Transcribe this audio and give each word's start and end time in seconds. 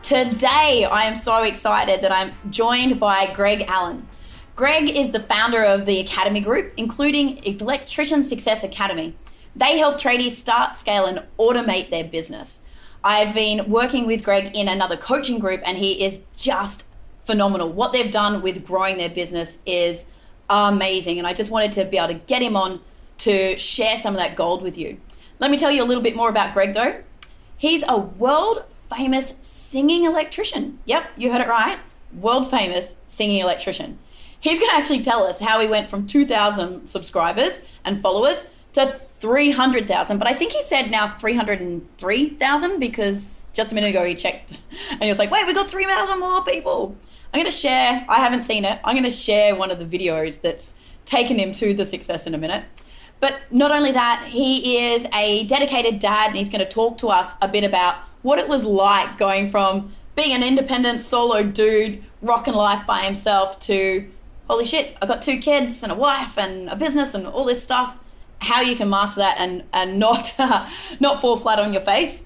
Today, 0.00 0.88
I 0.90 1.04
am 1.04 1.16
so 1.16 1.42
excited 1.42 2.00
that 2.00 2.12
I'm 2.12 2.32
joined 2.48 2.98
by 2.98 3.30
Greg 3.34 3.66
Allen. 3.68 4.08
Greg 4.56 4.88
is 4.88 5.10
the 5.10 5.20
founder 5.20 5.62
of 5.62 5.84
the 5.84 6.00
Academy 6.00 6.40
Group, 6.40 6.72
including 6.78 7.44
Electrician 7.44 8.22
Success 8.22 8.64
Academy. 8.64 9.14
They 9.54 9.76
help 9.76 10.00
tradies 10.00 10.30
start, 10.30 10.74
scale, 10.74 11.04
and 11.04 11.22
automate 11.38 11.90
their 11.90 12.04
business. 12.04 12.62
I've 13.04 13.34
been 13.34 13.68
working 13.70 14.06
with 14.06 14.24
Greg 14.24 14.56
in 14.56 14.66
another 14.66 14.96
coaching 14.96 15.38
group, 15.38 15.60
and 15.66 15.76
he 15.76 16.02
is 16.02 16.20
just 16.38 16.86
phenomenal. 17.22 17.68
What 17.68 17.92
they've 17.92 18.10
done 18.10 18.40
with 18.40 18.64
growing 18.64 18.96
their 18.96 19.10
business 19.10 19.58
is 19.66 20.06
amazing. 20.48 21.18
And 21.18 21.26
I 21.26 21.34
just 21.34 21.50
wanted 21.50 21.72
to 21.72 21.84
be 21.84 21.98
able 21.98 22.08
to 22.08 22.14
get 22.14 22.40
him 22.40 22.56
on 22.56 22.80
to 23.18 23.58
share 23.58 23.98
some 23.98 24.14
of 24.14 24.18
that 24.18 24.36
gold 24.36 24.62
with 24.62 24.78
you. 24.78 24.98
Let 25.38 25.50
me 25.50 25.58
tell 25.58 25.70
you 25.70 25.82
a 25.82 25.84
little 25.84 26.02
bit 26.02 26.16
more 26.16 26.30
about 26.30 26.54
Greg, 26.54 26.72
though. 26.72 27.02
He's 27.58 27.84
a 27.86 27.98
world 27.98 28.64
famous 28.88 29.34
singing 29.42 30.04
electrician. 30.04 30.78
Yep, 30.86 31.10
you 31.18 31.30
heard 31.30 31.42
it 31.42 31.48
right. 31.48 31.78
World 32.14 32.48
famous 32.48 32.94
singing 33.06 33.40
electrician. 33.40 33.98
He's 34.40 34.58
going 34.58 34.70
to 34.70 34.76
actually 34.76 35.02
tell 35.02 35.24
us 35.24 35.40
how 35.40 35.60
he 35.60 35.66
went 35.66 35.88
from 35.88 36.06
2,000 36.06 36.86
subscribers 36.86 37.62
and 37.84 38.02
followers 38.02 38.46
to 38.74 38.86
300,000. 38.86 40.18
But 40.18 40.28
I 40.28 40.34
think 40.34 40.52
he 40.52 40.62
said 40.62 40.90
now 40.90 41.14
303,000 41.14 42.78
because 42.78 43.46
just 43.52 43.72
a 43.72 43.74
minute 43.74 43.90
ago 43.90 44.04
he 44.04 44.14
checked 44.14 44.60
and 44.90 45.02
he 45.02 45.08
was 45.08 45.18
like, 45.18 45.30
wait, 45.30 45.46
we 45.46 45.54
got 45.54 45.68
3,000 45.68 46.20
more 46.20 46.44
people. 46.44 46.96
I'm 47.32 47.40
going 47.40 47.50
to 47.50 47.56
share, 47.56 48.04
I 48.08 48.16
haven't 48.16 48.44
seen 48.44 48.64
it, 48.64 48.78
I'm 48.84 48.94
going 48.94 49.04
to 49.04 49.10
share 49.10 49.56
one 49.56 49.70
of 49.70 49.78
the 49.78 49.84
videos 49.84 50.40
that's 50.40 50.74
taken 51.04 51.38
him 51.38 51.52
to 51.52 51.74
the 51.74 51.84
success 51.84 52.26
in 52.26 52.34
a 52.34 52.38
minute. 52.38 52.64
But 53.18 53.40
not 53.50 53.70
only 53.70 53.92
that, 53.92 54.26
he 54.28 54.78
is 54.78 55.06
a 55.14 55.44
dedicated 55.44 55.98
dad 55.98 56.28
and 56.28 56.36
he's 56.36 56.50
going 56.50 56.60
to 56.60 56.68
talk 56.68 56.98
to 56.98 57.08
us 57.08 57.34
a 57.40 57.48
bit 57.48 57.64
about 57.64 57.96
what 58.22 58.38
it 58.38 58.48
was 58.48 58.64
like 58.64 59.16
going 59.16 59.50
from 59.50 59.92
being 60.14 60.32
an 60.32 60.42
independent 60.42 61.02
solo 61.02 61.42
dude, 61.42 62.02
rocking 62.20 62.54
life 62.54 62.86
by 62.86 63.02
himself 63.02 63.58
to 63.60 64.10
holy 64.48 64.64
shit, 64.64 64.96
I've 65.00 65.08
got 65.08 65.22
two 65.22 65.38
kids 65.38 65.82
and 65.82 65.92
a 65.92 65.94
wife 65.94 66.38
and 66.38 66.68
a 66.68 66.76
business 66.76 67.14
and 67.14 67.26
all 67.26 67.44
this 67.44 67.62
stuff. 67.62 67.98
How 68.42 68.60
you 68.60 68.76
can 68.76 68.90
master 68.90 69.20
that 69.20 69.36
and 69.38 69.64
and 69.72 69.98
not 69.98 70.34
not 71.00 71.20
fall 71.20 71.36
flat 71.36 71.58
on 71.58 71.72
your 71.72 71.82
face. 71.82 72.24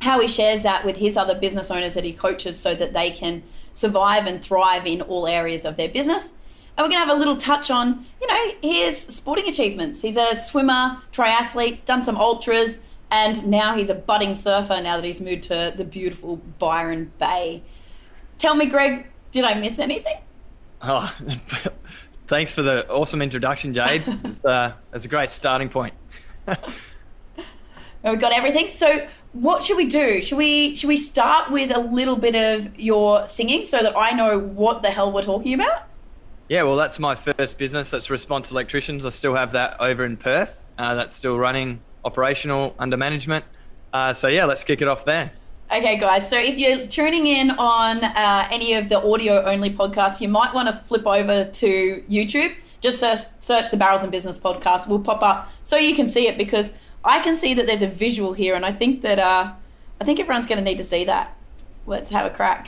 How 0.00 0.20
he 0.20 0.26
shares 0.26 0.62
that 0.64 0.84
with 0.84 0.96
his 0.96 1.16
other 1.16 1.34
business 1.34 1.70
owners 1.70 1.94
that 1.94 2.04
he 2.04 2.12
coaches 2.12 2.58
so 2.58 2.74
that 2.74 2.92
they 2.92 3.10
can 3.10 3.42
survive 3.72 4.26
and 4.26 4.42
thrive 4.42 4.86
in 4.86 5.00
all 5.00 5.26
areas 5.26 5.64
of 5.64 5.76
their 5.76 5.88
business. 5.88 6.32
And 6.76 6.84
we're 6.84 6.90
going 6.90 7.02
to 7.02 7.06
have 7.06 7.16
a 7.16 7.18
little 7.18 7.36
touch 7.36 7.70
on, 7.70 8.06
you 8.20 8.26
know, 8.26 8.52
his 8.62 8.98
sporting 8.98 9.46
achievements. 9.46 10.02
He's 10.02 10.16
a 10.16 10.36
swimmer, 10.36 11.02
triathlete, 11.12 11.84
done 11.84 12.02
some 12.02 12.16
ultras, 12.16 12.78
and 13.10 13.46
now 13.46 13.76
he's 13.76 13.90
a 13.90 13.94
budding 13.94 14.34
surfer 14.34 14.80
now 14.82 14.96
that 14.96 15.04
he's 15.04 15.20
moved 15.20 15.42
to 15.44 15.74
the 15.76 15.84
beautiful 15.84 16.36
Byron 16.58 17.12
Bay. 17.18 17.62
Tell 18.38 18.54
me, 18.54 18.66
Greg, 18.66 19.06
did 19.32 19.44
I 19.44 19.54
miss 19.54 19.78
anything? 19.78 20.16
Oh, 20.82 21.14
thanks 22.26 22.52
for 22.52 22.62
the 22.62 22.88
awesome 22.88 23.22
introduction, 23.22 23.72
Jade. 23.72 24.02
It's, 24.24 24.44
uh, 24.44 24.72
it's 24.92 25.04
a 25.04 25.08
great 25.08 25.30
starting 25.30 25.68
point. 25.68 25.94
We've 28.04 28.18
got 28.18 28.32
everything. 28.32 28.70
So, 28.70 29.06
what 29.32 29.62
should 29.62 29.76
we 29.76 29.86
do? 29.86 30.20
Should 30.20 30.38
we 30.38 30.74
should 30.74 30.88
we 30.88 30.96
start 30.96 31.52
with 31.52 31.70
a 31.70 31.78
little 31.78 32.16
bit 32.16 32.34
of 32.34 32.76
your 32.78 33.28
singing 33.28 33.64
so 33.64 33.80
that 33.80 33.96
I 33.96 34.10
know 34.10 34.40
what 34.40 34.82
the 34.82 34.90
hell 34.90 35.12
we're 35.12 35.22
talking 35.22 35.54
about? 35.54 35.84
Yeah, 36.48 36.64
well, 36.64 36.74
that's 36.74 36.98
my 36.98 37.14
first 37.14 37.58
business. 37.58 37.90
That's 37.90 38.10
Response 38.10 38.50
Electricians. 38.50 39.06
I 39.06 39.10
still 39.10 39.36
have 39.36 39.52
that 39.52 39.76
over 39.80 40.04
in 40.04 40.16
Perth. 40.16 40.62
Uh, 40.76 40.96
that's 40.96 41.14
still 41.14 41.38
running, 41.38 41.80
operational, 42.04 42.74
under 42.78 42.96
management. 42.96 43.44
Uh, 43.92 44.12
so 44.12 44.26
yeah, 44.26 44.46
let's 44.46 44.64
kick 44.64 44.82
it 44.82 44.88
off 44.88 45.04
there. 45.04 45.30
Okay, 45.72 45.96
guys. 45.96 46.28
So 46.28 46.38
if 46.38 46.58
you're 46.58 46.86
tuning 46.86 47.26
in 47.26 47.50
on 47.52 48.04
uh, 48.04 48.46
any 48.50 48.74
of 48.74 48.90
the 48.90 49.00
audio 49.02 49.42
only 49.42 49.70
podcasts, 49.70 50.20
you 50.20 50.28
might 50.28 50.52
want 50.52 50.68
to 50.68 50.74
flip 50.74 51.06
over 51.06 51.46
to 51.46 52.04
YouTube. 52.10 52.54
Just 52.82 53.00
search, 53.00 53.20
search 53.40 53.70
the 53.70 53.78
Barrels 53.78 54.02
and 54.02 54.12
Business 54.12 54.38
podcast. 54.38 54.86
We'll 54.86 54.98
pop 54.98 55.22
up 55.22 55.50
so 55.62 55.78
you 55.78 55.94
can 55.94 56.08
see 56.08 56.28
it 56.28 56.36
because 56.36 56.72
I 57.02 57.20
can 57.20 57.36
see 57.36 57.54
that 57.54 57.66
there's 57.66 57.80
a 57.80 57.86
visual 57.86 58.34
here, 58.34 58.54
and 58.54 58.66
I 58.66 58.72
think 58.72 59.00
that 59.00 59.18
uh, 59.18 59.54
I 59.98 60.04
think 60.04 60.20
everyone's 60.20 60.46
going 60.46 60.58
to 60.58 60.64
need 60.64 60.76
to 60.76 60.84
see 60.84 61.04
that. 61.04 61.34
Let's 61.86 62.10
have 62.10 62.26
a 62.26 62.34
crack. 62.34 62.66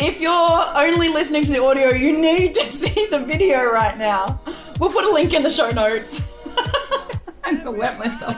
If 0.00 0.20
you're 0.20 0.32
only 0.32 1.08
listening 1.08 1.44
to 1.44 1.52
the 1.52 1.62
audio, 1.62 1.92
you 1.92 2.20
need 2.20 2.54
to 2.54 2.70
see 2.70 3.06
the 3.06 3.18
video 3.18 3.64
right 3.64 3.96
now. 3.96 4.40
We'll 4.78 4.90
put 4.90 5.04
a 5.04 5.10
link 5.10 5.34
in 5.34 5.42
the 5.42 5.50
show 5.50 5.70
notes. 5.70 6.20
I'm 7.44 7.58
gonna 7.58 7.72
wet 7.72 7.98
myself. 7.98 8.36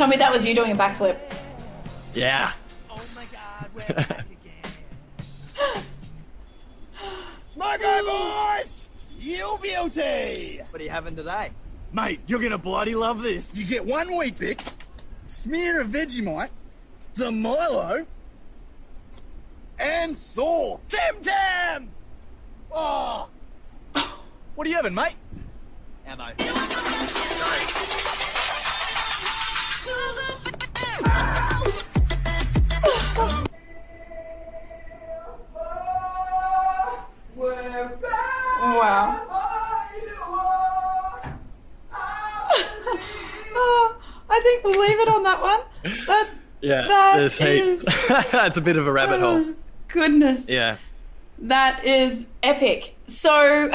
Tell 0.00 0.08
me 0.08 0.16
that 0.16 0.32
was 0.32 0.46
you 0.46 0.54
doing 0.54 0.72
a 0.72 0.74
backflip. 0.74 1.18
Yeah. 2.14 2.52
Oh 2.90 3.02
my 3.14 3.26
god, 3.26 3.68
we're 3.74 3.86
back 3.86 4.24
again. 4.30 4.72
Smoko 7.54 8.64
boys! 8.64 8.88
You 9.18 9.58
beauty! 9.60 10.62
What 10.70 10.80
are 10.80 10.84
you 10.84 10.88
having 10.88 11.16
today? 11.16 11.50
Mate, 11.92 12.20
you're 12.26 12.40
gonna 12.40 12.56
bloody 12.56 12.94
love 12.94 13.20
this. 13.20 13.50
You 13.52 13.66
get 13.66 13.84
one 13.84 14.16
Weet-Bix, 14.16 14.74
smear 15.26 15.82
of 15.82 15.88
Vegemite, 15.88 16.48
some 17.12 17.42
Milo, 17.42 18.06
and 19.78 20.16
sauce. 20.16 20.80
Tim 20.88 21.22
Tam! 21.22 21.90
Oh! 22.72 23.28
What 24.54 24.66
are 24.66 24.70
you 24.70 24.76
having, 24.76 24.94
mate? 24.94 25.16
Ammo. 26.06 26.32
Wow. 38.62 39.26
Oh, 43.52 43.96
I 44.30 44.40
think 44.42 44.64
we'll 44.64 44.80
leave 44.80 44.98
it 45.00 45.08
on 45.08 45.22
that 45.24 45.40
one. 45.42 45.60
That, 46.06 46.28
Yeah, 46.60 46.86
That 46.86 47.20
is- 47.20 47.84
it's 47.88 48.56
a 48.56 48.60
bit 48.60 48.76
of 48.76 48.86
a 48.86 48.92
rabbit 48.92 49.20
hole. 49.20 49.44
oh, 49.46 49.54
goodness. 49.88 50.44
Yeah. 50.48 50.76
That 51.38 51.84
is 51.86 52.26
epic. 52.42 52.94
So, 53.06 53.70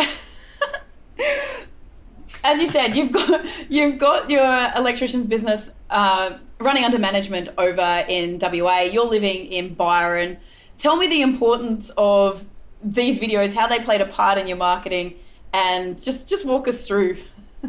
as 2.44 2.60
you 2.60 2.68
said, 2.68 2.96
you've 2.96 3.12
got 3.12 3.44
you've 3.72 3.98
got 3.98 4.30
your 4.30 4.72
electrician's 4.76 5.26
business 5.26 5.72
uh, 5.90 6.38
running 6.60 6.84
under 6.84 7.00
management 7.00 7.50
over 7.58 8.06
in 8.08 8.40
WA. 8.40 8.82
You're 8.82 9.08
living 9.08 9.48
in 9.48 9.74
Byron. 9.74 10.38
Tell 10.78 10.96
me 10.96 11.08
the 11.08 11.22
importance 11.22 11.92
of 11.98 12.46
these 12.84 13.20
videos, 13.20 13.54
how 13.54 13.68
they 13.68 13.80
played 13.80 14.02
a 14.02 14.06
part 14.06 14.38
in 14.38 14.48
your 14.48 14.58
marketing, 14.58 15.16
and 15.54 16.02
just 16.02 16.28
just 16.28 16.46
walk 16.46 16.68
us 16.68 16.88
through 16.88 17.18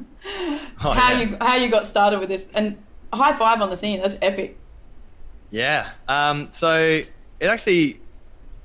Oh, 0.84 0.90
how 0.90 1.12
yeah. 1.12 1.20
you 1.20 1.36
how 1.40 1.54
you 1.56 1.70
got 1.70 1.86
started 1.86 2.18
with 2.18 2.28
this. 2.28 2.46
And 2.52 2.76
high 3.12 3.36
five 3.36 3.60
on 3.60 3.70
the 3.70 3.76
scene. 3.76 4.00
That's 4.00 4.16
epic. 4.20 4.58
Yeah. 5.50 5.90
Um, 6.08 6.48
so 6.50 7.02
it 7.40 7.46
actually, 7.46 8.00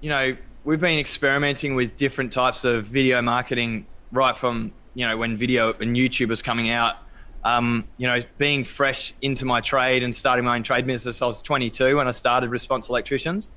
you 0.02 0.10
know, 0.10 0.36
we've 0.64 0.80
been 0.80 1.00
experimenting 1.00 1.76
with 1.76 1.96
different 1.96 2.34
types 2.34 2.64
of 2.64 2.86
video 2.86 3.22
marketing 3.22 3.86
right 4.12 4.36
from, 4.36 4.74
you 4.94 5.08
know, 5.08 5.18
when 5.18 5.38
video 5.38 5.74
and 5.74 5.96
YouTube 5.96 6.30
was 6.30 6.42
coming 6.42 6.70
out. 6.70 6.96
Um, 7.44 7.86
you 7.98 8.08
know, 8.08 8.20
being 8.38 8.64
fresh 8.64 9.14
into 9.22 9.46
my 9.46 9.62
trade 9.62 10.04
and 10.04 10.14
starting 10.14 10.46
my 10.46 10.56
own 10.56 10.64
trade 10.64 10.86
business, 10.86 11.22
I 11.22 11.26
was 11.26 11.42
22 11.42 11.98
when 11.98 12.08
I 12.08 12.12
started 12.12 12.50
Response 12.50 12.90
Electricians. 12.90 13.50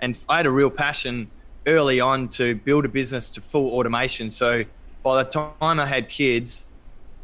And 0.00 0.18
I 0.28 0.38
had 0.38 0.46
a 0.46 0.50
real 0.50 0.70
passion 0.70 1.30
early 1.66 2.00
on 2.00 2.28
to 2.28 2.54
build 2.54 2.84
a 2.84 2.88
business 2.88 3.28
to 3.30 3.40
full 3.40 3.72
automation. 3.72 4.30
So 4.30 4.64
by 5.02 5.22
the 5.22 5.30
time 5.30 5.80
I 5.80 5.86
had 5.86 6.08
kids, 6.08 6.66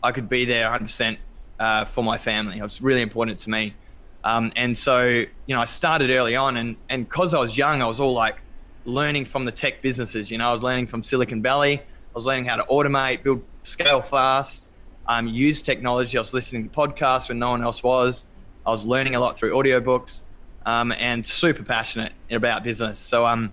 I 0.02 0.12
could 0.12 0.28
be 0.28 0.44
there 0.44 0.68
100% 0.68 1.18
uh, 1.58 1.84
for 1.84 2.04
my 2.04 2.18
family. 2.18 2.58
It 2.58 2.62
was 2.62 2.80
really 2.80 3.02
important 3.02 3.40
to 3.40 3.50
me. 3.50 3.74
Um, 4.24 4.52
and 4.56 4.76
so, 4.76 5.04
you 5.06 5.54
know, 5.54 5.60
I 5.60 5.66
started 5.66 6.10
early 6.10 6.34
on, 6.34 6.56
and 6.56 6.76
and 6.88 7.08
because 7.08 7.32
I 7.32 7.38
was 7.38 7.56
young, 7.56 7.80
I 7.80 7.86
was 7.86 8.00
all 8.00 8.12
like 8.12 8.36
learning 8.84 9.24
from 9.24 9.44
the 9.44 9.52
tech 9.52 9.82
businesses. 9.82 10.32
You 10.32 10.38
know, 10.38 10.48
I 10.48 10.52
was 10.52 10.64
learning 10.64 10.88
from 10.88 11.02
Silicon 11.02 11.42
Valley. 11.42 11.78
I 11.78 12.12
was 12.12 12.26
learning 12.26 12.46
how 12.46 12.56
to 12.56 12.64
automate, 12.64 13.22
build, 13.22 13.42
scale 13.62 14.02
fast, 14.02 14.65
um, 15.08 15.28
use 15.28 15.62
technology. 15.62 16.18
I 16.18 16.20
was 16.20 16.34
listening 16.34 16.68
to 16.68 16.74
podcasts 16.74 17.28
when 17.28 17.38
no 17.38 17.50
one 17.50 17.62
else 17.62 17.82
was. 17.82 18.24
I 18.66 18.70
was 18.70 18.84
learning 18.84 19.14
a 19.14 19.20
lot 19.20 19.38
through 19.38 19.52
audiobooks, 19.52 20.22
um, 20.64 20.92
and 20.92 21.26
super 21.26 21.62
passionate 21.62 22.12
about 22.30 22.64
business. 22.64 22.98
So, 22.98 23.24
um, 23.26 23.52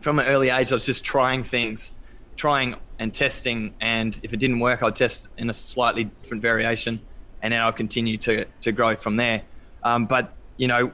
from 0.00 0.18
an 0.18 0.26
early 0.26 0.50
age, 0.50 0.70
I 0.70 0.74
was 0.74 0.84
just 0.84 1.04
trying 1.04 1.42
things, 1.42 1.92
trying 2.36 2.76
and 2.98 3.12
testing. 3.12 3.74
And 3.80 4.18
if 4.22 4.32
it 4.32 4.36
didn't 4.38 4.60
work, 4.60 4.82
I'd 4.82 4.94
test 4.96 5.28
in 5.38 5.48
a 5.48 5.54
slightly 5.54 6.04
different 6.04 6.42
variation, 6.42 7.00
and 7.42 7.52
then 7.52 7.62
I'll 7.62 7.72
continue 7.72 8.18
to 8.18 8.44
to 8.62 8.72
grow 8.72 8.96
from 8.96 9.16
there. 9.16 9.42
Um, 9.82 10.06
but 10.06 10.34
you 10.56 10.68
know, 10.68 10.92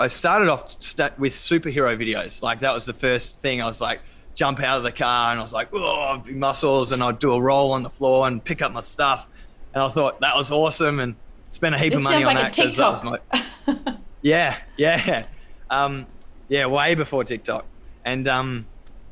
I 0.00 0.06
started 0.06 0.48
off 0.48 0.76
st- 0.80 1.18
with 1.18 1.34
superhero 1.34 1.96
videos. 1.98 2.42
Like 2.42 2.60
that 2.60 2.72
was 2.72 2.86
the 2.86 2.92
first 2.92 3.42
thing. 3.42 3.60
I 3.60 3.66
was 3.66 3.80
like, 3.80 4.00
jump 4.38 4.60
out 4.60 4.78
of 4.78 4.84
the 4.84 4.92
car, 4.92 5.32
and 5.32 5.40
I 5.40 5.42
was 5.42 5.52
like, 5.52 5.68
oh, 5.72 6.22
big 6.24 6.36
muscles, 6.36 6.92
and 6.92 7.02
I'd 7.02 7.18
do 7.18 7.32
a 7.32 7.42
roll 7.42 7.72
on 7.72 7.82
the 7.82 7.90
floor 7.90 8.28
and 8.28 8.42
pick 8.42 8.62
up 8.62 8.70
my 8.70 8.78
stuff. 8.80 9.26
And 9.74 9.82
I 9.82 9.88
thought 9.88 10.20
that 10.20 10.36
was 10.36 10.52
awesome, 10.52 11.00
and 11.00 11.16
spent 11.48 11.74
a 11.74 11.78
heap 11.78 11.90
This 11.92 11.98
of 11.98 12.04
money 12.04 12.22
on 12.22 12.36
like 12.36 12.56
a 12.56 12.62
that. 12.62 12.72
that 12.76 13.00
TikTok. 13.02 13.04
my- 13.84 13.96
yeah, 14.22 14.56
yeah, 14.76 15.24
um, 15.70 16.06
yeah, 16.48 16.66
way 16.66 16.94
before 16.94 17.24
TikTok, 17.24 17.66
and 18.04 18.28
um, 18.28 18.66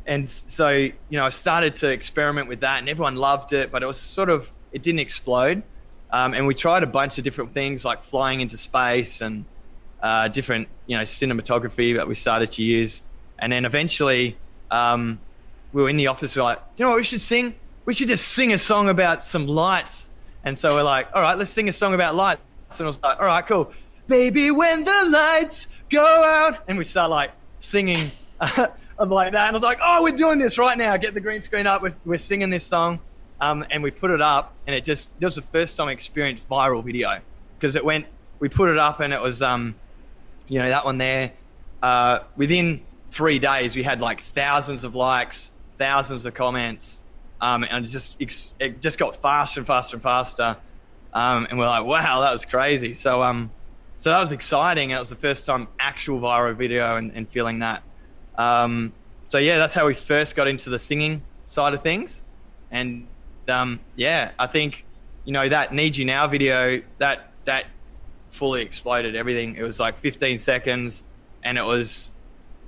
and 0.06 0.30
so 0.30 0.70
you 0.70 0.92
know, 1.10 1.24
I 1.24 1.30
started 1.30 1.74
to 1.76 1.90
experiment 1.90 2.48
with 2.48 2.60
that, 2.60 2.78
and 2.78 2.88
everyone 2.88 3.16
loved 3.16 3.52
it, 3.52 3.72
but 3.72 3.82
it 3.82 3.86
was 3.86 3.98
sort 3.98 4.30
of 4.30 4.48
it 4.70 4.84
didn't 4.84 5.00
explode, 5.00 5.64
um, 6.12 6.34
and 6.34 6.46
we 6.46 6.54
tried 6.54 6.84
a 6.84 6.86
bunch 6.86 7.18
of 7.18 7.24
different 7.24 7.50
things 7.50 7.84
like 7.84 8.04
flying 8.04 8.40
into 8.42 8.56
space 8.56 9.20
and 9.20 9.44
uh, 10.04 10.28
different 10.28 10.68
you 10.86 10.96
know 10.96 11.02
cinematography 11.02 11.96
that 11.96 12.06
we 12.06 12.14
started 12.14 12.52
to 12.52 12.62
use, 12.62 13.02
and 13.40 13.50
then 13.50 13.64
eventually 13.64 14.36
um, 14.70 15.18
we 15.72 15.82
were 15.82 15.88
in 15.88 15.96
the 15.96 16.06
office. 16.06 16.36
We 16.36 16.40
were 16.40 16.44
like, 16.44 16.60
you 16.76 16.84
know 16.84 16.90
what 16.90 16.98
we 16.98 17.04
should 17.04 17.20
sing? 17.20 17.54
We 17.84 17.94
should 17.94 18.08
just 18.08 18.28
sing 18.28 18.52
a 18.52 18.58
song 18.58 18.88
about 18.88 19.24
some 19.24 19.46
lights. 19.46 20.10
And 20.44 20.58
so 20.58 20.74
we're 20.74 20.82
like, 20.82 21.08
all 21.14 21.22
right, 21.22 21.36
let's 21.36 21.50
sing 21.50 21.68
a 21.68 21.72
song 21.72 21.94
about 21.94 22.14
lights. 22.14 22.40
And 22.78 22.82
I 22.82 22.86
was 22.86 23.02
like, 23.02 23.18
all 23.18 23.26
right, 23.26 23.46
cool. 23.46 23.72
Baby, 24.06 24.50
when 24.50 24.84
the 24.84 25.08
lights 25.10 25.66
go 25.90 26.04
out, 26.04 26.58
and 26.68 26.78
we 26.78 26.84
start 26.84 27.10
like 27.10 27.32
singing 27.58 28.10
of 28.98 29.10
like 29.10 29.32
that. 29.32 29.46
And 29.46 29.50
I 29.50 29.52
was 29.52 29.62
like, 29.62 29.78
oh, 29.82 30.02
we're 30.02 30.16
doing 30.16 30.38
this 30.38 30.58
right 30.58 30.76
now. 30.76 30.96
Get 30.96 31.14
the 31.14 31.20
green 31.20 31.42
screen 31.42 31.66
up. 31.66 31.82
We're, 31.82 31.96
we're 32.04 32.18
singing 32.18 32.50
this 32.50 32.64
song. 32.64 33.00
Um, 33.40 33.66
and 33.70 33.82
we 33.82 33.90
put 33.90 34.10
it 34.10 34.22
up, 34.22 34.54
and 34.66 34.74
it 34.74 34.82
just, 34.82 35.10
it 35.20 35.24
was 35.24 35.34
the 35.34 35.42
first 35.42 35.76
time 35.76 35.88
I 35.88 35.92
experienced 35.92 36.48
viral 36.48 36.82
video 36.82 37.20
because 37.58 37.76
it 37.76 37.84
went, 37.84 38.06
we 38.38 38.48
put 38.48 38.70
it 38.70 38.78
up, 38.78 39.00
and 39.00 39.12
it 39.12 39.20
was, 39.20 39.42
um, 39.42 39.74
you 40.48 40.58
know, 40.58 40.68
that 40.68 40.86
one 40.86 40.96
there. 40.96 41.32
Uh, 41.82 42.20
within 42.36 42.80
three 43.16 43.38
days, 43.38 43.74
we 43.74 43.82
had 43.82 44.02
like 44.02 44.20
thousands 44.20 44.84
of 44.84 44.94
likes, 44.94 45.50
thousands 45.78 46.26
of 46.26 46.34
comments, 46.34 47.00
um, 47.40 47.64
and 47.64 47.82
it 47.82 47.88
just 47.88 48.20
it 48.20 48.82
just 48.82 48.98
got 48.98 49.16
faster 49.16 49.60
and 49.60 49.66
faster 49.66 49.96
and 49.96 50.02
faster. 50.02 50.54
Um, 51.14 51.46
and 51.48 51.58
we're 51.58 51.66
like, 51.66 51.84
wow, 51.84 52.20
that 52.20 52.30
was 52.30 52.44
crazy. 52.44 52.92
So 52.92 53.22
um, 53.22 53.50
so 53.96 54.10
that 54.10 54.20
was 54.20 54.32
exciting, 54.32 54.92
and 54.92 54.98
it 54.98 55.00
was 55.00 55.08
the 55.08 55.16
first 55.16 55.46
time 55.46 55.66
actual 55.78 56.20
viral 56.20 56.54
video 56.54 56.98
and, 56.98 57.10
and 57.12 57.26
feeling 57.26 57.60
that. 57.60 57.82
Um, 58.36 58.92
so 59.28 59.38
yeah, 59.38 59.56
that's 59.56 59.72
how 59.72 59.86
we 59.86 59.94
first 59.94 60.36
got 60.36 60.46
into 60.46 60.68
the 60.68 60.78
singing 60.78 61.22
side 61.46 61.72
of 61.72 61.82
things, 61.82 62.22
and 62.70 63.06
um, 63.48 63.80
yeah, 63.96 64.32
I 64.38 64.46
think 64.46 64.84
you 65.24 65.32
know 65.32 65.48
that 65.48 65.72
"Need 65.72 65.96
You 65.96 66.04
Now" 66.04 66.28
video 66.28 66.82
that 66.98 67.30
that 67.46 67.64
fully 68.28 68.60
exploded 68.60 69.16
everything. 69.16 69.56
It 69.56 69.62
was 69.62 69.80
like 69.80 69.96
15 69.96 70.38
seconds, 70.38 71.02
and 71.42 71.56
it 71.56 71.64
was 71.64 72.10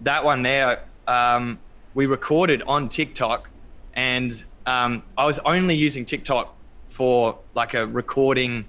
that 0.02 0.24
one 0.24 0.42
there. 0.42 0.82
Um, 1.06 1.58
we 1.94 2.06
recorded 2.06 2.62
on 2.62 2.88
TikTok, 2.88 3.48
and 3.94 4.42
um, 4.66 5.02
I 5.16 5.26
was 5.26 5.38
only 5.40 5.74
using 5.74 6.04
TikTok 6.04 6.54
for 6.88 7.38
like 7.54 7.74
a 7.74 7.86
recording, 7.86 8.66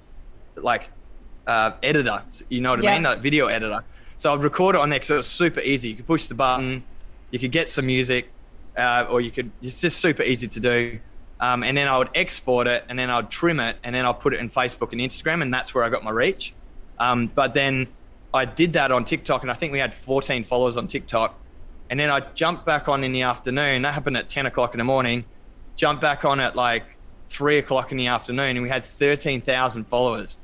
like 0.56 0.90
uh, 1.48 1.72
editor. 1.84 2.24
You 2.50 2.62
know 2.62 2.72
what 2.72 2.84
Yeah. 2.84 2.92
I 2.92 2.96
mean? 2.96 3.06
A 3.06 3.16
video 3.16 3.48
editor. 3.48 3.84
So 4.18 4.34
I'd 4.34 4.44
record 4.44 4.76
it 4.76 4.82
on 4.82 4.90
there 4.90 5.00
because 5.00 5.12
it 5.12 5.18
was 5.18 5.28
super 5.28 5.62
easy. 5.62 5.90
You 5.90 5.96
could 5.96 6.08
push 6.08 6.26
the 6.26 6.36
button, 6.36 6.84
you 7.32 7.40
could 7.40 7.52
get 7.52 7.70
some 7.70 7.86
music, 7.86 8.30
uh, 8.78 9.08
or 9.10 9.22
you 9.22 9.32
could. 9.32 9.52
It's 9.62 9.80
just 9.82 10.00
super 10.00 10.24
easy 10.24 10.48
to 10.48 10.60
do. 10.60 11.00
Um, 11.42 11.64
and 11.64 11.78
then 11.78 11.88
I 11.88 11.98
would 11.98 12.10
export 12.16 12.68
it, 12.68 12.84
and 12.90 13.00
then 13.00 13.10
I'd 13.10 13.30
trim 13.30 13.62
it, 13.62 13.78
and 13.84 13.96
then 13.96 14.06
I'd 14.06 14.20
put 14.20 14.34
it 14.34 14.42
in 14.42 14.50
Facebook 14.50 14.92
and 14.92 15.00
Instagram, 15.00 15.42
and 15.42 15.54
that's 15.54 15.74
where 15.74 15.86
I 15.86 15.90
got 15.90 16.04
my 16.04 16.12
reach. 16.12 16.54
Um, 17.00 17.32
but 17.34 17.54
then 17.54 17.88
I 18.34 18.46
did 18.46 18.74
that 18.74 18.92
on 18.92 19.06
TikTok, 19.06 19.42
and 19.42 19.52
I 19.52 19.54
think 19.56 19.74
we 19.74 19.80
had 19.80 19.94
14 19.94 20.44
followers 20.44 20.78
on 20.78 20.88
TikTok. 20.88 21.36
And 21.90 22.00
then 22.00 22.12
I 22.12 22.20
jumped 22.36 22.66
back 22.66 22.88
on 22.88 23.04
in 23.04 23.12
the 23.12 23.24
afternoon. 23.24 23.82
That 23.82 23.94
happened 23.94 24.18
at 24.18 24.30
10 24.30 24.46
o'clock 24.46 24.74
in 24.74 24.78
the 24.78 24.84
morning. 24.84 25.26
Jumped 25.76 26.02
back 26.02 26.24
on 26.26 26.40
at 26.40 26.56
like 26.56 26.84
three 27.30 27.58
o'clock 27.58 27.92
in 27.92 27.98
the 27.98 28.08
afternoon, 28.08 28.58
and 28.58 28.62
we 28.62 28.70
had 28.70 28.86
13,000 28.86 29.86
followers. 29.86 30.38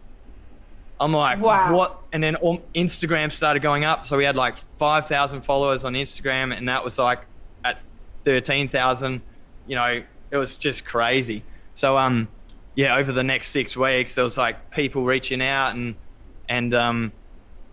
I'm 1.00 1.12
like, 1.12 1.40
Wow. 1.42 1.76
what? 1.76 2.00
And 2.14 2.24
then 2.24 2.36
all, 2.38 2.62
Instagram 2.74 3.32
started 3.32 3.62
going 3.62 3.84
up. 3.84 4.06
So 4.06 4.18
we 4.18 4.24
had 4.24 4.36
like 4.36 4.56
5,000 4.80 5.42
followers 5.42 5.84
on 5.86 5.94
Instagram, 5.94 6.56
and 6.56 6.68
that 6.70 6.84
was 6.84 6.98
like 6.98 7.20
at 7.64 7.80
13,000. 8.24 9.22
You 9.68 9.76
know, 9.76 10.04
it 10.32 10.38
was 10.38 10.56
just 10.56 10.86
crazy. 10.86 11.44
So, 11.74 11.98
um, 11.98 12.28
yeah, 12.76 12.96
over 12.96 13.12
the 13.12 13.24
next 13.24 13.50
six 13.50 13.76
weeks, 13.76 14.16
there 14.16 14.24
was 14.24 14.38
like 14.38 14.72
people 14.72 15.04
reaching 15.04 15.42
out, 15.42 15.76
and 15.76 15.96
and 16.50 16.74
um, 16.74 17.12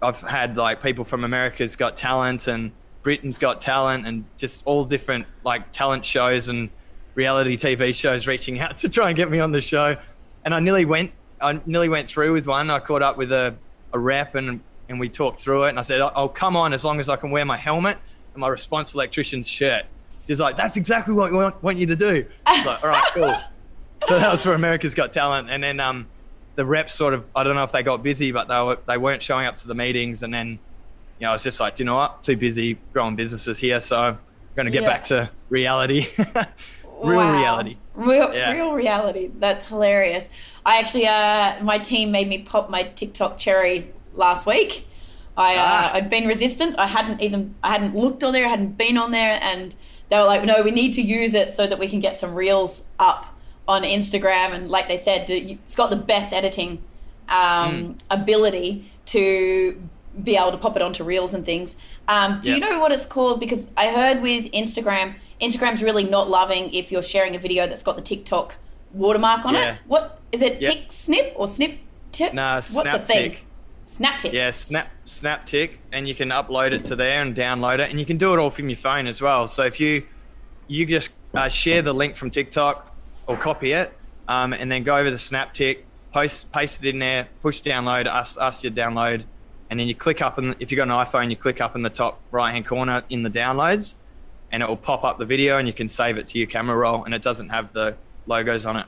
I've 0.03 0.21
had 0.21 0.57
like 0.57 0.83
people 0.83 1.05
from 1.05 1.25
America's 1.25 1.77
Got 1.77 1.97
Talent 1.97 2.49
and 2.49 2.73
Britain's 3.03 3.39
Got 3.39 3.61
Talent, 3.61 4.07
and 4.07 4.25
just 4.37 4.63
all 4.65 4.85
different 4.85 5.27
like 5.45 5.73
talent 5.73 6.05
shows 6.05 6.49
and 6.49 6.71
reality 7.15 7.57
TV 7.57 7.95
shows 7.95 8.27
reaching 8.27 8.59
out 8.61 8.77
to 8.79 8.89
try 8.89 9.09
and 9.09 9.17
get 9.17 9.31
me 9.31 9.39
on 9.39 9.53
the 9.53 9.61
show. 9.61 9.97
And 10.45 10.55
I 10.55 10.61
nearly 10.61 10.85
went, 10.85 11.13
I 11.41 11.61
nearly 11.67 11.89
went 11.89 12.09
through 12.09 12.33
with 12.33 12.47
one. 12.47 12.71
I 12.71 12.79
caught 12.81 13.03
up 13.03 13.17
with 13.17 13.33
a, 13.33 13.55
a 13.93 13.99
rep 13.99 14.35
and 14.35 14.61
and 14.89 15.01
we 15.01 15.09
talked 15.09 15.41
through 15.41 15.65
it. 15.65 15.71
And 15.71 15.79
I 15.79 15.83
said, 15.83 16.01
"I'll 16.01 16.29
come 16.29 16.57
on 16.57 16.73
as 16.73 16.85
long 16.85 17.01
as 17.01 17.09
I 17.09 17.17
can 17.17 17.31
wear 17.31 17.45
my 17.45 17.57
helmet 17.57 17.99
and 18.35 18.41
my 18.41 18.49
response 18.49 18.95
electrician's 18.95 19.49
shirt." 19.49 19.85
She's 20.27 20.41
like, 20.41 20.57
"That's 20.57 20.77
exactly 20.77 21.15
what 21.15 21.31
we 21.31 21.39
want, 21.39 21.63
want 21.63 21.79
you 21.79 21.87
to 21.87 21.97
do." 21.97 22.27
I 22.47 22.57
was 22.59 22.67
like, 22.67 22.85
"All 22.85 22.91
right, 22.91 23.11
cool." 23.13 23.37
so 24.09 24.19
that 24.19 24.31
was 24.31 24.43
for 24.43 24.55
America's 24.55 24.95
Got 24.95 25.13
Talent, 25.13 25.49
and 25.51 25.63
then 25.63 25.81
um, 25.81 26.07
the 26.55 26.65
reps 26.67 26.95
sort 26.95 27.15
of 27.15 27.27
I 27.35 27.43
don't 27.45 27.55
know 27.57 27.65
if 27.65 27.73
they 27.73 27.83
got 27.83 28.03
busy, 28.03 28.33
but 28.33 28.49
they 28.49 28.61
were 28.63 28.79
they 28.87 28.99
weren't 28.99 29.23
showing 29.23 29.47
up 29.47 29.57
to 29.59 29.69
the 29.69 29.75
meetings, 29.75 30.23
and 30.23 30.33
then 30.33 30.49
you 31.19 31.27
know, 31.27 31.31
I 31.31 31.33
was 31.33 31.43
just 31.43 31.61
like, 31.61 31.77
"Do 31.77 31.83
you 31.83 31.87
know 31.87 31.95
what? 31.95 32.23
Too 32.23 32.37
busy 32.37 32.79
growing 32.93 33.17
businesses 33.17 33.59
here, 33.59 33.79
so 33.81 33.97
I'm 33.99 34.19
going 34.57 34.67
to 34.67 34.73
get 34.73 34.83
Yeah. 34.83 34.89
back 34.89 35.05
to 35.05 35.31
reality, 35.51 36.07
real 37.03 37.17
Wow. 37.19 37.39
reality." 37.39 37.77
Real, 37.95 38.35
Yeah. 38.35 38.53
real 38.55 38.73
reality. 38.73 39.31
That's 39.39 39.69
hilarious. 39.69 40.29
I 40.65 40.79
actually, 40.79 41.07
uh, 41.07 41.63
my 41.63 41.79
team 41.79 42.11
made 42.11 42.27
me 42.29 42.39
pop 42.39 42.71
my 42.71 42.85
TikTok 42.85 43.37
cherry 43.39 43.91
last 44.15 44.47
week. 44.47 44.89
I, 45.37 45.55
uh, 45.57 45.59
Ah. 45.63 45.91
I'd 45.95 46.09
been 46.11 46.27
resistant. 46.27 46.79
I 46.79 46.87
hadn't 46.87 47.21
even, 47.23 47.55
I 47.63 47.69
hadn't 47.73 47.95
looked 47.95 48.25
on 48.25 48.33
there. 48.33 48.47
I 48.47 48.49
hadn't 48.49 48.77
been 48.79 48.97
on 48.99 49.11
there, 49.11 49.39
and 49.43 49.75
they 50.09 50.19
were 50.19 50.25
like, 50.25 50.45
"No, 50.45 50.63
we 50.63 50.71
need 50.71 50.93
to 50.95 51.03
use 51.03 51.35
it 51.35 51.53
so 51.53 51.67
that 51.67 51.79
we 51.79 51.87
can 51.89 52.01
get 52.01 52.17
some 52.17 52.35
reels 52.35 52.85
up 52.99 53.27
on 53.69 53.83
Instagram." 53.83 54.53
And 54.53 54.71
like 54.71 54.89
they 54.89 54.99
said, 54.99 55.29
it's 55.31 55.75
got 55.77 55.91
the 55.91 55.97
best 55.97 56.33
editing 56.33 56.83
um, 57.29 57.97
ability 58.11 58.91
to 59.07 59.81
be 60.23 60.37
able 60.37 60.51
to 60.51 60.59
pop 60.59 60.77
it 60.77 60.83
onto 60.83 61.03
reels 61.05 61.33
and 61.33 61.45
things. 61.45 61.75
Um, 62.07 62.41
do 62.41 62.53
you 62.53 62.61
know 62.61 62.79
what 62.81 62.93
it's 62.93 63.07
called? 63.07 63.41
Because 63.41 63.71
I 63.77 63.89
heard 63.89 64.21
with 64.21 64.51
Instagram, 64.53 65.15
Instagram's 65.41 65.83
really 65.83 66.05
not 66.05 66.29
loving 66.29 66.73
if 66.75 66.93
you're 66.93 67.03
sharing 67.03 67.35
a 67.35 67.39
video 67.39 67.67
that's 67.67 67.83
got 67.83 67.97
the 67.97 68.03
TikTok 68.03 68.57
watermark 68.93 69.47
on 69.47 69.55
Yeah. 69.55 69.75
it. 69.75 69.79
What 69.87 70.21
is 70.31 70.43
it? 70.43 70.61
Yep. 70.61 70.73
Tick 70.73 70.93
snip 70.93 71.33
or 71.37 71.49
snip? 71.49 71.79
Tip? 72.13 72.35
Nah, 72.35 72.57
What's 72.57 72.69
the 72.73 72.83
Snap 72.83 73.01
thing? 73.07 73.31
Tick. 73.31 73.45
Snap 73.87 74.19
tick. 74.19 74.33
Yeah, 74.33 74.51
Snap 74.51 74.91
SnapTik, 75.07 75.73
and 75.93 76.07
you 76.07 76.15
can 76.15 76.29
upload 76.29 76.73
it 76.73 76.85
to 76.87 76.97
there 76.97 77.23
and 77.23 77.35
download 77.35 77.79
it, 77.79 77.91
and 77.91 77.99
you 77.99 78.07
can 78.07 78.17
do 78.19 78.33
it 78.33 78.39
all 78.39 78.51
from 78.51 78.69
your 78.69 78.77
phone 78.77 79.07
as 79.07 79.21
well. 79.23 79.49
So 79.49 79.65
if 79.65 79.81
you 79.81 80.05
you 80.69 80.87
just 80.87 81.11
uh, 81.35 81.49
share 81.49 81.83
the 81.83 81.93
link 81.93 82.17
from 82.17 82.31
TikTok 82.31 82.92
or 83.27 83.37
copy 83.37 83.73
it, 83.73 83.93
um, 84.29 84.53
and 84.53 84.71
then 84.71 84.83
go 84.83 84.97
over 84.97 85.11
to 85.11 85.17
SnapTik, 85.17 85.79
post 86.13 86.51
paste 86.53 86.85
it 86.85 86.89
in 86.91 86.99
there, 86.99 87.29
push 87.43 87.61
download, 87.61 88.07
ask 88.07 88.37
ask 88.41 88.63
you 88.65 88.71
to 88.71 88.77
download, 88.77 89.25
and 89.71 89.81
then 89.81 89.87
you 89.89 89.95
click 89.95 90.21
up, 90.21 90.39
and 90.39 90.55
if 90.61 90.71
you've 90.71 90.77
got 90.77 90.85
an 90.89 90.91
iPhone, 91.07 91.31
you 91.31 91.37
click 91.37 91.61
up 91.61 91.77
in 91.77 91.83
the 91.83 91.91
top 91.91 92.21
right 92.31 92.53
hand 92.53 92.67
corner 92.67 93.03
in 93.11 93.23
the 93.23 93.31
downloads, 93.31 93.95
and 94.51 94.63
it 94.63 94.69
will 94.69 94.77
pop 94.77 95.05
up 95.05 95.19
the 95.19 95.27
video, 95.27 95.59
and 95.59 95.67
you 95.67 95.73
can 95.75 95.89
save 95.89 96.19
it 96.19 96.27
to 96.29 96.39
your 96.39 96.47
camera 96.47 96.77
roll, 96.77 97.05
and 97.05 97.15
it 97.15 97.23
doesn't 97.23 97.49
have 97.49 97.73
the 97.73 97.97
logos 98.27 98.67
on 98.67 98.77
it. 98.77 98.87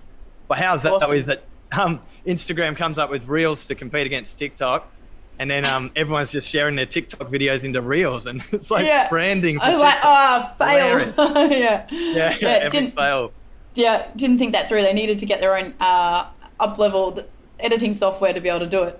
But 0.48 0.58
how's 0.58 0.82
that 0.82 0.92
Awesome. 0.92 1.10
with 1.10 1.28
it? 1.30 1.44
Um, 1.72 2.00
Instagram 2.26 2.76
comes 2.76 2.98
up 2.98 3.10
with 3.10 3.26
Reels 3.26 3.66
to 3.66 3.74
compete 3.74 4.06
against 4.06 4.38
TikTok, 4.38 4.90
and 5.38 5.50
then 5.50 5.64
um, 5.64 5.90
everyone's 5.96 6.30
just 6.32 6.48
sharing 6.50 6.76
their 6.76 6.86
TikTok 6.86 7.28
videos 7.30 7.64
into 7.64 7.80
Reels, 7.80 8.26
and 8.26 8.42
it's 8.52 8.70
like 8.70 8.84
Yeah. 8.86 9.08
branding. 9.08 9.58
For 9.58 9.64
I 9.64 9.70
was 9.72 9.80
like, 9.80 9.98
oh, 10.04 10.54
fail. 10.58 11.48
yeah. 11.50 11.86
yeah, 11.90 12.36
yeah, 12.38 12.48
every 12.48 12.70
didn't- 12.80 12.94
fail. 12.96 13.32
Yeah, 13.74 14.06
didn't 14.16 14.38
think 14.38 14.52
that 14.52 14.68
through. 14.68 14.82
They 14.82 14.92
needed 14.92 15.18
to 15.20 15.26
get 15.26 15.40
their 15.40 15.56
own 15.56 15.74
uh, 15.80 16.26
up 16.60 16.78
leveled 16.78 17.24
editing 17.58 17.94
software 17.94 18.32
to 18.32 18.40
be 18.40 18.48
able 18.48 18.60
to 18.60 18.66
do 18.66 18.82
it. 18.84 18.94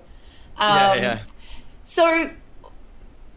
Um, 0.57 0.77
Yeah, 0.77 0.95
yeah. 0.95 1.23
So 1.83 2.31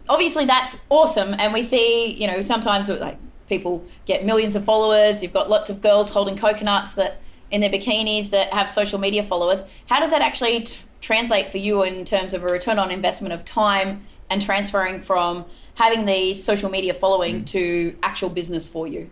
obviously 0.08 0.46
that's 0.46 0.78
awesome, 0.88 1.34
and 1.38 1.52
we 1.52 1.62
see 1.62 2.12
you 2.12 2.26
know 2.26 2.42
sometimes 2.42 2.88
like 2.88 3.18
people 3.48 3.84
get 4.06 4.24
millions 4.24 4.56
of 4.56 4.64
followers. 4.64 5.22
You've 5.22 5.32
got 5.32 5.48
lots 5.48 5.70
of 5.70 5.80
girls 5.80 6.10
holding 6.10 6.36
coconuts 6.36 6.94
that 6.94 7.20
in 7.50 7.60
their 7.60 7.70
bikinis 7.70 8.30
that 8.30 8.52
have 8.52 8.68
social 8.68 8.98
media 8.98 9.22
followers. 9.22 9.62
How 9.88 10.00
does 10.00 10.10
that 10.10 10.22
actually 10.22 10.60
t- 10.60 10.76
translate 11.00 11.48
for 11.48 11.58
you 11.58 11.82
in 11.82 12.04
terms 12.04 12.34
of 12.34 12.44
a 12.44 12.46
return 12.46 12.78
on 12.78 12.90
investment 12.90 13.32
of 13.32 13.44
time 13.44 14.02
and 14.28 14.42
transferring 14.42 15.00
from 15.00 15.46
having 15.76 16.04
the 16.04 16.34
social 16.34 16.68
media 16.68 16.92
following 16.92 17.44
to 17.46 17.96
actual 18.02 18.28
business 18.28 18.68
for 18.68 18.86
you? 18.86 19.10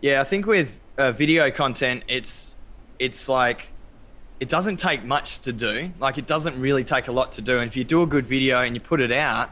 Yeah, 0.00 0.20
I 0.20 0.24
think 0.24 0.46
with 0.46 0.80
uh, 0.98 1.12
video 1.12 1.50
content, 1.50 2.04
it's 2.08 2.54
it's 2.98 3.28
like 3.28 3.68
it 4.40 4.48
doesn't 4.48 4.76
take 4.76 5.04
much 5.04 5.40
to 5.40 5.52
do. 5.52 5.90
Like 5.98 6.18
it 6.18 6.26
doesn't 6.26 6.58
really 6.60 6.84
take 6.84 7.08
a 7.08 7.12
lot 7.12 7.32
to 7.32 7.42
do. 7.42 7.58
And 7.58 7.68
if 7.68 7.76
you 7.76 7.84
do 7.84 8.02
a 8.02 8.06
good 8.06 8.26
video 8.26 8.62
and 8.62 8.74
you 8.74 8.80
put 8.80 9.00
it 9.00 9.12
out, 9.12 9.50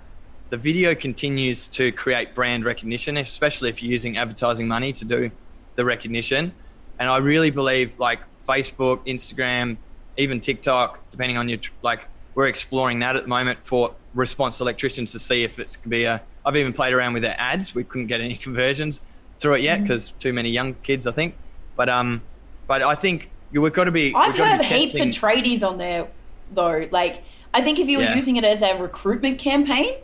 the 0.50 0.56
video 0.56 0.94
continues 0.94 1.66
to 1.68 1.92
create 1.92 2.34
brand 2.34 2.64
recognition, 2.64 3.16
especially 3.16 3.70
if 3.70 3.82
you're 3.82 3.92
using 3.92 4.16
advertising 4.16 4.68
money 4.68 4.92
to 4.92 5.04
do 5.04 5.30
the 5.76 5.84
recognition. 5.84 6.52
And 6.98 7.08
I 7.08 7.18
really 7.18 7.50
believe 7.50 7.98
like 7.98 8.20
Facebook, 8.46 9.06
Instagram, 9.06 9.76
even 10.16 10.40
TikTok, 10.40 11.10
depending 11.10 11.36
on 11.38 11.48
your 11.48 11.58
like, 11.82 12.06
we're 12.34 12.48
exploring 12.48 12.98
that 12.98 13.16
at 13.16 13.22
the 13.22 13.28
moment 13.28 13.58
for 13.62 13.94
response 14.12 14.60
electricians 14.60 15.12
to 15.12 15.18
see 15.18 15.44
if 15.44 15.58
it's 15.58 15.76
could 15.76 15.90
be 15.90 16.04
a. 16.04 16.22
I've 16.46 16.56
even 16.56 16.74
played 16.74 16.92
around 16.92 17.14
with 17.14 17.22
their 17.22 17.36
ads. 17.38 17.74
We 17.74 17.84
couldn't 17.84 18.08
get 18.08 18.20
any 18.20 18.36
conversions 18.46 19.00
through 19.38 19.54
it 19.54 19.62
yet 19.62 19.82
because 19.82 20.12
too 20.18 20.32
many 20.32 20.50
young 20.50 20.74
kids, 20.82 21.06
I 21.06 21.12
think. 21.12 21.34
But 21.76 21.88
um, 21.88 22.22
but 22.66 22.82
I 22.82 22.94
think 22.94 23.30
you- 23.52 23.60
we've 23.62 23.72
got 23.72 23.84
to 23.84 23.90
be. 23.90 24.12
I've 24.14 24.28
we've 24.32 24.38
got 24.38 24.44
to 24.44 24.50
heard 24.52 24.58
be 24.60 24.64
heaps 24.66 25.00
of 25.00 25.08
tradies 25.08 25.66
on 25.66 25.76
there 25.76 26.06
though. 26.52 26.86
Like 26.90 27.22
I 27.52 27.60
think 27.60 27.78
if 27.78 27.88
you 27.88 27.98
were 27.98 28.04
Yeah. 28.04 28.14
using 28.14 28.36
it 28.36 28.44
as 28.44 28.62
a 28.62 28.76
recruitment 28.76 29.38
campaign, 29.38 29.94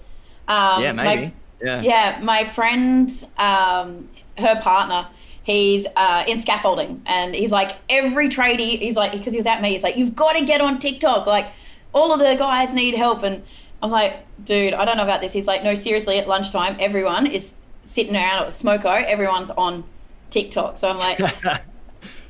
um, 0.49 0.83
Yeah, 0.83 0.93
my- 0.93 1.05
maybe. 1.05 1.33
yeah. 1.63 1.81
yeah, 1.83 2.21
my 2.23 2.45
friend, 2.45 3.11
um, 3.39 4.09
her 4.39 4.61
partner, 4.61 5.07
he's 5.43 5.87
uh, 5.97 6.25
in 6.27 6.39
scaffolding, 6.39 7.03
and 7.07 7.35
he's 7.35 7.53
like 7.53 7.73
every 7.89 8.29
tradie. 8.29 8.79
He's 8.79 8.97
like 8.97 9.13
because 9.13 9.33
he 9.33 9.39
was 9.39 9.47
at 9.47 9.61
me. 9.63 9.71
He's 9.71 9.83
like, 9.83 9.97
you've 9.97 10.15
got 10.17 10.37
to 10.37 10.45
get 10.45 10.61
on 10.61 10.79
TikTok. 10.79 11.27
Like 11.27 11.49
all 11.93 12.13
of 12.13 12.19
the 12.21 12.35
guys 12.37 12.75
need 12.75 12.95
help, 12.95 13.23
and 13.23 13.43
I'm 13.83 13.91
like, 13.91 14.25
dude, 14.45 14.75
I 14.75 14.85
don't 14.85 14.97
know 14.97 15.03
about 15.05 15.21
this. 15.21 15.33
He's 15.33 15.47
like, 15.47 15.63
no, 15.65 15.75
seriously, 15.75 16.19
at 16.19 16.29
lunchtime, 16.29 16.77
everyone 16.81 17.27
is 17.27 17.57
sitting 17.91 18.15
around 18.15 18.43
at 18.43 18.49
Smoko. 18.49 19.05
Everyone's 19.05 19.51
on 19.51 19.85
TikTok. 20.31 20.79
So 20.79 20.89
I'm 20.89 20.99
like, 20.99 21.19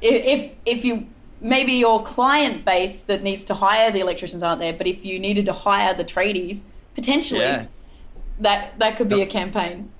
if 0.02 0.52
if 0.64 0.84
you 0.84 1.06
maybe 1.40 1.72
your 1.72 2.02
client 2.02 2.64
base 2.64 3.02
that 3.02 3.22
needs 3.22 3.44
to 3.44 3.54
hire 3.54 3.90
the 3.90 4.00
electricians 4.00 4.42
aren't 4.42 4.60
there, 4.60 4.72
but 4.72 4.86
if 4.86 5.04
you 5.04 5.18
needed 5.18 5.46
to 5.46 5.52
hire 5.52 5.94
the 5.94 6.04
tradies, 6.04 6.62
potentially 6.94 7.40
Yeah. 7.40 7.66
that 8.40 8.78
that 8.78 8.96
could 8.96 9.08
be 9.08 9.22
a 9.22 9.26
campaign. 9.26 9.90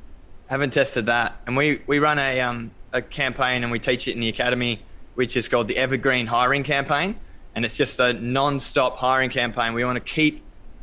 haven't 0.49 0.73
tested 0.73 1.07
that. 1.07 1.37
And 1.47 1.57
we, 1.57 1.81
we 1.87 1.99
run 2.01 2.19
a, 2.19 2.41
um, 2.41 2.73
a 2.93 3.01
campaign 3.01 3.63
and 3.63 3.71
we 3.71 3.79
teach 3.79 4.09
it 4.09 4.15
in 4.15 4.21
the 4.21 4.29
academy, 4.29 4.83
which 5.15 5.37
is 5.37 5.47
called 5.49 5.69
the 5.69 5.77
Evergreen 5.77 6.27
Hiring 6.27 6.65
Campaign. 6.65 7.15
And 7.55 7.65
it's 7.65 7.77
just 7.77 8.01
a 8.01 8.13
non-stop 8.15 8.97
hiring 8.97 9.31
campaign. 9.31 9.75
We 9.75 9.85
want 9.85 9.97
to 9.97 10.13
keep 10.15 10.43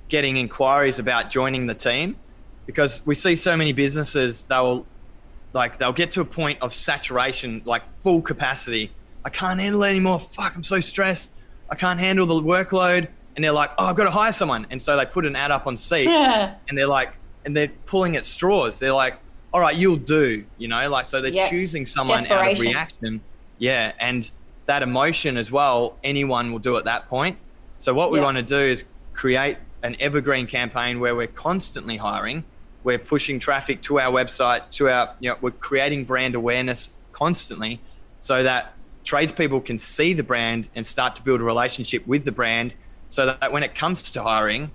getting 0.09 0.37
inquiries 0.37 0.99
about 0.99 1.29
joining 1.31 1.67
the 1.67 1.73
team 1.73 2.15
because 2.67 3.01
we 3.05 3.15
see 3.15 3.35
so 3.35 3.57
many 3.57 3.73
businesses, 3.73 4.43
they'll 4.43 4.85
like 5.53 5.79
they'll 5.79 5.93
get 5.93 6.11
to 6.11 6.21
a 6.21 6.25
point 6.25 6.59
of 6.61 6.73
saturation, 6.73 7.63
like 7.65 7.89
full 8.03 8.21
capacity. 8.21 8.91
I 9.25 9.29
can't 9.29 9.59
handle 9.59 9.83
it 9.83 9.89
anymore. 9.89 10.19
Fuck, 10.19 10.55
I'm 10.55 10.61
so 10.63 10.79
stressed. 10.79 11.31
I 11.71 11.75
can't 11.75 11.99
handle 11.99 12.25
the 12.27 12.35
workload. 12.35 13.07
And 13.35 13.43
they're 13.43 13.51
like, 13.51 13.71
oh, 13.77 13.85
I've 13.85 13.95
got 13.95 14.05
to 14.05 14.11
hire 14.11 14.31
someone. 14.31 14.65
And 14.71 14.81
so 14.81 14.97
they 14.97 15.05
put 15.05 15.25
an 15.25 15.35
ad 15.35 15.51
up 15.51 15.67
on 15.67 15.77
Seek 15.77 16.05
Yeah. 16.05 16.55
and 16.69 16.77
they're 16.77 16.87
like, 16.87 17.13
and 17.45 17.55
they're 17.55 17.71
pulling 17.85 18.15
at 18.15 18.25
straws. 18.25 18.79
They're 18.79 18.93
like, 18.93 19.15
all 19.53 19.59
right, 19.61 19.75
you'll 19.75 19.95
do, 19.97 20.43
you 20.57 20.67
know, 20.67 20.89
like, 20.89 21.05
so 21.05 21.21
they're 21.21 21.31
Yeah. 21.31 21.49
choosing 21.49 21.85
someone 21.85 22.25
out 22.27 22.51
of 22.51 22.59
reaction. 22.59 23.21
Yeah. 23.59 23.93
And 23.99 24.29
that 24.65 24.81
emotion 24.81 25.37
as 25.37 25.51
well, 25.51 25.97
anyone 26.03 26.51
will 26.51 26.59
do 26.59 26.77
at 26.77 26.85
that 26.85 27.07
point. 27.09 27.37
So 27.77 27.93
what 27.93 28.11
we 28.11 28.19
Yeah. 28.19 28.25
want 28.25 28.37
to 28.37 28.43
do 28.43 28.59
is 28.59 28.83
create 29.13 29.57
an 29.83 29.95
evergreen 29.99 30.47
campaign 30.47 30.99
where 30.99 31.15
we're 31.15 31.27
constantly 31.27 31.97
hiring. 31.97 32.43
We're 32.87 32.97
pushing 32.97 33.37
traffic 33.37 33.81
to 33.81 33.99
our 33.99 34.13
website, 34.13 34.69
to 34.77 34.87
our, 34.87 35.13
you 35.19 35.29
know, 35.29 35.37
we're 35.41 35.51
creating 35.51 36.05
brand 36.05 36.35
awareness 36.35 36.89
constantly 37.11 37.81
so 38.19 38.43
that 38.43 38.75
tradespeople 39.03 39.59
can 39.59 39.77
see 39.77 40.13
the 40.13 40.23
brand 40.23 40.69
and 40.73 40.87
start 40.87 41.13
to 41.17 41.21
build 41.21 41.41
a 41.41 41.43
relationship 41.43 42.07
with 42.07 42.23
the 42.23 42.31
brand 42.31 42.75
so 43.09 43.25
that 43.25 43.51
when 43.51 43.61
it 43.61 43.75
comes 43.75 44.09
to 44.11 44.23
hiring, 44.23 44.71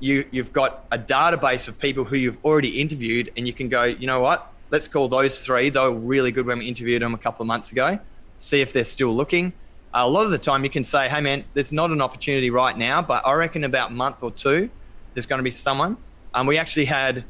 you 0.00 0.24
you've 0.30 0.54
got 0.54 0.86
a 0.92 0.98
database 0.98 1.68
of 1.68 1.78
people 1.78 2.04
who 2.04 2.16
you've 2.16 2.42
already 2.42 2.80
interviewed 2.80 3.30
and 3.36 3.46
you 3.46 3.52
can 3.52 3.68
go 3.68 3.84
you 3.84 4.06
know 4.06 4.20
what? 4.20 4.50
Let's 4.70 4.88
call 4.88 5.08
those 5.08 5.44
three. 5.44 5.68
They 5.68 5.78
were 5.78 5.92
really 5.92 6.32
good 6.32 6.46
when 6.46 6.58
we 6.58 6.66
interviewed 6.66 7.02
them 7.02 7.12
a 7.12 7.18
couple 7.18 7.42
of 7.42 7.48
months 7.48 7.70
ago. 7.70 7.98
See 8.38 8.62
if 8.62 8.72
they're 8.72 8.82
still 8.82 9.14
looking. 9.14 9.52
A 9.92 10.08
lot 10.08 10.24
of 10.24 10.30
the 10.30 10.38
time 10.38 10.64
you 10.64 10.70
can 10.70 10.84
say 10.84 11.06
hey 11.06 11.20
man 11.20 11.44
there's 11.52 11.70
not 11.70 11.90
an 11.90 12.00
opportunity 12.00 12.48
right 12.48 12.78
now 12.78 13.02
but 13.02 13.26
i 13.26 13.34
reckon 13.34 13.62
about 13.62 13.90
a 13.90 13.92
month 13.92 14.22
or 14.22 14.30
two 14.30 14.70
there's 15.12 15.26
going 15.26 15.38
to 15.38 15.44
be 15.44 15.50
someone. 15.50 15.98
Um, 16.32 16.46
we 16.46 16.56
actually 16.56 16.86
had 16.86 17.24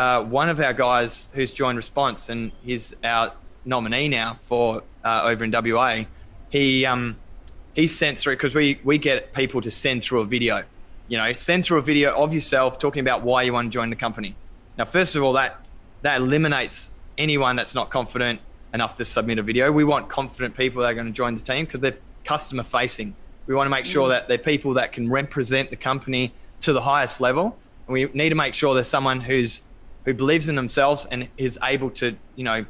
uh, 0.00 0.24
one 0.24 0.48
of 0.48 0.58
our 0.60 0.72
guys 0.72 1.28
who's 1.34 1.52
joined 1.52 1.76
response 1.76 2.30
and 2.30 2.52
he's 2.62 2.96
our 3.04 3.34
nominee 3.66 4.08
now 4.08 4.38
for 4.44 4.82
uh, 5.04 5.24
over 5.26 5.44
in 5.44 5.50
wa 5.50 6.04
he 6.48 6.86
um, 6.86 7.18
he 7.74 7.86
sent 7.86 8.18
through 8.18 8.32
because 8.32 8.54
we 8.54 8.80
we 8.82 8.96
get 8.96 9.34
people 9.34 9.60
to 9.60 9.70
send 9.70 10.02
through 10.02 10.20
a 10.20 10.24
video. 10.24 10.62
You 11.08 11.18
know 11.18 11.30
send 11.34 11.66
through 11.66 11.80
a 11.80 11.82
video 11.82 12.14
of 12.16 12.32
yourself 12.32 12.78
talking 12.78 13.00
about 13.00 13.22
why 13.22 13.42
you 13.42 13.52
want 13.52 13.70
to 13.70 13.70
join 13.70 13.90
the 13.90 13.96
company. 13.96 14.34
Now 14.78 14.86
first 14.86 15.16
of 15.16 15.22
all 15.22 15.34
that 15.34 15.60
that 16.00 16.16
eliminates 16.16 16.90
anyone 17.18 17.54
that's 17.54 17.74
not 17.74 17.90
confident 17.90 18.40
enough 18.72 18.94
to 18.94 19.04
submit 19.04 19.38
a 19.38 19.42
video. 19.42 19.70
We 19.70 19.84
want 19.84 20.08
confident 20.08 20.56
people 20.56 20.80
that 20.80 20.92
are 20.92 20.94
going 20.94 21.08
to 21.08 21.12
join 21.12 21.34
the 21.34 21.42
team 21.42 21.66
because 21.66 21.80
they're 21.80 21.98
customer 22.24 22.62
facing. 22.62 23.14
We 23.46 23.54
want 23.54 23.66
to 23.66 23.70
make 23.70 23.84
sure 23.84 24.08
that 24.08 24.28
they're 24.28 24.38
people 24.38 24.72
that 24.74 24.92
can 24.92 25.10
represent 25.10 25.68
the 25.68 25.76
company 25.76 26.32
to 26.60 26.72
the 26.72 26.80
highest 26.80 27.20
level 27.20 27.58
and 27.86 27.92
we 27.92 28.08
need 28.14 28.30
to 28.30 28.34
make 28.34 28.54
sure 28.54 28.72
there's 28.72 28.86
someone 28.86 29.20
who's 29.20 29.60
who 30.04 30.14
believes 30.14 30.48
in 30.48 30.54
themselves 30.54 31.06
and 31.10 31.28
is 31.36 31.58
able 31.62 31.90
to 31.90 32.16
you 32.36 32.44
know 32.44 32.64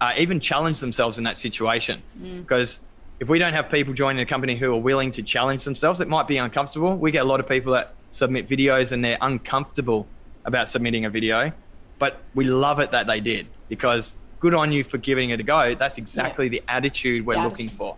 uh, 0.00 0.12
even 0.18 0.40
challenge 0.40 0.80
themselves 0.80 1.18
in 1.18 1.24
that 1.24 1.38
situation. 1.38 2.02
Because 2.40 2.80
if 3.20 3.28
we 3.28 3.38
don't 3.38 3.52
have 3.54 3.70
people 3.70 3.94
joining 3.94 4.20
a 4.20 4.26
company 4.26 4.56
who 4.56 4.74
are 4.74 4.80
willing 4.80 5.12
to 5.12 5.22
challenge 5.22 5.64
themselves, 5.64 6.00
it 6.00 6.08
might 6.08 6.26
be 6.26 6.36
uncomfortable. 6.36 6.96
We 6.96 7.10
get 7.12 7.22
a 7.22 7.28
lot 7.28 7.38
of 7.40 7.48
people 7.48 7.72
that 7.74 7.94
submit 8.10 8.48
videos 8.48 8.92
and 8.92 9.04
they're 9.04 9.18
uncomfortable 9.20 10.06
about 10.44 10.68
submitting 10.68 11.04
a 11.04 11.10
video, 11.10 11.52
but 11.98 12.20
we 12.34 12.44
love 12.44 12.80
it 12.80 12.90
that 12.90 13.06
they 13.06 13.20
did 13.20 13.46
because 13.68 14.16
good 14.40 14.52
on 14.52 14.72
you 14.72 14.84
for 14.84 14.98
giving 14.98 15.30
it 15.30 15.40
a 15.40 15.42
go. 15.42 15.74
That's 15.74 15.96
exactly 15.96 16.48
the 16.48 16.62
attitude 16.68 17.24
we're 17.24 17.34
The 17.36 17.42
looking 17.44 17.66
attitude. 17.66 17.78
for. 17.78 17.96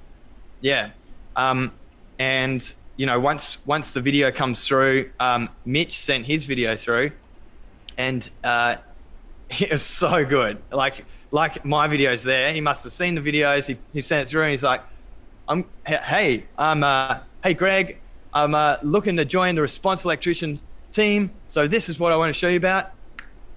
Yeah. 0.61 0.91
Um, 1.35 1.73
and 2.19 2.73
you 2.97 3.07
know, 3.07 3.19
once 3.19 3.59
once 3.67 3.91
the 3.91 4.01
video 4.01 4.31
comes 4.31 4.65
through, 4.67 5.11
um, 5.19 5.49
Mitch 5.65 5.99
sent 5.99 6.27
his 6.27 6.45
video 6.47 6.77
through, 6.77 7.13
and 7.97 8.29
uh, 8.45 8.77
it 9.59 9.71
was 9.71 9.83
so 9.83 10.25
good. 10.25 10.61
Like 10.71 11.05
like 11.31 11.65
my 11.65 11.89
videos 11.89 12.23
there. 12.23 12.53
He 12.53 12.61
must 12.61 12.85
have 12.85 12.93
seen 12.93 13.15
the 13.15 13.21
videos. 13.21 13.67
He, 13.67 13.77
he 13.93 14.03
sent 14.03 14.23
it 14.23 14.29
through, 14.29 14.43
and 14.43 14.51
he's 14.51 14.63
like, 14.63 14.83
"I'm 15.49 15.65
hey, 15.87 16.45
I'm 16.59 16.83
uh, 16.83 17.21
hey 17.43 17.55
Greg, 17.55 17.99
I'm 18.33 18.55
uh, 18.55 18.77
looking 18.83 19.17
to 19.17 19.25
join 19.25 19.55
the 19.55 19.63
response 19.63 20.05
electrician 20.05 20.59
team. 20.93 21.31
So 21.47 21.67
this 21.67 21.89
is 21.89 21.99
what 21.99 22.13
I 22.13 22.17
want 22.17 22.33
to 22.33 22.39
show 22.39 22.49
you 22.49 22.57
about. 22.57 22.93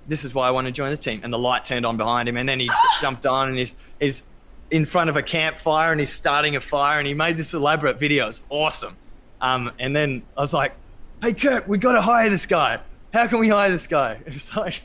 This 0.08 0.26
is 0.26 0.34
why 0.34 0.48
I 0.48 0.52
want 0.52 0.66
to 0.66 0.72
join 0.72 0.92
the 0.92 0.98
team." 0.98 1.22
And 1.24 1.32
the 1.32 1.40
light 1.40 1.66
turned 1.66 1.86
on 1.86 1.98
behind 1.98 2.30
him, 2.30 2.38
and 2.38 2.48
then 2.48 2.60
he 2.60 2.70
jumped 3.02 3.26
on, 3.26 3.50
and 3.50 3.58
he's 3.58 3.76
he's 4.00 4.24
in 4.72 4.86
front 4.86 5.10
of 5.10 5.18
a 5.18 5.24
campfire, 5.24 5.92
and 5.92 6.00
he's 6.00 6.12
starting 6.12 6.56
a 6.56 6.62
fire, 6.62 7.00
and 7.00 7.08
he 7.08 7.14
made 7.14 7.38
this 7.38 7.54
elaborate 7.54 8.00
video. 8.00 8.28
It's 8.28 8.42
awesome. 8.50 8.96
Um, 9.42 9.72
and 9.80 9.96
then 9.96 10.22
I 10.38 10.42
was 10.42 10.54
like, 10.54 10.74
"Hey 11.22 11.34
Kirk, 11.34 11.68
we 11.68 11.78
got 11.78 11.94
to 11.94 12.02
hire 12.02 12.30
this 12.30 12.46
guy. 12.46 12.80
How 13.14 13.28
can 13.28 13.40
we 13.40 13.50
hire 13.50 13.70
this 13.70 13.88
guy?" 13.88 14.20
It's 14.26 14.56
like, 14.56 14.82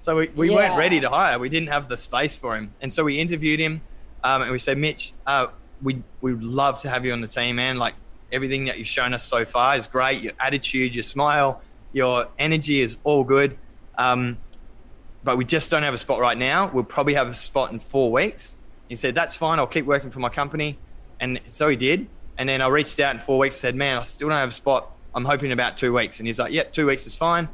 so 0.00 0.16
we, 0.16 0.28
we 0.28 0.50
weren't 0.50 0.76
ready 0.76 1.00
to 1.00 1.08
hire. 1.08 1.38
We 1.38 1.48
didn't 1.48 1.68
have 1.68 1.88
the 1.88 1.96
space 1.96 2.36
for 2.36 2.56
him, 2.56 2.72
and 2.80 2.92
so 2.92 3.04
we 3.04 3.18
interviewed 3.18 3.60
him, 3.60 3.82
um, 4.24 4.42
and 4.42 4.50
we 4.50 4.58
said, 4.58 4.78
"Mitch, 4.78 5.12
uh, 5.26 5.48
we 5.82 6.02
we 6.20 6.32
love 6.34 6.80
to 6.82 6.90
have 6.90 7.04
you 7.04 7.12
on 7.12 7.20
the 7.20 7.28
team, 7.28 7.56
man. 7.56 7.76
Like 7.76 7.94
everything 8.32 8.64
that 8.66 8.78
you've 8.78 8.88
shown 8.88 9.14
us 9.14 9.24
so 9.24 9.44
far 9.44 9.76
is 9.76 9.86
great. 9.86 10.22
Your 10.22 10.32
attitude, 10.40 10.94
your 10.94 11.04
smile, 11.04 11.62
your 11.92 12.28
energy 12.38 12.80
is 12.80 12.96
all 13.04 13.24
good." 13.24 13.56
Um, 13.98 14.38
but 15.22 15.36
we 15.36 15.44
just 15.44 15.70
don't 15.70 15.82
have 15.82 15.94
a 15.94 15.98
spot 15.98 16.20
right 16.20 16.38
now. 16.38 16.70
We'll 16.72 16.84
probably 16.84 17.14
have 17.14 17.28
a 17.28 17.34
spot 17.34 17.72
in 17.72 17.78
four 17.78 18.10
weeks. 18.10 18.56
He 18.88 18.94
said, 18.94 19.14
That's 19.14 19.36
fine. 19.36 19.58
I'll 19.58 19.66
keep 19.66 19.84
working 19.84 20.10
for 20.10 20.20
my 20.20 20.28
company. 20.28 20.78
And 21.20 21.40
so 21.46 21.68
he 21.68 21.76
did. 21.76 22.08
And 22.38 22.48
then 22.48 22.62
I 22.62 22.68
reached 22.68 22.98
out 23.00 23.14
in 23.14 23.20
four 23.20 23.38
weeks 23.38 23.56
and 23.56 23.60
said, 23.60 23.76
Man, 23.76 23.98
I 23.98 24.02
still 24.02 24.28
don't 24.28 24.38
have 24.38 24.48
a 24.48 24.52
spot. 24.52 24.90
I'm 25.14 25.24
hoping 25.24 25.52
about 25.52 25.76
two 25.76 25.92
weeks. 25.92 26.20
And 26.20 26.26
he's 26.26 26.38
like, 26.38 26.52
Yep, 26.52 26.72
two 26.72 26.86
weeks 26.86 27.06
is 27.06 27.14
fine. 27.14 27.48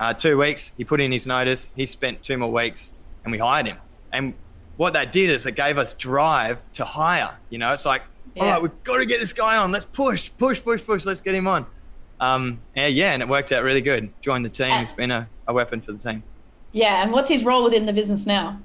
Uh, 0.00 0.14
two 0.14 0.36
weeks. 0.38 0.72
He 0.78 0.84
put 0.84 1.00
in 1.00 1.12
his 1.12 1.26
notice. 1.26 1.70
He 1.76 1.84
spent 1.86 2.22
two 2.22 2.36
more 2.38 2.50
weeks 2.50 2.92
and 3.22 3.30
we 3.30 3.38
hired 3.38 3.66
him. 3.66 3.76
And 4.12 4.34
what 4.78 4.94
that 4.94 5.12
did 5.12 5.28
is 5.30 5.44
it 5.46 5.54
gave 5.56 5.76
us 5.76 5.92
drive 5.92 6.60
to 6.72 6.84
hire. 6.86 7.36
You 7.50 7.58
know, 7.58 7.72
it's 7.74 7.84
like, 7.84 8.02
All 8.38 8.46
Yeah. 8.46 8.52
right, 8.54 8.62
we've 8.62 8.82
got 8.84 8.96
to 8.96 9.04
get 9.06 9.20
this 9.20 9.32
guy 9.34 9.56
on. 9.58 9.70
Let's 9.72 9.84
push, 9.84 10.30
push, 10.38 10.62
push, 10.62 10.82
push. 10.84 11.04
Let's 11.04 11.20
get 11.20 11.34
him 11.34 11.46
on. 11.46 11.66
Um, 12.18 12.60
yeah, 12.74 12.86
yeah, 12.86 13.12
and 13.12 13.22
it 13.22 13.28
worked 13.28 13.52
out 13.52 13.62
really 13.62 13.80
good. 13.82 14.10
Joined 14.22 14.44
the 14.44 14.48
team. 14.50 14.72
It's 14.80 14.92
been 14.92 15.10
a, 15.10 15.28
a 15.46 15.52
weapon 15.52 15.80
for 15.82 15.92
the 15.92 15.98
team. 15.98 16.22
Yeah, 16.72 17.02
and 17.02 17.12
what's 17.12 17.28
his 17.28 17.44
role 17.44 17.62
within 17.64 17.84
the 17.86 17.92
business 17.92 18.26
now? 18.26 18.58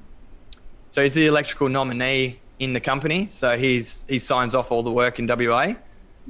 So 0.91 1.01
he's 1.03 1.13
the 1.15 1.25
electrical 1.25 1.67
nominee 1.67 2.39
in 2.59 2.71
the 2.73 2.79
company. 2.79 3.27
So 3.29 3.57
he's 3.57 4.05
he 4.07 4.19
signs 4.19 4.55
off 4.55 4.71
all 4.71 4.83
the 4.83 4.91
work 4.91 5.19
in 5.19 5.27
WA. 5.27 5.73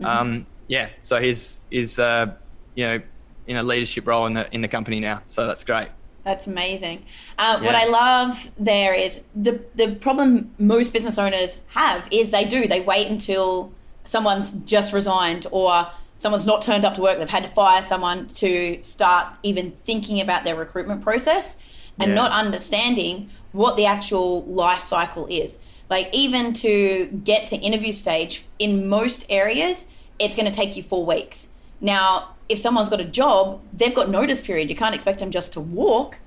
Um, 0.03 0.47
yeah. 0.67 0.89
So 1.03 1.19
he's 1.19 1.59
is 1.69 2.00
uh, 2.00 2.33
you 2.75 2.85
know 2.88 3.01
in 3.47 3.57
a 3.57 3.63
leadership 3.63 4.07
role 4.07 4.25
in 4.25 4.33
the 4.33 4.53
in 4.53 4.61
the 4.61 4.67
company 4.67 4.99
now. 4.99 5.21
So 5.27 5.45
that's 5.47 5.63
great. 5.63 5.89
That's 6.23 6.47
amazing. 6.47 7.05
Uh, 7.37 7.59
What 7.59 7.75
I 7.75 7.85
love 7.85 8.49
there 8.57 8.93
is 8.93 9.21
the 9.35 9.61
the 9.75 9.95
problem 9.95 10.51
most 10.57 10.91
business 10.93 11.17
owners 11.19 11.61
have 11.67 12.07
is 12.11 12.31
they 12.31 12.45
do 12.45 12.67
they 12.67 12.81
wait 12.81 13.07
until 13.07 13.71
someone's 14.05 14.53
just 14.53 14.93
resigned 14.93 15.45
or 15.51 15.87
someone's 16.17 16.45
not 16.45 16.61
turned 16.61 16.85
up 16.85 16.93
to 16.95 17.01
work. 17.01 17.17
They've 17.19 17.29
had 17.29 17.43
to 17.43 17.49
fire 17.49 17.81
someone 17.81 18.27
to 18.27 18.79
start 18.81 19.35
even 19.43 19.71
thinking 19.71 20.19
about 20.21 20.43
their 20.43 20.55
recruitment 20.55 21.03
process 21.03 21.57
and 21.99 22.09
Yeah. 22.09 22.15
not 22.15 22.31
understanding 22.31 23.29
what 23.51 23.77
the 23.77 23.85
actual 23.85 24.43
life 24.45 24.81
cycle 24.81 25.27
is. 25.29 25.59
Like 25.89 26.09
even 26.13 26.53
to 26.53 27.07
get 27.23 27.47
to 27.47 27.55
interview 27.57 27.91
stage 27.91 28.45
in 28.58 28.88
most 28.89 29.25
areas, 29.29 29.86
it's 30.17 30.36
going 30.36 30.49
to 30.49 30.55
take 30.55 30.75
you 30.77 30.84
four 30.84 31.05
weeks. 31.05 31.49
Now, 31.81 32.35
if 32.47 32.60
someone's 32.60 32.89
got 32.89 33.01
a 33.01 33.05
job, 33.05 33.62
they've 33.73 33.95
got 33.95 34.10
notice 34.10 34.41
period. 34.41 34.69
You 34.69 34.75
can't 34.75 34.95
expect 34.95 35.19
them 35.19 35.31
just 35.31 35.53
to 35.53 35.60
walk 35.60 36.19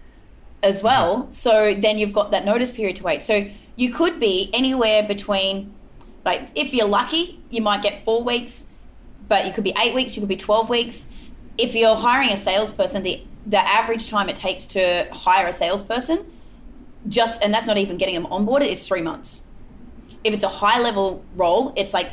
as 0.62 0.82
well. 0.82 1.30
So 1.30 1.74
then 1.74 1.98
you've 1.98 2.12
got 2.12 2.30
that 2.32 2.44
notice 2.44 2.72
period 2.72 2.96
to 2.96 3.04
wait. 3.04 3.22
So 3.22 3.48
you 3.76 3.92
could 3.92 4.18
be 4.18 4.50
anywhere 4.52 5.02
between, 5.02 5.72
like, 6.24 6.48
if 6.54 6.74
you're 6.74 6.88
lucky, 6.88 7.40
you 7.50 7.62
might 7.62 7.82
get 7.82 8.04
four 8.04 8.22
weeks, 8.22 8.66
but 9.28 9.46
you 9.46 9.52
could 9.52 9.64
be 9.64 9.74
eight 9.80 9.94
weeks, 9.94 10.16
you 10.16 10.22
could 10.22 10.28
be 10.28 10.36
12 10.36 10.68
weeks. 10.68 11.06
If 11.56 11.74
you're 11.74 11.96
hiring 11.96 12.30
a 12.30 12.36
salesperson, 12.36 13.02
the, 13.02 13.22
the 13.46 13.58
average 13.58 14.08
time 14.08 14.28
it 14.28 14.36
takes 14.36 14.64
to 14.66 15.08
hire 15.12 15.46
a 15.46 15.52
salesperson, 15.52 16.26
just, 17.06 17.42
and 17.42 17.54
that's 17.54 17.66
not 17.66 17.78
even 17.78 17.96
getting 17.96 18.14
them 18.14 18.26
onboarded, 18.26 18.68
is 18.68 18.86
three 18.86 19.02
months. 19.02 19.44
If 20.24 20.34
it's 20.34 20.44
a 20.44 20.48
high 20.48 20.80
level 20.80 21.24
role, 21.36 21.72
it's 21.76 21.94
like 21.94 22.10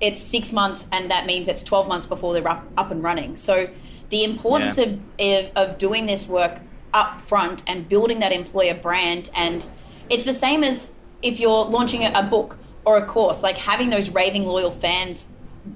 it's 0.00 0.20
six 0.22 0.52
months 0.52 0.86
and 0.92 1.10
that 1.10 1.26
means 1.26 1.48
it's 1.48 1.62
12 1.62 1.88
months 1.88 2.06
before 2.06 2.32
they're 2.34 2.48
up, 2.48 2.64
up 2.76 2.90
and 2.90 3.02
running. 3.02 3.36
So 3.36 3.68
the 4.10 4.24
importance 4.24 4.78
Yeah. 4.78 4.84
of, 5.24 5.50
of 5.56 5.78
doing 5.78 6.06
this 6.06 6.28
work 6.28 6.60
up 6.94 7.20
front 7.20 7.62
and 7.66 7.88
building 7.88 8.20
that 8.20 8.32
employer 8.32 8.74
brand 8.74 9.30
and 9.34 9.66
it's 10.08 10.24
the 10.24 10.32
same 10.32 10.64
as 10.64 10.92
if 11.20 11.38
you're 11.38 11.64
launching 11.66 12.02
a, 12.04 12.12
a 12.14 12.22
book 12.22 12.56
or 12.86 12.96
a 12.96 13.04
course 13.04 13.42
like 13.42 13.58
having 13.58 13.90
those 13.90 14.08
raving 14.08 14.46
loyal 14.46 14.70
fans 14.70 15.28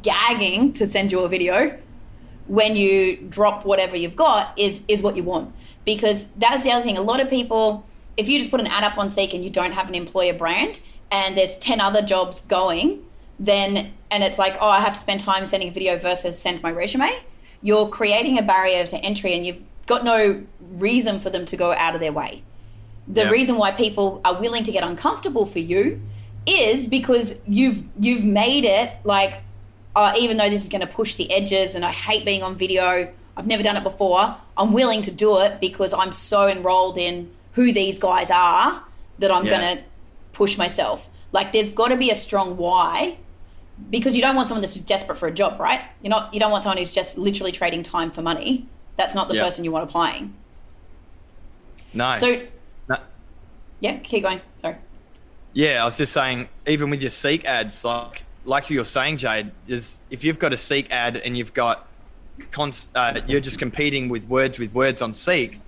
gagging 0.02 0.72
to 0.72 0.88
send 0.88 1.12
you 1.12 1.20
a 1.20 1.28
video 1.28 1.76
when 2.46 2.76
you 2.76 3.16
drop 3.28 3.64
whatever 3.66 3.96
you've 3.96 4.16
got 4.16 4.58
is 4.58 4.85
is 4.88 5.02
what 5.02 5.16
you 5.16 5.22
want. 5.22 5.54
Because 5.85 6.28
that's 6.38 6.64
the 6.64 6.70
other 6.72 6.82
thing. 6.85 6.96
A 6.96 7.02
lot 7.02 7.20
of 7.20 7.28
people 7.28 7.85
if 8.16 8.28
you 8.28 8.38
just 8.38 8.50
put 8.50 8.61
an 8.61 8.66
ad 8.66 8.85
up 8.85 8.96
on 8.98 9.11
Seek 9.11 9.35
and 9.35 9.42
you 9.44 9.50
don't 9.50 9.72
have 9.72 9.88
an 9.88 9.94
employer 9.94 10.32
brand 10.32 10.80
and 11.11 11.37
there's 11.37 11.56
10 11.58 11.80
other 11.80 12.00
jobs 12.02 12.40
going 12.42 13.04
then 13.42 13.92
and 14.11 14.22
it's 14.22 14.38
like 14.38 14.57
oh 14.61 14.68
I 14.68 14.81
have 14.81 14.94
to 14.94 14.98
spend 15.00 15.20
time 15.20 15.44
sending 15.46 15.68
a 15.68 15.72
video 15.72 15.98
versus 15.98 16.38
send 16.38 16.62
my 16.62 16.70
resume 16.70 17.11
you're 17.61 17.88
creating 17.88 18.38
a 18.38 18.42
barrier 18.42 18.87
to 18.87 18.96
entry 18.98 19.35
and 19.35 19.44
you've 19.46 19.62
got 19.87 20.05
no 20.05 20.42
reason 20.88 21.20
for 21.20 21.28
them 21.31 21.44
to 21.46 21.57
go 21.57 21.72
out 21.72 21.94
of 21.94 22.00
their 22.00 22.12
way 22.12 22.42
the 23.09 23.22
Yeah. 23.22 23.31
reason 23.31 23.57
why 23.57 23.72
people 23.72 24.20
are 24.24 24.35
willing 24.40 24.62
to 24.64 24.72
get 24.72 24.85
uncomfortable 24.85 25.44
for 25.44 25.59
you 25.59 26.00
is 26.46 26.87
because 26.88 27.40
you've 27.46 27.83
you've 27.98 28.24
made 28.24 28.64
it 28.64 28.92
like 29.05 29.42
uh, 29.94 30.14
even 30.18 30.37
though 30.38 30.48
this 30.48 30.62
is 30.62 30.68
going 30.70 30.81
to 30.81 30.87
push 30.87 31.16
the 31.16 31.31
edges 31.31 31.74
and 31.74 31.85
I 31.85 31.90
hate 31.92 32.24
being 32.24 32.42
on 32.42 32.57
video, 32.57 33.12
I've 33.37 33.46
never 33.46 33.62
done 33.62 33.76
it 33.76 33.83
before. 33.83 34.35
I'm 34.57 34.72
willing 34.72 35.02
to 35.02 35.11
do 35.11 35.38
it 35.40 35.61
because 35.61 35.92
I'm 35.92 36.12
so 36.12 36.48
enrolled 36.48 36.96
in 36.96 37.31
who 37.52 37.72
these 37.74 37.98
guys 37.98 38.31
are 38.31 38.83
that 39.18 39.31
I'm 39.31 39.44
Yeah. 39.44 39.50
going 39.61 39.76
to 39.76 39.83
push 40.33 40.57
myself. 40.57 41.11
Like 41.31 41.52
there's 41.52 41.70
got 41.70 41.88
to 41.88 41.96
be 41.98 42.09
a 42.11 42.14
strong 42.14 42.57
why 42.57 43.18
because 43.90 44.14
you 44.14 44.22
don't 44.22 44.36
want 44.36 44.48
someone 44.48 44.62
that's 44.62 44.74
just 44.74 44.88
desperate 44.88 45.18
for 45.18 45.26
a 45.26 45.32
job, 45.32 45.58
right? 45.60 45.82
You're 46.02 46.10
not 46.10 46.32
you 46.32 46.40
don't 46.40 46.50
want 46.50 46.64
someone 46.64 46.78
who's 46.78 46.94
just 46.94 47.18
literally 47.18 47.52
trading 47.52 47.82
time 47.82 48.10
for 48.10 48.22
money. 48.22 48.66
That's 48.96 49.14
not 49.14 49.28
the 49.28 49.34
person 49.34 49.64
you 49.64 49.72
want 49.72 49.84
applying. 49.84 50.34
No. 51.94 52.14
So 52.14 52.42
no. 52.88 52.96
yeah, 53.80 53.98
keep 53.98 54.22
going. 54.22 54.40
Sorry. 54.60 54.76
Yeah, 55.54 55.82
I 55.82 55.84
was 55.84 55.98
just 55.98 56.12
saying, 56.12 56.48
even 56.66 56.88
with 56.90 57.02
your 57.02 57.10
Seek 57.10 57.44
ads, 57.44 57.84
like 57.84 58.24
like 58.44 58.70
you 58.70 58.78
were 58.78 58.84
saying, 58.84 59.18
Jade, 59.18 59.50
is 59.68 59.98
if 60.10 60.24
you've 60.24 60.38
got 60.38 60.52
a 60.52 60.56
Seek 60.56 60.90
ad 60.90 61.16
and 61.16 61.36
you've 61.36 61.54
got, 61.54 61.88
cons- 62.50 62.88
uh, 62.94 63.20
you're 63.26 63.40
just 63.40 63.58
competing 63.58 64.08
with 64.08 64.26
words 64.28 64.58
with 64.58 64.74
words 64.74 65.02
on 65.02 65.14
Seek, 65.14 65.60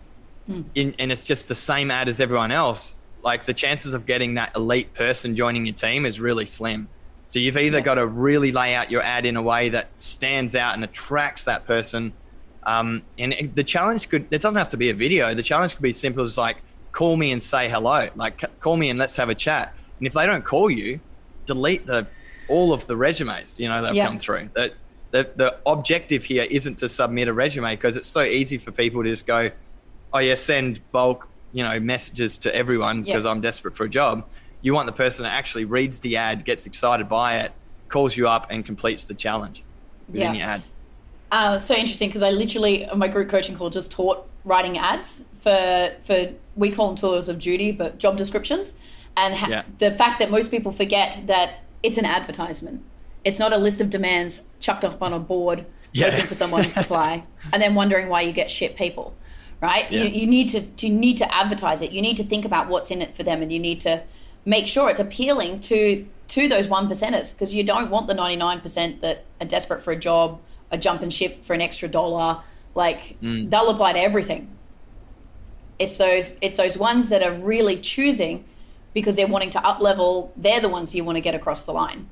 in, 0.74 0.94
and 0.98 1.12
it's 1.12 1.24
just 1.24 1.48
the 1.48 1.54
same 1.54 1.90
ad 1.90 2.08
as 2.08 2.20
everyone 2.20 2.50
else. 2.50 2.94
Like 3.22 3.46
the 3.46 3.54
chances 3.54 3.94
of 3.94 4.06
getting 4.06 4.34
that 4.34 4.54
elite 4.54 4.92
person 4.94 5.36
joining 5.36 5.66
your 5.66 5.74
team 5.74 6.04
is 6.04 6.20
really 6.20 6.46
slim. 6.46 6.88
So 7.28 7.38
you've 7.38 7.56
either 7.56 7.78
Yeah. 7.78 7.84
got 7.84 7.94
to 7.94 8.06
really 8.06 8.52
lay 8.52 8.74
out 8.74 8.90
your 8.90 9.02
ad 9.02 9.26
in 9.26 9.36
a 9.36 9.42
way 9.42 9.68
that 9.70 9.88
stands 9.96 10.54
out 10.54 10.74
and 10.74 10.84
attracts 10.84 11.44
that 11.44 11.66
person. 11.66 12.12
Um, 12.64 13.02
and 13.18 13.52
the 13.54 13.64
challenge 13.64 14.08
could, 14.08 14.26
it 14.30 14.40
doesn't 14.40 14.56
have 14.56 14.68
to 14.70 14.76
be 14.76 14.90
a 14.90 14.94
video. 14.94 15.34
The 15.34 15.42
challenge 15.42 15.74
could 15.74 15.82
be 15.82 15.92
simple 15.92 16.22
as 16.24 16.38
like, 16.38 16.58
call 16.92 17.16
me 17.16 17.32
and 17.32 17.42
say 17.42 17.68
hello. 17.68 18.08
Like, 18.14 18.42
call 18.60 18.76
me 18.76 18.88
and 18.88 18.98
let's 18.98 19.16
have 19.16 19.28
a 19.28 19.34
chat. 19.34 19.74
And 19.98 20.06
if 20.06 20.12
they 20.12 20.26
don't 20.26 20.44
call 20.44 20.70
you, 20.70 21.00
delete 21.46 21.86
the 21.86 22.06
all 22.46 22.72
of 22.74 22.86
the 22.86 22.96
resumes, 22.96 23.54
you 23.58 23.68
know, 23.68 23.80
that 23.80 23.88
have 23.88 23.96
Yeah. 23.96 24.06
come 24.06 24.18
through. 24.18 24.50
That 24.54 24.74
the, 25.10 25.30
the 25.36 25.56
objective 25.66 26.24
here 26.24 26.46
isn't 26.50 26.76
to 26.78 26.88
submit 26.88 27.28
a 27.28 27.32
resume 27.32 27.74
because 27.74 27.96
it's 27.96 28.08
so 28.08 28.22
easy 28.22 28.58
for 28.58 28.70
people 28.70 29.02
to 29.02 29.08
just 29.10 29.26
go, 29.26 29.50
oh 30.12 30.18
yeah, 30.18 30.34
send 30.34 30.80
bulk, 30.92 31.28
you 31.52 31.62
know, 31.64 31.78
messages 31.80 32.36
to 32.38 32.54
everyone 32.54 32.98
Yeah. 32.98 33.14
because 33.14 33.24
I'm 33.26 33.40
desperate 33.40 33.74
for 33.76 33.84
a 33.84 33.88
job. 33.88 34.28
You 34.64 34.72
want 34.72 34.86
the 34.86 34.92
person 34.92 35.24
that 35.24 35.32
actually 35.34 35.66
reads 35.66 35.98
the 35.98 36.16
ad, 36.16 36.46
gets 36.46 36.64
excited 36.66 37.06
by 37.06 37.36
it, 37.40 37.52
calls 37.90 38.16
you 38.16 38.26
up, 38.26 38.46
and 38.48 38.64
completes 38.64 39.04
the 39.04 39.12
challenge 39.12 39.62
within 40.08 40.34
Yeah. 40.34 40.40
your 40.40 40.48
ad. 40.48 40.62
Uh, 41.30 41.58
so 41.58 41.74
interesting 41.74 42.08
because 42.08 42.22
I 42.22 42.30
literally 42.30 42.86
on 42.88 42.98
my 42.98 43.08
group 43.08 43.28
coaching 43.28 43.56
call 43.56 43.68
just 43.68 43.90
taught 43.90 44.26
writing 44.42 44.78
ads 44.78 45.26
for 45.38 45.92
for 46.02 46.30
we 46.56 46.70
call 46.70 46.86
them 46.88 46.96
tours 46.96 47.28
of 47.28 47.38
duty, 47.38 47.72
but 47.72 47.98
job 47.98 48.16
descriptions, 48.16 48.72
and 49.18 49.34
ha- 49.34 49.48
Yeah. 49.50 49.62
the 49.78 49.90
fact 49.90 50.18
that 50.20 50.30
most 50.30 50.50
people 50.50 50.72
forget 50.72 51.20
that 51.26 51.60
it's 51.82 51.98
an 51.98 52.06
advertisement. 52.06 52.82
It's 53.22 53.38
not 53.38 53.52
a 53.52 53.58
list 53.58 53.82
of 53.82 53.90
demands 53.90 54.48
chucked 54.60 54.84
up 54.84 55.02
on 55.02 55.12
a 55.12 55.18
board 55.18 55.66
Yeah. 55.92 56.10
hoping 56.10 56.26
for 56.26 56.34
someone 56.34 56.64
to 56.70 56.80
apply, 56.80 57.24
and 57.52 57.60
then 57.62 57.74
wondering 57.74 58.08
why 58.08 58.22
you 58.22 58.32
get 58.32 58.50
shit 58.50 58.76
people, 58.76 59.12
right? 59.60 59.90
Yeah. 59.92 60.04
You, 60.04 60.20
you 60.22 60.26
need 60.26 60.48
to, 60.50 60.60
to 60.64 60.86
you 60.88 60.94
need 60.94 61.18
to 61.18 61.34
advertise 61.34 61.82
it. 61.82 61.90
You 61.92 62.00
need 62.00 62.16
to 62.16 62.24
think 62.24 62.46
about 62.46 62.68
what's 62.68 62.90
in 62.90 63.02
it 63.02 63.14
for 63.14 63.24
them, 63.24 63.42
and 63.42 63.52
you 63.52 63.58
need 63.58 63.80
to 63.82 64.02
make 64.44 64.66
sure 64.66 64.88
it's 64.90 64.98
appealing 64.98 65.60
to 65.60 66.06
to 66.28 66.48
those 66.48 66.66
one 66.68 66.88
percenters 66.88 67.34
because 67.34 67.54
you 67.54 67.62
don't 67.64 67.90
want 67.90 68.06
the 68.06 68.14
ninety 68.14 68.36
nine 68.36 68.60
percent 68.60 69.00
that 69.02 69.24
are 69.40 69.46
desperate 69.46 69.82
for 69.82 69.92
a 69.92 69.96
job, 69.96 70.40
a 70.70 70.78
jump 70.78 71.02
and 71.02 71.12
ship 71.12 71.44
for 71.44 71.52
an 71.54 71.60
extra 71.60 71.88
dollar. 71.88 72.40
Like 72.74 73.16
Mm. 73.22 73.50
they'll 73.50 73.70
apply 73.70 73.92
to 73.92 74.00
everything. 74.00 74.48
It's 75.78 75.96
those 75.96 76.36
it's 76.40 76.56
those 76.56 76.78
ones 76.78 77.08
that 77.10 77.22
are 77.22 77.32
really 77.32 77.76
choosing 77.78 78.44
because 78.94 79.16
they're 79.16 79.26
wanting 79.26 79.50
to 79.50 79.66
up 79.66 79.80
level. 79.80 80.32
They're 80.36 80.60
the 80.60 80.68
ones 80.68 80.94
you 80.94 81.04
want 81.04 81.16
to 81.16 81.20
get 81.20 81.34
across 81.34 81.62
the 81.62 81.72
line 81.72 82.08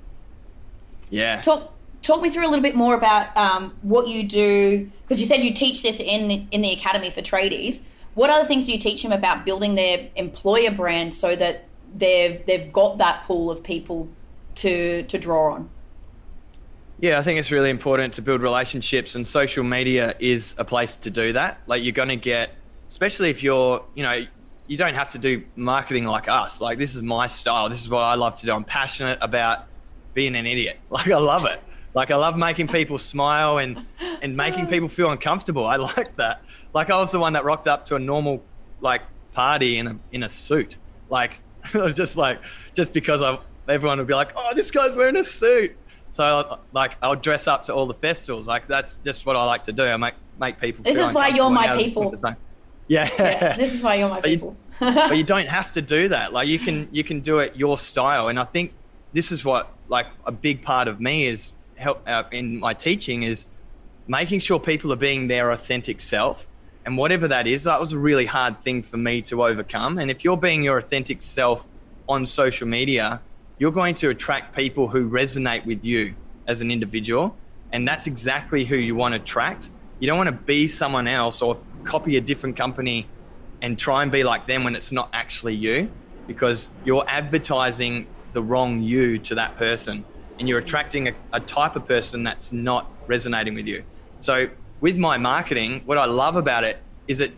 Yeah. 1.11 1.41
talk 1.41 1.73
talk 2.03 2.21
me 2.21 2.29
through 2.31 2.47
a 2.47 2.51
little 2.51 2.63
bit 2.63 2.75
more 2.75 2.95
about 2.97 3.37
um, 3.37 3.75
what 3.83 4.09
you 4.09 4.25
do 4.27 4.91
because 5.03 5.21
you 5.21 5.27
said 5.27 5.45
you 5.45 5.53
teach 5.55 5.83
this 5.83 6.01
in 6.01 6.27
the, 6.29 6.47
in 6.51 6.61
the 6.63 6.73
academy 6.73 7.11
for 7.11 7.21
tradies 7.23 7.81
what 8.15 8.29
other 8.29 8.45
things 8.45 8.67
do 8.67 8.73
you 8.73 8.79
teach 8.79 9.03
them 9.03 9.13
about 9.13 9.45
building 9.45 9.77
their 9.77 10.09
employer 10.17 10.71
brand 10.73 11.15
so 11.15 11.37
that 11.37 11.65
they've 11.95 12.45
they've 12.47 12.73
got 12.73 12.99
that 12.99 13.25
pool 13.25 13.51
of 13.51 13.63
people 13.63 14.09
to 14.55 15.03
to 15.05 15.19
draw 15.19 15.55
on 15.55 15.69
Yeah, 17.01 17.19
I 17.19 17.23
think 17.23 17.39
it's 17.39 17.51
really 17.51 17.71
important 17.71 18.15
to 18.15 18.23
build 18.23 18.43
relationships, 18.43 19.15
and 19.15 19.27
social 19.27 19.65
media 19.65 20.15
is 20.19 20.55
a 20.59 20.65
place 20.65 20.97
to 20.99 21.11
do 21.11 21.33
that. 21.33 21.59
Like, 21.67 21.83
you're 21.83 21.93
going 21.93 22.11
to 22.11 22.17
get, 22.17 22.51
especially 22.89 23.29
if 23.31 23.43
you're, 23.43 23.85
you 23.95 24.05
know, 24.05 24.25
you 24.69 24.77
don't 24.77 24.95
have 24.95 25.11
to 25.11 25.19
do 25.19 25.43
marketing 25.57 26.05
like 26.05 26.29
us. 26.29 26.61
Like, 26.61 26.79
this 26.79 26.95
is 26.95 27.03
my 27.03 27.27
style. 27.27 27.69
This 27.69 27.81
is 27.81 27.89
what 27.89 28.03
I 28.03 28.15
love 28.15 28.37
to 28.37 28.47
do. 28.47 28.53
I'm 28.53 28.65
passionate 28.65 29.19
about 29.21 29.67
being 30.15 30.37
an 30.37 30.47
idiot. 30.47 30.79
Like, 30.91 31.11
I 31.11 31.19
love 31.19 31.45
it. 31.45 31.61
Like, 31.95 32.11
I 32.11 32.17
love 32.17 32.37
making 32.39 32.69
people 32.69 32.99
smile 32.99 33.59
and 33.59 33.85
and 34.23 34.37
making 34.37 34.67
people 34.69 34.89
feel 34.89 35.11
uncomfortable. 35.11 35.67
I 35.67 35.77
like 35.77 36.17
that. 36.17 36.43
Like, 36.73 36.91
I 36.91 36.97
was 36.97 37.11
the 37.11 37.19
one 37.19 37.33
that 37.35 37.45
rocked 37.45 37.67
up 37.67 37.85
to 37.87 37.97
a 37.97 37.99
normal 37.99 38.43
like 38.81 39.03
party 39.33 39.79
in 39.79 39.87
a 39.89 39.99
in 40.13 40.23
a 40.23 40.29
suit. 40.29 40.77
Like, 41.11 41.41
just 41.95 42.17
like, 42.17 42.39
just 42.75 42.93
because 42.93 43.21
I, 43.21 43.39
everyone 43.69 43.99
would 43.99 44.07
be 44.07 44.15
like, 44.15 44.33
oh, 44.37 44.53
this 44.55 44.71
guy's 44.71 44.93
wearing 44.93 45.17
a 45.17 45.25
suit. 45.25 45.77
So 46.11 46.59
like 46.73 46.97
I'll 47.03 47.17
dress 47.17 47.47
up 47.47 47.65
to 47.65 47.75
all 47.75 47.87
the 47.87 47.95
festivals. 47.95 48.47
Like 48.47 48.69
that's 48.69 48.95
just 49.05 49.25
what 49.25 49.35
I 49.35 49.45
like 49.45 49.63
to 49.65 49.73
do. 49.73 49.85
I 49.85 49.97
make 49.97 50.15
make 50.39 50.61
people. 50.61 50.85
This 50.85 50.99
is 50.99 51.15
why 51.15 51.29
you're 51.29 51.49
my 51.49 51.63
and 51.63 51.71
out 51.71 51.77
of 51.77 51.79
the 51.79 51.85
people. 51.85 52.15
Yeah. 52.89 53.09
yeah, 53.17 53.57
this 53.57 53.73
is 53.73 53.83
why 53.83 53.95
you're 53.95 54.09
my 54.09 54.21
But 54.21 54.31
you- 54.31 54.37
people 54.37 54.57
but 54.81 55.17
you 55.17 55.23
don't 55.25 55.47
have 55.49 55.73
to 55.73 55.81
do 55.81 56.09
that. 56.09 56.35
Like 56.35 56.49
you 56.49 56.59
can 56.59 56.89
you 56.93 57.03
can 57.03 57.21
do 57.21 57.39
it 57.39 57.57
your 57.57 57.79
style. 57.79 58.29
And 58.29 58.39
I 58.39 58.45
think 58.45 58.75
this 59.15 59.33
is 59.33 59.45
what 59.45 59.73
like 59.89 60.09
a 60.27 60.33
big 60.33 60.61
part 60.61 60.89
of 60.89 61.01
me 61.01 61.27
is 61.27 61.53
help 61.77 62.03
uh, 62.07 62.25
in 62.33 62.59
my 62.61 62.75
teaching 62.75 63.23
is 63.23 63.47
making 64.09 64.41
sure 64.41 64.59
people 64.61 64.93
are 64.93 64.97
being 64.97 65.29
their 65.29 65.53
authentic 65.53 66.01
self. 66.03 66.49
And 66.85 66.97
whatever 66.97 67.29
that 67.29 67.47
is, 67.47 67.65
that 67.65 67.81
was 67.81 67.93
a 67.93 67.99
really 67.99 68.27
hard 68.27 68.61
thing 68.61 68.83
for 68.83 68.97
me 68.97 69.23
to 69.23 69.45
overcome. 69.45 69.99
And 69.99 70.11
if 70.11 70.25
you're 70.25 70.37
being 70.37 70.63
your 70.63 70.79
authentic 70.79 71.23
self 71.23 71.69
on 72.09 72.27
social 72.27 72.67
media, 72.67 73.21
you're 73.59 73.71
going 73.71 73.95
to 73.97 74.11
attract 74.11 74.57
people 74.57 74.89
who 74.89 75.09
resonate 75.09 75.65
with 75.65 75.85
you 75.85 76.15
as 76.49 76.61
an 76.61 76.71
individual. 76.71 77.37
And 77.73 77.87
that's 77.87 78.07
exactly 78.07 78.65
who 78.65 78.77
you 78.77 78.95
want 78.97 79.15
to 79.15 79.21
attract. 79.21 79.71
You 80.01 80.09
don't 80.09 80.19
want 80.19 80.29
to 80.29 80.45
be 80.45 80.67
someone 80.67 81.07
else 81.07 81.41
or 81.41 81.57
copy 81.85 82.17
a 82.17 82.21
different 82.21 82.57
company 82.57 83.07
and 83.61 83.79
try 83.79 84.03
and 84.03 84.11
be 84.11 84.25
like 84.25 84.47
them 84.47 84.65
when 84.65 84.75
it's 84.75 84.91
not 84.91 85.09
actually 85.13 85.55
you 85.55 85.91
because 86.27 86.71
you're 86.85 87.05
advertising 87.07 88.07
the 88.33 88.43
wrong 88.43 88.83
you 88.83 89.19
to 89.19 89.35
that 89.37 89.57
person 89.57 90.05
and 90.39 90.49
you're 90.49 90.59
attracting 90.59 91.09
a, 91.09 91.15
a 91.33 91.41
type 91.41 91.77
of 91.77 91.87
person 91.87 92.25
that's 92.25 92.53
not 92.53 92.91
resonating 93.07 93.55
with 93.55 93.69
you. 93.69 93.85
So 94.19 94.49
with 94.83 94.99
my 94.99 95.17
marketing, 95.17 95.81
what 95.87 95.97
I 95.97 96.05
love 96.05 96.37
about 96.37 96.65
it 96.65 96.77
is 97.09 97.19
that, 97.19 97.31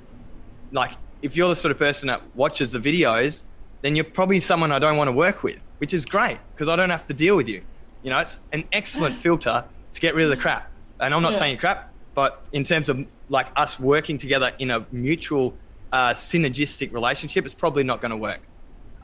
like 0.72 0.92
if 1.22 1.36
you're 1.36 1.48
the 1.50 1.54
sort 1.54 1.70
of 1.72 1.78
person 1.78 2.08
that 2.08 2.20
watches 2.34 2.72
the 2.72 2.80
videos, 2.80 3.44
then 3.82 3.94
you're 3.94 4.04
probably 4.04 4.40
someone 4.40 4.72
I 4.72 4.78
don't 4.78 4.96
want 4.96 5.08
to 5.08 5.12
work 5.12 5.42
with, 5.42 5.60
which 5.78 5.92
is 5.94 6.04
great 6.06 6.38
because 6.54 6.68
I 6.68 6.74
don't 6.74 6.90
have 6.90 7.06
to 7.06 7.14
deal 7.14 7.36
with 7.36 7.48
you. 7.48 7.62
You 8.02 8.10
know, 8.10 8.18
it's 8.18 8.40
an 8.52 8.64
excellent 8.72 9.16
filter 9.24 9.62
to 9.92 10.00
get 10.00 10.14
rid 10.14 10.24
of 10.24 10.30
the 10.30 10.38
crap. 10.38 10.72
And 11.00 11.12
I'm 11.14 11.22
not 11.22 11.34
Yeah. 11.34 11.38
saying 11.40 11.58
crap, 11.58 11.92
but 12.14 12.46
in 12.52 12.64
terms 12.64 12.88
of 12.88 13.06
like 13.28 13.48
us 13.56 13.78
working 13.78 14.16
together 14.18 14.52
in 14.58 14.70
a 14.70 14.86
mutual 14.90 15.54
uh, 15.92 16.10
synergistic 16.10 16.92
relationship, 16.92 17.44
it's 17.44 17.54
probably 17.54 17.84
not 17.84 18.00
going 18.00 18.10
to 18.10 18.16
work. 18.16 18.40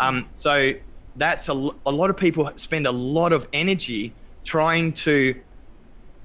Um, 0.01 0.29
so 0.33 0.73
that's 1.17 1.49
a, 1.51 1.53
a 1.85 1.93
lot 1.93 2.09
of 2.09 2.17
people 2.17 2.51
spend 2.57 2.87
a 2.87 2.93
lot 2.93 3.33
of 3.35 3.49
energy 3.53 4.15
trying 4.45 4.93
to 4.95 5.39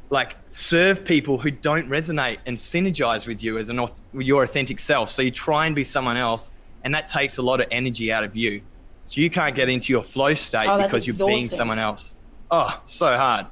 like 0.10 0.36
serve 0.48 1.04
people 1.04 1.38
who 1.38 1.52
don't 1.52 1.90
resonate 1.90 2.38
and 2.46 2.58
synergize 2.58 3.28
with 3.28 3.42
you 3.42 3.58
as 3.58 3.70
an 3.70 3.78
auth- 3.78 4.00
your 4.14 4.44
authentic 4.44 4.80
self. 4.80 5.10
So 5.10 5.22
you 5.22 5.32
try 5.32 5.66
and 5.66 5.76
be 5.76 5.84
someone 5.84 6.18
else, 6.18 6.52
and 6.84 6.94
that 6.94 7.08
takes 7.08 7.38
a 7.38 7.42
lot 7.42 7.60
of 7.60 7.68
energy 7.72 8.12
out 8.12 8.24
of 8.24 8.36
you. 8.36 8.62
So 9.06 9.22
you 9.22 9.30
can't 9.30 9.56
get 9.56 9.70
into 9.70 9.94
your 9.94 10.04
flow 10.04 10.34
state 10.34 10.68
Oh, 10.68 10.82
because 10.82 11.06
you're 11.06 11.28
being 11.28 11.48
someone 11.48 11.80
else. 11.80 12.16
Oh, 12.52 12.80
so 12.86 13.16
hard. 13.16 13.48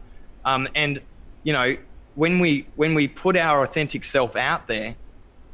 Um, 0.46 0.68
and 0.76 1.02
you 1.44 1.54
know 1.54 1.78
when 2.16 2.40
we 2.40 2.68
when 2.76 2.94
we 2.94 3.08
put 3.08 3.36
our 3.36 3.64
authentic 3.64 4.04
self 4.04 4.36
out 4.36 4.68
there, 4.68 4.96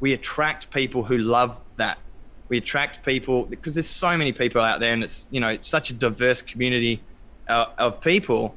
we 0.00 0.12
attract 0.12 0.70
people 0.70 1.04
who 1.04 1.18
love 1.18 1.62
that. 1.76 1.98
We 2.48 2.58
attract 2.58 3.04
people 3.04 3.44
because 3.44 3.74
there's 3.74 3.88
so 3.88 4.16
many 4.16 4.32
people 4.32 4.60
out 4.60 4.80
there, 4.80 4.92
and 4.92 5.02
it's 5.02 5.26
you 5.30 5.40
know 5.40 5.56
such 5.62 5.90
a 5.90 5.92
diverse 5.92 6.42
community 6.42 7.02
uh, 7.48 7.66
of 7.78 8.00
people. 8.00 8.56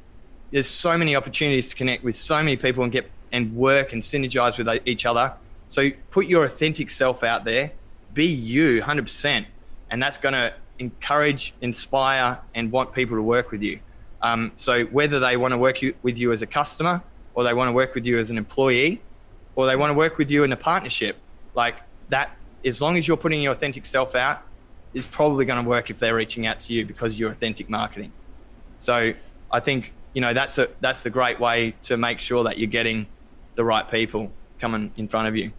There's 0.54 0.68
so 0.68 0.96
many 0.96 1.16
opportunities 1.16 1.70
to 1.70 1.74
connect 1.74 2.04
with 2.04 2.14
so 2.14 2.36
many 2.36 2.56
people 2.56 2.84
and 2.84 2.92
get 2.92 3.10
and 3.32 3.56
work 3.56 3.92
and 3.92 4.00
synergize 4.00 4.56
with 4.56 4.82
each 4.86 5.04
other. 5.04 5.32
So 5.68 5.90
put 6.12 6.26
your 6.26 6.44
authentic 6.44 6.90
self 6.90 7.24
out 7.24 7.44
there, 7.44 7.72
be 8.12 8.26
you 8.26 8.80
100%, 8.80 9.46
and 9.90 10.00
that's 10.00 10.16
going 10.16 10.34
to 10.34 10.54
encourage, 10.78 11.54
inspire, 11.60 12.38
and 12.54 12.70
want 12.70 12.92
people 12.92 13.16
to 13.16 13.22
work 13.22 13.50
with 13.50 13.64
you. 13.64 13.80
Um, 14.22 14.52
so 14.54 14.84
whether 14.84 15.18
they 15.18 15.36
want 15.36 15.50
to 15.50 15.58
work 15.58 15.82
you, 15.82 15.92
with 16.04 16.18
you 16.18 16.30
as 16.30 16.40
a 16.40 16.46
customer, 16.46 17.02
or 17.34 17.42
they 17.42 17.52
want 17.52 17.66
to 17.66 17.72
work 17.72 17.96
with 17.96 18.06
you 18.06 18.20
as 18.20 18.30
an 18.30 18.38
employee, 18.38 19.02
or 19.56 19.66
they 19.66 19.74
want 19.74 19.90
to 19.90 19.94
work 19.94 20.18
with 20.18 20.30
you 20.30 20.44
in 20.44 20.52
a 20.52 20.56
partnership, 20.56 21.16
like 21.56 21.74
that, 22.10 22.30
as 22.64 22.80
long 22.80 22.96
as 22.96 23.08
you're 23.08 23.16
putting 23.16 23.42
your 23.42 23.54
authentic 23.54 23.86
self 23.86 24.14
out, 24.14 24.44
is 24.92 25.04
probably 25.04 25.46
going 25.46 25.60
to 25.60 25.68
work 25.68 25.90
if 25.90 25.98
they're 25.98 26.14
reaching 26.14 26.46
out 26.46 26.60
to 26.60 26.72
you 26.72 26.86
because 26.86 27.18
you're 27.18 27.32
authentic 27.32 27.68
marketing. 27.68 28.12
So 28.78 29.14
I 29.50 29.58
think 29.58 29.92
you 30.14 30.20
know 30.20 30.32
that's 30.32 30.58
a 30.58 30.68
that's 30.80 31.04
a 31.06 31.10
great 31.10 31.38
way 31.38 31.74
to 31.82 31.96
make 31.96 32.18
sure 32.18 32.44
that 32.44 32.58
you're 32.58 32.70
getting 32.70 33.06
the 33.56 33.64
right 33.64 33.88
people 33.90 34.32
coming 34.58 34.92
in 34.96 35.08
front 35.08 35.28
of 35.28 35.36
you. 35.36 35.52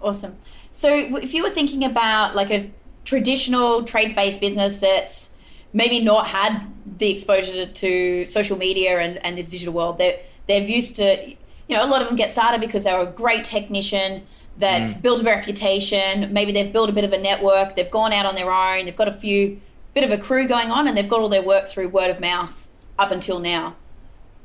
Awesome. 0.00 0.36
So, 0.72 0.92
if 0.94 1.34
you 1.34 1.42
were 1.42 1.50
thinking 1.50 1.84
about 1.84 2.34
like 2.34 2.50
a 2.50 2.70
traditional 3.04 3.84
trades-based 3.84 4.40
business 4.40 4.80
that's 4.80 5.30
maybe 5.72 6.00
not 6.00 6.26
had 6.28 6.66
the 6.98 7.10
exposure 7.10 7.66
to, 7.66 8.26
social 8.26 8.56
media 8.56 8.98
and, 8.98 9.24
and 9.24 9.36
this 9.36 9.50
digital 9.50 9.74
world, 9.74 9.98
they're 9.98 10.18
they're 10.48 10.62
used 10.62 10.96
to, 10.96 11.28
you 11.68 11.76
know, 11.76 11.84
a 11.84 11.86
lot 11.86 12.02
of 12.02 12.08
them 12.08 12.16
get 12.16 12.30
started 12.30 12.60
because 12.60 12.84
they're 12.84 13.00
a 13.00 13.06
great 13.06 13.44
technician 13.44 14.24
that's 14.58 14.92
mm. 14.92 15.02
built 15.02 15.20
a 15.20 15.24
reputation. 15.24 16.32
Maybe 16.32 16.52
they've 16.52 16.72
built 16.72 16.88
a 16.90 16.92
bit 16.92 17.04
of 17.04 17.12
a 17.12 17.18
network. 17.18 17.76
They've 17.76 17.90
gone 17.90 18.12
out 18.12 18.26
on 18.26 18.34
their 18.34 18.50
own. 18.50 18.86
They've 18.86 18.96
got 18.96 19.08
a 19.08 19.12
few 19.12 19.60
bit 19.94 20.04
of 20.04 20.10
a 20.10 20.18
crew 20.18 20.48
going 20.48 20.70
on, 20.70 20.88
and 20.88 20.96
they've 20.96 21.08
got 21.08 21.20
all 21.20 21.28
their 21.28 21.42
work 21.42 21.68
through 21.68 21.88
word 21.88 22.10
of 22.10 22.20
mouth 22.20 22.68
up 22.98 23.10
until 23.10 23.38
now. 23.38 23.76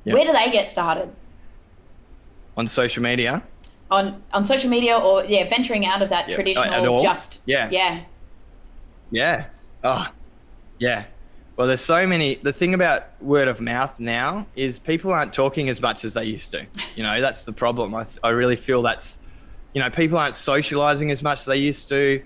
Yeah. 0.07 0.13
Where 0.13 0.25
do 0.25 0.31
they 0.31 0.49
get 0.51 0.67
started? 0.67 1.13
On 2.55 2.65
social 2.65 3.03
media, 3.03 3.43
on 3.91 4.23
on 4.33 4.43
social 4.43 4.69
media 4.69 4.97
or 4.97 5.25
yeah 5.25 5.47
venturing 5.49 5.85
out 5.85 6.01
of 6.01 6.09
that 6.09 6.27
Yeah, 6.27 6.33
oh, 6.33 6.35
traditional 6.35 6.95
at 6.97 7.01
just 7.01 7.41
Yeah. 7.45 7.69
yeah 7.71 8.03
Yeah. 9.11 9.45
Oh, 9.83 10.07
yeah. 10.79 11.05
Well, 11.57 11.67
there's 11.67 11.81
so 11.81 12.07
many. 12.07 12.35
The 12.35 12.53
thing 12.53 12.73
about 12.73 13.21
word 13.21 13.47
of 13.47 13.59
mouth 13.59 13.99
now 13.99 14.45
is 14.55 14.79
people 14.79 15.11
aren't 15.11 15.33
talking 15.33 15.69
as 15.69 15.81
much 15.81 16.05
as 16.05 16.13
they 16.13 16.23
used 16.23 16.51
to. 16.51 16.65
You 16.95 17.03
know, 17.03 17.19
that's 17.19 17.43
the 17.43 17.53
problem. 17.53 17.95
I, 17.95 18.03
th- 18.03 18.19
I 18.23 18.29
really 18.29 18.55
feel 18.55 18.81
that's, 18.81 19.17
you 19.73 19.81
know, 19.81 19.89
people 19.89 20.17
aren't 20.17 20.35
socializing 20.35 21.11
as 21.11 21.23
much 21.23 21.39
as 21.39 21.45
they 21.45 21.57
used 21.57 21.89
to. 21.89 22.23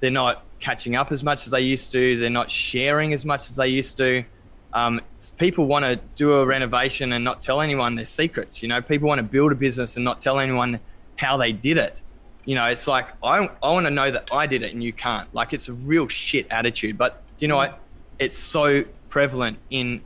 They're 0.00 0.10
not 0.10 0.44
catching 0.60 0.96
up 0.96 1.12
as 1.12 1.24
much 1.24 1.46
as 1.46 1.50
they 1.50 1.62
used 1.62 1.92
to. 1.92 2.18
They're 2.18 2.30
not 2.30 2.50
sharing 2.50 3.12
as 3.12 3.24
much 3.24 3.48
as 3.50 3.56
they 3.56 3.68
used 3.68 3.96
to. 3.98 4.22
Um, 4.74 5.00
people 5.38 5.66
want 5.66 5.84
to 5.84 5.96
do 6.16 6.32
a 6.34 6.44
renovation 6.44 7.12
and 7.12 7.24
not 7.24 7.40
tell 7.40 7.60
anyone 7.60 7.94
their 7.94 8.04
secrets. 8.04 8.60
You 8.60 8.68
know, 8.68 8.82
people 8.82 9.08
want 9.08 9.20
to 9.20 9.22
build 9.22 9.52
a 9.52 9.54
business 9.54 9.96
and 9.96 10.04
not 10.04 10.20
tell 10.20 10.40
anyone 10.40 10.80
how 11.16 11.36
they 11.36 11.52
did 11.52 11.78
it. 11.78 12.00
You 12.44 12.56
know, 12.56 12.66
it's 12.66 12.86
like 12.86 13.08
I, 13.22 13.48
I 13.62 13.72
want 13.72 13.86
to 13.86 13.90
know 13.90 14.10
that 14.10 14.30
I 14.32 14.46
did 14.46 14.62
it 14.62 14.74
and 14.74 14.82
you 14.82 14.92
can't. 14.92 15.32
Like 15.32 15.52
it's 15.52 15.68
a 15.68 15.72
real 15.72 16.08
shit 16.08 16.46
attitude. 16.50 16.98
But 16.98 17.22
do 17.38 17.44
you 17.44 17.48
know 17.48 17.56
what? 17.56 17.80
It's 18.18 18.36
so 18.36 18.84
prevalent 19.08 19.58
in 19.70 20.02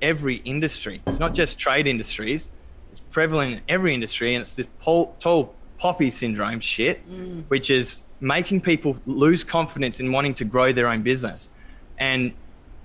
every 0.00 0.36
industry. 0.36 1.02
It's 1.06 1.18
not 1.18 1.34
just 1.34 1.58
trade 1.58 1.86
industries. 1.86 2.48
It's 2.92 3.00
prevalent 3.00 3.54
in 3.54 3.60
every 3.68 3.94
industry, 3.94 4.34
and 4.34 4.42
it's 4.42 4.54
this 4.54 4.66
tall 4.80 5.54
poppy 5.78 6.10
syndrome 6.10 6.60
shit, 6.60 7.00
which 7.48 7.70
is 7.70 8.02
making 8.20 8.60
people 8.60 8.96
lose 9.06 9.42
confidence 9.42 9.98
in 9.98 10.12
wanting 10.12 10.34
to 10.34 10.44
grow 10.44 10.72
their 10.72 10.86
own 10.86 11.02
business. 11.02 11.48
And 11.98 12.32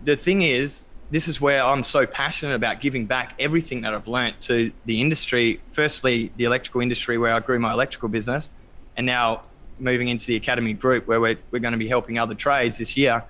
the 0.04 0.16
thing 0.16 0.42
is, 0.42 0.86
this 1.10 1.28
is 1.28 1.40
where 1.40 1.64
I'm 1.64 1.84
so 1.84 2.06
passionate 2.06 2.56
about 2.56 2.82
giving 2.82 3.06
back 3.06 3.34
everything 3.40 3.82
that 3.82 3.94
I've 3.94 4.08
learnt 4.08 4.42
to 4.42 4.72
the 4.86 5.00
industry. 5.00 5.62
Firstly, 5.72 6.32
the 6.36 6.44
electrical 6.44 6.82
industry, 6.82 7.18
where 7.18 7.34
I 7.34 7.40
grew 7.40 7.60
my 7.60 7.72
electrical 7.72 8.10
business, 8.10 8.50
and 8.98 9.06
now 9.06 9.44
moving 9.80 10.10
into 10.10 10.28
the 10.28 10.36
academy 10.36 10.74
group 10.74 11.08
where 11.08 11.22
we're, 11.22 11.38
we're 11.52 11.60
going 11.60 11.74
to 11.74 11.78
be 11.78 11.88
helping 11.88 12.18
other 12.18 12.36
trades 12.36 12.78
this 12.78 12.98
year, 12.98 13.24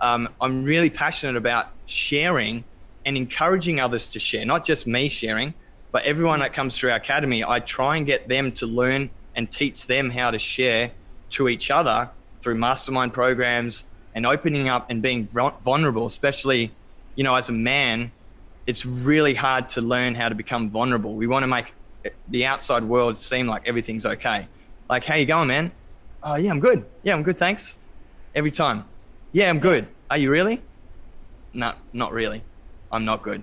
um, 0.00 0.28
I'm 0.40 0.64
really 0.64 0.90
passionate 0.90 1.36
about 1.36 1.68
sharing 1.86 2.64
and 3.04 3.16
encouraging 3.16 3.78
others 3.78 4.08
to 4.08 4.20
share, 4.20 4.44
not 4.44 4.64
just 4.64 4.86
me 4.86 5.08
sharing, 5.08 5.54
but 5.92 6.04
everyone 6.04 6.40
that 6.40 6.54
comes 6.54 6.76
through 6.76 6.90
our 6.90 6.96
academy. 6.96 7.44
I 7.44 7.60
try 7.60 7.98
and 7.98 8.06
get 8.06 8.28
them 8.28 8.50
to 8.52 8.66
learn 8.66 9.10
and 9.36 9.50
teach 9.50 9.86
them 9.86 10.10
how 10.10 10.30
to 10.30 10.38
share 10.38 10.90
to 11.30 11.48
each 11.48 11.70
other 11.70 12.10
through 12.40 12.56
mastermind 12.56 13.12
programs 13.12 13.84
and 14.14 14.26
opening 14.26 14.68
up 14.68 14.90
and 14.90 15.02
being 15.02 15.26
vulnerable, 15.26 16.06
especially, 16.06 16.72
you 17.14 17.24
know, 17.24 17.34
as 17.34 17.48
a 17.48 17.52
man, 17.52 18.10
it's 18.66 18.86
really 18.86 19.34
hard 19.34 19.68
to 19.70 19.80
learn 19.80 20.14
how 20.14 20.28
to 20.28 20.34
become 20.34 20.70
vulnerable. 20.70 21.14
We 21.14 21.26
want 21.26 21.42
to 21.42 21.46
make 21.46 21.72
the 22.28 22.46
outside 22.46 22.84
world 22.84 23.16
seem 23.16 23.46
like 23.46 23.66
everything's 23.66 24.06
okay. 24.06 24.48
Like, 24.88 25.04
how 25.04 25.14
you 25.14 25.26
going, 25.26 25.48
man? 25.48 25.72
Oh, 26.22 26.36
yeah, 26.36 26.50
I'm 26.50 26.60
good. 26.60 26.84
Yeah, 27.02 27.14
I'm 27.14 27.22
good, 27.22 27.38
thanks. 27.38 27.78
Every 28.34 28.50
time. 28.50 28.84
Yeah, 29.32 29.50
I'm 29.50 29.58
good. 29.58 29.88
Are 30.10 30.18
you 30.18 30.30
really? 30.30 30.60
No, 31.52 31.72
not 31.92 32.12
really. 32.12 32.42
I'm 32.90 33.04
not 33.04 33.22
good. 33.22 33.42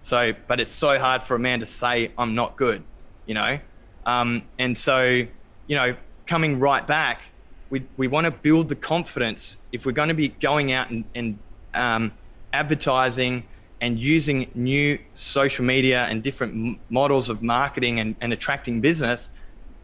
So, 0.00 0.32
but 0.46 0.60
it's 0.60 0.70
so 0.70 0.98
hard 0.98 1.22
for 1.22 1.34
a 1.34 1.38
man 1.38 1.60
to 1.60 1.66
say 1.66 2.12
I'm 2.18 2.34
not 2.34 2.56
good, 2.56 2.82
you 3.26 3.34
know? 3.34 3.58
Um, 4.06 4.42
and 4.58 4.76
so, 4.76 5.26
you 5.66 5.76
know, 5.76 5.96
coming 6.26 6.58
right 6.60 6.86
back, 6.86 7.22
we, 7.70 7.84
we 7.96 8.08
want 8.08 8.24
to 8.26 8.30
build 8.30 8.68
the 8.68 8.76
confidence 8.76 9.56
if 9.72 9.84
we're 9.84 9.92
going 9.92 10.08
to 10.08 10.14
be 10.14 10.28
going 10.28 10.72
out 10.72 10.90
and, 10.90 11.04
and 11.14 11.38
um, 11.74 12.12
advertising 12.52 13.44
and 13.80 13.98
using 13.98 14.50
new 14.54 14.98
social 15.14 15.64
media 15.64 16.06
and 16.10 16.22
different 16.22 16.52
m- 16.52 16.80
models 16.90 17.28
of 17.28 17.42
marketing 17.42 18.00
and, 18.00 18.16
and 18.20 18.32
attracting 18.32 18.80
business, 18.80 19.28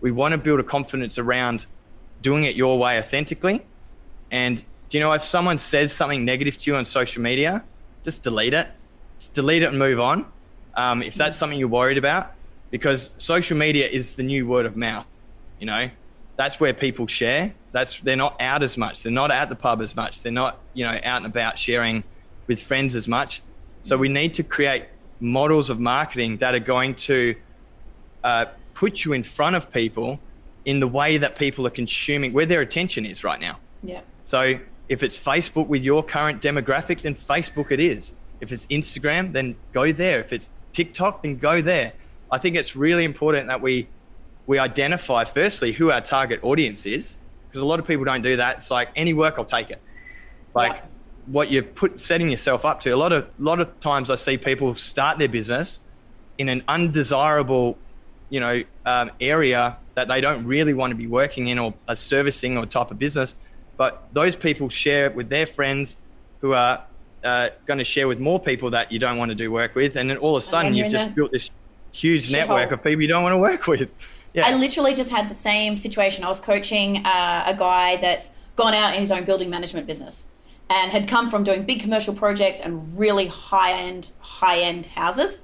we 0.01 0.11
want 0.11 0.33
to 0.33 0.39
build 0.39 0.61
a 0.61 0.65
confidence 0.65 1.19
around 1.19 1.67
doing 2.23 2.45
it 2.45 2.57
your 2.57 2.79
way 2.79 2.99
authentically. 2.99 3.65
And 4.31 4.59
do 4.89 4.99
you 4.99 5.01
know 5.01 5.13
if 5.13 5.23
someone 5.23 5.59
says 5.59 5.93
something 5.93 6.25
negative 6.25 6.59
to 6.59 6.71
you 6.71 6.77
on 6.77 6.85
social 6.85 7.23
media, 7.23 7.65
just 8.03 8.23
delete 8.23 8.55
it. 8.55 8.69
Just 9.19 9.35
delete 9.35 9.63
it 9.63 9.67
and 9.67 9.79
move 9.79 10.01
on. 10.01 10.27
Um, 10.75 11.03
if 11.03 11.15
that's 11.15 11.37
something 11.37 11.59
you're 11.59 11.69
worried 11.69 11.99
about, 11.99 12.33
because 12.71 13.15
social 13.19 13.57
media 13.57 13.87
is 13.87 14.17
the 14.17 14.23
new 14.23 14.47
word 14.47 14.67
of 14.67 14.77
mouth. 14.77 15.07
You 15.61 15.67
know, 15.67 15.89
that's 16.37 16.59
where 16.59 16.75
people 16.75 17.07
share. 17.07 17.55
That's 17.73 18.01
they're 18.01 18.17
not 18.17 18.41
out 18.41 18.63
as 18.63 18.77
much. 18.77 19.03
They're 19.03 19.13
not 19.13 19.31
at 19.31 19.49
the 19.49 19.57
pub 19.57 19.81
as 19.81 19.95
much. 19.95 20.23
They're 20.23 20.33
not 20.33 20.59
you 20.75 20.85
know 20.85 20.99
out 21.05 21.19
and 21.19 21.27
about 21.27 21.59
sharing 21.59 22.03
with 22.47 22.61
friends 22.61 22.95
as 22.95 23.09
much. 23.09 23.43
So 23.83 23.97
we 23.97 24.09
need 24.09 24.35
to 24.35 24.43
create 24.43 24.85
models 25.21 25.71
of 25.71 25.81
marketing 25.81 26.39
that 26.39 26.55
are 26.55 26.61
going 26.61 26.95
to 26.95 27.35
uh, 28.23 28.47
put 28.75 29.05
you 29.05 29.13
in 29.13 29.23
front 29.23 29.57
of 29.57 29.73
people 29.73 30.19
in 30.65 30.81
the 30.81 30.89
way 30.89 31.19
that 31.19 31.37
people 31.37 31.67
are 31.67 31.71
consuming, 31.71 32.33
where 32.33 32.47
their 32.47 32.63
attention 32.63 33.05
is 33.05 33.23
right 33.23 33.41
now. 33.41 33.59
Yeah. 33.83 34.01
So 34.25 34.59
if 34.89 35.03
it's 35.03 35.19
Facebook 35.19 35.67
with 35.67 35.83
your 35.83 36.03
current 36.03 36.41
demographic, 36.41 37.03
then 37.03 37.15
Facebook 37.15 37.71
it 37.71 37.81
is. 37.81 38.15
If 38.41 38.53
it's 38.53 38.67
Instagram, 38.67 39.33
then 39.33 39.57
go 39.73 39.93
there. 39.93 40.21
If 40.21 40.33
it's 40.33 40.51
TikTok, 40.73 41.23
then 41.23 41.37
go 41.37 41.61
there. 41.61 41.93
I 42.31 42.39
think 42.39 42.57
it's 42.57 42.75
really 42.75 43.05
important 43.05 43.49
that 43.49 43.61
we 43.61 43.89
we 44.47 44.59
identify 44.59 45.25
firstly 45.25 45.73
who 45.73 45.91
our 45.91 46.03
target 46.03 46.41
audience 46.43 46.85
is, 46.85 47.17
because 47.49 47.63
a 47.63 47.67
lot 47.67 47.79
of 47.79 47.87
people 47.87 48.05
don't 48.05 48.23
do 48.23 48.37
that. 48.37 48.57
It's 48.57 48.71
like 48.71 48.89
any 48.97 49.15
work, 49.15 49.35
I'll 49.39 49.45
take 49.45 49.71
it. 49.71 49.81
Like 50.55 50.75
yeah 50.75 50.89
what 51.27 51.51
you're 51.51 51.63
put 51.63 52.01
setting 52.01 52.31
yourself 52.31 52.65
up 52.65 52.81
to. 52.81 52.91
A 52.91 52.97
lot 52.97 53.13
of 53.13 53.29
lot 53.39 53.61
of 53.61 53.79
times 53.81 54.11
I 54.11 54.15
see 54.15 54.37
people 54.37 54.75
start 54.75 55.19
their 55.19 55.29
business 55.29 55.81
in 56.39 56.49
an 56.49 56.63
undesirable, 56.69 57.79
you 58.31 58.41
know, 58.41 58.63
um, 58.85 59.11
area 59.21 59.77
that 59.95 60.09
they 60.09 60.21
don't 60.21 60.45
really 60.45 60.75
want 60.75 60.91
to 60.91 60.97
be 60.97 61.07
working 61.07 61.49
in 61.49 61.59
or 61.59 61.75
a 61.89 61.97
servicing 61.97 62.59
or 62.59 62.67
type 62.67 62.91
of 62.91 62.99
business. 62.99 63.35
But 63.77 64.09
those 64.13 64.37
people 64.37 64.69
share 64.69 65.07
it 65.07 65.15
with 65.15 65.29
their 65.29 65.47
friends 65.47 65.97
who 66.41 66.53
are 66.53 66.85
uh, 67.23 67.51
going 67.67 67.79
to 67.79 67.85
share 67.85 68.07
with 68.07 68.21
more 68.21 68.39
people 68.39 68.71
that 68.71 68.93
you 68.93 68.99
don't 68.99 69.19
want 69.19 69.31
to 69.31 69.35
do 69.35 69.51
work 69.51 69.75
with, 69.75 69.97
and 69.97 70.11
then 70.11 70.19
all 70.19 70.37
of 70.37 70.43
a 70.43 70.47
sudden 70.47 70.75
you've 70.75 70.93
just 70.93 71.15
built 71.15 71.33
this 71.33 71.51
huge 71.93 72.31
network 72.31 72.69
hole. 72.69 72.75
of 72.75 72.83
people 72.83 73.03
you 73.03 73.09
don't 73.09 73.23
want 73.23 73.33
to 73.33 73.39
work 73.39 73.67
with. 73.67 73.89
Yeah. 74.35 74.47
I 74.47 74.57
literally 74.57 74.95
just 74.95 75.11
had 75.11 75.31
the 75.31 75.35
same 75.35 75.77
situation. 75.77 76.25
I 76.25 76.29
was 76.29 76.41
coaching 76.41 76.99
uh, 77.07 77.45
a 77.47 77.55
guy 77.55 77.97
that's 77.99 78.33
gone 78.57 78.75
out 78.75 78.95
in 78.95 79.01
his 79.01 79.13
own 79.13 79.25
building 79.25 79.49
management 79.49 79.87
business 79.87 80.27
and 80.75 80.91
had 80.91 81.07
come 81.07 81.31
from 81.31 81.45
doing 81.45 81.63
big 81.63 81.81
commercial 81.81 82.13
projects 82.13 82.59
and 82.59 82.99
really 82.99 83.29
high 83.29 83.73
end, 83.73 84.11
high 84.19 84.59
end 84.59 84.87
houses. 84.87 85.43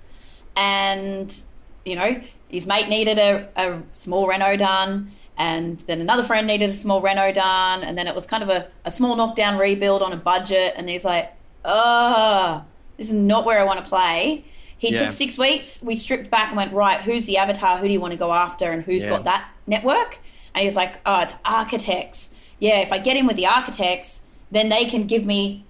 And, 0.57 1.41
you 1.85 1.95
know, 1.95 2.21
his 2.49 2.67
mate 2.67 2.89
needed 2.89 3.17
a, 3.21 3.49
a 3.55 3.81
small 3.93 4.27
reno 4.27 4.57
done. 4.57 5.13
And 5.39 5.79
then 5.81 6.01
another 6.01 6.25
friend 6.25 6.49
needed 6.49 6.69
a 6.69 6.73
small 6.73 7.01
reno 7.01 7.31
done. 7.31 7.85
And 7.85 7.97
then 7.97 8.09
it 8.09 8.15
was 8.15 8.27
kind 8.27 8.43
of 8.43 8.49
a, 8.49 8.67
a 8.85 8.91
small 8.91 9.15
knockdown 9.15 9.57
rebuild 9.57 10.03
on 10.03 10.13
a 10.13 10.17
budget. 10.17 10.75
And 10.77 10.91
he's 10.91 11.05
like, 11.05 11.33
oh, 11.65 12.65
this 12.97 13.07
is 13.07 13.13
not 13.13 13.47
where 13.47 13.61
I 13.61 13.65
want 13.65 13.79
to 13.79 13.89
play. 13.89 14.45
He 14.79 14.93
yeah. 14.93 15.05
took 15.05 15.13
six 15.13 15.39
weeks. 15.39 15.81
We 15.81 15.95
stripped 15.95 16.29
back 16.29 16.49
and 16.49 16.57
went, 16.57 16.73
right, 16.73 17.01
who's 17.01 17.27
the 17.27 17.37
avatar? 17.37 17.79
Who 17.79 17.87
do 17.87 17.93
you 17.93 18.01
want 18.01 18.15
to 18.15 18.19
go 18.19 18.33
after? 18.33 18.73
And 18.73 18.83
who's 18.83 19.05
yeah. 19.05 19.11
got 19.11 19.25
that 19.25 19.49
network? 19.69 20.19
And 20.57 20.65
he's 20.65 20.75
like, 20.75 21.01
oh, 21.07 21.23
it's 21.23 21.35
architects. 21.45 22.35
Yeah, 22.59 22.81
if 22.81 22.91
I 22.91 22.99
get 22.99 23.17
in 23.17 23.29
with 23.29 23.37
the 23.37 23.47
architects, 23.47 24.25
then 24.51 24.69
they 24.69 24.85
can 24.85 25.07
give 25.07 25.25
me 25.25 25.65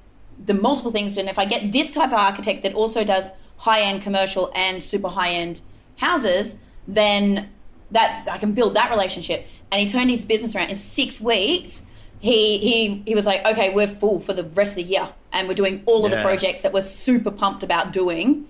the 0.45 0.55
multiple 0.55 0.91
things. 0.91 1.17
And 1.17 1.29
if 1.29 1.39
I 1.39 1.45
get 1.45 1.73
this 1.73 1.91
type 1.91 2.09
of 2.09 2.19
architect 2.19 2.63
that 2.63 2.75
also 2.75 3.05
does 3.05 3.31
high 3.59 3.81
end 3.81 4.03
commercial 4.03 4.51
and 4.55 4.83
super 4.83 5.09
high 5.09 5.31
end 5.31 5.61
houses, 5.99 6.57
then 6.89 7.51
that's 7.91 8.27
I 8.29 8.39
can 8.39 8.53
build 8.53 8.75
that 8.75 8.91
relationship. 8.91 9.47
And 9.71 9.81
he 9.81 9.89
turned 9.89 10.11
his 10.11 10.25
business 10.25 10.55
around 10.57 10.71
in 10.71 10.77
six 10.77 11.21
weeks. 11.21 11.87
He 12.21 12.59
he 12.59 13.03
he 13.07 13.15
was 13.15 13.27
like, 13.27 13.45
okay, 13.45 13.71
we're 13.71 13.89
full 13.89 14.21
for 14.21 14.33
the 14.33 14.45
rest 14.45 14.73
of 14.73 14.85
the 14.85 14.91
year, 14.91 15.09
and 15.33 15.49
we're 15.49 15.55
doing 15.55 15.83
all 15.87 16.05
of 16.05 16.13
yeah. 16.13 16.19
the 16.19 16.23
projects 16.23 16.63
that 16.63 16.73
we're 16.73 16.81
super 16.81 17.31
pumped 17.31 17.63
about 17.63 17.93
doing. 17.93 18.47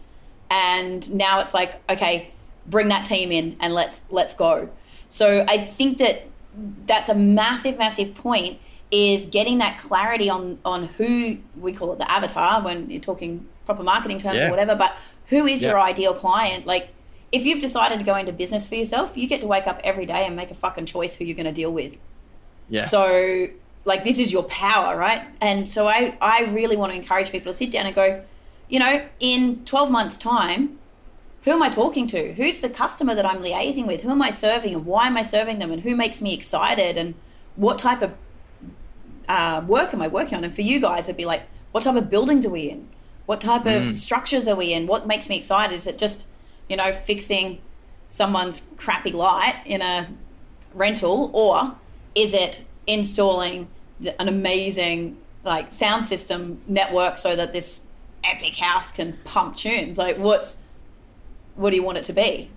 And 0.51 1.13
now 1.15 1.41
it's 1.41 1.55
like, 1.55 1.81
okay, 1.89 2.33
bring 2.67 2.89
that 2.89 3.07
team 3.07 3.31
in 3.31 3.57
and 3.61 3.75
let's 3.75 4.03
let's 4.11 4.35
go. 4.35 4.69
So 5.09 5.45
I 5.49 5.59
think 5.59 5.99
that 5.99 6.27
that's 6.87 7.09
a 7.09 7.15
massive, 7.15 7.79
massive 7.79 8.15
point 8.15 8.59
is 8.91 9.27
getting 9.27 9.59
that 9.59 9.79
clarity 9.79 10.29
on 10.29 10.59
on 10.65 10.87
who 10.99 11.39
we 11.57 11.73
call 11.73 11.93
it 11.93 11.99
the 11.99 12.11
avatar 12.11 12.63
when 12.63 12.91
you're 12.91 13.01
talking 13.01 13.47
proper 13.67 13.83
marketing 13.83 14.19
terms 14.19 14.37
yeah. 14.37 14.49
or 14.49 14.51
whatever 14.51 14.75
but 14.75 14.97
who 15.27 15.47
is 15.47 15.63
yeah. 15.63 15.71
your 15.71 15.81
ideal 15.81 16.13
client 16.13 16.67
like 16.67 16.89
if 17.31 17.45
you've 17.47 17.61
decided 17.61 17.99
to 17.99 18.05
go 18.05 18.17
into 18.17 18.33
business 18.33 18.67
for 18.67 18.75
yourself 18.75 19.17
you 19.17 19.29
get 19.29 19.41
to 19.41 19.47
wake 19.47 19.67
up 19.67 19.81
every 19.85 20.07
day 20.07 20.27
and 20.27 20.35
make 20.35 20.51
a 20.51 20.55
fucking 20.55 20.87
choice 20.87 21.15
who 21.15 21.25
you're 21.25 21.37
going 21.37 21.47
to 21.47 21.53
deal 21.53 21.73
with 21.73 21.99
yeah 22.69 22.83
so 22.83 23.49
like 23.85 24.03
this 24.03 24.19
is 24.19 24.33
your 24.33 24.43
power 24.45 24.97
right 24.97 25.23
and 25.41 25.69
so 25.69 25.87
i 25.87 26.17
i 26.21 26.45
really 26.45 26.77
want 26.77 26.91
to 26.91 26.97
encourage 26.97 27.31
people 27.31 27.53
to 27.53 27.57
sit 27.57 27.71
down 27.71 27.87
and 27.87 27.95
go 27.95 28.23
you 28.69 28.79
know 28.79 29.07
in 29.21 29.65
12 29.65 29.91
months 29.91 30.19
time 30.19 30.79
who 31.45 31.53
am 31.53 31.63
I 31.63 31.71
talking 31.71 32.07
to? 32.09 32.35
Who's 32.35 32.61
the 32.61 32.69
customer 32.69 33.15
that 33.15 33.25
I'm 33.25 33.43
liaising 33.43 33.87
with? 33.87 34.03
Who 34.03 34.11
am 34.11 34.21
I 34.21 34.31
serving 34.31 34.75
and 34.75 34.85
why 34.85 35.07
am 35.07 35.17
I 35.17 35.23
serving 35.23 35.59
them 35.59 35.71
and 35.71 35.83
who 35.83 35.97
makes 35.97 36.21
me 36.21 36.35
excited 36.35 36.99
and 36.99 37.15
what 37.57 37.79
type 37.79 38.03
of 38.03 38.13
uh, 39.31 39.61
work 39.65 39.95
am 39.95 40.03
I 40.03 40.09
working 40.09 40.37
on? 40.37 40.45
And 40.45 40.53
for 40.53 40.63
you 40.63 40.81
guys, 40.81 41.05
it'd 41.05 41.17
be 41.17 41.25
like, 41.25 41.45
what 41.71 41.85
type 41.85 41.95
of 41.95 42.11
buildings 42.11 42.45
are 42.45 42.51
we 42.51 42.69
in? 42.69 42.89
What 43.27 43.41
type 43.41 43.63
mm. 43.63 43.91
of 43.91 43.97
structures 43.97 44.49
are 44.49 44.57
we 44.57 44.73
in? 44.73 44.89
What 44.89 45.07
makes 45.07 45.29
me 45.29 45.37
excited? 45.37 45.73
Is 45.73 45.87
it 45.87 45.97
just, 45.97 46.27
you 46.69 46.77
know, 46.77 46.93
fixing 46.93 47.61
someone's 48.09 48.67
crappy 48.77 49.13
light 49.13 49.63
in 49.65 49.83
a 49.83 50.09
rental, 50.75 51.31
or 51.33 51.77
is 52.17 52.35
it 52.35 52.65
installing 52.89 53.69
an 54.19 54.27
amazing 54.27 55.17
like 55.45 55.71
sound 55.71 56.05
system 56.05 56.61
network 56.67 57.17
so 57.17 57.37
that 57.37 57.53
this 57.53 57.83
epic 58.25 58.57
house 58.57 58.91
can 58.91 59.17
pump 59.23 59.55
tunes? 59.55 59.97
Like, 59.97 60.19
what's 60.19 60.61
what 61.55 61.71
do 61.71 61.77
you 61.77 61.85
want 61.85 61.99
it 61.99 62.05
to 62.05 62.13
be? 62.13 62.51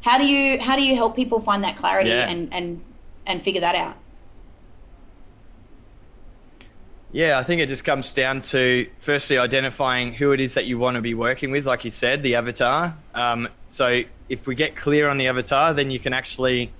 How 0.00 0.18
do 0.18 0.26
you 0.26 0.58
how 0.58 0.74
do 0.74 0.82
you 0.82 0.96
help 0.96 1.14
people 1.14 1.38
find 1.38 1.62
that 1.62 1.76
clarity 1.76 2.10
yeah. 2.10 2.28
and 2.28 2.52
and 2.52 2.82
and 3.26 3.44
figure 3.44 3.60
that 3.60 3.76
out? 3.76 3.96
Yeah, 7.10 7.38
I 7.38 7.42
think 7.42 7.62
it 7.62 7.70
just 7.70 7.84
comes 7.84 8.12
down 8.12 8.42
to 8.42 8.86
firstly 8.98 9.38
identifying 9.38 10.12
who 10.12 10.32
it 10.32 10.40
is 10.40 10.52
that 10.54 10.66
you 10.66 10.78
want 10.78 10.96
to 10.96 11.00
be 11.00 11.14
working 11.14 11.50
with, 11.50 11.64
like 11.64 11.86
you 11.86 11.90
said, 11.90 12.22
the 12.22 12.34
avatar. 12.34 12.94
Um, 13.14 13.48
so 13.68 14.02
if 14.28 14.46
we 14.46 14.54
get 14.54 14.76
clear 14.76 15.08
on 15.08 15.16
the 15.16 15.26
avatar, 15.26 15.72
then 15.72 15.90
you 15.90 15.98
can 15.98 16.12
actually 16.12 16.70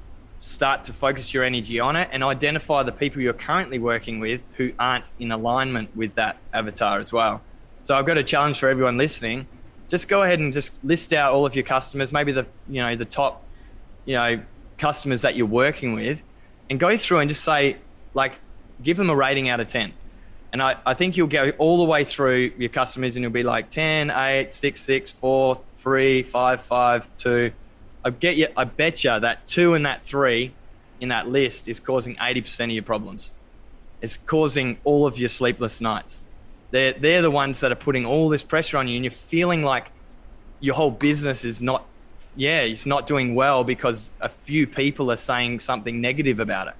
start 0.40 0.84
to 0.84 0.92
focus 0.92 1.32
your 1.32 1.44
energy 1.44 1.80
on 1.80 1.96
it 1.96 2.10
and 2.12 2.22
identify 2.22 2.82
the 2.82 2.92
people 2.92 3.22
you're 3.22 3.32
currently 3.32 3.78
working 3.78 4.20
with 4.20 4.42
who 4.58 4.70
aren't 4.78 5.12
in 5.18 5.32
alignment 5.32 5.96
with 5.96 6.12
that 6.14 6.36
avatar 6.52 6.98
as 6.98 7.10
well. 7.10 7.40
So 7.84 7.94
I've 7.94 8.06
got 8.06 8.18
a 8.18 8.22
challenge 8.22 8.60
for 8.60 8.68
everyone 8.68 8.98
listening. 8.98 9.46
Just 9.88 10.08
go 10.08 10.22
ahead 10.22 10.40
and 10.40 10.52
just 10.52 10.72
list 10.84 11.14
out 11.14 11.32
all 11.32 11.46
of 11.46 11.54
your 11.54 11.64
customers, 11.64 12.12
maybe 12.12 12.32
the 12.32 12.46
you 12.68 12.82
know 12.82 12.94
the 12.94 13.06
top, 13.06 13.42
you 14.04 14.14
know, 14.14 14.38
customers 14.76 15.22
that 15.22 15.36
you're 15.36 15.46
working 15.46 15.94
with, 15.94 16.22
and 16.68 16.78
go 16.78 16.98
through 16.98 17.20
and 17.20 17.30
just 17.30 17.42
say 17.42 17.78
like, 18.12 18.34
give 18.82 18.98
them 18.98 19.08
a 19.08 19.16
rating 19.16 19.48
out 19.48 19.58
of 19.58 19.68
ten 19.68 19.94
and 20.52 20.62
I, 20.62 20.76
I 20.86 20.94
think 20.94 21.16
you'll 21.16 21.26
go 21.26 21.50
all 21.58 21.78
the 21.78 21.84
way 21.84 22.04
through 22.04 22.52
your 22.58 22.70
customers 22.70 23.16
and 23.16 23.22
you'll 23.22 23.32
be 23.32 23.42
like 23.42 23.70
10, 23.70 24.10
8, 24.10 24.54
6, 24.54 24.80
6, 24.80 25.10
4, 25.12 25.60
3, 25.76 26.22
5, 26.22 26.60
5, 26.62 27.16
2. 27.18 27.52
I 28.04 28.10
get 28.10 28.36
you, 28.36 28.48
I 28.56 28.64
bet 28.64 29.04
you 29.04 29.20
that 29.20 29.46
two 29.46 29.74
and 29.74 29.84
that 29.84 30.02
three 30.02 30.52
in 31.00 31.10
that 31.10 31.28
list 31.28 31.68
is 31.68 31.80
causing 31.80 32.16
80% 32.16 32.64
of 32.64 32.70
your 32.70 32.82
problems. 32.82 33.32
It's 34.00 34.16
causing 34.16 34.78
all 34.84 35.06
of 35.06 35.18
your 35.18 35.28
sleepless 35.28 35.80
nights. 35.80 36.22
They're, 36.70 36.92
they're 36.92 37.22
the 37.22 37.30
ones 37.30 37.60
that 37.60 37.72
are 37.72 37.76
putting 37.76 38.06
all 38.06 38.28
this 38.28 38.42
pressure 38.42 38.78
on 38.78 38.88
you, 38.88 38.96
and 38.96 39.04
you're 39.04 39.10
feeling 39.10 39.62
like 39.62 39.90
your 40.60 40.74
whole 40.74 40.90
business 40.90 41.44
is 41.44 41.60
not, 41.60 41.84
yeah, 42.36 42.60
it's 42.60 42.86
not 42.86 43.06
doing 43.06 43.34
well 43.34 43.64
because 43.64 44.12
a 44.20 44.28
few 44.28 44.66
people 44.66 45.10
are 45.10 45.16
saying 45.16 45.60
something 45.60 46.00
negative 46.00 46.40
about 46.40 46.68
it. 46.68 46.74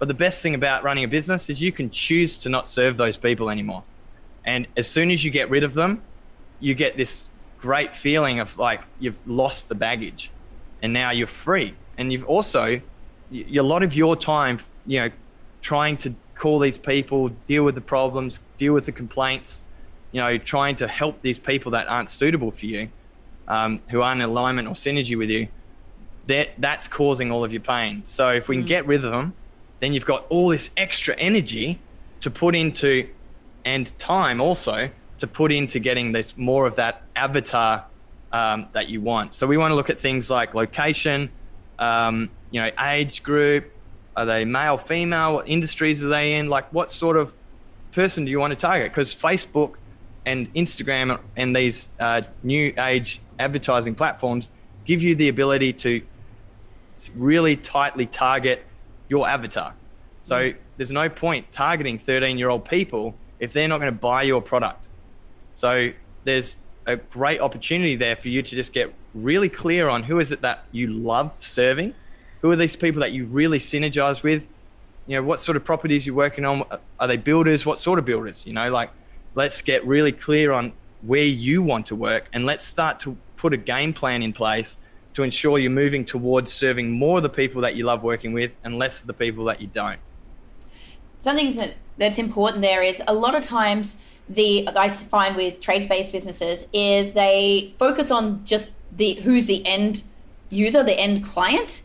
But 0.00 0.08
the 0.08 0.14
best 0.14 0.42
thing 0.42 0.54
about 0.54 0.82
running 0.82 1.04
a 1.04 1.08
business 1.08 1.50
is 1.50 1.60
you 1.60 1.72
can 1.72 1.90
choose 1.90 2.38
to 2.38 2.48
not 2.48 2.66
serve 2.66 2.96
those 2.96 3.18
people 3.18 3.50
anymore. 3.50 3.84
And 4.46 4.66
as 4.76 4.88
soon 4.88 5.10
as 5.10 5.22
you 5.22 5.30
get 5.30 5.50
rid 5.50 5.62
of 5.62 5.74
them, 5.74 6.02
you 6.58 6.74
get 6.74 6.96
this 6.96 7.28
great 7.60 7.94
feeling 7.94 8.40
of 8.40 8.58
like 8.58 8.80
you've 8.98 9.20
lost 9.28 9.68
the 9.68 9.74
baggage 9.74 10.30
and 10.82 10.94
now 10.94 11.10
you're 11.10 11.26
free. 11.26 11.74
And 11.98 12.10
you've 12.10 12.24
also, 12.24 12.80
a 13.30 13.60
lot 13.60 13.82
of 13.82 13.94
your 13.94 14.16
time, 14.16 14.58
you 14.86 15.00
know, 15.00 15.10
trying 15.60 15.98
to 15.98 16.14
call 16.34 16.58
these 16.58 16.78
people, 16.78 17.28
deal 17.28 17.62
with 17.62 17.74
the 17.74 17.82
problems, 17.82 18.40
deal 18.56 18.72
with 18.72 18.86
the 18.86 18.92
complaints, 18.92 19.60
you 20.12 20.20
know, 20.22 20.38
trying 20.38 20.76
to 20.76 20.88
help 20.88 21.20
these 21.20 21.38
people 21.38 21.72
that 21.72 21.86
aren't 21.88 22.08
suitable 22.08 22.50
for 22.50 22.64
you, 22.64 22.88
um, 23.48 23.82
who 23.90 24.00
aren't 24.00 24.22
in 24.22 24.30
alignment 24.30 24.66
or 24.66 24.72
synergy 24.72 25.18
with 25.18 25.28
you, 25.28 25.46
that 26.26 26.52
that's 26.56 26.88
causing 26.88 27.30
all 27.30 27.44
of 27.44 27.52
your 27.52 27.60
pain. 27.60 28.00
So 28.06 28.30
if 28.30 28.48
we 28.48 28.56
can 28.56 28.64
mm. 28.64 28.68
get 28.68 28.86
rid 28.86 29.04
of 29.04 29.10
them, 29.10 29.34
then 29.80 29.92
you've 29.92 30.06
got 30.06 30.26
all 30.28 30.48
this 30.48 30.70
extra 30.76 31.14
energy 31.16 31.78
to 32.20 32.30
put 32.30 32.54
into 32.54 33.08
and 33.64 33.96
time 33.98 34.40
also 34.40 34.88
to 35.18 35.26
put 35.26 35.52
into 35.52 35.78
getting 35.78 36.12
this 36.12 36.36
more 36.36 36.66
of 36.66 36.76
that 36.76 37.02
avatar 37.14 37.84
um, 38.32 38.68
that 38.72 38.88
you 38.88 39.00
want. 39.00 39.34
So 39.34 39.46
we 39.46 39.56
want 39.56 39.70
to 39.70 39.74
look 39.74 39.90
at 39.90 40.00
things 40.00 40.30
like 40.30 40.54
location, 40.54 41.30
um, 41.78 42.30
you 42.50 42.60
know, 42.60 42.70
age 42.80 43.22
group, 43.22 43.70
are 44.16 44.24
they 44.24 44.44
male, 44.44 44.78
female? 44.78 45.34
What 45.34 45.48
industries 45.48 46.02
are 46.04 46.08
they 46.08 46.34
in? 46.34 46.48
Like, 46.48 46.72
what 46.72 46.90
sort 46.90 47.16
of 47.16 47.34
person 47.92 48.24
do 48.24 48.30
you 48.30 48.38
want 48.38 48.52
to 48.52 48.56
target? 48.56 48.90
Because 48.90 49.14
Facebook 49.14 49.74
and 50.26 50.52
Instagram 50.54 51.18
and 51.36 51.54
these 51.54 51.90
uh, 51.98 52.22
new 52.42 52.72
age 52.78 53.20
advertising 53.38 53.94
platforms 53.94 54.50
give 54.84 55.02
you 55.02 55.14
the 55.14 55.28
ability 55.28 55.72
to 55.72 56.02
really 57.14 57.56
tightly 57.56 58.06
target 58.06 58.64
your 59.10 59.28
avatar. 59.28 59.74
So 60.22 60.54
there's 60.78 60.90
no 60.90 61.10
point 61.10 61.52
targeting 61.52 61.98
13 61.98 62.38
year 62.38 62.48
old 62.48 62.64
people 62.64 63.14
if 63.38 63.52
they're 63.52 63.68
not 63.68 63.80
going 63.80 63.92
to 63.92 63.98
buy 63.98 64.22
your 64.22 64.40
product. 64.40 64.88
So 65.52 65.92
there's 66.24 66.60
a 66.86 66.96
great 66.96 67.40
opportunity 67.40 67.96
there 67.96 68.16
for 68.16 68.28
you 68.28 68.40
to 68.40 68.56
just 68.56 68.72
get 68.72 68.94
really 69.14 69.50
clear 69.50 69.88
on 69.88 70.04
who 70.04 70.18
is 70.20 70.32
it 70.32 70.40
that 70.40 70.64
you 70.72 70.86
love 70.86 71.36
serving 71.40 71.94
who 72.40 72.50
are 72.50 72.56
these 72.56 72.76
people 72.76 73.00
that 73.00 73.12
you 73.12 73.26
really 73.26 73.58
synergize 73.58 74.22
with? 74.22 74.46
You 75.06 75.16
know, 75.16 75.22
what 75.22 75.40
sort 75.40 75.56
of 75.56 75.64
properties 75.64 76.06
you're 76.06 76.14
working 76.14 76.44
on? 76.44 76.64
Are 76.98 77.08
they 77.08 77.16
builders? 77.16 77.66
What 77.66 77.78
sort 77.78 77.98
of 77.98 78.04
builders? 78.04 78.44
You 78.46 78.52
know, 78.52 78.70
like 78.70 78.90
let's 79.34 79.60
get 79.62 79.84
really 79.86 80.12
clear 80.12 80.52
on 80.52 80.72
where 81.02 81.24
you 81.24 81.62
want 81.62 81.86
to 81.86 81.96
work 81.96 82.28
and 82.32 82.44
let's 82.44 82.64
start 82.64 83.00
to 83.00 83.16
put 83.36 83.52
a 83.52 83.56
game 83.56 83.92
plan 83.92 84.22
in 84.22 84.32
place 84.32 84.76
to 85.20 85.24
ensure 85.24 85.58
you're 85.58 85.70
moving 85.70 86.04
towards 86.04 86.52
serving 86.52 86.90
more 86.90 87.18
of 87.18 87.22
the 87.22 87.28
people 87.28 87.60
that 87.62 87.76
you 87.76 87.84
love 87.84 88.02
working 88.02 88.32
with 88.32 88.56
and 88.64 88.78
less 88.78 89.00
of 89.00 89.06
the 89.06 89.14
people 89.14 89.44
that 89.44 89.60
you 89.60 89.66
don't. 89.66 90.00
Something 91.18 91.54
that, 91.56 91.74
that's 91.98 92.18
important 92.18 92.62
there 92.62 92.82
is 92.82 93.02
a 93.06 93.14
lot 93.14 93.34
of 93.34 93.42
times 93.42 93.96
the 94.28 94.68
I 94.74 94.88
find 94.88 95.36
with 95.36 95.60
trades-based 95.60 96.12
businesses 96.12 96.66
is 96.72 97.12
they 97.12 97.74
focus 97.78 98.10
on 98.10 98.44
just 98.44 98.70
the 98.96 99.14
who's 99.14 99.46
the 99.46 99.66
end 99.66 100.02
user, 100.48 100.82
the 100.82 100.98
end 100.98 101.24
client, 101.24 101.82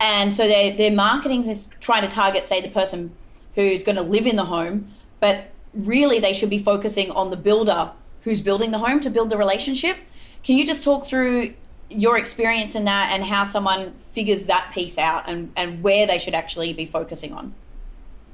and 0.00 0.32
so 0.32 0.48
their 0.48 0.74
their 0.74 0.90
marketing 0.90 1.46
is 1.46 1.68
trying 1.80 2.02
to 2.02 2.08
target, 2.08 2.44
say, 2.44 2.60
the 2.60 2.70
person 2.70 3.14
who's 3.54 3.82
going 3.82 3.96
to 3.96 4.02
live 4.02 4.26
in 4.26 4.36
the 4.36 4.46
home, 4.46 4.88
but 5.20 5.50
really 5.74 6.18
they 6.18 6.32
should 6.32 6.50
be 6.50 6.58
focusing 6.58 7.10
on 7.10 7.30
the 7.30 7.36
builder 7.36 7.90
who's 8.22 8.40
building 8.40 8.70
the 8.70 8.78
home 8.78 9.00
to 9.00 9.10
build 9.10 9.30
the 9.30 9.36
relationship. 9.36 9.96
Can 10.42 10.56
you 10.56 10.64
just 10.64 10.82
talk 10.82 11.04
through 11.04 11.54
your 11.90 12.18
experience 12.18 12.74
in 12.74 12.84
that 12.84 13.10
and 13.12 13.24
how 13.24 13.44
someone 13.44 13.94
figures 14.12 14.44
that 14.44 14.70
piece 14.72 14.98
out 14.98 15.28
and, 15.28 15.52
and 15.56 15.82
where 15.82 16.06
they 16.06 16.18
should 16.18 16.34
actually 16.34 16.72
be 16.72 16.86
focusing 16.86 17.32
on? 17.32 17.54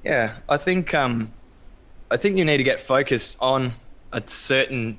Yeah, 0.05 0.37
I 0.49 0.57
think 0.57 0.95
um, 0.95 1.33
I 2.11 2.17
think 2.17 2.37
you 2.37 2.45
need 2.45 2.59
to 2.59 2.65
get 2.65 2.81
focused 2.81 3.37
on 3.41 3.75
a 4.13 4.23
certain 4.27 4.99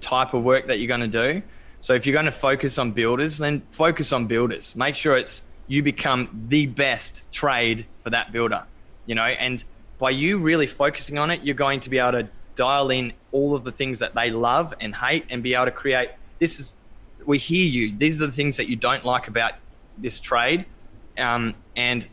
type 0.00 0.34
of 0.34 0.42
work 0.42 0.66
that 0.66 0.78
you're 0.78 0.88
going 0.88 1.08
to 1.10 1.32
do. 1.32 1.42
So 1.80 1.94
if 1.94 2.06
you're 2.06 2.14
going 2.14 2.26
to 2.26 2.32
focus 2.32 2.78
on 2.78 2.92
builders, 2.92 3.38
then 3.38 3.62
focus 3.70 4.12
on 4.12 4.26
builders. 4.26 4.74
Make 4.74 4.94
sure 4.94 5.16
it's 5.16 5.42
you 5.66 5.82
become 5.82 6.46
the 6.48 6.66
best 6.66 7.22
trade 7.32 7.86
for 8.02 8.10
that 8.10 8.32
builder, 8.32 8.64
you 9.06 9.14
know, 9.14 9.22
and 9.22 9.64
by 9.98 10.10
you 10.10 10.38
really 10.38 10.66
focusing 10.66 11.18
on 11.18 11.30
it, 11.30 11.42
you're 11.42 11.54
going 11.54 11.80
to 11.80 11.90
be 11.90 11.98
able 11.98 12.12
to 12.12 12.28
dial 12.54 12.90
in 12.90 13.12
all 13.32 13.54
of 13.54 13.64
the 13.64 13.72
things 13.72 13.98
that 13.98 14.14
they 14.14 14.30
love 14.30 14.74
and 14.80 14.94
hate 14.94 15.24
and 15.30 15.42
be 15.42 15.54
able 15.54 15.64
to 15.64 15.70
create 15.70 16.10
this 16.38 16.60
is 16.60 16.72
we 17.26 17.38
hear 17.38 17.66
you 17.66 17.94
these 17.96 18.20
are 18.22 18.26
the 18.26 18.32
things 18.32 18.56
that 18.56 18.68
you 18.68 18.76
don't 18.76 19.04
like 19.04 19.28
about 19.28 19.52
this 19.98 20.18
trade 20.20 20.64
um, 21.18 21.54
and 21.76 22.06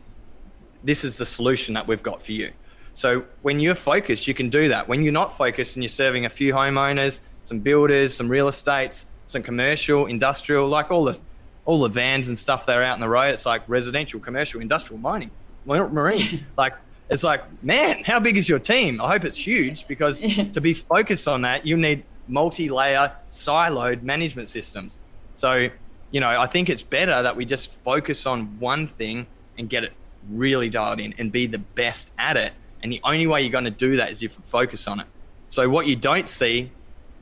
this 0.84 1.04
is 1.04 1.16
the 1.16 1.26
solution 1.26 1.74
that 1.74 1.86
we've 1.86 2.02
got 2.02 2.22
for 2.22 2.32
you 2.32 2.50
so 2.94 3.24
when 3.42 3.58
you're 3.58 3.74
focused 3.74 4.26
you 4.26 4.34
can 4.34 4.48
do 4.48 4.68
that 4.68 4.86
when 4.86 5.02
you're 5.02 5.12
not 5.12 5.36
focused 5.36 5.76
and 5.76 5.82
you're 5.82 5.88
serving 5.88 6.24
a 6.26 6.30
few 6.30 6.52
homeowners 6.52 7.20
some 7.44 7.58
builders 7.58 8.14
some 8.14 8.28
real 8.28 8.48
estates 8.48 9.06
some 9.26 9.42
commercial 9.42 10.06
industrial 10.06 10.68
like 10.68 10.90
all 10.90 11.04
the 11.04 11.18
all 11.64 11.80
the 11.80 11.88
vans 11.88 12.28
and 12.28 12.36
stuff 12.36 12.66
that 12.66 12.76
are 12.76 12.82
out 12.82 12.94
in 12.94 13.00
the 13.00 13.08
road. 13.08 13.28
It's 13.28 13.46
like 13.46 13.62
residential, 13.68 14.18
commercial, 14.20 14.60
industrial, 14.60 15.00
mining, 15.00 15.30
marine. 15.64 16.44
like 16.56 16.74
it's 17.08 17.22
like, 17.22 17.42
man, 17.62 18.02
how 18.04 18.18
big 18.20 18.36
is 18.36 18.48
your 18.48 18.58
team? 18.58 19.00
I 19.00 19.12
hope 19.12 19.24
it's 19.24 19.36
huge 19.36 19.86
because 19.86 20.20
to 20.52 20.60
be 20.60 20.74
focused 20.74 21.28
on 21.28 21.42
that, 21.42 21.66
you 21.66 21.76
need 21.76 22.04
multi-layer, 22.28 23.12
siloed 23.30 24.02
management 24.02 24.48
systems. 24.48 24.98
So, 25.42 25.68
you 26.12 26.20
know, 26.20 26.28
I 26.28 26.46
think 26.46 26.70
it's 26.70 26.82
better 26.82 27.22
that 27.22 27.34
we 27.36 27.44
just 27.44 27.72
focus 27.72 28.26
on 28.26 28.58
one 28.60 28.86
thing 28.86 29.26
and 29.58 29.68
get 29.68 29.82
it 29.82 29.92
really 30.30 30.68
dialed 30.68 31.00
in 31.00 31.14
and 31.18 31.32
be 31.32 31.46
the 31.46 31.58
best 31.58 32.12
at 32.18 32.36
it. 32.36 32.52
And 32.82 32.92
the 32.92 33.00
only 33.02 33.26
way 33.26 33.42
you're 33.42 33.50
going 33.50 33.64
to 33.64 33.70
do 33.88 33.96
that 33.96 34.10
is 34.10 34.22
if 34.22 34.36
you 34.36 34.44
focus 34.44 34.86
on 34.86 35.00
it. 35.00 35.06
So 35.48 35.68
what 35.68 35.86
you 35.86 35.96
don't 35.96 36.28
see 36.28 36.70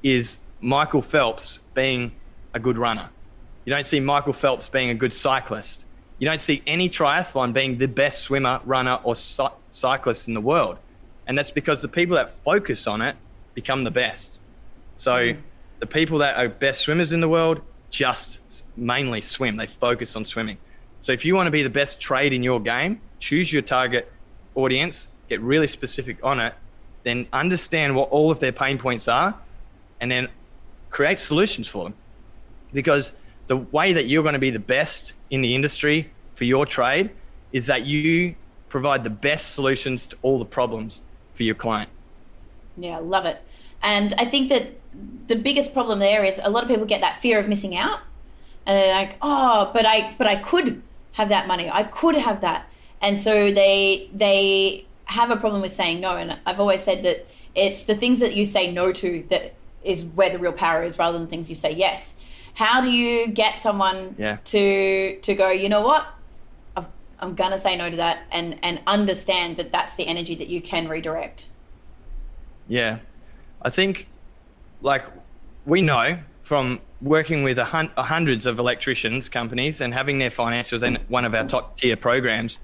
is 0.03 0.39
Michael 0.61 1.03
Phelps 1.03 1.61
being 1.75 2.13
a 2.53 2.61
good 2.61 2.77
runner 2.77 3.09
you 3.65 3.77
don't 3.77 3.87
see 3.87 4.01
Michael 4.01 4.33
Phelps 4.33 4.69
being 4.69 4.91
a 4.91 4.95
good 4.95 5.13
cyclist. 5.13 5.85
You 6.19 6.27
don't 6.27 6.41
see 6.41 6.63
any 6.67 6.89
triathlon 6.89 7.53
being 7.53 7.79
the 7.79 7.87
best 7.87 8.23
swimmer, 8.23 8.61
runner, 8.65 8.99
or 9.05 9.15
cyclist 9.15 10.29
in 10.29 10.35
the 10.35 10.41
world. 10.41 10.79
And 11.27 11.37
that's 11.37 11.51
because 11.51 11.83
the 11.83 11.89
people 11.89 12.17
that 12.17 12.33
focus 12.43 12.87
on 12.87 13.01
it 13.01 13.17
become 13.55 13.85
the 13.85 13.91
best. 13.91 14.41
So 14.97 15.13
mm. 15.13 15.39
the 15.79 15.87
people 15.87 16.19
that 16.19 16.37
are 16.37 16.49
best 16.49 16.81
swimmers 16.81 17.13
in 17.13 17.21
the 17.21 17.29
world 17.29 17.61
just 17.91 18.65
mainly 18.77 19.21
swim, 19.21 19.57
they 19.57 19.67
focus 19.67 20.17
on 20.17 20.25
swimming. 20.25 20.59
So 21.01 21.13
if 21.13 21.25
you 21.25 21.35
want 21.35 21.47
to 21.47 21.51
be 21.51 21.63
the 21.63 21.71
best 21.71 22.01
trade 22.01 22.33
in 22.33 22.43
your 22.43 22.61
game, 22.61 23.01
choose 23.19 23.53
your 23.53 23.63
target 23.63 24.11
audience, 24.55 25.09
get 25.29 25.41
really 25.41 25.67
specific 25.67 26.19
on 26.23 26.41
it, 26.41 26.55
then 27.03 27.27
understand 27.33 27.97
what 27.97 28.11
all 28.11 28.31
of 28.31 28.41
their 28.41 28.53
pain 28.53 28.79
points 28.79 29.09
are, 29.09 29.35
and 30.01 30.11
then 30.11 30.29
create 30.91 31.19
solutions 31.19 31.67
for 31.69 31.85
them. 31.85 31.95
Because 32.73 33.13
the 33.47 33.57
way 33.57 33.93
that 33.93 34.07
you're 34.07 34.23
going 34.23 34.35
to 34.35 34.39
be 34.39 34.51
the 34.51 34.59
best 34.59 35.13
in 35.31 35.41
the 35.41 35.55
industry 35.55 36.11
for 36.35 36.45
your 36.45 36.67
trade 36.67 37.11
is 37.53 37.67
that 37.67 37.85
you 37.87 38.35
provide 38.69 39.03
the 39.03 39.11
best 39.11 39.55
solutions 39.55 40.07
to 40.07 40.17
all 40.23 40.39
the 40.39 40.45
problems 40.45 41.03
for 41.35 41.43
your 41.43 41.55
client. 41.55 41.91
Yeah, 42.77 42.99
love 42.99 43.27
it. 43.27 43.43
And 43.83 44.13
I 44.19 44.25
think 44.25 44.49
that 44.49 44.73
the 45.27 45.37
biggest 45.37 45.73
problem 45.73 45.99
there 45.99 46.25
is 46.25 46.41
a 46.43 46.51
lot 46.51 46.63
of 46.63 46.69
people 46.69 46.87
get 46.87 47.01
that 47.01 47.21
fear 47.21 47.39
of 47.39 47.49
missing 47.49 47.77
out. 47.77 48.01
And 48.67 48.77
they're 48.77 48.95
like, 48.95 49.17
oh, 49.23 49.71
but 49.73 49.87
I 49.87 50.15
but 50.19 50.27
I 50.27 50.37
could 50.37 50.83
have 51.13 51.29
that 51.31 51.47
money. 51.47 51.71
I 51.71 51.85
could 51.85 52.17
have 52.17 52.41
that. 52.43 52.69
And 53.01 53.17
so 53.19 53.51
they 53.51 54.11
they 54.13 54.87
have 55.07 55.31
a 55.31 55.37
problem 55.37 55.63
with 55.63 55.73
saying 55.73 56.01
no. 56.01 56.17
And 56.17 56.39
I've 56.47 56.61
always 56.61 56.83
said 56.83 57.03
that 57.05 57.27
it's 57.55 57.85
the 57.85 57.95
things 57.95 58.19
that 58.21 58.37
you 58.37 58.45
say 58.45 58.71
no 58.71 58.93
to 58.93 59.25
that 59.29 59.55
is 59.83 60.05
where 60.05 60.31
the 60.31 60.39
real 60.39 60.53
power 60.53 60.83
is 60.83 60.99
rather 60.99 61.19
than 61.19 61.27
things 61.27 61.49
you 61.49 61.57
say 61.57 61.73
yes 61.73 62.17
how 62.55 62.81
do 62.81 62.91
you 62.91 63.29
get 63.29 63.59
someone 63.59 64.15
yeah. 64.19 64.37
to 64.45 65.19
to 65.21 65.35
go 65.35 65.51
you 65.51 65.69
know 65.69 65.81
what 65.81 66.07
i 66.77 66.85
am 67.21 67.35
gonna 67.35 67.59
say 67.59 67.77
no 67.77 67.91
to 67.91 67.97
that 67.97 68.25
and 68.31 68.59
and 68.63 68.81
understand 68.87 69.57
that 69.57 69.73
that's 69.73 69.95
the 69.95 70.07
energy 70.07 70.35
that 70.35 70.49
you 70.49 70.61
can 70.61 70.89
redirect 70.89 71.47
yeah 72.69 72.99
i 73.63 73.71
think 73.71 74.09
like 74.83 75.05
we 75.67 75.81
know 75.81 76.19
from 76.43 76.81
working 77.03 77.43
with 77.43 77.59
hun- 77.59 77.91
hundreds 77.97 78.47
of 78.47 78.59
electricians 78.59 79.29
companies 79.29 79.81
and 79.81 79.95
having 79.95 80.19
their 80.19 80.31
financials 80.31 80.83
in 80.83 80.99
one 81.09 81.25
of 81.25 81.35
our 81.35 81.47
top 81.47 81.77
tier 81.79 81.97
programs 81.97 82.59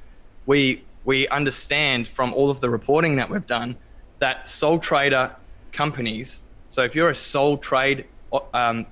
we 0.46 0.82
we 1.04 1.28
understand 1.28 2.08
from 2.08 2.34
all 2.34 2.50
of 2.50 2.60
the 2.60 2.68
reporting 2.68 3.16
that 3.16 3.28
we've 3.30 3.46
done 3.46 3.76
that 4.18 4.48
sole 4.48 4.78
trader 4.78 5.34
companies 5.72 6.42
so 6.68 6.82
if 6.82 6.94
you're 6.94 7.10
a 7.10 7.14
sole 7.14 7.56
trade 7.56 8.06
um, 8.52 8.86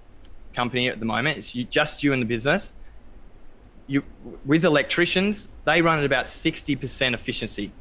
company 0.55 0.89
at 0.89 1.01
the 1.01 1.07
moment. 1.07 1.39
It's 1.39 1.55
you, 1.55 1.65
just 1.65 2.03
you 2.03 2.13
in 2.13 2.21
the 2.21 2.27
business. 2.27 2.73
you 3.87 4.03
with 4.47 4.65
electricians, 4.65 5.49
they 5.65 5.83
run 5.83 5.99
at 5.99 6.05
about 6.05 6.25
60% 6.25 7.13
efficiency. 7.13 7.73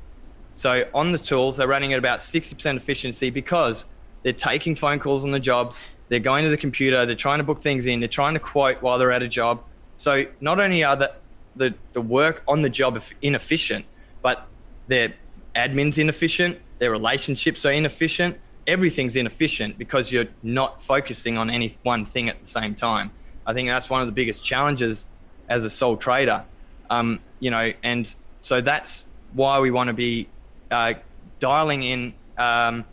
So 0.56 0.86
on 0.94 1.12
the 1.12 1.18
tools, 1.18 1.58
they're 1.58 1.68
running 1.68 1.94
at 1.94 2.00
about 2.00 2.20
60% 2.20 2.76
efficiency 2.76 3.30
because 3.30 3.86
they're 4.24 4.34
taking 4.34 4.76
phone 4.76 5.00
calls 5.00 5.24
on 5.24 5.32
the 5.32 5.40
job, 5.40 5.76
they're 6.10 6.20
going 6.20 6.44
to 6.44 6.50
the 6.50 6.58
computer, 6.58 7.06
they're 7.06 7.16
trying 7.16 7.40
to 7.40 7.44
book 7.44 7.62
things 7.62 7.86
in, 7.86 8.00
they're 8.00 8.08
trying 8.10 8.34
to 8.34 8.40
quote 8.40 8.82
while 8.82 8.98
they're 8.98 9.12
at 9.12 9.24
a 9.24 9.28
job. 9.28 9.62
So 9.98 10.26
not 10.42 10.60
only 10.60 10.84
are 10.84 10.96
the 10.96 11.14
the, 11.56 11.74
the 11.94 12.02
work 12.02 12.44
on 12.48 12.62
the 12.64 12.70
job 12.70 13.02
inefficient, 13.22 13.86
but 14.22 14.48
their 14.88 15.14
admin's 15.56 15.98
inefficient, 15.98 16.60
their 16.80 16.92
relationships 16.92 17.66
are 17.66 17.72
inefficient, 17.72 18.40
everything's 18.68 19.16
inefficient 19.16 19.78
because 19.78 20.12
you're 20.12 20.28
not 20.42 20.82
focusing 20.82 21.38
on 21.38 21.50
any 21.50 21.78
one 21.84 22.06
thing 22.06 22.30
at 22.30 22.40
the 22.40 22.48
same 22.48 22.76
time. 22.76 23.12
I 23.46 23.54
think 23.54 23.70
that's 23.70 23.90
one 23.90 24.02
of 24.02 24.08
the 24.08 24.14
biggest 24.14 24.44
challenges 24.44 25.06
as 25.50 25.64
a 25.64 25.70
sole 25.70 25.98
trader. 25.98 26.44
Um, 26.90 27.20
you 27.40 27.52
know, 27.52 27.72
and 27.84 28.14
so 28.42 28.62
that's 28.62 29.06
why 29.34 29.60
we 29.60 29.72
want 29.72 29.88
to 29.88 29.94
be 29.94 30.28
uh, 30.72 30.94
dialing 31.40 31.84
in 31.84 32.14
um, 32.38 32.86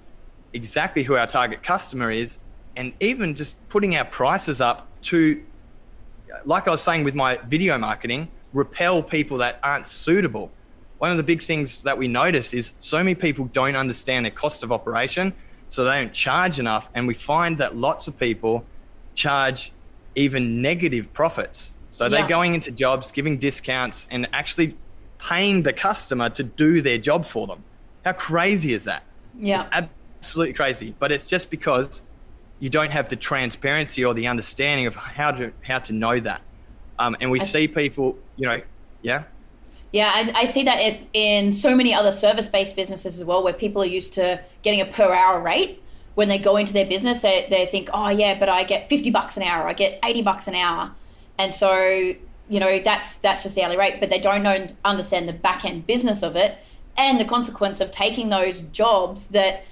exactly 0.53 1.03
who 1.03 1.17
our 1.17 1.27
target 1.27 1.63
customer 1.63 2.11
is, 2.11 2.39
and 2.77 2.93
even 3.01 3.35
just 3.35 3.57
putting 3.69 3.97
our 3.97 4.05
prices 4.05 4.61
up 4.61 4.89
to, 5.03 5.43
like 6.45 6.69
I 6.69 6.71
was 6.71 6.83
saying 6.83 7.05
with 7.05 7.15
my 7.15 7.37
video 7.49 7.77
marketing, 7.79 8.29
repel 8.53 9.03
people 9.03 9.39
that 9.39 9.59
aren't 9.63 9.87
suitable. 9.87 10.51
One 10.99 11.11
of 11.11 11.17
the 11.17 11.23
big 11.23 11.41
things 11.43 11.81
that 11.83 11.97
we 11.97 12.09
notice 12.09 12.53
is 12.53 12.73
so 12.81 12.99
many 12.99 13.15
people 13.15 13.47
don't 13.47 13.77
understand 13.77 14.27
their 14.27 14.33
cost 14.33 14.63
of 14.63 14.73
operation, 14.73 15.33
so 15.69 15.85
they 15.85 15.93
don't 15.93 16.13
charge 16.13 16.59
enough, 16.59 16.91
and 16.95 17.07
we 17.07 17.15
find 17.15 17.57
that 17.59 17.77
lots 17.77 18.09
of 18.09 18.19
people 18.19 18.65
charge 19.15 19.73
even 20.17 20.61
negative 20.61 21.13
profits. 21.13 21.73
So 21.93 22.09
they're 22.09 22.27
going 22.29 22.55
into 22.55 22.71
jobs, 22.71 23.11
giving 23.11 23.39
discounts, 23.39 24.07
and 24.11 24.29
actually 24.33 24.77
paying 25.19 25.63
the 25.63 25.73
customer 25.73 26.31
to 26.31 26.43
do 26.43 26.83
their 26.83 26.99
job 26.99 27.25
for 27.25 27.47
them. 27.47 27.63
How 28.05 28.13
crazy 28.13 28.73
is 28.73 28.85
that? 28.85 29.03
Yeah. 29.39 29.67
It's 29.75 29.89
absolutely 30.21 30.55
crazy. 30.55 30.95
But 30.99 31.11
it's 31.13 31.27
just 31.27 31.51
because 31.51 32.03
you 32.59 32.71
don't 32.71 32.93
have 32.93 33.09
the 33.09 33.17
transparency 33.17 34.05
or 34.05 34.15
the 34.15 34.29
understanding 34.29 34.87
of 34.87 34.95
how 34.95 35.31
to 35.33 35.53
how 35.63 35.79
to 35.81 35.93
know 35.93 36.21
that. 36.21 36.43
Um, 36.99 37.17
and 37.21 37.31
we 37.31 37.41
I, 37.41 37.45
see 37.45 37.67
people, 37.67 38.19
you 38.37 38.47
know, 38.47 38.61
yeah. 39.03 39.25
Yeah, 39.93 40.13
I, 40.15 40.43
I 40.43 40.45
see 40.45 40.63
that 40.65 40.79
it, 40.79 41.01
in 41.15 41.51
so 41.51 41.75
many 41.75 41.93
other 41.95 42.13
service-based 42.13 42.77
businesses 42.77 43.19
as 43.19 43.25
well, 43.25 43.43
where 43.43 43.55
people 43.55 43.83
are 43.83 43.87
used 43.87 44.15
to 44.15 44.41
getting 44.63 44.81
a 44.81 44.85
per-hour 44.85 45.41
rate. 45.41 45.83
When 46.15 46.29
they 46.29 46.39
go 46.39 46.57
into 46.57 46.73
their 46.73 46.87
business, 46.87 47.23
they, 47.23 47.47
they 47.49 47.67
think, 47.67 47.89
oh 47.95 48.11
yeah, 48.11 48.39
but 48.39 48.49
I 48.49 48.65
get 48.65 48.89
fifty 48.89 49.11
bucks 49.11 49.37
an 49.37 49.43
hour, 49.43 49.67
I 49.67 49.73
get 49.73 49.99
eighty 50.05 50.23
bucks 50.23 50.47
an 50.49 50.55
hour, 50.55 50.93
and 51.39 51.55
so 51.55 51.73
you 52.49 52.61
know 52.61 52.79
that's 52.81 53.15
that's 53.19 53.45
just 53.45 53.55
the 53.55 53.63
hourly 53.63 53.79
rate. 53.79 54.01
But 54.01 54.11
they 54.11 54.19
don't 54.19 54.43
know, 54.43 54.67
understand 54.85 55.29
the 55.29 55.33
back 55.33 55.65
end 55.65 55.87
business 55.87 56.23
of 56.23 56.37
it 56.37 56.59
and 56.99 57.19
the 57.19 57.25
consequence 57.25 57.81
of 57.81 57.91
taking 57.91 58.29
those 58.29 58.61
jobs 58.61 59.29
that 59.29 59.65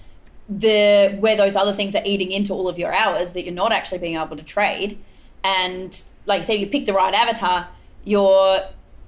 the 0.49 1.17
where 1.21 1.37
those 1.37 1.55
other 1.57 1.73
things 1.73 1.95
are 1.95 2.03
eating 2.05 2.31
into 2.31 2.55
all 2.55 2.69
of 2.69 2.79
your 2.79 2.95
hours 2.95 3.35
that 3.35 3.45
you're 3.45 3.55
not 3.55 3.73
actually 3.73 3.99
being 3.99 4.17
able 4.17 4.37
to 4.37 4.43
trade. 4.43 4.99
And 5.45 6.03
like 6.27 6.45
say 6.45 6.57
you 6.57 6.67
pick 6.67 6.87
the 6.87 6.93
right 6.93 7.15
avatar 7.15 7.69
your 8.05 8.61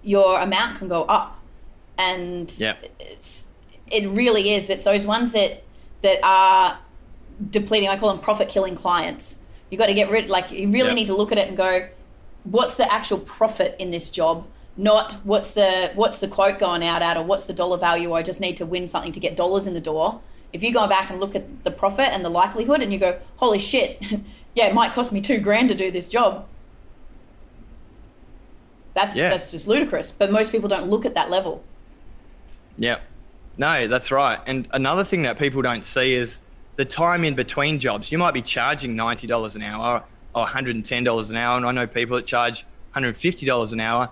your 0.02 0.40
amount 0.40 0.78
can 0.78 0.88
go 0.88 1.04
up. 1.04 1.38
And 1.98 2.52
yeah. 2.58 2.76
it's 2.98 3.46
it 3.90 4.08
really 4.08 4.50
is. 4.50 4.70
It's 4.70 4.84
those 4.84 5.06
ones 5.06 5.32
that 5.32 5.64
that 6.02 6.18
are 6.22 6.78
depleting 7.50 7.88
i 7.88 7.96
call 7.96 8.10
them 8.10 8.20
profit 8.20 8.48
killing 8.48 8.74
clients. 8.74 9.38
You 9.70 9.78
got 9.78 9.86
to 9.86 9.94
get 9.94 10.10
rid 10.10 10.28
like 10.28 10.50
you 10.50 10.68
really 10.70 10.88
yep. 10.88 10.94
need 10.94 11.06
to 11.06 11.16
look 11.16 11.32
at 11.32 11.38
it 11.38 11.48
and 11.48 11.56
go 11.56 11.88
what's 12.44 12.74
the 12.74 12.90
actual 12.92 13.18
profit 13.18 13.76
in 13.78 13.90
this 13.90 14.10
job? 14.10 14.46
Not 14.76 15.14
what's 15.24 15.52
the 15.52 15.92
what's 15.94 16.18
the 16.18 16.28
quote 16.28 16.58
going 16.58 16.84
out 16.84 17.02
at 17.02 17.16
or 17.16 17.22
what's 17.22 17.44
the 17.44 17.52
dollar 17.54 17.78
value? 17.78 18.12
I 18.12 18.22
just 18.22 18.40
need 18.40 18.56
to 18.58 18.66
win 18.66 18.88
something 18.88 19.12
to 19.12 19.20
get 19.20 19.36
dollars 19.36 19.66
in 19.66 19.74
the 19.74 19.80
door 19.80 20.20
if 20.52 20.62
you 20.62 20.72
go 20.72 20.86
back 20.86 21.10
and 21.10 21.20
look 21.20 21.34
at 21.34 21.64
the 21.64 21.70
profit 21.70 22.08
and 22.08 22.24
the 22.24 22.28
likelihood 22.28 22.80
and 22.80 22.92
you 22.92 22.98
go 22.98 23.18
holy 23.36 23.58
shit 23.58 24.02
yeah 24.54 24.66
it 24.66 24.74
might 24.74 24.92
cost 24.92 25.12
me 25.12 25.20
two 25.20 25.38
grand 25.38 25.68
to 25.68 25.74
do 25.74 25.90
this 25.90 26.08
job. 26.08 26.46
That's 28.94 29.14
yeah. 29.14 29.30
that's 29.30 29.50
just 29.50 29.68
ludicrous 29.68 30.10
but 30.10 30.30
most 30.30 30.52
people 30.52 30.68
don't 30.68 30.88
look 30.88 31.04
at 31.04 31.14
that 31.14 31.30
level. 31.30 31.62
Yeah. 32.76 32.98
No 33.56 33.86
that's 33.86 34.10
right. 34.10 34.40
And 34.46 34.68
another 34.72 35.04
thing 35.04 35.22
that 35.22 35.38
people 35.38 35.62
don't 35.62 35.84
see 35.84 36.14
is 36.14 36.40
the 36.76 36.84
time 36.84 37.24
in 37.24 37.34
between 37.34 37.78
jobs. 37.78 38.10
You 38.10 38.18
might 38.18 38.32
be 38.32 38.42
charging 38.42 38.96
$90 38.96 39.56
an 39.56 39.62
hour 39.62 40.02
or 40.34 40.46
$110 40.46 41.30
an 41.30 41.36
hour 41.36 41.56
and 41.56 41.66
i 41.66 41.72
know 41.72 41.86
people 41.86 42.16
that 42.16 42.24
charge 42.26 42.64
$150 42.94 43.72
an 43.72 43.80
hour 43.80 44.10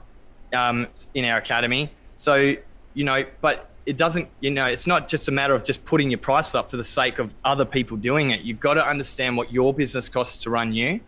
um, 0.52 0.86
in 1.14 1.24
our 1.24 1.38
academy. 1.38 1.90
So, 2.16 2.54
you 2.94 3.04
know, 3.04 3.24
but 3.40 3.67
it 3.88 3.96
doesn't, 3.96 4.28
you 4.40 4.50
know, 4.50 4.66
it's 4.66 4.86
not 4.86 5.08
just 5.08 5.28
a 5.28 5.30
matter 5.30 5.54
of 5.54 5.64
just 5.64 5.82
putting 5.86 6.10
your 6.10 6.18
prices 6.18 6.54
up 6.54 6.70
for 6.70 6.76
the 6.76 6.84
sake 6.84 7.18
of 7.18 7.32
other 7.42 7.64
people 7.64 7.96
doing 7.96 8.32
it. 8.32 8.42
You've 8.42 8.60
got 8.60 8.74
to 8.74 8.86
understand 8.86 9.34
what 9.34 9.50
your 9.50 9.72
business 9.72 10.10
costs 10.10 10.42
to 10.42 10.50
run 10.50 10.74
you, 10.74 11.00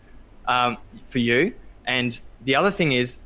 um, 0.49 0.79
for 1.05 1.19
you. 1.19 1.55
And 1.85 2.19
the 2.43 2.55
other 2.55 2.71
thing 2.71 2.93
is, 2.93 3.19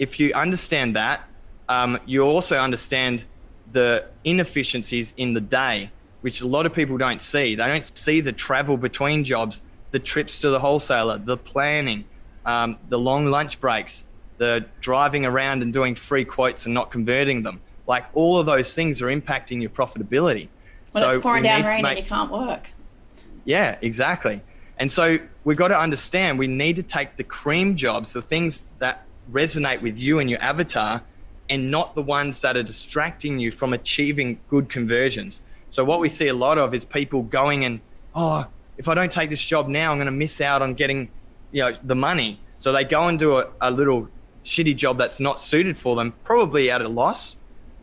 if 0.00 0.18
you 0.18 0.32
understand 0.34 0.96
that, 0.96 1.28
um, 1.68 2.00
you 2.06 2.22
also 2.22 2.58
understand 2.58 3.24
the 3.70 4.04
inefficiencies 4.24 5.14
in 5.16 5.32
the 5.32 5.40
day, 5.40 5.92
which 6.22 6.40
a 6.40 6.46
lot 6.46 6.66
of 6.66 6.72
people 6.72 6.98
don't 6.98 7.22
see. 7.22 7.54
They 7.54 7.66
don't 7.66 7.96
see 7.96 8.20
the 8.20 8.32
travel 8.32 8.76
between 8.76 9.22
jobs, 9.22 9.62
the 9.92 10.00
trips 10.00 10.40
to 10.40 10.50
the 10.50 10.58
wholesaler, 10.58 11.18
the 11.18 11.36
planning, 11.36 12.04
um, 12.44 12.76
the 12.88 12.98
long 12.98 13.26
lunch 13.26 13.60
breaks, 13.60 14.06
the 14.38 14.66
driving 14.80 15.24
around 15.24 15.62
and 15.62 15.72
doing 15.72 15.94
free 15.94 16.24
quotes 16.24 16.64
and 16.64 16.74
not 16.74 16.90
converting 16.90 17.44
them. 17.44 17.60
Like 17.88 18.04
all 18.12 18.38
of 18.38 18.46
those 18.46 18.74
things 18.74 19.02
are 19.02 19.06
impacting 19.06 19.60
your 19.60 19.70
profitability. 19.70 20.48
Well, 20.94 21.10
so 21.10 21.16
it's 21.16 21.22
pouring 21.22 21.42
down 21.42 21.64
rain 21.64 21.82
make, 21.82 21.96
and 21.96 22.04
you 22.04 22.08
can't 22.08 22.30
work. 22.30 22.70
Yeah, 23.44 23.78
exactly. 23.80 24.42
And 24.78 24.92
so 24.92 25.18
we've 25.44 25.56
got 25.56 25.68
to 25.68 25.80
understand 25.80 26.38
we 26.38 26.46
need 26.46 26.76
to 26.76 26.82
take 26.82 27.16
the 27.16 27.24
cream 27.24 27.74
jobs, 27.74 28.12
the 28.12 28.22
things 28.22 28.68
that 28.78 29.06
resonate 29.32 29.80
with 29.80 29.98
you 29.98 30.18
and 30.18 30.30
your 30.30 30.40
avatar, 30.42 31.02
and 31.48 31.70
not 31.70 31.94
the 31.94 32.02
ones 32.02 32.42
that 32.42 32.56
are 32.56 32.62
distracting 32.62 33.38
you 33.38 33.50
from 33.50 33.72
achieving 33.72 34.38
good 34.48 34.68
conversions. 34.68 35.40
So 35.70 35.82
what 35.82 35.98
we 35.98 36.08
see 36.10 36.28
a 36.28 36.34
lot 36.34 36.58
of 36.58 36.74
is 36.74 36.84
people 36.84 37.22
going 37.22 37.64
and, 37.64 37.80
oh, 38.14 38.46
if 38.76 38.86
I 38.86 38.94
don't 38.94 39.10
take 39.10 39.30
this 39.30 39.44
job 39.44 39.66
now, 39.66 39.90
I'm 39.90 39.96
going 39.96 40.06
to 40.06 40.12
miss 40.12 40.40
out 40.40 40.62
on 40.62 40.74
getting, 40.74 41.10
you 41.52 41.62
know, 41.62 41.72
the 41.82 41.94
money. 41.96 42.38
So 42.58 42.70
they 42.70 42.84
go 42.84 43.08
and 43.08 43.18
do 43.18 43.38
a, 43.38 43.48
a 43.60 43.70
little 43.70 44.08
shitty 44.44 44.76
job 44.76 44.98
that's 44.98 45.18
not 45.18 45.40
suited 45.40 45.76
for 45.76 45.96
them, 45.96 46.14
probably 46.24 46.70
at 46.70 46.82
a 46.82 46.88
loss 46.88 47.37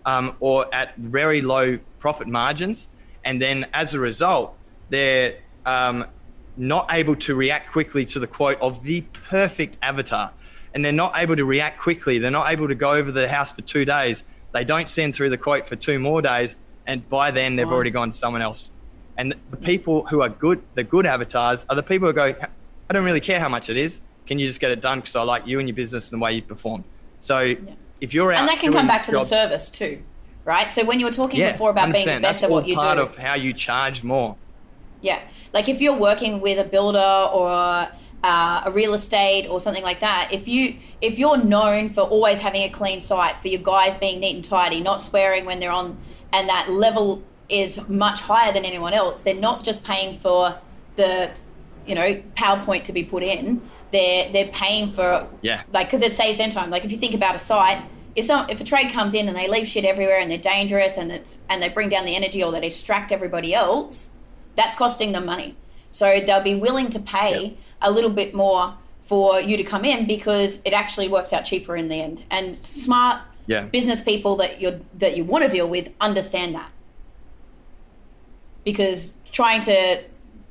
um, 0.06 0.36
or 0.40 0.74
at 0.74 0.96
very 0.98 1.42
low 1.42 1.80
profit 2.00 2.28
margins. 2.28 2.90
And 3.24 3.42
then 3.42 3.68
as 3.74 3.94
a 3.94 4.00
result, 4.00 4.56
they're 4.90 5.38
um, 5.66 6.06
not 6.58 6.88
able 6.92 7.16
to 7.16 7.36
react 7.36 7.72
quickly 7.72 8.06
to 8.06 8.20
the 8.20 8.28
quote 8.28 8.60
of 8.62 8.84
the 8.84 9.02
perfect 9.30 9.78
avatar. 9.82 10.32
And 10.74 10.84
they're 10.84 10.92
not 10.92 11.14
able 11.16 11.36
to 11.36 11.46
react 11.46 11.80
quickly. 11.80 12.20
They're 12.20 12.32
not 12.32 12.52
able 12.52 12.68
to 12.68 12.76
go 12.76 12.92
over 12.92 13.12
the 13.12 13.28
house 13.28 13.52
for 13.52 13.62
two 13.62 13.86
days. 13.86 14.24
They 14.52 14.64
don't 14.64 14.88
send 14.88 15.16
through 15.16 15.30
the 15.30 15.38
quote 15.38 15.66
for 15.66 15.76
two 15.76 16.00
more 16.00 16.22
days. 16.22 16.56
And 16.86 17.08
by 17.10 17.32
then, 17.32 17.56
they've 17.56 17.72
already 17.72 17.92
gone 17.92 18.12
to 18.12 18.18
someone 18.18 18.42
else. 18.42 18.72
And 19.18 19.34
the 19.50 19.58
people 19.58 20.06
who 20.06 20.22
are 20.22 20.30
good, 20.30 20.62
the 20.76 20.84
good 20.84 21.06
avatars, 21.06 21.66
are 21.70 21.76
the 21.76 21.84
people 21.84 22.08
who 22.08 22.14
go, 22.14 22.36
I 22.90 22.94
don't 22.94 23.06
really 23.06 23.22
care 23.22 23.40
how 23.40 23.50
much 23.50 23.70
it 23.70 23.78
is. 23.78 24.02
Can 24.28 24.38
you 24.38 24.48
just 24.48 24.60
get 24.60 24.72
it 24.72 24.82
done 24.82 25.00
because 25.00 25.16
I 25.16 25.24
like 25.24 25.48
you 25.48 25.60
and 25.60 25.68
your 25.68 25.76
business 25.76 26.12
and 26.12 26.20
the 26.20 26.24
way 26.24 26.34
you've 26.34 26.48
performed? 26.48 26.84
So 27.22 27.40
yeah. 27.40 27.58
If 28.06 28.14
you're 28.14 28.32
out, 28.32 28.40
and 28.40 28.48
that 28.48 28.60
can 28.60 28.72
come 28.72 28.88
back 28.88 29.04
to 29.04 29.12
jobs, 29.12 29.30
the 29.30 29.36
service 29.36 29.70
too, 29.70 30.02
right? 30.46 30.72
So 30.72 30.86
when 30.86 31.00
you 31.00 31.06
were 31.06 31.12
talking 31.12 31.40
yeah, 31.40 31.52
before 31.52 31.72
about 31.72 31.92
being 31.92 32.06
the 32.06 32.20
best 32.22 32.44
at 32.44 32.50
what 32.50 32.68
you 32.68 32.76
part 32.76 32.98
do, 32.98 33.04
part 33.04 33.12
of 33.12 33.18
how 33.18 33.34
you 33.34 33.52
charge 33.52 34.04
more. 34.04 34.38
Yeah, 35.02 35.20
like 35.54 35.68
if 35.68 35.82
you're 35.82 35.98
working 35.98 36.40
with 36.40 36.60
a 36.60 36.64
builder 36.64 37.00
or 37.00 37.50
uh, 38.24 38.62
a 38.66 38.72
real 38.72 38.94
estate 38.94 39.48
or 39.48 39.60
something 39.60 39.84
like 39.84 40.00
that 40.00 40.30
if 40.32 40.48
you 40.48 40.78
if 41.02 41.20
you're 41.20 41.38
known 41.38 41.90
for 41.90 42.02
always 42.02 42.40
having 42.40 42.64
a 42.64 42.70
clean 42.70 43.00
site 43.00 43.40
for 43.40 43.50
your 43.50 43.62
guys 43.62 43.96
being 43.96 44.20
neat 44.20 44.36
and 44.36 44.44
tidy 44.44 44.82
not 44.82 45.00
swearing 45.00 45.46
when 45.46 45.60
they're 45.60 45.72
on 45.72 45.96
and 46.34 46.50
that 46.50 46.68
level 46.72 47.22
is 47.50 47.88
much 47.88 48.22
higher 48.22 48.52
than 48.52 48.66
anyone 48.66 48.94
else 48.94 49.22
they're 49.22 49.36
not 49.36 49.64
just 49.64 49.84
paying 49.84 50.18
for 50.18 50.58
the 50.96 51.30
you 51.86 51.94
know 51.94 52.16
powerpoint 52.36 52.84
to 52.84 52.92
be 52.92 53.04
put 53.04 53.22
in 53.22 53.62
they're 53.96 54.32
they're 54.32 54.48
paying 54.48 54.92
for 54.92 55.28
yeah 55.42 55.64
like 55.72 55.88
because 55.88 56.02
it 56.02 56.12
saves 56.12 56.38
them 56.38 56.52
time. 56.52 56.70
Like 56.70 56.86
if 56.86 56.92
you 56.92 56.98
think 56.98 57.16
about 57.16 57.36
a 57.36 57.40
site, 57.40 57.82
if 58.16 58.26
some 58.26 58.50
if 58.50 58.62
a 58.62 58.64
trade 58.64 58.92
comes 58.92 59.14
in 59.14 59.28
and 59.28 59.36
they 59.36 59.48
leave 59.48 59.68
shit 59.68 59.86
everywhere 59.86 60.20
and 60.20 60.32
they're 60.32 60.38
dangerous 60.38 60.98
and 60.98 61.12
it's 61.12 61.38
and 61.50 61.62
they 61.62 61.70
bring 61.70 61.90
down 61.90 62.06
the 62.06 62.16
energy 62.16 62.42
or 62.42 62.52
they 62.52 62.62
distract 62.62 63.12
everybody 63.12 63.54
else, 63.54 64.12
that's 64.56 64.76
costing 64.76 65.12
them 65.12 65.26
money. 65.26 65.56
So 65.92 66.20
they'll 66.20 66.42
be 66.42 66.56
willing 66.56 66.90
to 66.92 67.00
pay 67.00 67.44
yep. 67.44 67.58
a 67.82 67.92
little 67.92 68.10
bit 68.10 68.34
more 68.34 68.76
for 69.02 69.40
you 69.40 69.56
to 69.58 69.64
come 69.64 69.86
in 69.86 70.08
because 70.08 70.62
it 70.66 70.74
actually 70.74 71.08
works 71.08 71.32
out 71.32 71.46
cheaper 71.46 71.76
in 71.78 71.90
the 71.90 72.02
end. 72.02 72.24
And 72.32 72.56
smart 72.58 73.22
yeah. 73.48 73.66
business 73.66 74.02
people 74.02 74.36
that 74.38 74.62
you 74.62 74.84
that 74.98 75.16
you 75.18 75.24
want 75.24 75.44
to 75.44 75.50
deal 75.50 75.68
with 75.68 75.90
understand 76.00 76.56
that. 76.56 76.72
Because 78.64 79.18
trying 79.32 79.62
to, 79.62 80.04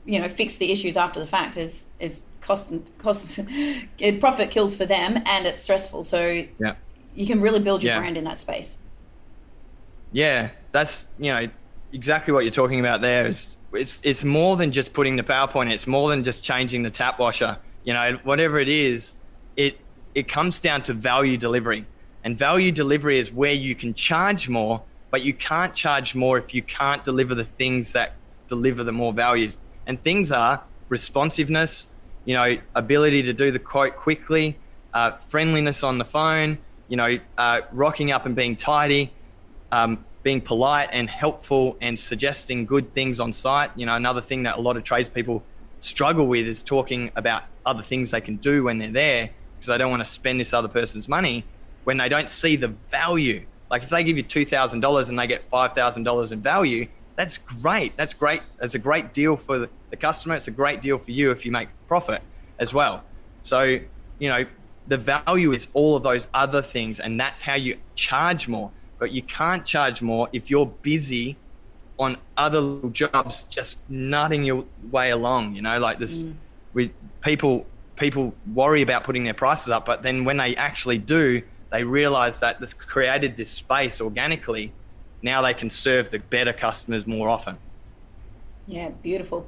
you 0.05 0.21
know, 0.21 0.29
fix 0.29 0.59
the 0.59 0.71
issues 0.71 0.97
after 0.97 1.19
the 1.19 1.27
fact 1.27 1.57
is 1.57 1.87
is 1.99 2.23
cost 2.43 2.71
and 2.71 2.99
cost 2.99 3.41
profit 4.21 4.51
kills 4.51 4.77
for 4.77 4.85
them 4.85 5.19
and 5.25 5.47
it's 5.47 5.59
stressful 5.61 6.03
so 6.03 6.45
yeah 6.59 6.75
you 7.15 7.27
can 7.27 7.41
really 7.41 7.61
build 7.61 7.83
your 7.83 7.93
Yeah. 7.95 7.99
brand 8.01 8.17
in 8.17 8.25
that 8.25 8.39
space. 8.39 8.79
Yeah, 10.13 10.51
that's 10.73 11.09
you 11.19 11.33
know 11.33 11.47
exactly 11.93 12.33
what 12.33 12.45
you're 12.45 12.53
talking 12.53 12.81
about. 12.81 13.01
There 13.01 13.27
is 13.27 13.57
it's 13.73 14.01
it's 14.05 14.25
more 14.25 14.57
than 14.57 14.71
just 14.71 14.93
putting 14.93 15.17
the 15.17 15.23
PowerPoint. 15.23 15.73
It's 15.73 15.87
more 15.87 16.09
than 16.11 16.23
just 16.25 16.43
changing 16.43 16.83
the 16.83 16.91
tap 16.91 17.19
washer. 17.19 17.59
You 17.85 17.95
know, 17.95 18.19
whatever 18.25 18.59
it 18.59 18.69
is, 18.69 19.15
it 19.57 19.79
it 20.15 20.29
comes 20.29 20.61
down 20.61 20.83
to 20.85 20.93
value 20.93 21.37
delivery, 21.37 21.85
and 22.23 22.39
value 22.39 22.71
delivery 22.73 23.19
is 23.19 23.33
where 23.33 23.53
you 23.53 23.75
can 23.75 23.93
charge 23.95 24.49
more, 24.49 24.83
but 25.11 25.23
you 25.23 25.35
can't 25.35 25.75
charge 25.75 26.15
more 26.15 26.39
if 26.39 26.55
you 26.55 26.63
can't 26.63 27.03
deliver 27.05 27.35
the 27.35 27.45
things 27.45 27.93
that 27.93 28.13
deliver 28.49 28.85
the 28.85 28.93
more 28.93 29.13
value. 29.13 29.51
And 29.87 30.01
things 30.03 30.31
are 30.33 30.63
responsiveness, 30.89 31.89
you 32.25 32.35
know, 32.35 32.57
ability 32.75 33.23
to 33.25 33.33
do 33.33 33.51
the 33.51 33.59
quote 33.59 33.97
quickly, 33.97 34.57
uh, 34.95 35.13
friendliness 35.29 35.83
on 35.83 35.99
the 35.99 36.05
phone, 36.05 36.59
you 36.89 36.97
know, 36.97 37.19
uh, 37.39 37.61
rocking 37.73 38.11
up 38.11 38.27
and 38.27 38.35
being 38.35 38.57
tidy, 38.57 39.13
um, 39.73 40.05
being 40.23 40.41
polite 40.41 40.89
and 40.93 41.09
helpful 41.09 41.77
and 41.81 41.99
suggesting 41.99 42.65
good 42.67 42.93
things 42.93 43.21
on 43.21 43.33
site. 43.33 43.71
You 43.77 43.87
know, 43.87 43.95
another 43.95 44.21
thing 44.21 44.43
that 44.45 44.57
a 44.57 44.61
lot 44.61 44.77
of 44.77 44.85
tradespeople 44.85 45.43
struggle 45.81 46.27
with 46.27 46.47
is 46.47 46.63
talking 46.63 47.11
about 47.17 47.45
other 47.67 47.83
things 47.83 48.11
they 48.11 48.21
can 48.21 48.37
do 48.37 48.65
when 48.65 48.79
they're 48.79 48.91
there 48.91 49.31
because 49.57 49.67
they 49.67 49.79
don't 49.79 49.91
want 49.91 50.01
to 50.01 50.11
spend 50.11 50.41
this 50.41 50.53
other 50.53 50.69
person's 50.69 51.09
money 51.09 51.45
when 51.85 51.97
they 51.97 52.09
don't 52.09 52.31
see 52.31 52.57
the 52.57 52.69
value. 52.91 53.45
Like 53.71 53.83
if 53.83 53.91
they 53.91 54.05
give 54.05 54.17
you 54.17 54.23
two 54.23 54.45
thousand 54.45 54.81
dollars 54.81 55.09
and 55.09 55.19
they 55.19 55.27
get 55.27 55.45
five 55.45 55.75
thousand 55.75 56.05
dollars 56.05 56.33
in 56.33 56.41
value, 56.41 56.87
that's 57.17 57.39
great. 57.39 57.97
That's 57.97 58.15
great. 58.15 58.43
That's 58.59 58.75
a 58.75 58.79
great 58.79 59.13
deal 59.13 59.37
for 59.37 59.59
the 59.59 59.97
customer. 59.97 60.37
It's 60.37 60.49
a 60.49 60.53
great 60.53 60.83
deal 60.83 60.99
for 60.99 61.11
you 61.11 61.31
if 61.31 61.45
you 61.45 61.53
make 61.53 61.69
profit 61.87 62.23
as 62.59 62.73
well. 62.73 63.05
So, 63.43 63.63
you 64.19 64.29
know, 64.29 64.47
the 64.87 64.99
value 64.99 65.53
is 65.53 65.69
all 65.73 65.97
of 65.97 66.03
those 66.03 66.29
other 66.35 66.63
things, 66.63 67.01
and 67.01 67.19
that's 67.19 67.41
how 67.41 67.55
you 67.55 67.77
charge 67.95 68.49
more. 68.49 68.71
But 68.99 69.13
you 69.13 69.23
can't 69.23 69.65
charge 69.65 70.03
more 70.03 70.29
if 70.33 70.51
you're 70.51 70.67
busy 70.67 71.37
on 71.99 72.17
other 72.37 72.61
little 72.61 72.91
jobs, 72.91 73.45
just 73.45 73.79
nutting 73.89 74.45
your 74.45 74.65
way 74.91 75.11
along. 75.11 75.55
You 75.55 75.63
know, 75.63 75.79
like 75.79 75.99
this, 75.99 76.27
we 76.73 76.93
people 77.21 77.67
people 77.97 78.35
worry 78.53 78.83
about 78.83 79.05
putting 79.05 79.25
their 79.25 79.35
prices 79.35 79.71
up, 79.71 79.87
but 79.87 80.03
then 80.03 80.25
when 80.25 80.37
they 80.37 80.57
actually 80.57 80.99
do, 80.99 81.43
they 81.71 81.85
realize 81.85 82.41
that 82.41 82.61
this 82.61 82.75
created 82.75 83.37
this 83.37 83.51
space 83.51 84.01
organically. 84.01 84.73
Now 85.23 85.43
they 85.43 85.55
can 85.55 85.71
serve 85.71 86.11
the 86.11 86.19
better 86.19 86.53
customers 86.53 87.07
more 87.07 87.29
often. 87.29 87.57
Yeah, 88.67 88.91
beautiful. 89.03 89.47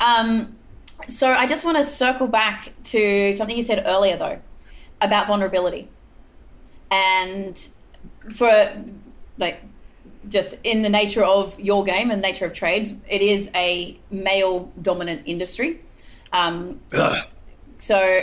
Um, 0.00 0.56
so 1.08 1.32
I 1.32 1.46
just 1.46 1.64
want 1.64 1.76
to 1.78 1.84
circle 1.84 2.26
back 2.26 2.72
to 2.84 3.34
something 3.34 3.56
you 3.56 3.62
said 3.62 3.82
earlier, 3.86 4.16
though, 4.16 4.40
about 5.02 5.26
vulnerability, 5.26 5.88
and 6.90 7.68
for 8.30 8.72
like 9.38 9.62
just 10.28 10.56
in 10.64 10.82
the 10.82 10.88
nature 10.88 11.24
of 11.24 11.58
your 11.58 11.84
game 11.84 12.10
and 12.10 12.22
nature 12.22 12.46
of 12.46 12.52
trades, 12.52 12.92
it 13.08 13.22
is 13.22 13.50
a 13.54 13.98
male 14.10 14.70
dominant 14.80 15.22
industry. 15.26 15.80
Um, 16.32 16.80
so, 17.78 18.22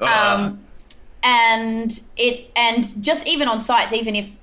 um, 0.00 0.60
and 1.22 2.00
it 2.16 2.50
and 2.56 3.02
just 3.02 3.26
even 3.26 3.48
on 3.48 3.60
sites, 3.60 3.92
even 3.92 4.14
if 4.14 4.36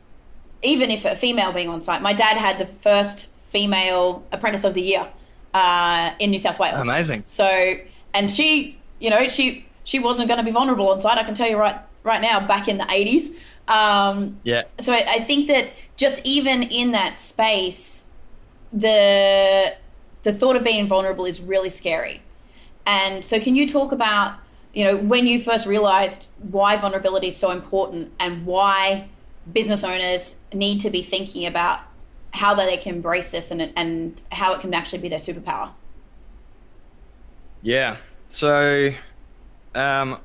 even 0.61 0.91
if 0.91 1.05
a 1.05 1.15
female 1.15 1.53
being 1.53 1.70
on 1.70 1.82
site, 1.82 2.01
my 2.01 2.13
dad 2.13 2.38
had 2.38 2.59
the 2.59 2.65
first 2.65 3.28
female 3.47 4.24
apprentice 4.32 4.63
of 4.63 4.74
the 4.74 4.82
year 4.82 5.07
uh, 5.53 6.11
in 6.20 6.32
New 6.32 6.39
South 6.39 6.59
Wales. 6.59 6.82
Amazing. 6.82 7.24
So, 7.26 7.76
and 8.13 8.30
she, 8.30 8.78
you 8.99 9.09
know, 9.09 9.28
she 9.28 9.66
she 9.88 9.99
wasn't 9.99 10.27
going 10.27 10.38
to 10.38 10.43
be 10.43 10.51
vulnerable 10.51 10.89
on 10.89 10.99
site. 10.99 11.17
I 11.17 11.23
can 11.23 11.33
tell 11.33 11.49
you 11.49 11.57
right 11.57 11.79
right 12.03 12.21
now. 12.21 12.45
Back 12.45 12.67
in 12.67 12.77
the 12.77 12.85
eighties. 12.91 13.31
Um, 13.69 14.39
Yeah. 14.43 14.63
so 14.79 14.91
I, 14.93 15.05
I 15.07 15.19
think 15.21 15.47
that 15.47 15.71
just 15.95 16.25
even 16.25 16.61
in 16.63 16.91
that 16.91 17.17
space, 17.17 18.07
the 18.73 19.73
the 20.23 20.33
thought 20.33 20.57
of 20.57 20.63
being 20.65 20.88
vulnerable 20.88 21.23
is 21.25 21.41
really 21.41 21.69
scary. 21.69 22.21
And 22.85 23.23
so, 23.23 23.39
can 23.39 23.55
you 23.55 23.65
talk 23.67 23.93
about 23.93 24.35
you 24.73 24.83
know 24.83 24.97
when 24.97 25.25
you 25.25 25.39
first 25.39 25.65
realized 25.65 26.27
why 26.51 26.75
vulnerability 26.75 27.27
is 27.27 27.38
so 27.38 27.51
important 27.51 28.11
and 28.19 28.45
why 28.45 29.07
business 29.51 29.85
owners 29.85 30.35
need 30.53 30.81
to 30.81 30.89
be 30.89 31.01
thinking 31.01 31.45
about 31.45 31.79
how 32.33 32.53
they 32.53 32.75
can 32.75 32.95
embrace 32.95 33.31
this 33.31 33.51
and 33.51 33.71
and 33.77 34.21
how 34.33 34.53
it 34.53 34.59
can 34.59 34.73
actually 34.73 34.99
be 34.99 35.07
their 35.07 35.19
superpower? 35.19 35.71
Yeah. 37.61 37.95
So, 38.27 38.91
um, 39.76 40.20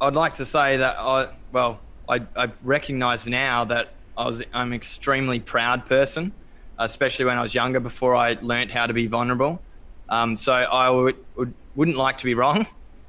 I'd 0.00 0.14
like 0.14 0.34
to 0.34 0.46
say 0.46 0.76
that 0.78 0.96
I 0.98 1.28
well, 1.52 1.80
I 2.08 2.22
I 2.36 2.50
recognise 2.62 3.26
now 3.26 3.64
that 3.66 3.90
I 4.16 4.26
was 4.26 4.42
I'm 4.52 4.68
an 4.68 4.74
extremely 4.74 5.40
proud 5.40 5.86
person, 5.86 6.32
especially 6.78 7.24
when 7.24 7.38
I 7.38 7.42
was 7.42 7.54
younger 7.54 7.80
before 7.80 8.14
I 8.14 8.36
learnt 8.42 8.70
how 8.70 8.86
to 8.86 8.92
be 8.92 9.06
vulnerable. 9.06 9.60
Um, 10.08 10.36
so 10.36 10.52
I 10.52 10.90
would, 10.90 11.16
would 11.36 11.54
wouldn't 11.76 11.96
like 11.96 12.18
to 12.18 12.24
be 12.24 12.34
wrong. 12.34 12.66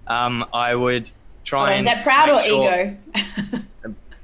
Um, 0.08 0.46
I 0.54 0.76
would 0.76 1.12
try 1.44 1.70
Or 1.70 1.74
and 1.74 1.80
is 1.80 1.86
that 1.86 2.04
proud 2.04 2.30
or 2.30 2.40
sure- 2.42 2.72
ego? 2.72 3.64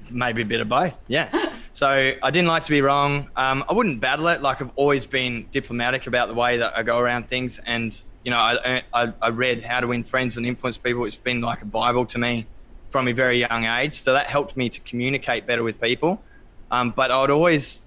maybe 0.10 0.42
a 0.42 0.46
bit 0.46 0.62
of 0.62 0.70
both. 0.70 1.02
Yeah. 1.08 1.30
So 1.74 1.88
I 1.88 2.32
didn't 2.32 2.50
like 2.50 2.66
to 2.66 2.70
be 2.70 2.82
wrong. 2.82 3.30
Um, 3.38 3.64
I 3.70 3.72
wouldn't 3.72 4.02
battle 4.02 4.28
it. 4.28 4.42
Like 4.42 4.62
I've 4.62 4.74
always 4.76 5.06
been 5.06 5.48
diplomatic 5.52 6.06
about 6.06 6.28
the 6.28 6.34
way 6.34 6.58
that 6.58 6.78
I 6.78 6.84
go 6.84 7.00
around 7.00 7.30
things. 7.30 7.62
And 7.66 7.98
you 8.24 8.32
know, 8.32 8.38
I 8.38 8.84
I, 8.94 9.14
I 9.22 9.30
read 9.30 9.64
How 9.64 9.80
to 9.80 9.88
Win 9.88 10.04
Friends 10.04 10.38
and 10.38 10.46
Influence 10.46 10.78
People. 10.78 11.06
It's 11.06 11.16
been 11.16 11.42
like 11.42 11.62
a 11.62 11.66
bible 11.66 12.06
to 12.08 12.18
me 12.18 12.46
from 12.90 13.08
a 13.08 13.14
very 13.14 13.40
young 13.40 13.66
age. 13.66 13.94
So 14.02 14.14
that 14.14 14.28
helped 14.28 14.58
me 14.58 14.70
to 14.70 14.80
communicate 14.82 15.48
better 15.48 15.64
with 15.64 15.80
people. 15.80 16.22
Um, 16.70 16.92
but 16.92 17.12
I'd 17.12 17.30
always 17.30 17.82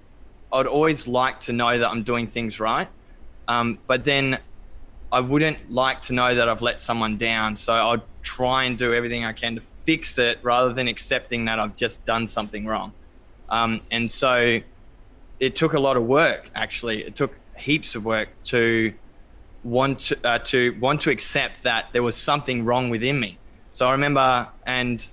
I'd 0.52 0.66
always 0.66 1.06
like 1.06 1.40
to 1.40 1.52
know 1.52 1.78
that 1.78 1.88
I'm 1.88 2.02
doing 2.02 2.26
things 2.26 2.60
right. 2.60 2.88
Um, 3.48 3.78
but 3.86 4.04
then 4.04 4.38
I 5.12 5.20
wouldn't 5.20 5.70
like 5.70 6.02
to 6.02 6.12
know 6.12 6.34
that 6.34 6.48
I've 6.48 6.62
let 6.62 6.80
someone 6.80 7.16
down. 7.16 7.56
So 7.56 7.72
I'd 7.72 8.02
try 8.22 8.64
and 8.64 8.76
do 8.76 8.94
everything 8.94 9.24
I 9.24 9.32
can 9.32 9.56
to 9.56 9.62
fix 9.84 10.18
it 10.18 10.38
rather 10.42 10.72
than 10.72 10.88
accepting 10.88 11.44
that 11.44 11.58
I've 11.60 11.76
just 11.76 12.04
done 12.04 12.26
something 12.26 12.66
wrong. 12.66 12.92
Um, 13.50 13.82
and 13.90 14.10
so 14.10 14.60
it 15.40 15.56
took 15.56 15.74
a 15.74 15.80
lot 15.80 15.96
of 15.96 16.04
work, 16.04 16.50
actually. 16.54 17.04
It 17.04 17.14
took 17.14 17.36
heaps 17.56 17.94
of 17.94 18.04
work 18.04 18.30
to 18.44 18.94
want 19.64 20.00
to, 20.00 20.26
uh, 20.26 20.38
to 20.38 20.76
want 20.78 21.00
to 21.02 21.10
accept 21.10 21.62
that 21.64 21.86
there 21.92 22.02
was 22.02 22.16
something 22.16 22.64
wrong 22.64 22.90
within 22.90 23.18
me. 23.18 23.38
So 23.72 23.88
I 23.88 23.92
remember, 23.92 24.48
and 24.66 25.06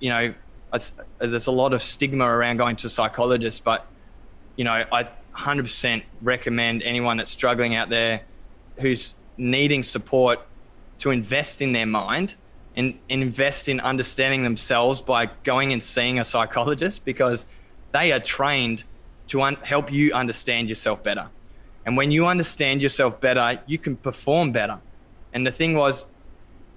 you 0.00 0.10
know, 0.10 0.34
there's 1.18 1.46
a 1.46 1.52
lot 1.52 1.72
of 1.72 1.82
stigma 1.82 2.24
around 2.24 2.56
going 2.56 2.76
to 2.76 2.88
psychologists, 2.88 3.60
but 3.60 3.86
you 4.56 4.64
know, 4.64 4.84
I 4.90 5.08
100% 5.36 6.02
recommend 6.20 6.82
anyone 6.82 7.18
that's 7.18 7.30
struggling 7.30 7.74
out 7.76 7.90
there 7.90 8.22
who's 8.80 9.14
needing 9.36 9.84
support 9.84 10.40
to 10.98 11.10
invest 11.10 11.62
in 11.62 11.72
their 11.72 11.86
mind 11.86 12.34
and, 12.74 12.98
and 13.08 13.22
invest 13.22 13.68
in 13.68 13.78
understanding 13.80 14.42
themselves 14.42 15.00
by 15.00 15.26
going 15.44 15.72
and 15.72 15.82
seeing 15.82 16.18
a 16.18 16.24
psychologist 16.24 17.04
because 17.04 17.46
they 17.92 18.12
are 18.12 18.20
trained 18.20 18.82
to 19.28 19.42
un- 19.42 19.56
help 19.62 19.92
you 19.92 20.12
understand 20.12 20.68
yourself 20.68 21.02
better. 21.02 21.28
And 21.88 21.96
when 21.96 22.10
you 22.10 22.26
understand 22.26 22.82
yourself 22.82 23.18
better, 23.18 23.62
you 23.64 23.78
can 23.78 23.96
perform 23.96 24.52
better. 24.52 24.78
And 25.32 25.46
the 25.46 25.50
thing 25.50 25.74
was, 25.74 26.04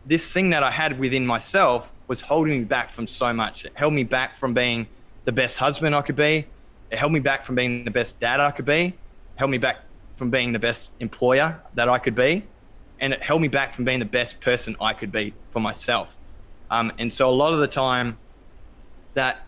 this 0.05 0.31
thing 0.31 0.51
that 0.51 0.63
I 0.63 0.71
had 0.71 0.97
within 0.97 1.25
myself 1.27 1.93
was 2.07 2.21
holding 2.21 2.59
me 2.59 2.63
back 2.63 2.89
from 2.91 3.07
so 3.07 3.33
much. 3.33 3.65
It 3.65 3.73
held 3.75 3.91
me 3.93 4.05
back 4.05 4.37
from 4.37 4.53
being 4.53 4.87
the 5.25 5.33
best 5.33 5.57
husband 5.57 5.93
I 5.93 6.01
could 6.01 6.15
be. 6.15 6.47
It 6.91 6.97
held 6.97 7.11
me 7.11 7.19
back 7.19 7.43
from 7.43 7.55
being 7.55 7.83
the 7.83 7.91
best 7.91 8.21
dad 8.21 8.39
I 8.39 8.51
could 8.51 8.63
be. 8.63 8.85
It 8.85 8.93
held 9.35 9.51
me 9.51 9.57
back 9.57 9.81
from 10.13 10.29
being 10.29 10.53
the 10.53 10.59
best 10.59 10.91
employer 11.01 11.59
that 11.73 11.89
I 11.89 11.99
could 11.99 12.15
be. 12.15 12.43
And 13.01 13.11
it 13.11 13.21
held 13.21 13.41
me 13.41 13.49
back 13.49 13.73
from 13.73 13.83
being 13.83 13.99
the 13.99 14.05
best 14.05 14.39
person 14.39 14.77
I 14.79 14.93
could 14.93 15.11
be 15.11 15.33
for 15.49 15.59
myself. 15.59 16.17
Um, 16.69 16.93
and 16.99 17.11
so 17.11 17.29
a 17.29 17.35
lot 17.35 17.51
of 17.51 17.59
the 17.59 17.67
time 17.67 18.17
that 19.15 19.41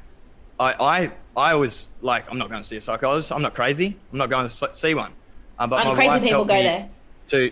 I, 0.59 0.73
I, 0.73 1.11
I 1.37 1.55
was 1.55 1.87
like, 2.01 2.29
I'm 2.29 2.37
not 2.37 2.49
going 2.49 2.61
to 2.61 2.67
see 2.67 2.75
a 2.75 2.81
psychologist. 2.81 3.31
I'm 3.31 3.41
not 3.41 3.55
crazy. 3.55 3.97
I'm 4.11 4.17
not 4.17 4.29
going 4.29 4.45
to 4.45 4.69
see 4.75 4.93
one. 4.93 5.13
Uh, 5.59 5.67
but 5.67 5.85
Only 5.85 5.89
my 5.89 6.07
crazy 6.07 6.27
people 6.27 6.45
go 6.45 6.55
me 6.55 6.63
there. 6.63 6.89
To 7.29 7.51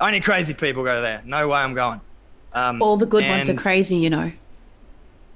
only 0.00 0.20
crazy 0.20 0.54
people 0.54 0.84
go 0.84 1.00
there. 1.00 1.22
No 1.24 1.48
way 1.48 1.58
I'm 1.58 1.74
going. 1.74 2.00
Um, 2.52 2.80
All 2.80 2.96
the 2.96 3.06
good 3.06 3.26
ones 3.26 3.48
are 3.48 3.54
crazy, 3.54 3.96
you 3.96 4.10
know. 4.10 4.32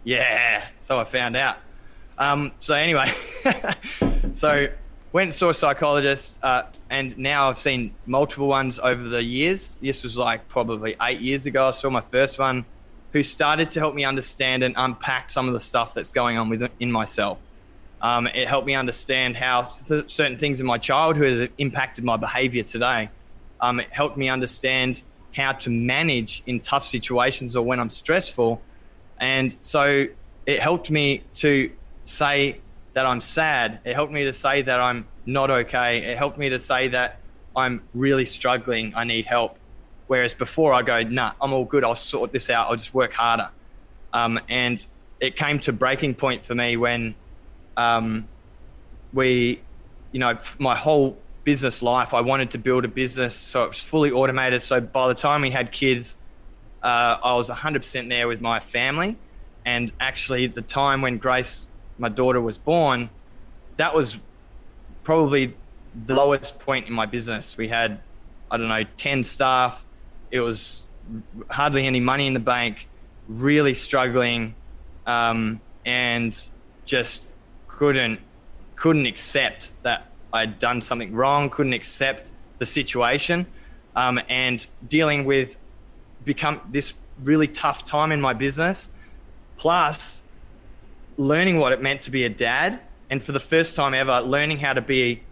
yeah, 0.05 0.67
so 0.81 0.99
I 0.99 1.05
found 1.05 1.37
out. 1.37 1.57
Um, 2.19 2.53
so 2.59 2.75
anyway, 2.75 3.13
so 4.35 4.69
went 5.13 5.25
and 5.25 5.35
saw 5.35 5.51
a 5.51 5.55
psychologist, 5.55 6.39
uh, 6.43 6.65
and 6.91 7.17
now 7.19 7.49
I've 7.49 7.59
seen 7.59 7.95
multiple 8.07 8.49
ones 8.49 8.79
over 8.79 9.03
the 9.03 9.23
years. 9.23 9.79
This 9.83 10.03
was 10.03 10.17
like 10.17 10.49
probably 10.49 10.97
eight 11.03 11.21
years 11.21 11.47
ago. 11.47 11.69
I 11.69 11.71
saw 11.73 11.91
my 11.91 12.01
first 12.01 12.39
one, 12.39 12.65
who 13.13 13.23
started 13.23 13.71
to 13.71 13.81
help 13.81 13.95
me 13.95 14.05
understand 14.05 14.63
and 14.63 14.75
unpack 14.77 15.31
some 15.31 15.49
of 15.49 15.55
the 15.55 15.61
stuff 15.61 15.95
that's 15.95 16.13
going 16.13 16.39
on 16.39 16.49
within 16.49 16.91
myself. 16.91 17.41
Um, 18.03 18.27
it 18.27 18.49
helped 18.49 18.67
me 18.67 18.75
understand 18.75 19.37
how 19.37 19.63
th- 19.63 20.11
certain 20.11 20.37
things 20.37 20.61
in 20.61 20.67
my 20.67 20.77
childhood 20.79 21.41
have 21.41 21.51
impacted 21.59 22.05
my 22.05 22.17
behavior 22.17 22.65
today. 22.65 23.11
Um, 23.61 23.79
it 23.79 23.93
helped 23.93 24.17
me 24.17 24.29
understand 24.29 25.03
how 25.37 25.53
to 25.53 25.71
manage 25.71 26.43
in 26.47 26.61
tough 26.61 26.85
situations 26.85 27.55
or 27.55 27.65
when 27.65 27.79
I'm 27.79 27.91
stressful. 27.91 28.61
And 29.21 29.57
so 29.61 30.09
it 30.47 30.59
helped 30.59 30.91
me 30.91 31.23
to 31.35 31.71
say 32.05 32.61
that 32.95 33.07
I'm 33.07 33.21
sad. 33.21 33.79
It 33.85 33.95
helped 33.95 34.13
me 34.13 34.25
to 34.25 34.33
say 34.33 34.63
that 34.63 34.81
I'm 34.81 35.07
not 35.25 35.51
okay. 35.51 35.99
It 35.99 36.19
helped 36.19 36.39
me 36.39 36.49
to 36.51 36.59
say 36.59 36.89
that 36.89 37.21
I'm 37.55 37.83
really 37.95 38.27
struggling. 38.27 38.93
I 38.97 39.05
need 39.05 39.27
help. 39.27 39.59
Whereas 40.09 40.35
before 40.35 40.75
I 40.75 40.83
go, 40.83 41.03
nah, 41.05 41.33
I'm 41.41 41.53
all 41.53 41.65
good. 41.65 41.85
I'll 41.85 41.95
sort 41.95 42.33
this 42.33 42.51
out. 42.51 42.69
I'll 42.69 42.77
just 42.77 42.93
work 42.93 43.13
harder. 43.13 43.51
Um, 44.13 44.41
and 44.49 44.85
it 45.21 45.37
came 45.37 45.61
to 45.61 45.73
breaking 45.73 46.17
point 46.17 46.45
for 46.45 46.55
me 46.55 46.77
when 46.77 47.15
um, 47.77 48.29
we, 49.13 49.61
you 50.13 50.21
know, 50.21 50.39
my 50.59 50.75
whole 50.75 51.17
business 51.45 51.83
life, 51.83 52.15
I 52.15 52.21
wanted 52.21 52.51
to 52.53 52.59
build 52.59 52.85
a 52.85 52.89
business 52.89 53.35
so 53.35 53.65
it 53.65 53.69
was 53.69 53.81
fully 53.81 54.11
automated. 54.11 54.63
So 54.63 54.81
by 54.81 55.09
the 55.09 55.15
time 55.15 55.43
we 55.43 55.51
had 55.51 55.73
kids, 55.73 56.17
uh, 56.83 57.19
I 57.23 57.35
was 57.35 57.49
100% 57.49 58.09
there 58.09 58.29
with 58.29 58.41
my 58.41 58.61
family. 58.61 59.17
And 59.65 59.93
actually, 60.01 60.49
the 60.49 60.63
time 60.63 61.03
when 61.03 61.19
Grace, 61.19 61.69
my 61.99 62.09
daughter, 62.09 62.41
was 62.41 62.59
born, 62.59 63.11
that 63.77 63.95
was 63.95 64.19
probably 65.05 65.55
the 66.07 66.15
lowest 66.15 66.59
point 66.59 66.89
in 66.89 66.93
my 66.93 67.07
business. 67.07 67.57
We 67.57 67.69
had, 67.69 68.01
I 68.51 68.57
don't 68.57 68.69
know, 68.69 68.85
10 68.99 69.25
staff. 69.25 69.85
It 70.31 70.41
was 70.41 70.85
hardly 71.51 71.87
any 71.87 72.01
money 72.01 72.27
in 72.27 72.35
the 72.35 72.41
bank, 72.41 72.89
really 73.29 73.75
struggling, 73.75 74.55
um, 75.07 75.61
and 75.85 76.37
just 76.87 77.25
couldn't 77.79 78.21
couldn't 78.77 79.07
accept 79.07 79.71
that 79.83 80.09
I'd 80.33 80.59
done 80.59 80.83
something 80.83 81.13
wrong, 81.13 81.51
couldn't 81.51 81.73
accept 81.73 82.33
the 82.59 82.67
situation, 82.67 83.47
um, 83.95 84.21
and 84.29 84.67
dealing 84.89 85.25
with 85.25 85.57
become 86.25 86.61
this 86.71 86.95
really 87.23 87.49
tough 87.49 87.85
time 87.85 88.13
in 88.13 88.21
my 88.21 88.33
business, 88.33 88.89
plus 89.57 90.23
learning 91.17 91.59
what 91.59 91.73
it 91.73 91.83
meant 91.83 92.03
to 92.03 92.11
be 92.11 92.25
a 92.25 92.29
dad, 92.29 92.81
and 93.11 93.23
for 93.23 93.33
the 93.33 93.41
first 93.41 93.77
time 93.77 93.95
ever, 93.95 94.21
learning 94.21 94.59
how 94.59 94.73
to 94.73 94.81
be 94.81 95.23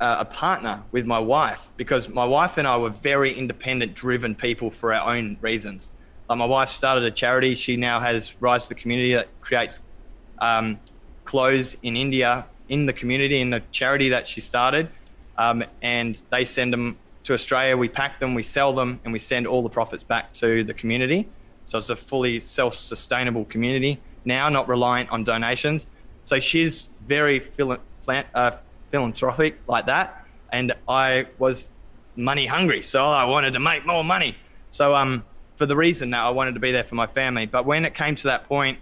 uh, 0.00 0.16
a 0.20 0.24
partner 0.24 0.82
with 0.92 1.06
my 1.06 1.18
wife 1.18 1.72
because 1.76 2.08
my 2.08 2.24
wife 2.24 2.58
and 2.58 2.66
I 2.66 2.76
were 2.76 2.90
very 2.90 3.32
independent, 3.32 3.94
driven 3.94 4.34
people 4.34 4.70
for 4.70 4.92
our 4.92 5.14
own 5.14 5.36
reasons. 5.40 5.90
Like 6.28 6.38
my 6.38 6.46
wife 6.46 6.68
started 6.68 7.04
a 7.04 7.10
charity. 7.10 7.54
She 7.54 7.76
now 7.76 8.00
has 8.00 8.34
Rise 8.40 8.64
to 8.64 8.68
the 8.70 8.74
Community 8.74 9.14
that 9.14 9.28
creates 9.40 9.80
um, 10.40 10.78
clothes 11.24 11.76
in 11.82 11.96
India 11.96 12.46
in 12.68 12.86
the 12.86 12.92
community 12.92 13.40
in 13.40 13.50
the 13.50 13.62
charity 13.72 14.08
that 14.08 14.26
she 14.26 14.40
started. 14.40 14.88
Um, 15.36 15.64
and 15.82 16.20
they 16.30 16.44
send 16.44 16.72
them 16.72 16.96
to 17.24 17.34
Australia. 17.34 17.76
We 17.76 17.88
pack 17.88 18.20
them, 18.20 18.34
we 18.34 18.42
sell 18.42 18.72
them, 18.72 19.00
and 19.04 19.12
we 19.12 19.18
send 19.18 19.46
all 19.46 19.62
the 19.62 19.68
profits 19.68 20.04
back 20.04 20.32
to 20.34 20.62
the 20.64 20.74
community. 20.74 21.28
So 21.64 21.78
it's 21.78 21.90
a 21.90 21.96
fully 21.96 22.40
self 22.40 22.74
sustainable 22.74 23.44
community 23.46 24.00
now, 24.24 24.48
not 24.48 24.68
reliant 24.68 25.10
on 25.10 25.24
donations. 25.24 25.86
So 26.24 26.40
she's 26.40 26.88
very 27.06 27.42
uh, 28.08 28.50
philanthropic 28.90 29.60
like 29.66 29.86
that. 29.86 30.26
And 30.52 30.72
I 30.88 31.26
was 31.38 31.72
money 32.16 32.46
hungry. 32.46 32.82
So 32.82 33.04
I 33.04 33.24
wanted 33.24 33.52
to 33.54 33.60
make 33.60 33.84
more 33.84 34.04
money. 34.04 34.36
So, 34.70 34.94
um, 34.94 35.24
for 35.56 35.66
the 35.66 35.76
reason 35.76 36.10
that 36.10 36.20
I 36.20 36.30
wanted 36.30 36.54
to 36.54 36.60
be 36.60 36.72
there 36.72 36.82
for 36.82 36.96
my 36.96 37.06
family. 37.06 37.46
But 37.46 37.64
when 37.64 37.84
it 37.84 37.94
came 37.94 38.16
to 38.16 38.24
that 38.24 38.44
point, 38.44 38.78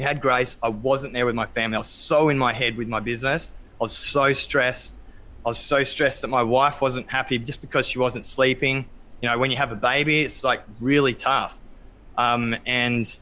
had 0.00 0.20
grace. 0.20 0.56
I 0.62 0.68
wasn't 0.68 1.12
there 1.12 1.26
with 1.26 1.34
my 1.34 1.46
family. 1.46 1.76
I 1.76 1.78
was 1.78 1.88
so 1.88 2.28
in 2.28 2.38
my 2.38 2.52
head 2.52 2.76
with 2.76 2.88
my 2.88 3.00
business. 3.00 3.50
I 3.80 3.84
was 3.84 3.92
so 3.96 4.32
stressed. 4.32 4.96
I 5.44 5.48
was 5.48 5.58
so 5.58 5.84
stressed 5.84 6.22
that 6.22 6.28
my 6.28 6.42
wife 6.42 6.82
wasn't 6.82 7.10
happy 7.10 7.38
just 7.38 7.60
because 7.60 7.86
she 7.86 7.98
wasn't 7.98 8.26
sleeping. 8.26 8.86
You 9.22 9.28
know, 9.28 9.38
when 9.38 9.50
you 9.50 9.56
have 9.56 9.72
a 9.72 9.76
baby, 9.76 10.20
it's 10.20 10.44
like 10.44 10.62
really 10.80 11.14
tough. 11.14 11.58
Um, 12.18 12.56
and 12.66 13.18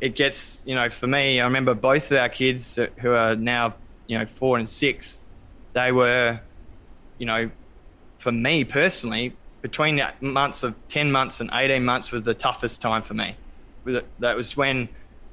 it 0.00 0.16
gets, 0.16 0.60
you 0.64 0.74
know, 0.74 0.90
for 0.90 1.06
me, 1.06 1.40
I 1.40 1.44
remember 1.44 1.74
both 1.74 2.10
of 2.10 2.18
our 2.18 2.28
kids 2.28 2.78
who 2.98 3.12
are 3.12 3.36
now, 3.36 3.74
you 4.06 4.18
know, 4.18 4.26
four 4.26 4.58
and 4.58 4.68
six, 4.68 5.20
they 5.72 5.92
were, 5.92 6.40
you 7.18 7.26
know, 7.26 7.50
for 8.18 8.32
me 8.32 8.64
personally, 8.64 9.34
between 9.62 10.02
months 10.20 10.64
of 10.64 10.74
10 10.88 11.10
months 11.10 11.40
and 11.40 11.48
18 11.52 11.84
months 11.84 12.10
was 12.10 12.24
the 12.24 12.34
toughest 12.34 12.82
time 12.82 13.02
for 13.02 13.14
me. 13.14 13.36
That 14.18 14.36
was 14.36 14.56
when 14.56 14.88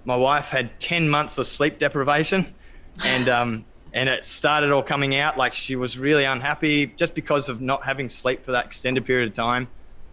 my 0.10 0.16
wife 0.16 0.46
had 0.46 0.80
10 0.80 1.08
months 1.08 1.38
of 1.38 1.46
sleep 1.46 1.78
deprivation 1.78 2.52
and 3.06 3.30
um, 3.30 3.64
and 3.94 4.10
it 4.10 4.26
started 4.26 4.72
all 4.72 4.82
coming 4.82 5.16
out 5.16 5.38
like 5.38 5.54
she 5.54 5.76
was 5.76 6.00
really 6.00 6.26
unhappy 6.26 6.88
just 6.88 7.14
because 7.14 7.48
of 7.48 7.62
not 7.62 7.84
having 7.84 8.10
sleep 8.10 8.44
for 8.44 8.52
that 8.52 8.66
extended 8.66 9.06
period 9.06 9.30
of 9.30 9.36
time 9.36 9.68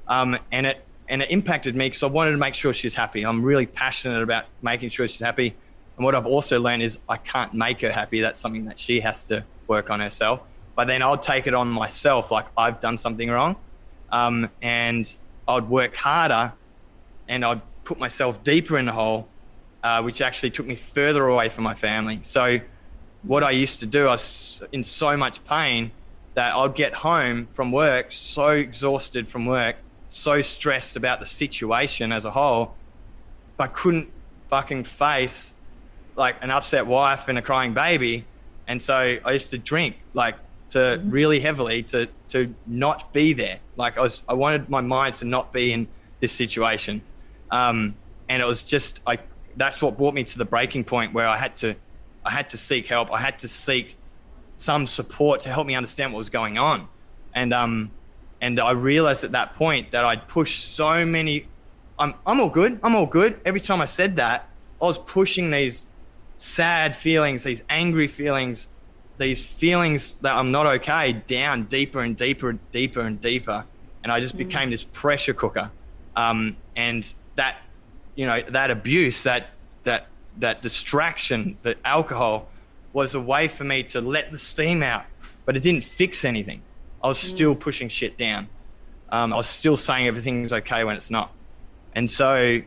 um, 0.07 0.39
and 0.53 0.67
it 0.67 0.85
and 1.09 1.23
it 1.23 1.31
impacted 1.31 1.75
me 1.75 1.87
because 1.87 2.03
I 2.03 2.09
wanted 2.09 2.33
to 2.33 2.37
make 2.37 2.55
sure 2.55 2.75
she's 2.75 2.95
happy. 2.95 3.25
I'm 3.25 3.43
really 3.43 3.65
passionate 3.65 4.23
about 4.23 4.45
making 4.61 4.91
sure 4.91 5.07
she's 5.07 5.21
happy. 5.21 5.55
And 5.97 6.05
what 6.05 6.17
I've 6.17 6.27
also 6.27 6.61
learned 6.61 6.83
is 6.83 6.99
I 7.09 7.17
can't 7.17 7.55
make 7.55 7.81
her 7.83 7.93
happy. 7.93 8.21
That's 8.21 8.41
something 8.41 8.65
that 8.65 8.77
she 8.77 8.99
has 9.01 9.23
to 9.25 9.45
work 9.69 9.89
on 9.89 10.01
herself. 10.01 10.41
But 10.75 10.89
then 10.89 11.03
I'll 11.03 11.17
take 11.17 11.47
it 11.47 11.55
on 11.55 11.69
myself, 11.69 12.33
like 12.33 12.47
I've 12.59 12.81
done 12.81 12.99
something 12.99 13.31
wrong, 13.31 13.55
um, 14.11 14.51
and 14.61 15.17
I'd 15.47 15.69
work 15.69 15.95
harder, 15.95 16.53
and 17.29 17.45
I'd 17.45 17.63
put 17.85 18.01
myself 18.01 18.43
deeper 18.43 18.77
in 18.77 18.87
the 18.87 18.93
hole 18.93 19.29
uh, 19.87 20.03
which 20.03 20.21
actually 20.21 20.51
took 20.51 20.67
me 20.67 20.75
further 20.75 21.29
away 21.29 21.49
from 21.49 21.63
my 21.63 21.75
family. 21.75 22.19
So, 22.23 22.59
what 23.23 23.45
I 23.45 23.53
used 23.53 23.79
to 23.81 23.87
do, 23.87 24.09
I 24.09 24.11
was 24.11 24.61
in 24.73 24.83
so 24.83 25.17
much 25.17 25.45
pain 25.45 25.93
that 26.35 26.57
I'd 26.57 26.75
get 26.75 26.93
home 26.93 27.47
from 27.53 27.71
work 27.71 28.11
so 28.11 28.49
exhausted 28.49 29.29
from 29.29 29.47
work, 29.47 29.77
so 30.09 30.43
stressed 30.43 30.97
about 30.97 31.21
the 31.21 31.27
situation 31.27 32.11
as 32.11 32.25
a 32.25 32.33
whole, 32.33 32.75
but 33.57 33.75
couldn't 33.75 34.09
fucking 34.49 34.83
face 34.83 35.53
like 36.17 36.35
an 36.43 36.51
upset 36.51 36.85
wife 36.89 37.29
and 37.29 37.39
a 37.39 37.43
crying 37.43 37.73
baby. 37.73 38.25
And 38.67 38.83
so 38.83 39.19
I 39.25 39.31
used 39.31 39.51
to 39.51 39.59
drink 39.59 40.01
like 40.15 40.35
to 40.71 40.79
mm-hmm. 40.79 41.11
really 41.11 41.39
heavily 41.39 41.85
to 41.85 42.09
to 42.31 42.53
not 42.67 43.13
be 43.13 43.35
there. 43.35 43.61
Like 43.77 43.99
I 43.99 44.01
was, 44.01 44.25
I 44.29 44.35
wanted 44.35 44.69
my 44.69 44.81
mind 44.81 45.15
to 45.17 45.27
not 45.27 45.53
be 45.53 45.73
in 45.73 45.87
this 46.19 46.33
situation. 46.33 47.03
Um, 47.53 47.95
and 48.29 48.43
it 48.43 48.47
was 48.47 48.65
just 48.65 49.01
I 49.07 49.19
that's 49.57 49.81
what 49.83 49.97
brought 49.97 50.15
me 50.15 50.25
to 50.25 50.39
the 50.39 50.45
breaking 50.45 50.85
point 50.85 51.13
where 51.13 51.27
I 51.27 51.37
had 51.37 51.57
to 51.57 51.75
I 52.25 52.31
had 52.31 52.51
to 52.51 52.59
seek 52.59 52.89
help. 52.89 53.13
I 53.13 53.21
had 53.21 53.39
to 53.41 53.49
seek 53.49 53.97
some 54.57 54.87
support 54.87 55.41
to 55.43 55.49
help 55.49 55.67
me 55.67 55.75
understand 55.75 56.13
what 56.13 56.19
was 56.19 56.31
going 56.31 56.59
on. 56.59 56.89
And 57.35 57.53
um 57.53 57.91
and 58.41 58.61
I 58.61 58.73
realized 58.73 59.25
at 59.25 59.33
that 59.33 59.55
point 59.55 59.93
that 59.93 60.05
I'd 60.05 60.29
pushed 60.29 60.75
so 60.75 61.05
many 61.05 61.47
I'm 61.99 62.15
I'm 62.27 62.41
all 62.41 62.51
good. 62.51 62.79
I'm 62.83 62.95
all 62.95 63.07
good. 63.07 63.41
Every 63.45 63.61
time 63.61 63.81
I 63.81 63.87
said 63.87 64.17
that, 64.17 64.49
I 64.81 64.85
was 64.85 64.99
pushing 64.99 65.51
these 65.51 65.87
sad 66.37 66.95
feelings, 66.95 67.45
these 67.45 67.63
angry 67.69 68.09
feelings, 68.09 68.69
these 69.19 69.45
feelings 69.45 70.17
that 70.17 70.35
I'm 70.35 70.51
not 70.51 70.67
okay 70.67 71.13
down 71.13 71.65
deeper 71.65 72.01
and 72.01 72.17
deeper 72.17 72.51
and 72.51 72.59
deeper 72.73 73.01
and 73.01 73.21
deeper. 73.21 73.65
And 74.03 74.13
I 74.13 74.21
just 74.21 74.35
mm. 74.35 74.39
became 74.39 74.71
this 74.71 74.85
pressure 74.85 75.33
cooker. 75.35 75.71
Um, 76.15 76.57
and 76.77 77.13
that 77.37 77.57
you 78.17 78.27
know 78.27 78.43
that 78.49 78.71
abuse, 78.71 79.23
that 79.23 79.51
that 79.85 80.09
that 80.39 80.63
distraction, 80.63 81.57
that 81.63 81.79
alcohol 81.85 82.49
was 82.93 83.15
a 83.15 83.21
way 83.21 83.47
for 83.47 83.65
me 83.65 83.83
to 83.83 84.01
let 84.01 84.31
the 84.33 84.39
steam 84.39 84.83
out, 84.83 85.05
but 85.45 85.57
it 85.57 85.63
didn't 85.63 85.85
fix 85.85 86.25
anything. 86.25 86.63
I 87.03 87.09
was 87.09 87.19
still 87.19 87.55
mm. 87.55 87.61
pushing 87.61 87.89
shit 87.89 88.19
down. 88.19 88.49
Um, 89.11 89.33
I 89.33 89.37
was 89.37 89.47
still 89.47 89.77
saying 89.77 90.07
everything's 90.07 90.53
okay 90.53 90.83
when 90.83 90.97
it's 90.97 91.11
not. 91.11 91.31
And 91.95 92.11
so, 92.11 92.61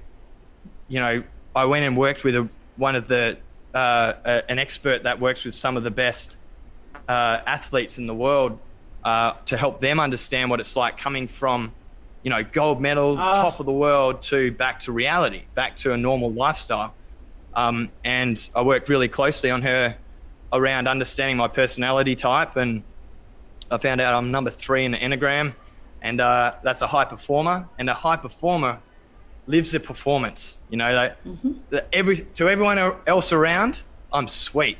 you 0.87 0.99
know, 0.99 1.23
I 1.55 1.65
went 1.65 1.83
and 1.85 1.97
worked 1.97 2.23
with 2.23 2.35
a, 2.35 2.47
one 2.77 2.95
of 2.95 3.07
the 3.07 3.37
uh, 3.73 4.13
a, 4.23 4.49
an 4.49 4.59
expert 4.59 5.03
that 5.03 5.19
works 5.19 5.43
with 5.43 5.53
some 5.53 5.77
of 5.77 5.83
the 5.83 5.91
best 5.91 6.37
uh, 7.07 7.41
athletes 7.45 7.97
in 7.97 8.07
the 8.07 8.15
world 8.15 8.57
uh, 9.03 9.33
to 9.45 9.57
help 9.57 9.81
them 9.81 9.99
understand 9.99 10.49
what 10.49 10.59
it's 10.59 10.75
like 10.75 10.97
coming 10.97 11.27
from 11.27 11.71
you 12.23 12.29
know, 12.29 12.43
gold 12.43 12.81
medal, 12.81 13.13
oh. 13.13 13.15
top 13.15 13.59
of 13.59 13.65
the 13.65 13.71
world, 13.71 14.21
to 14.23 14.51
back 14.51 14.79
to 14.81 14.91
reality, 14.91 15.43
back 15.55 15.77
to 15.77 15.93
a 15.93 15.97
normal 15.97 16.31
lifestyle. 16.31 16.93
Um, 17.53 17.89
and 18.03 18.49
I 18.55 18.61
worked 18.61 18.89
really 18.89 19.07
closely 19.07 19.49
on 19.49 19.61
her 19.61 19.95
around 20.51 20.87
understanding 20.87 21.37
my 21.37 21.47
personality 21.47 22.15
type. 22.15 22.55
And 22.55 22.83
I 23.71 23.77
found 23.77 24.01
out 24.01 24.13
I'm 24.13 24.31
number 24.31 24.49
three 24.49 24.85
in 24.85 24.91
the 24.91 24.97
Enneagram, 24.97 25.55
and 26.01 26.21
uh, 26.21 26.55
that's 26.63 26.81
a 26.81 26.87
high 26.87 27.05
performer. 27.05 27.67
And 27.77 27.89
a 27.89 27.93
high 27.93 28.17
performer 28.17 28.79
lives 29.47 29.71
their 29.71 29.79
performance. 29.79 30.59
You 30.69 30.77
know, 30.77 30.93
they, 30.93 31.29
mm-hmm. 31.29 31.53
the, 31.69 31.85
every 31.93 32.17
to 32.35 32.49
everyone 32.49 32.77
else 33.07 33.31
around, 33.31 33.81
I'm 34.11 34.27
sweet, 34.27 34.77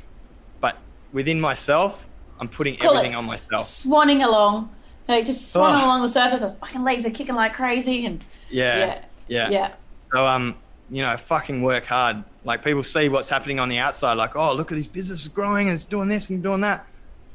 but 0.60 0.76
within 1.12 1.40
myself, 1.40 2.08
I'm 2.38 2.48
putting 2.48 2.76
Call 2.76 2.96
everything 2.96 3.16
on 3.16 3.26
myself. 3.26 3.66
Swanning 3.66 4.24
along 4.24 4.74
like 5.10 5.24
just 5.24 5.54
swanning 5.54 5.82
oh. 5.82 5.86
along 5.86 6.02
the 6.02 6.08
surface. 6.08 6.42
Her 6.42 6.50
fucking 6.50 6.82
legs 6.82 7.04
are 7.06 7.10
kicking 7.10 7.34
like 7.34 7.54
crazy, 7.54 8.06
and 8.06 8.24
yeah, 8.48 8.76
yeah, 8.76 9.04
yeah. 9.28 9.50
yeah. 9.50 9.72
So 10.12 10.26
um, 10.26 10.56
you 10.90 11.02
know, 11.02 11.16
fucking 11.16 11.62
work 11.62 11.84
hard. 11.84 12.24
Like 12.44 12.64
people 12.64 12.82
see 12.82 13.08
what's 13.08 13.28
happening 13.28 13.58
on 13.58 13.68
the 13.68 13.78
outside, 13.78 14.14
like, 14.14 14.36
oh, 14.36 14.54
look 14.54 14.72
at 14.72 14.74
these 14.74 14.88
businesses 14.88 15.28
growing 15.28 15.68
and 15.68 15.74
it's 15.74 15.84
doing 15.84 16.08
this 16.08 16.30
and 16.30 16.42
doing 16.42 16.62
that. 16.62 16.86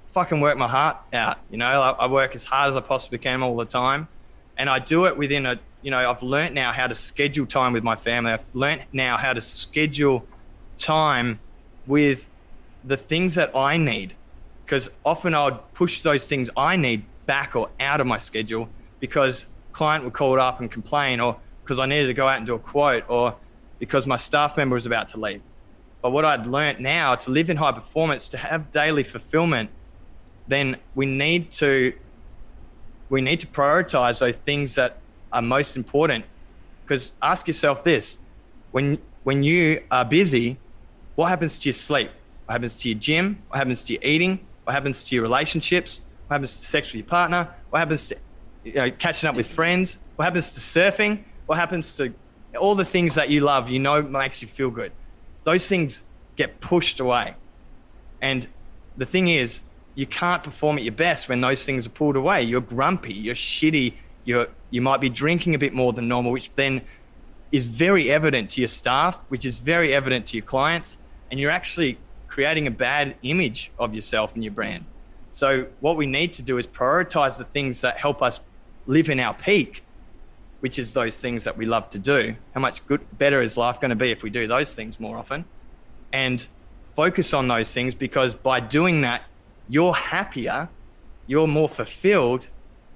Fucking 0.07 0.41
work 0.41 0.57
my 0.57 0.67
heart 0.67 0.97
out. 1.13 1.37
You 1.51 1.57
know, 1.57 1.65
I, 1.65 1.91
I 1.91 2.07
work 2.07 2.33
as 2.35 2.43
hard 2.43 2.69
as 2.69 2.75
I 2.75 2.81
possibly 2.81 3.19
can 3.19 3.43
all 3.43 3.55
the 3.55 3.65
time, 3.65 4.07
and 4.57 4.69
I 4.69 4.79
do 4.79 5.05
it 5.05 5.17
within 5.17 5.45
a 5.45 5.59
you 5.85 5.91
know, 5.91 6.09
I've 6.09 6.23
learnt 6.23 6.55
now 6.55 6.71
how 6.71 6.87
to 6.87 6.95
schedule 6.95 7.45
time 7.45 7.71
with 7.71 7.83
my 7.83 7.95
family. 7.95 8.31
I've 8.31 8.55
learnt 8.55 8.81
now 8.91 9.17
how 9.17 9.33
to 9.33 9.41
schedule 9.41 10.25
time 10.79 11.39
with 11.85 12.27
the 12.83 12.97
things 12.97 13.35
that 13.35 13.55
I 13.55 13.77
need. 13.77 14.15
Because 14.65 14.89
often 15.05 15.35
I 15.35 15.45
would 15.45 15.73
push 15.75 16.01
those 16.01 16.25
things 16.25 16.49
I 16.57 16.75
need 16.75 17.03
back 17.25 17.55
or 17.55 17.69
out 17.79 18.01
of 18.01 18.07
my 18.07 18.17
schedule 18.17 18.69
because 18.99 19.47
client 19.73 20.03
would 20.03 20.13
call 20.13 20.33
it 20.33 20.39
up 20.39 20.59
and 20.59 20.71
complain 20.71 21.19
or 21.19 21.37
because 21.63 21.79
I 21.79 21.85
needed 21.85 22.07
to 22.07 22.13
go 22.13 22.27
out 22.27 22.37
and 22.37 22.45
do 22.45 22.53
a 22.55 22.59
quote 22.59 23.03
or 23.07 23.35
because 23.79 24.07
my 24.07 24.15
staff 24.15 24.57
member 24.57 24.75
was 24.75 24.85
about 24.85 25.09
to 25.09 25.19
leave. 25.19 25.41
But 26.01 26.11
what 26.11 26.23
I'd 26.23 26.45
learnt 26.45 26.79
now 26.79 27.15
to 27.15 27.31
live 27.31 27.49
in 27.49 27.57
high 27.57 27.71
performance, 27.71 28.27
to 28.29 28.37
have 28.37 28.71
daily 28.71 29.03
fulfillment, 29.03 29.69
then 30.47 30.77
we 30.93 31.05
need 31.05 31.51
to 31.53 31.93
we 33.09 33.21
need 33.21 33.39
to 33.39 33.47
prioritize 33.47 34.19
those 34.19 34.35
things 34.35 34.75
that 34.75 34.97
are 35.31 35.41
most 35.41 35.75
important. 35.75 36.25
Because 36.83 37.11
ask 37.21 37.47
yourself 37.47 37.83
this: 37.83 38.19
when 38.71 38.99
when 39.23 39.41
you 39.41 39.81
are 39.89 40.05
busy, 40.05 40.57
what 41.15 41.27
happens 41.29 41.57
to 41.59 41.69
your 41.69 41.73
sleep? 41.73 42.11
What 42.45 42.53
happens 42.53 42.77
to 42.79 42.89
your 42.89 42.99
gym? 42.99 43.41
What 43.47 43.57
happens 43.57 43.83
to 43.83 43.93
your 43.93 44.01
eating? 44.03 44.39
What 44.63 44.73
happens 44.73 45.03
to 45.05 45.15
your 45.15 45.23
relationships? 45.23 46.01
What 46.27 46.35
happens 46.35 46.57
to 46.57 46.65
sex 46.65 46.89
with 46.89 46.95
your 46.95 47.05
partner? 47.05 47.47
What 47.69 47.79
happens 47.79 48.07
to 48.07 48.17
you 48.63 48.73
know 48.73 48.91
catching 48.91 49.29
up 49.29 49.35
with 49.35 49.47
friends? 49.47 49.97
What 50.15 50.25
happens 50.25 50.51
to 50.53 50.59
surfing? 50.59 51.23
What 51.45 51.57
happens 51.57 51.95
to 51.97 52.13
all 52.59 52.75
the 52.75 52.85
things 52.85 53.15
that 53.15 53.29
you 53.29 53.41
love? 53.41 53.69
You 53.69 53.79
know 53.79 54.01
makes 54.01 54.41
you 54.41 54.47
feel 54.47 54.71
good. 54.71 54.91
Those 55.43 55.67
things 55.67 56.03
get 56.35 56.59
pushed 56.59 56.99
away, 56.99 57.35
and 58.21 58.47
the 58.97 59.05
thing 59.05 59.27
is, 59.27 59.61
you 59.93 60.05
can't 60.05 60.43
perform 60.43 60.77
at 60.77 60.83
your 60.83 60.93
best 60.93 61.29
when 61.29 61.41
those 61.41 61.65
things 61.65 61.85
are 61.85 61.91
pulled 61.91 62.15
away. 62.15 62.43
You're 62.43 62.61
grumpy, 62.61 63.13
you're 63.13 63.35
shitty, 63.35 63.93
you're 64.23 64.47
you 64.71 64.81
might 64.81 65.01
be 65.01 65.09
drinking 65.09 65.53
a 65.53 65.59
bit 65.59 65.73
more 65.73 65.93
than 65.93 66.07
normal, 66.07 66.31
which 66.31 66.49
then 66.55 66.81
is 67.51 67.65
very 67.65 68.11
evident 68.11 68.49
to 68.51 68.61
your 68.61 68.67
staff, 68.67 69.17
which 69.29 69.45
is 69.45 69.59
very 69.59 69.93
evident 69.93 70.25
to 70.27 70.37
your 70.37 70.45
clients, 70.45 70.97
and 71.29 71.39
you're 71.39 71.51
actually 71.51 71.97
creating 72.27 72.67
a 72.67 72.71
bad 72.71 73.15
image 73.21 73.71
of 73.77 73.93
yourself 73.93 74.33
and 74.33 74.43
your 74.43 74.51
brand. 74.51 74.85
So 75.35 75.67
what 75.81 75.97
we 75.97 76.05
need 76.05 76.31
to 76.35 76.41
do 76.41 76.59
is 76.59 76.65
prioritize 76.65 77.37
the 77.37 77.43
things 77.43 77.81
that 77.81 77.97
help 77.97 78.21
us 78.21 78.39
live 78.87 79.09
in 79.09 79.19
our 79.19 79.33
peak, 79.33 79.83
which 80.61 80.79
is 80.79 80.93
those 80.93 81.19
things 81.19 81.43
that 81.43 81.57
we 81.57 81.65
love 81.65 81.89
to 81.89 81.99
do. 81.99 82.37
How 82.53 82.61
much 82.61 82.87
good 82.87 83.01
better 83.17 83.41
is 83.41 83.57
life 83.57 83.81
going 83.81 83.89
to 83.89 83.97
be 83.97 84.11
if 84.11 84.23
we 84.23 84.29
do 84.29 84.47
those 84.47 84.73
things 84.73 84.97
more 84.97 85.17
often? 85.17 85.43
And 86.13 86.47
focus 86.95 87.33
on 87.33 87.49
those 87.49 87.73
things 87.73 87.93
because 87.93 88.33
by 88.33 88.61
doing 88.61 89.01
that, 89.01 89.23
you're 89.67 89.93
happier, 89.93 90.69
you're 91.27 91.47
more 91.47 91.67
fulfilled, 91.67 92.47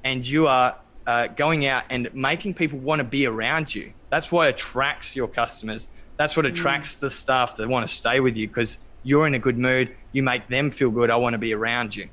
and 0.05 0.25
you 0.25 0.47
are 0.47 0.77
uh, 1.07 1.27
going 1.27 1.65
out 1.65 1.83
and 1.89 2.09
making 2.13 2.53
people 2.53 2.79
want 2.79 2.99
to 2.99 3.03
be 3.03 3.25
around 3.25 3.75
you. 3.75 3.91
That's 4.11 4.31
what 4.31 4.47
attracts 4.47 5.13
your 5.13 5.27
customers. 5.27 5.89
That's 6.15 6.37
what 6.37 6.45
attracts 6.45 6.95
mm. 6.95 6.99
the 7.01 7.09
staff 7.09 7.57
that 7.57 7.67
want 7.67 7.85
to 7.85 7.93
stay 7.93 8.21
with 8.21 8.37
you 8.37 8.47
because 8.47 8.77
you're 9.03 9.27
in 9.27 9.35
a 9.35 9.39
good 9.39 9.57
mood. 9.57 9.93
You 10.13 10.23
make 10.23 10.47
them 10.47 10.71
feel 10.71 10.89
good. 10.89 11.11
I 11.11 11.17
want 11.17 11.33
to 11.33 11.37
be 11.37 11.53
around 11.53 11.97
you. 11.97 12.07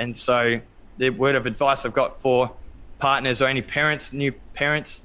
And 0.00 0.16
so, 0.16 0.60
the 0.96 1.10
word 1.10 1.34
of 1.34 1.46
advice 1.46 1.84
I've 1.84 1.92
got 1.92 2.20
for 2.20 2.50
partners 2.98 3.40
or 3.40 3.46
any 3.46 3.62
parents, 3.62 4.12
new 4.12 4.32
parents, 4.54 5.02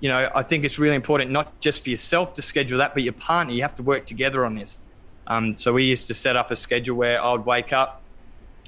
you 0.00 0.10
know, 0.10 0.30
I 0.34 0.42
think 0.42 0.64
it's 0.64 0.78
really 0.78 0.96
important 0.96 1.30
not 1.30 1.58
just 1.60 1.82
for 1.82 1.88
yourself 1.88 2.34
to 2.34 2.42
schedule 2.42 2.78
that, 2.78 2.92
but 2.92 3.02
your 3.02 3.14
partner. 3.14 3.54
You 3.54 3.62
have 3.62 3.74
to 3.76 3.82
work 3.82 4.04
together 4.04 4.44
on 4.44 4.54
this. 4.54 4.80
Um, 5.26 5.56
so 5.56 5.72
we 5.72 5.84
used 5.84 6.06
to 6.08 6.14
set 6.14 6.36
up 6.36 6.50
a 6.50 6.56
schedule 6.56 6.96
where 6.96 7.22
I 7.22 7.32
would 7.32 7.46
wake 7.46 7.72
up, 7.72 8.02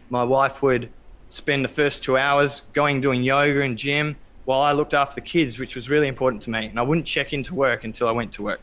my 0.08 0.24
wife 0.24 0.62
would 0.62 0.88
spend 1.28 1.62
the 1.62 1.68
first 1.68 2.02
two 2.02 2.16
hours 2.16 2.62
going 2.72 3.02
doing 3.02 3.22
yoga 3.22 3.60
and 3.60 3.76
gym 3.76 4.16
while 4.46 4.62
I 4.62 4.72
looked 4.72 4.94
after 4.94 5.16
the 5.16 5.20
kids, 5.20 5.58
which 5.58 5.74
was 5.74 5.90
really 5.90 6.08
important 6.08 6.42
to 6.44 6.50
me. 6.50 6.66
And 6.66 6.78
I 6.78 6.82
wouldn't 6.82 7.06
check 7.06 7.34
into 7.34 7.54
work 7.54 7.84
until 7.84 8.08
I 8.08 8.12
went 8.12 8.32
to 8.34 8.42
work. 8.42 8.60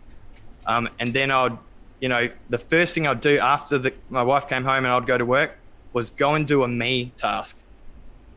Um, 0.65 0.89
and 0.99 1.13
then 1.13 1.29
I'd, 1.29 1.55
you 1.99 2.09
know, 2.09 2.29
the 2.49 2.57
first 2.57 2.95
thing 2.95 3.05
I'd 3.05 3.21
do 3.21 3.37
after 3.37 3.77
the, 3.77 3.93
my 4.09 4.23
wife 4.23 4.49
came 4.49 4.63
home 4.63 4.85
and 4.85 4.87
I'd 4.87 5.05
go 5.05 5.17
to 5.17 5.25
work 5.25 5.57
was 5.93 6.09
go 6.09 6.33
and 6.33 6.47
do 6.47 6.63
a 6.63 6.67
me 6.67 7.13
task. 7.15 7.57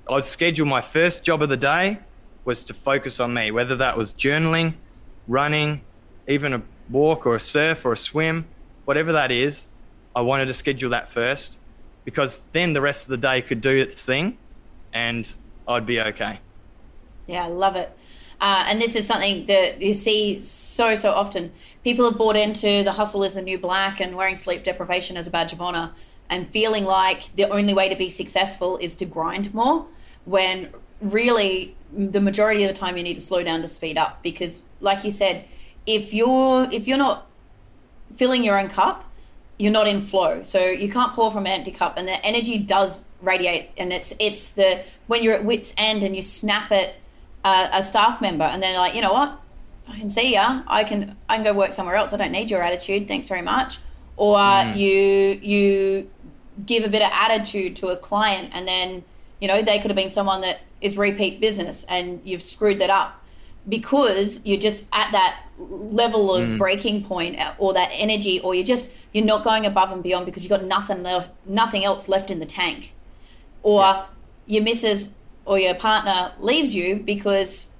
I'd 0.09 0.25
schedule 0.25 0.67
my 0.67 0.81
first 0.81 1.25
job 1.25 1.43
of 1.43 1.49
the 1.49 1.57
day 1.57 1.99
was 2.45 2.63
to 2.65 2.75
focus 2.75 3.19
on 3.19 3.35
me, 3.35 3.51
whether 3.51 3.75
that 3.77 3.97
was 3.97 4.15
journaling, 4.15 4.75
running, 5.27 5.81
even 6.29 6.53
a 6.53 6.63
walk 6.89 7.27
or 7.27 7.35
a 7.35 7.41
surf 7.41 7.85
or 7.85 7.93
a 7.93 7.97
swim, 7.97 8.47
whatever 8.85 9.13
that 9.13 9.33
is. 9.33 9.67
I 10.15 10.21
wanted 10.21 10.47
to 10.47 10.55
schedule 10.55 10.91
that 10.91 11.11
first 11.11 11.57
because 12.05 12.43
then 12.53 12.73
the 12.73 12.81
rest 12.81 13.05
of 13.05 13.11
the 13.11 13.17
day 13.17 13.43
could 13.43 13.61
do 13.61 13.77
its 13.77 14.05
thing 14.05 14.39
and 14.93 15.35
I'd 15.67 15.87
be 15.87 16.01
okay. 16.01 16.39
Yeah, 17.27 17.45
I 17.45 17.49
love 17.49 17.75
it. 17.75 17.91
Uh, 18.41 18.65
and 18.69 18.81
this 18.81 18.95
is 18.95 19.07
something 19.07 19.47
that 19.47 19.81
you 19.81 19.93
see 19.93 20.41
so, 20.41 20.95
so 20.95 21.13
often. 21.13 21.51
People 21.83 22.09
have 22.09 22.19
bought 22.19 22.37
into 22.37 22.85
the 22.85 22.93
hustle 22.93 23.25
is 23.25 23.35
the 23.35 23.43
new 23.43 23.59
black 23.59 24.01
and 24.01 24.15
wearing 24.15 24.37
sleep 24.37 24.63
deprivation 24.63 25.17
as 25.17 25.27
a 25.27 25.31
badge 25.31 25.53
of 25.53 25.61
honor 25.61 25.93
and 26.29 26.49
feeling 26.51 26.85
like 26.85 27.35
the 27.37 27.49
only 27.51 27.75
way 27.75 27.89
to 27.89 27.97
be 27.97 28.11
successful 28.11 28.77
is 28.79 28.95
to 28.97 29.05
grind 29.05 29.53
more 29.55 29.87
when 30.25 30.71
really 31.01 31.77
the 31.93 32.21
majority 32.21 32.65
of 32.65 32.69
the 32.69 32.79
time 32.79 32.97
you 32.97 33.03
need 33.03 33.15
to 33.15 33.21
slow 33.21 33.43
down 33.43 33.63
to 33.63 33.69
speed 33.69 33.97
up 33.97 34.23
because 34.23 34.63
like 34.81 35.05
you 35.05 35.11
said 35.11 35.45
if 35.87 36.13
you're 36.13 36.69
if 36.73 36.89
you're 36.89 36.99
not 36.99 37.27
filling 38.15 38.43
your 38.43 38.59
own 38.59 38.69
cup 38.69 39.07
you're 39.59 39.73
not 39.73 39.87
in 39.87 40.01
flow. 40.01 40.43
So 40.43 40.67
you 40.67 40.91
can't 40.91 41.15
pour 41.15 41.31
from 41.31 41.47
an 41.47 41.53
empty 41.53 41.71
cup, 41.71 41.97
and 41.97 42.07
the 42.07 42.25
energy 42.25 42.59
does 42.59 43.05
radiate. 43.23 43.71
And 43.77 43.93
it's 43.93 44.13
it's 44.19 44.51
the 44.51 44.83
when 45.07 45.23
you're 45.23 45.35
at 45.35 45.45
wit's 45.45 45.75
end 45.79 46.03
and 46.03 46.15
you 46.15 46.23
snap 46.23 46.71
at 46.73 46.97
uh, 47.45 47.69
a 47.73 47.83
staff 47.83 48.21
member, 48.21 48.45
and 48.45 48.63
they're 48.63 48.79
like, 48.79 48.95
you 48.95 49.01
know 49.01 49.13
what, 49.13 49.41
I 49.89 49.99
can 49.99 50.09
see 50.09 50.35
ya. 50.35 50.63
I 50.67 50.85
can 50.85 51.17
I 51.29 51.37
can 51.37 51.45
go 51.45 51.55
work 51.55 51.73
somewhere 51.73 51.97
else. 51.97 52.13
I 52.13 52.19
don't 52.19 52.33
need 52.33 52.51
your 52.51 52.63
attitude. 52.63 53.09
Thanks 53.09 53.29
very 53.29 53.43
much. 53.43 53.79
Or 54.17 54.37
mm. 54.37 54.77
you 54.77 54.93
you 55.43 56.11
give 56.65 56.85
a 56.85 56.89
bit 56.89 57.03
of 57.03 57.11
attitude 57.13 57.77
to 57.77 57.89
a 57.89 57.97
client, 57.97 58.51
and 58.53 58.67
then 58.67 59.05
you 59.41 59.49
know 59.49 59.63
they 59.63 59.79
could 59.79 59.91
have 59.91 59.97
been 59.97 60.11
someone 60.11 60.41
that 60.41 60.61
is 60.81 60.97
repeat 60.97 61.41
business, 61.41 61.85
and 61.89 62.21
you've 62.25 62.43
screwed 62.43 62.79
that 62.79 62.91
up. 62.91 63.23
Because 63.69 64.41
you're 64.47 64.61
just 64.61 64.85
at 64.93 65.11
that 65.11 65.43
level 65.59 66.33
of 66.33 66.47
mm. 66.47 66.59
breaking 66.59 67.03
point 67.03 67.37
or 67.59 67.73
that 67.73 67.91
energy 67.93 68.39
or 68.41 68.55
you're 68.55 68.65
just 68.65 68.95
you're 69.13 69.25
not 69.25 69.43
going 69.43 69.67
above 69.67 69.91
and 69.91 70.05
beyond 70.05 70.25
because 70.25 70.45
you've 70.45 70.51
got 70.51 70.65
nothing 70.65 71.03
left 71.03 71.31
nothing 71.47 71.85
else 71.85 72.09
left 72.09 72.31
in 72.31 72.39
the 72.39 72.47
tank. 72.47 72.93
Or 73.65 73.81
yeah. 73.81 74.05
your 74.47 74.63
missus 74.63 75.17
or 75.47 75.59
your 75.59 75.75
partner 75.75 76.33
leaves 76.39 76.75
you 76.75 76.97
because 76.97 77.75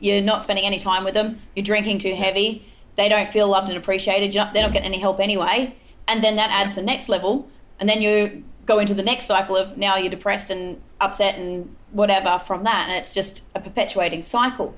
you're 0.00 0.22
not 0.22 0.42
spending 0.42 0.64
any 0.64 0.78
time 0.78 1.04
with 1.04 1.14
them 1.14 1.38
you're 1.54 1.64
drinking 1.64 1.98
too 1.98 2.14
heavy 2.14 2.66
they 2.96 3.08
don't 3.08 3.28
feel 3.28 3.46
loved 3.46 3.68
and 3.68 3.76
appreciated 3.76 4.34
not, 4.34 4.52
they're 4.52 4.62
not 4.62 4.72
getting 4.72 4.86
any 4.86 4.98
help 4.98 5.20
anyway 5.20 5.74
and 6.08 6.24
then 6.24 6.36
that 6.36 6.50
adds 6.50 6.74
the 6.74 6.82
next 6.82 7.08
level 7.08 7.48
and 7.80 7.88
then 7.88 8.00
you 8.00 8.44
go 8.66 8.78
into 8.78 8.94
the 8.94 9.02
next 9.02 9.26
cycle 9.26 9.56
of 9.56 9.76
now 9.76 9.96
you're 9.96 10.10
depressed 10.10 10.50
and 10.50 10.80
upset 11.00 11.36
and 11.36 11.74
whatever 11.90 12.38
from 12.38 12.62
that 12.62 12.86
and 12.88 12.96
it's 12.96 13.12
just 13.12 13.44
a 13.54 13.60
perpetuating 13.60 14.22
cycle 14.22 14.76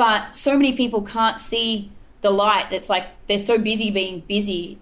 but 0.00 0.34
so 0.34 0.56
many 0.56 0.72
people 0.72 1.02
can't 1.02 1.38
see 1.38 1.90
the 2.20 2.30
light. 2.30 2.66
It's 2.70 2.88
like 2.88 3.06
they're 3.26 3.38
so 3.38 3.58
busy 3.58 3.90
being 3.90 4.20
busy 4.20 4.78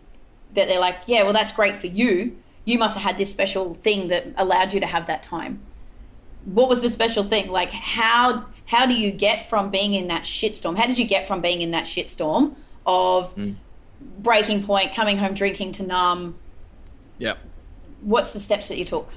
that 0.54 0.68
they're 0.68 0.80
like, 0.80 0.98
yeah, 1.06 1.22
well, 1.22 1.32
that's 1.32 1.52
great 1.52 1.76
for 1.76 1.86
you. 1.86 2.36
You 2.64 2.78
must 2.78 2.96
have 2.96 3.04
had 3.04 3.18
this 3.18 3.30
special 3.30 3.74
thing 3.74 4.08
that 4.08 4.26
allowed 4.36 4.72
you 4.72 4.80
to 4.80 4.86
have 4.86 5.06
that 5.06 5.22
time. 5.22 5.60
What 6.44 6.68
was 6.68 6.82
the 6.82 6.88
special 6.88 7.24
thing? 7.24 7.50
Like, 7.50 7.70
how 7.72 8.46
how 8.66 8.86
do 8.86 8.94
you 8.94 9.10
get 9.10 9.48
from 9.48 9.70
being 9.70 9.94
in 9.94 10.08
that 10.08 10.22
shitstorm? 10.22 10.76
How 10.76 10.86
did 10.86 10.98
you 10.98 11.06
get 11.06 11.26
from 11.26 11.40
being 11.40 11.62
in 11.62 11.70
that 11.70 11.84
shitstorm 11.84 12.54
of 12.86 13.34
mm. 13.34 13.56
breaking 14.18 14.62
point, 14.62 14.94
coming 14.94 15.16
home 15.16 15.34
drinking 15.34 15.72
to 15.72 15.82
numb? 15.82 16.36
Yep. 17.18 17.38
What's 18.02 18.32
the 18.32 18.38
steps 18.38 18.68
that 18.68 18.78
you 18.78 18.84
took? 18.84 19.12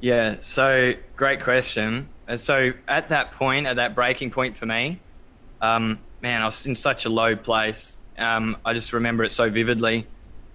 Yeah, 0.00 0.36
so 0.42 0.94
great 1.16 1.40
question. 1.40 2.08
And 2.28 2.38
so 2.38 2.72
at 2.86 3.08
that 3.08 3.32
point, 3.32 3.66
at 3.66 3.76
that 3.76 3.94
breaking 3.94 4.30
point 4.30 4.56
for 4.56 4.66
me, 4.66 5.00
um, 5.60 5.98
man, 6.22 6.42
I 6.42 6.44
was 6.44 6.64
in 6.66 6.76
such 6.76 7.04
a 7.04 7.08
low 7.08 7.34
place. 7.34 8.00
Um, 8.16 8.56
I 8.64 8.74
just 8.74 8.92
remember 8.92 9.24
it 9.24 9.32
so 9.32 9.50
vividly. 9.50 10.06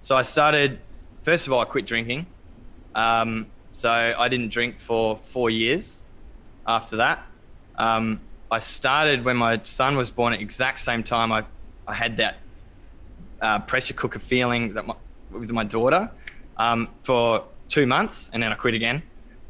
So 0.01 0.15
I 0.15 0.21
started, 0.21 0.79
first 1.21 1.47
of 1.47 1.53
all, 1.53 1.59
I 1.59 1.65
quit 1.65 1.85
drinking. 1.85 2.25
Um, 2.95 3.47
so 3.71 3.89
I 3.89 4.27
didn't 4.29 4.49
drink 4.49 4.77
for 4.77 5.17
four 5.17 5.49
years 5.49 6.03
after 6.67 6.97
that. 6.97 7.25
Um, 7.77 8.21
I 8.51 8.59
started 8.59 9.25
when 9.25 9.35
my 9.35 9.59
son 9.63 9.97
was 9.97 10.11
born 10.11 10.33
at 10.33 10.39
exact 10.39 10.79
same 10.79 11.03
time. 11.03 11.31
I, 11.31 11.43
I 11.87 11.93
had 11.93 12.17
that 12.17 12.35
uh, 13.41 13.59
pressure 13.59 13.93
cooker 13.93 14.19
feeling 14.19 14.75
that 14.75 14.85
my, 14.85 14.95
with 15.31 15.51
my 15.51 15.63
daughter 15.63 16.11
um, 16.57 16.89
for 17.03 17.45
two 17.69 17.85
months, 17.85 18.29
and 18.33 18.41
then 18.41 18.51
I 18.51 18.55
quit 18.55 18.73
again. 18.73 19.03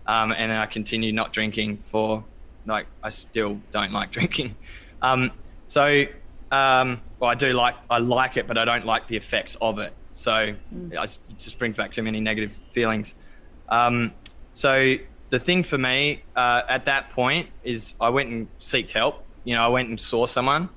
Um, 0.06 0.32
and 0.32 0.52
then 0.52 0.58
I 0.58 0.66
continued 0.66 1.16
not 1.16 1.32
drinking 1.32 1.78
for 1.88 2.24
like 2.66 2.88
I 3.02 3.10
still 3.10 3.60
don't 3.72 3.92
like 3.92 4.12
drinking. 4.18 4.56
Um, 5.02 5.32
so, 5.68 6.06
um, 6.52 7.02
well, 7.20 7.30
I 7.30 7.36
do 7.36 7.54
like 7.54 7.76
I 7.90 8.00
like 8.00 8.38
it, 8.38 8.48
but 8.48 8.58
I 8.58 8.66
don't 8.66 8.86
like 8.86 9.08
the 9.08 9.18
effects 9.18 9.56
of 9.62 9.80
it. 9.80 9.94
So, 10.14 10.54
mm. 10.74 10.94
it 10.94 11.20
just 11.40 11.58
brings 11.58 11.76
back 11.76 11.92
too 11.92 12.04
many 12.04 12.20
negative 12.20 12.54
feelings. 12.72 13.16
Um, 13.70 14.14
so 14.54 14.96
the 15.30 15.40
thing 15.40 15.64
for 15.64 15.78
me 15.78 16.22
uh, 16.36 16.62
at 16.70 16.86
that 16.86 17.10
point 17.10 17.50
is 17.64 17.96
I 18.00 18.10
went 18.10 18.30
and 18.30 18.48
sought 18.60 18.92
help. 18.92 19.26
you 19.44 19.56
know, 19.56 19.62
I 19.62 19.68
went 19.68 19.90
and 19.90 20.00
saw 20.00 20.28
someone 20.28 20.70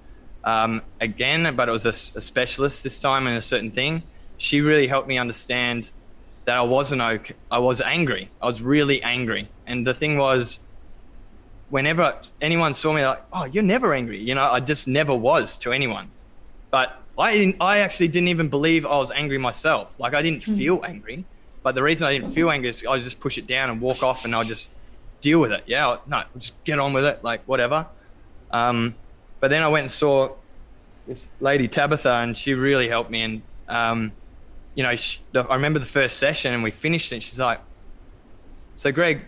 um, 0.45 0.81
again, 1.01 1.55
but 1.55 1.69
it 1.69 1.73
was 1.73 1.85
a, 1.85 2.17
a 2.17 2.21
specialist 2.21 2.83
this 2.83 2.99
time 2.99 3.27
in 3.27 3.35
a 3.35 3.43
certain 3.43 3.71
thing. 3.71 4.03
She 4.39 4.61
really 4.61 4.87
helped 4.87 5.09
me 5.09 5.19
understand 5.19 5.91
that 6.47 6.57
I 6.57 6.63
wasn't 6.63 7.03
okay. 7.03 7.35
I 7.51 7.59
was 7.59 7.81
angry. 7.81 8.31
I 8.41 8.47
was 8.47 8.63
really 8.63 9.03
angry. 9.03 9.49
And 9.67 9.87
the 9.87 9.93
thing 9.93 10.17
was, 10.17 10.61
whenever 11.71 12.17
anyone 12.41 12.73
saw 12.73 12.93
me, 12.93 13.05
like, 13.05 13.23
oh, 13.33 13.45
you're 13.45 13.63
never 13.63 13.93
angry. 13.93 14.19
You 14.19 14.35
know, 14.35 14.49
I 14.51 14.61
just 14.61 14.89
never 14.89 15.15
was 15.15 15.59
to 15.59 15.73
anyone. 15.73 16.11
But 16.71 17.01
I, 17.19 17.55
I 17.61 17.79
actually 17.79 18.09
didn't 18.09 18.29
even 18.29 18.49
believe 18.49 18.87
I 18.87 18.97
was 18.97 19.11
angry 19.11 19.39
myself. 19.39 19.99
Like, 19.99 20.15
I 20.15 20.23
didn't 20.23 20.43
mm. 20.43 20.57
feel 20.57 20.81
angry. 20.85 21.25
But 21.63 21.75
the 21.75 21.83
reason 21.83 22.07
I 22.07 22.13
didn't 22.13 22.33
feel 22.33 22.49
angry 22.51 22.69
is 22.69 22.85
I 22.89 22.99
just 23.01 23.19
push 23.19 23.39
it 23.39 23.49
down 23.49 23.71
and 23.71 23.81
walk 23.81 24.05
off 24.05 24.25
and 24.25 24.35
I'll 24.35 24.45
just 24.45 24.69
deal 25.21 25.41
with 25.41 25.51
it. 25.51 25.65
Yeah, 25.67 25.97
no, 26.07 26.23
just 26.39 26.53
get 26.63 26.79
on 26.79 26.93
with 26.93 27.05
it, 27.05 27.25
like 27.25 27.43
whatever. 27.47 27.87
Um, 28.53 28.95
but 29.41 29.51
then 29.51 29.65
I 29.65 29.69
went 29.69 29.83
and 29.83 29.91
saw 29.91 30.35
this 31.09 31.29
lady 31.41 31.67
Tabitha, 31.67 32.13
and 32.13 32.39
she 32.39 32.55
really 32.55 32.89
helped 32.89 33.11
me. 33.11 33.23
And 33.23 33.43
um, 33.69 34.13
you 34.77 34.83
know, 34.83 34.95
she, 34.95 35.19
I 35.35 35.55
remember 35.55 35.81
the 35.81 35.87
first 35.87 36.19
session, 36.19 36.55
and 36.55 36.63
we 36.63 36.71
finished 36.71 37.11
it. 37.11 37.17
And 37.17 37.23
she's 37.25 37.41
like, 37.41 37.61
"So, 38.77 38.93
Greg, 38.93 39.23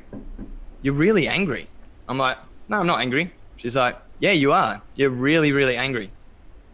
you're 0.82 0.94
really 0.94 1.26
angry." 1.26 1.66
I'm 2.07 2.18
like, 2.18 2.36
"No, 2.68 2.78
I'm 2.78 2.86
not 2.86 3.01
angry." 3.01 3.32
She's 3.57 3.74
like, 3.74 3.96
"Yeah, 4.20 4.32
you 4.32 4.53
are. 4.53 4.80
You're 4.94 5.11
really, 5.11 5.51
really 5.53 5.76
angry." 5.76 6.11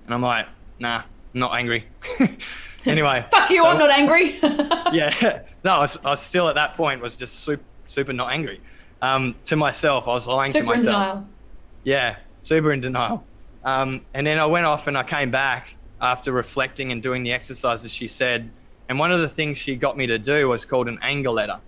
And 0.04 0.14
I'm 0.14 0.22
like, 0.22 0.46
"Nah, 0.80 0.98
I'm 0.98 1.40
not 1.40 1.54
angry." 1.54 1.86
anyway, 2.84 3.24
fuck 3.30 3.48
you. 3.48 3.62
So, 3.62 3.68
I'm 3.68 3.78
not 3.78 3.90
angry. 3.90 4.38
yeah, 4.92 5.42
no, 5.62 5.74
I 5.76 5.80
was, 5.80 5.96
I 6.04 6.10
was 6.10 6.20
still 6.20 6.48
at 6.48 6.56
that 6.56 6.76
point 6.76 7.00
was 7.00 7.14
just 7.14 7.36
super, 7.36 7.62
super 7.86 8.12
not 8.12 8.32
angry. 8.32 8.60
Um, 9.00 9.36
to 9.44 9.56
myself, 9.56 10.08
I 10.08 10.14
was 10.14 10.26
lying 10.26 10.50
super 10.50 10.64
to 10.64 10.70
myself. 10.70 10.86
In 10.86 10.92
denial. 10.92 11.28
Yeah, 11.84 12.16
super 12.42 12.72
in 12.72 12.80
denial. 12.80 13.24
Um, 13.62 14.00
and 14.12 14.26
then 14.26 14.38
I 14.38 14.46
went 14.46 14.66
off 14.66 14.88
and 14.88 14.98
I 14.98 15.04
came 15.04 15.30
back 15.30 15.76
after 16.00 16.32
reflecting 16.32 16.90
and 16.90 17.02
doing 17.02 17.22
the 17.22 17.32
exercises 17.32 17.92
she 17.92 18.08
said. 18.08 18.50
And 18.88 18.98
one 18.98 19.12
of 19.12 19.20
the 19.20 19.28
things 19.28 19.58
she 19.58 19.76
got 19.76 19.96
me 19.96 20.06
to 20.06 20.18
do 20.18 20.48
was 20.48 20.64
called 20.64 20.88
an 20.88 20.98
anger 21.02 21.30
letter. 21.30 21.60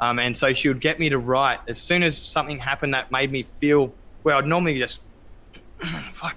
Um, 0.00 0.18
and 0.18 0.36
so 0.36 0.52
she 0.52 0.68
would 0.68 0.80
get 0.80 0.98
me 0.98 1.08
to 1.08 1.18
write 1.18 1.60
as 1.68 1.78
soon 1.78 2.02
as 2.02 2.18
something 2.18 2.58
happened 2.58 2.92
that 2.94 3.10
made 3.10 3.32
me 3.32 3.44
feel 3.60 3.92
well, 4.24 4.38
I'd 4.38 4.46
normally 4.46 4.76
just, 4.78 5.00
fuck, 6.10 6.34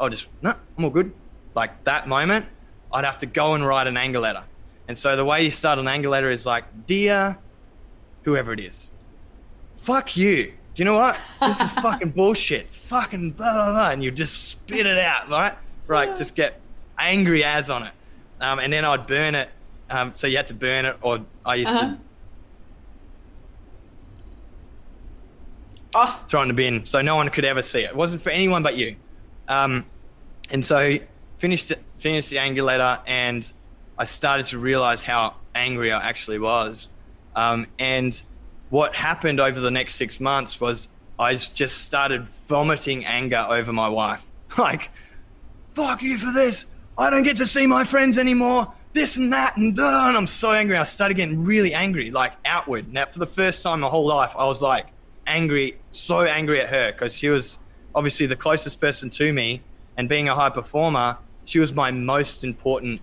I'll 0.00 0.08
just, 0.08 0.26
no, 0.42 0.52
I'm 0.76 0.84
all 0.84 0.90
good. 0.90 1.12
Like 1.54 1.84
that 1.84 2.08
moment, 2.08 2.44
I'd 2.92 3.04
have 3.04 3.20
to 3.20 3.26
go 3.26 3.54
and 3.54 3.64
write 3.64 3.86
an 3.86 3.96
anger 3.96 4.18
letter. 4.18 4.42
And 4.88 4.98
so 4.98 5.14
the 5.14 5.24
way 5.24 5.44
you 5.44 5.52
start 5.52 5.78
an 5.78 5.86
anger 5.86 6.08
letter 6.08 6.30
is 6.30 6.44
like, 6.44 6.64
Dear 6.86 7.38
whoever 8.24 8.52
it 8.52 8.60
is, 8.60 8.90
fuck 9.76 10.16
you 10.16 10.52
do 10.78 10.82
you 10.82 10.84
know 10.84 10.94
what? 10.94 11.20
This 11.40 11.60
is 11.60 11.72
fucking 11.82 12.10
bullshit. 12.10 12.72
Fucking 12.72 13.32
blah, 13.32 13.52
blah, 13.52 13.72
blah. 13.72 13.90
And 13.90 14.04
you 14.04 14.12
just 14.12 14.44
spit 14.44 14.86
it 14.86 14.96
out, 14.96 15.28
right? 15.28 15.52
Right. 15.88 16.16
Just 16.16 16.36
get 16.36 16.60
angry 16.96 17.42
as 17.42 17.68
on 17.68 17.82
it. 17.82 17.92
Um, 18.40 18.58
and 18.58 18.72
then 18.72 18.84
I'd 18.84 19.06
burn 19.06 19.34
it. 19.34 19.48
Um, 19.90 20.12
so 20.14 20.26
you 20.26 20.36
had 20.36 20.48
to 20.48 20.54
burn 20.54 20.84
it, 20.84 20.96
or 21.00 21.20
I 21.44 21.54
used 21.56 21.70
uh-huh. 21.70 21.88
to 21.88 21.98
oh. 25.94 26.20
throw 26.28 26.42
in 26.42 26.48
the 26.48 26.54
bin 26.54 26.84
so 26.84 27.00
no 27.00 27.16
one 27.16 27.28
could 27.30 27.44
ever 27.44 27.62
see 27.62 27.80
it. 27.80 27.90
It 27.90 27.96
wasn't 27.96 28.22
for 28.22 28.30
anyone 28.30 28.62
but 28.62 28.76
you. 28.76 28.96
Um, 29.48 29.86
and 30.50 30.64
so 30.64 30.98
finished 31.38 31.70
it, 31.70 31.82
finished 31.96 32.30
the 32.30 32.38
anger 32.38 32.62
letter, 32.62 33.00
and 33.06 33.50
I 33.98 34.04
started 34.04 34.46
to 34.46 34.58
realize 34.58 35.02
how 35.02 35.36
angry 35.54 35.90
I 35.90 36.06
actually 36.06 36.38
was. 36.38 36.90
Um, 37.34 37.66
and 37.78 38.20
what 38.70 38.94
happened 38.94 39.40
over 39.40 39.60
the 39.60 39.70
next 39.70 39.94
six 39.94 40.20
months 40.20 40.60
was 40.60 40.88
I 41.18 41.34
just 41.34 41.82
started 41.82 42.28
vomiting 42.28 43.04
anger 43.04 43.46
over 43.48 43.72
my 43.72 43.88
wife. 43.88 44.24
Like, 44.56 44.90
fuck 45.74 46.02
you 46.02 46.16
for 46.16 46.32
this. 46.32 46.64
I 46.98 47.10
don't 47.10 47.22
get 47.22 47.36
to 47.36 47.46
see 47.46 47.64
my 47.64 47.84
friends 47.84 48.18
anymore. 48.18 48.74
This 48.92 49.16
and 49.16 49.32
that 49.32 49.56
and, 49.56 49.78
uh, 49.78 50.06
and 50.08 50.16
I'm 50.16 50.26
so 50.26 50.50
angry. 50.50 50.76
I 50.76 50.82
started 50.82 51.14
getting 51.14 51.44
really 51.44 51.72
angry, 51.72 52.10
like 52.10 52.32
outward. 52.44 52.92
Now, 52.92 53.06
for 53.06 53.20
the 53.20 53.26
first 53.26 53.62
time 53.62 53.74
in 53.74 53.80
my 53.80 53.88
whole 53.88 54.06
life, 54.06 54.32
I 54.36 54.44
was 54.46 54.60
like 54.60 54.86
angry, 55.24 55.78
so 55.92 56.22
angry 56.22 56.60
at 56.60 56.68
her 56.70 56.90
because 56.90 57.16
she 57.16 57.28
was 57.28 57.58
obviously 57.94 58.26
the 58.26 58.34
closest 58.34 58.80
person 58.80 59.10
to 59.10 59.32
me. 59.32 59.62
And 59.96 60.08
being 60.08 60.28
a 60.28 60.34
high 60.34 60.50
performer, 60.50 61.16
she 61.44 61.60
was 61.60 61.72
my 61.72 61.92
most 61.92 62.42
important 62.42 63.00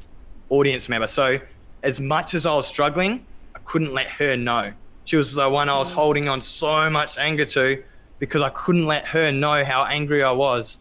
audience 0.49 0.89
member. 0.89 1.07
So, 1.07 1.39
as 1.81 2.01
much 2.01 2.33
as 2.33 2.45
I 2.45 2.53
was 2.53 2.67
struggling, 2.67 3.25
I 3.55 3.59
couldn't 3.59 3.93
let 3.93 4.07
her 4.07 4.35
know. 4.35 4.73
She 5.05 5.15
was 5.15 5.33
the 5.33 5.49
one 5.49 5.69
I 5.69 5.77
was 5.77 5.91
mm. 5.91 5.95
holding 5.95 6.27
on 6.27 6.41
so 6.41 6.89
much 6.89 7.17
anger 7.17 7.45
to 7.45 7.81
because 8.19 8.41
I 8.41 8.49
couldn't 8.49 8.87
let 8.87 9.05
her 9.07 9.31
know 9.31 9.63
how 9.63 9.85
angry 9.85 10.21
I 10.21 10.31
was. 10.31 10.79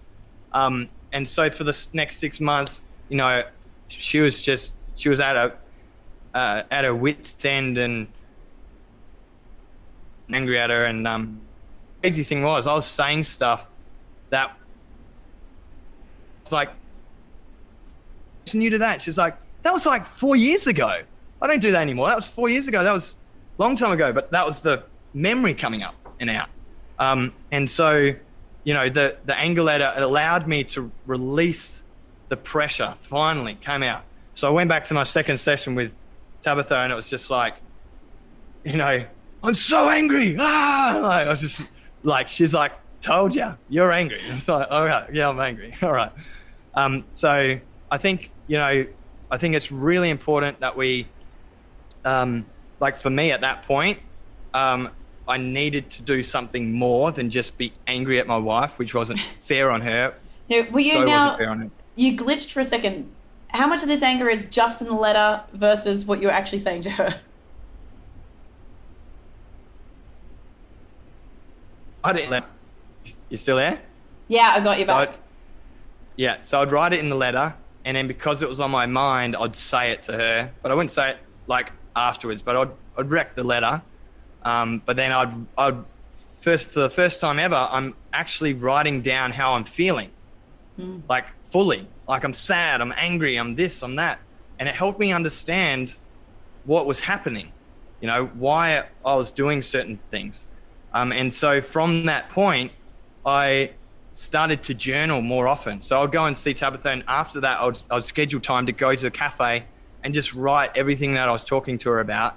Um, 0.53 0.89
and 1.13 1.29
so 1.29 1.49
for 1.51 1.63
the 1.63 1.87
next 1.93 2.17
six 2.17 2.41
months, 2.41 2.83
you 3.09 3.17
know, 3.17 3.45
she 3.89 4.21
was 4.21 4.41
just 4.41 4.73
she 4.97 5.09
was 5.09 5.21
at 5.21 5.37
a 5.37 5.55
uh, 6.35 6.63
at 6.71 6.85
her 6.85 6.95
wits 6.95 7.45
end 7.45 7.79
and 7.79 8.09
angry 10.33 10.59
at 10.59 10.71
her. 10.71 10.85
And 10.85 11.07
um, 11.07 11.41
crazy 12.01 12.25
thing 12.25 12.43
was, 12.43 12.67
I 12.67 12.75
was 12.75 12.87
saying 12.87 13.25
stuff 13.25 13.71
that 14.31 14.57
was 16.43 16.53
like, 16.53 16.71
it's 18.43 18.55
new 18.55 18.71
to 18.71 18.79
that. 18.79 19.01
She's 19.01 19.17
like, 19.17 19.37
that 19.63 19.73
was 19.73 19.87
like 19.87 20.05
four 20.05 20.37
years 20.37 20.67
ago. 20.67 21.01
I 21.41 21.47
don't 21.47 21.61
do 21.61 21.73
that 21.73 21.81
anymore. 21.81 22.09
That 22.09 22.17
was 22.17 22.27
four 22.27 22.49
years 22.49 22.69
ago. 22.69 22.83
That 22.83 22.93
was 22.93 23.17
long 23.59 23.77
time 23.77 23.93
ago, 23.93 24.13
but 24.13 24.31
that 24.33 24.45
was 24.45 24.61
the 24.61 24.85
memory 25.15 25.55
coming 25.55 25.83
up 25.83 25.95
and 26.21 26.29
out. 26.29 26.49
Um, 26.99 27.33
and 27.53 27.69
so, 27.69 28.13
you 28.65 28.75
know, 28.75 28.89
the, 28.89 29.17
the 29.25 29.37
anger 29.39 29.63
letter 29.63 29.93
allowed 29.97 30.47
me 30.47 30.65
to 30.65 30.91
release 31.07 31.84
the 32.29 32.37
pressure 32.37 32.95
finally 33.03 33.55
came 33.55 33.83
out. 33.83 34.03
So 34.35 34.49
I 34.49 34.51
went 34.51 34.69
back 34.69 34.85
to 34.87 34.95
my 34.95 35.05
second 35.05 35.39
session 35.39 35.75
with 35.75 35.93
Tabitha 36.43 36.77
and 36.77 36.93
it 36.93 36.97
was 36.97 37.09
just 37.09 37.31
like, 37.31 37.57
you 38.65 38.77
know, 38.77 39.05
I'm 39.43 39.55
so 39.55 39.89
angry. 39.89 40.37
Ah, 40.41 40.99
like, 41.03 41.27
I 41.27 41.31
was 41.31 41.41
just 41.41 41.69
like, 42.03 42.29
she's 42.29 42.55
like, 42.55 42.73
told 43.01 43.35
you, 43.35 43.57
you're 43.69 43.93
angry. 43.93 44.21
It's 44.29 44.49
like, 44.49 44.71
okay, 44.71 45.13
yeah, 45.13 45.29
I'm 45.29 45.41
angry. 45.41 45.75
All 45.83 45.93
right. 45.93 46.13
Um, 46.75 47.05
so 47.13 47.59
I 47.91 47.99
think, 47.99 48.31
you 48.47 48.57
know, 48.57 48.87
I 49.31 49.39
think 49.39 49.55
it's 49.55 49.71
really 49.71 50.11
important 50.11 50.61
that 50.61 50.77
we, 50.77 51.07
um, 52.05 52.47
like 52.81 52.97
for 52.97 53.11
me 53.11 53.31
at 53.31 53.43
that 53.43 53.63
point, 53.65 53.99
um, 54.53 54.91
I 55.27 55.37
needed 55.39 55.89
to 55.91 56.03
do 56.03 56.23
something 56.23 56.73
more 56.73 57.11
than 57.11 57.31
just 57.31 57.57
be 57.57 57.73
angry 57.87 58.19
at 58.19 58.27
my 58.27 58.37
wife, 58.37 58.79
which 58.79 58.95
wasn't 58.95 59.21
fair 59.21 59.71
on 59.71 59.81
her. 59.81 60.15
No, 60.51 60.67
were 60.71 60.81
you 60.81 60.93
so 60.93 61.05
now? 61.05 61.71
You 61.97 62.17
glitched 62.17 62.51
for 62.53 62.61
a 62.61 62.65
second. 62.65 63.11
How 63.49 63.67
much 63.67 63.83
of 63.83 63.89
this 63.89 64.03
anger 64.03 64.29
is 64.29 64.45
just 64.47 64.81
in 64.81 64.89
the 64.89 64.95
letter 64.95 65.43
versus 65.53 66.05
what 66.05 66.21
you're 66.21 66.33
actually 66.33 66.59
saying 66.59 66.83
to 66.83 66.91
her? 66.91 67.21
I 72.03 72.13
didn't 72.13 72.31
let. 72.31 72.45
You 73.29 73.37
still 73.37 73.57
there? 73.57 73.81
Yeah, 74.29 74.53
I 74.55 74.61
got 74.61 74.79
you 74.79 74.87
back. 74.87 75.13
So 75.13 75.19
yeah, 76.17 76.39
so 76.43 76.61
I'd 76.61 76.71
write 76.71 76.93
it 76.93 77.01
in 77.01 77.09
the 77.09 77.17
letter, 77.17 77.55
and 77.85 77.97
then 77.97 78.07
because 78.07 78.43
it 78.43 78.49
was 78.49 78.61
on 78.61 78.71
my 78.71 78.87
mind, 78.87 79.37
I'd 79.37 79.57
say 79.57 79.91
it 79.91 80.03
to 80.05 80.13
her, 80.13 80.53
but 80.63 80.71
I 80.71 80.75
wouldn't 80.75 80.91
say 80.91 81.11
it 81.11 81.19
like 81.47 81.73
afterwards, 81.97 82.43
but 82.43 82.57
I'd, 82.57 82.71
I'd 82.99 83.11
wreck 83.11 83.35
the 83.35 83.45
letter. 83.45 83.83
Um, 84.45 84.83
but 84.85 84.97
then 84.97 85.13
I'd, 85.13 85.35
I'd 85.57 85.79
first, 86.11 86.67
for 86.67 86.81
the 86.81 86.91
first 86.91 87.21
time 87.21 87.39
ever, 87.39 87.69
I'm 87.71 87.95
actually 88.13 88.53
writing 88.53 89.01
down 89.01 89.33
how 89.33 89.55
I'm 89.55 89.65
feeling, 89.65 90.11
mm. 90.79 91.03
like 91.09 91.27
fully. 91.43 91.87
Like 92.09 92.25
I'm 92.25 92.35
sad, 92.35 92.81
I'm 92.81 92.93
angry, 92.97 93.37
I'm 93.37 93.55
this, 93.55 93.83
I'm 93.83 93.97
that. 93.97 94.19
And 94.59 94.69
it 94.69 94.75
helped 94.75 95.01
me 95.01 95.13
understand 95.13 95.97
what 96.65 96.87
was 96.87 97.01
happening, 97.01 97.53
you 98.01 98.07
know, 98.07 98.27
why 98.35 98.85
I 99.05 99.15
was 99.15 99.33
doing 99.33 99.63
certain 99.63 99.99
things. 100.11 100.47
Um, 100.93 101.13
and 101.13 101.33
so 101.33 101.61
from 101.61 102.07
that 102.07 102.29
point, 102.29 102.73
I 103.27 103.73
started 104.15 104.63
to 104.65 104.75
journal 104.75 105.21
more 105.21 105.49
often. 105.49 105.81
So 105.81 106.01
I'd 106.03 106.13
go 106.13 106.27
and 106.27 106.37
see 106.37 106.55
Tabitha, 106.55 106.91
and 106.91 107.05
after 107.09 107.41
that, 107.41 107.61
I 107.61 107.67
would, 107.67 107.83
I 107.91 107.95
would 107.97 108.05
schedule 108.05 108.41
time 108.41 108.67
to 108.67 108.73
go 108.73 108.95
to 108.95 109.03
the 109.03 109.11
cafe 109.11 109.65
and 110.05 110.15
just 110.15 110.35
write 110.35 110.71
everything 110.77 111.15
that 111.15 111.29
I 111.29 111.33
was 111.33 111.43
talking 111.43 111.79
to 111.79 111.91
her 111.91 112.01
about. 112.01 112.37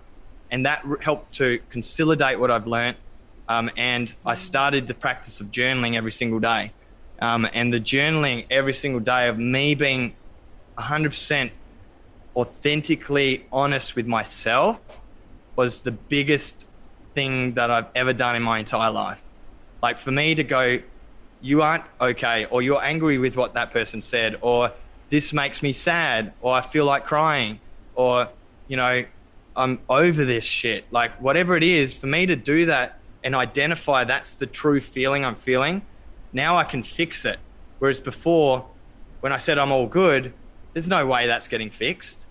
And 0.49 0.65
that 0.65 0.83
helped 1.01 1.33
to 1.35 1.59
consolidate 1.69 2.39
what 2.39 2.49
I've 2.49 2.65
learned. 2.65 2.97
Um, 3.49 3.69
and 3.77 4.13
I 4.25 4.35
started 4.35 4.87
the 4.87 4.93
practice 4.93 5.39
of 5.39 5.51
journaling 5.51 5.95
every 5.95 6.11
single 6.11 6.39
day. 6.39 6.71
Um, 7.19 7.47
and 7.53 7.73
the 7.73 7.79
journaling 7.79 8.45
every 8.49 8.73
single 8.73 8.99
day 8.99 9.27
of 9.27 9.39
me 9.39 9.75
being 9.75 10.15
100% 10.77 11.51
authentically 12.35 13.45
honest 13.51 13.95
with 13.95 14.07
myself 14.07 15.01
was 15.55 15.81
the 15.81 15.91
biggest 15.91 16.67
thing 17.15 17.53
that 17.55 17.71
I've 17.71 17.87
ever 17.95 18.13
done 18.13 18.35
in 18.35 18.43
my 18.43 18.59
entire 18.59 18.91
life. 18.91 19.21
Like 19.81 19.97
for 19.97 20.11
me 20.11 20.35
to 20.35 20.43
go, 20.43 20.79
you 21.41 21.61
aren't 21.61 21.83
okay, 21.99 22.45
or 22.45 22.61
you're 22.61 22.83
angry 22.83 23.17
with 23.17 23.35
what 23.35 23.53
that 23.55 23.71
person 23.71 24.01
said, 24.01 24.37
or 24.41 24.71
this 25.09 25.33
makes 25.33 25.63
me 25.63 25.73
sad 25.73 26.33
or 26.41 26.53
I 26.53 26.61
feel 26.61 26.85
like 26.85 27.05
crying 27.05 27.59
or, 27.95 28.29
you 28.67 28.77
know, 28.77 29.03
I'm 29.55 29.79
over 29.89 30.23
this 30.23 30.43
shit. 30.43 30.85
Like 30.91 31.19
whatever 31.19 31.57
it 31.57 31.63
is, 31.63 31.91
for 31.91 32.05
me 32.05 32.27
to 32.27 32.35
do 32.35 32.65
that 32.67 32.99
and 33.23 33.33
identify 33.33 34.03
that's 34.03 34.35
the 34.35 34.45
true 34.45 34.79
feeling 34.79 35.25
I'm 35.25 35.35
feeling 35.35 35.81
now 36.33 36.57
I 36.57 36.63
can 36.63 36.83
fix 36.83 37.25
it. 37.25 37.39
Whereas 37.79 37.99
before, 37.99 38.65
when 39.21 39.31
I 39.31 39.37
said 39.37 39.57
I'm 39.57 39.71
all 39.71 39.87
good, 39.87 40.33
there's 40.73 40.87
no 40.87 41.05
way 41.05 41.27
that's 41.27 41.47
getting 41.47 41.69
fixed. 41.69 42.25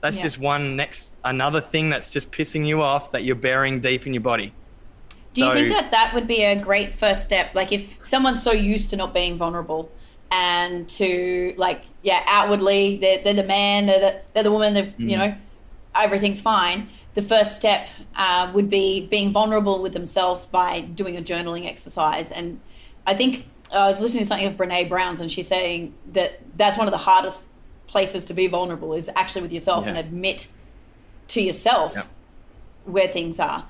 That's 0.00 0.16
Yeah. 0.16 0.22
just 0.22 0.38
one 0.38 0.76
next 0.76 1.10
another 1.24 1.60
thing 1.60 1.90
that's 1.90 2.10
just 2.10 2.30
pissing 2.30 2.66
you 2.66 2.82
off 2.82 3.12
that 3.12 3.24
you're 3.24 3.36
burying 3.36 3.80
deep 3.80 4.06
in 4.06 4.14
your 4.14 4.22
body. 4.22 4.52
Do 5.32 5.44
you 5.44 5.52
think 5.52 5.68
that 5.68 5.90
that 5.92 6.12
would 6.14 6.26
be 6.26 6.42
a 6.42 6.56
great 6.56 6.90
first 6.90 7.22
step? 7.22 7.54
Like, 7.54 7.70
if 7.70 8.04
someone's 8.04 8.42
so 8.42 8.50
used 8.52 8.90
to 8.90 8.96
not 8.96 9.14
being 9.14 9.36
vulnerable 9.36 9.92
and 10.32 10.88
to, 10.88 11.54
like, 11.56 11.82
yeah, 12.02 12.24
outwardly, 12.26 12.96
they're, 12.96 13.22
they're 13.22 13.34
the 13.34 13.44
man, 13.44 13.86
they're 13.86 14.00
the, 14.00 14.20
they're 14.32 14.42
the 14.42 14.50
woman, 14.50 14.74
they're, 14.74 14.92
you 14.98 15.16
mm. 15.16 15.18
know, 15.18 15.34
everything's 15.94 16.40
fine. 16.40 16.88
The 17.14 17.22
first 17.22 17.56
step 17.56 17.88
uh, 18.14 18.50
would 18.54 18.70
be 18.70 19.06
being 19.06 19.32
vulnerable 19.32 19.82
with 19.82 19.92
themselves 19.92 20.44
by 20.46 20.80
doing 20.80 21.16
a 21.16 21.20
journaling 21.22 21.66
exercise. 21.66 22.30
And 22.30 22.60
I 23.06 23.14
think 23.14 23.48
uh, 23.72 23.78
I 23.78 23.88
was 23.88 24.00
listening 24.00 24.22
to 24.22 24.26
something 24.26 24.46
of 24.46 24.54
Brene 24.54 24.88
Brown's, 24.88 25.20
and 25.20 25.30
she's 25.30 25.48
saying 25.48 25.94
that 26.12 26.40
that's 26.56 26.78
one 26.78 26.86
of 26.86 26.92
the 26.92 26.98
hardest 26.98 27.48
places 27.86 28.24
to 28.26 28.34
be 28.34 28.46
vulnerable 28.46 28.94
is 28.94 29.10
actually 29.16 29.42
with 29.42 29.52
yourself 29.52 29.86
and 29.86 29.98
admit 29.98 30.46
to 31.28 31.40
yourself 31.42 31.94
Yep. 31.96 32.06
where 32.84 33.08
things 33.08 33.40
are. 33.40 33.64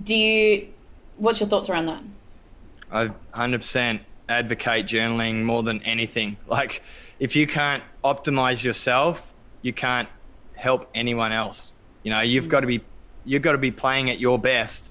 Do 0.00 0.14
you? 0.14 0.68
What's 1.16 1.40
your 1.40 1.48
thoughts 1.48 1.68
around 1.68 1.86
that? 1.86 2.02
I 2.92 3.08
100% 3.34 4.00
advocate 4.28 4.86
journaling 4.86 5.42
more 5.42 5.62
than 5.62 5.82
anything. 5.82 6.36
Like, 6.46 6.82
if 7.18 7.34
you 7.34 7.46
can't 7.48 7.82
optimize 8.04 8.62
yourself, 8.62 9.34
you 9.62 9.72
can't 9.72 10.08
help 10.54 10.88
anyone 10.94 11.32
else. 11.32 11.72
You 12.08 12.14
know, 12.14 12.20
you've 12.22 12.48
got 12.48 12.60
to 12.60 12.66
be 12.66 12.80
you've 13.26 13.42
got 13.42 13.52
to 13.52 13.58
be 13.58 13.70
playing 13.70 14.08
at 14.08 14.18
your 14.18 14.38
best 14.38 14.90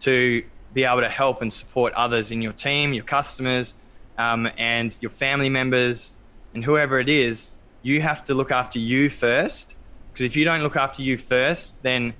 to 0.00 0.44
be 0.74 0.84
able 0.84 1.00
to 1.00 1.08
help 1.08 1.40
and 1.40 1.50
support 1.50 1.94
others 1.94 2.30
in 2.30 2.42
your 2.42 2.52
team, 2.52 2.92
your 2.92 3.04
customers, 3.04 3.72
um, 4.18 4.50
and 4.58 4.98
your 5.00 5.08
family 5.08 5.48
members, 5.48 6.12
and 6.52 6.62
whoever 6.62 7.00
it 7.00 7.08
is. 7.08 7.52
You 7.80 8.02
have 8.02 8.22
to 8.24 8.34
look 8.34 8.50
after 8.50 8.78
you 8.78 9.08
first, 9.08 9.76
because 10.12 10.26
if 10.26 10.36
you 10.36 10.44
don't 10.44 10.62
look 10.62 10.76
after 10.76 11.00
you 11.00 11.16
first, 11.16 11.82
then 11.82 12.12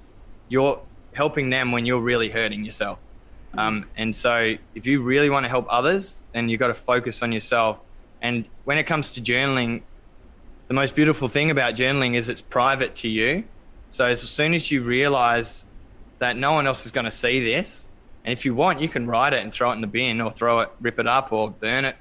you're 0.49 0.81
helping 1.13 1.51
them 1.51 1.71
when 1.71 1.85
you're 1.85 2.01
really 2.01 2.31
hurting 2.31 2.65
yourself. 2.65 3.01
Um, 3.53 3.85
and 3.99 4.17
so, 4.17 4.55
if 4.75 4.87
you 4.87 5.03
really 5.03 5.29
want 5.29 5.45
to 5.45 5.51
help 5.51 5.67
others, 5.69 6.23
then 6.33 6.49
you've 6.49 6.61
got 6.61 6.69
to 6.69 6.75
focus 6.75 7.23
on 7.23 7.33
yourself. 7.33 7.81
And 8.23 8.49
when 8.65 8.79
it 8.79 8.85
comes 8.85 9.13
to 9.13 9.21
journaling, 9.21 9.83
the 10.69 10.75
most 10.75 10.95
beautiful 10.95 11.29
thing 11.29 11.51
about 11.51 11.75
journaling 11.75 12.15
is 12.15 12.31
it's 12.31 12.41
private 12.41 12.95
to 12.95 13.09
you. 13.09 13.45
So, 13.91 14.05
as 14.05 14.20
soon 14.20 14.55
as 14.55 14.70
you 14.70 14.82
realize 14.82 15.64
that 16.18 16.36
no 16.36 16.53
one 16.53 16.66
else 16.66 16.84
is 16.84 16.93
going 16.93 17.07
to 17.07 17.11
see 17.11 17.43
this, 17.43 17.86
and 18.24 18.32
if 18.32 18.45
you 18.45 18.55
want, 18.55 18.80
you 18.80 18.89
can 18.89 19.07
write 19.07 19.32
it 19.32 19.41
and 19.41 19.53
throw 19.53 19.70
it 19.70 19.74
in 19.74 19.80
the 19.80 19.86
bin 19.86 20.20
or 20.20 20.30
throw 20.30 20.61
it, 20.61 20.70
rip 20.80 20.99
it 20.99 21.07
up 21.07 21.32
or 21.32 21.51
burn 21.51 21.84
it. 21.84 21.97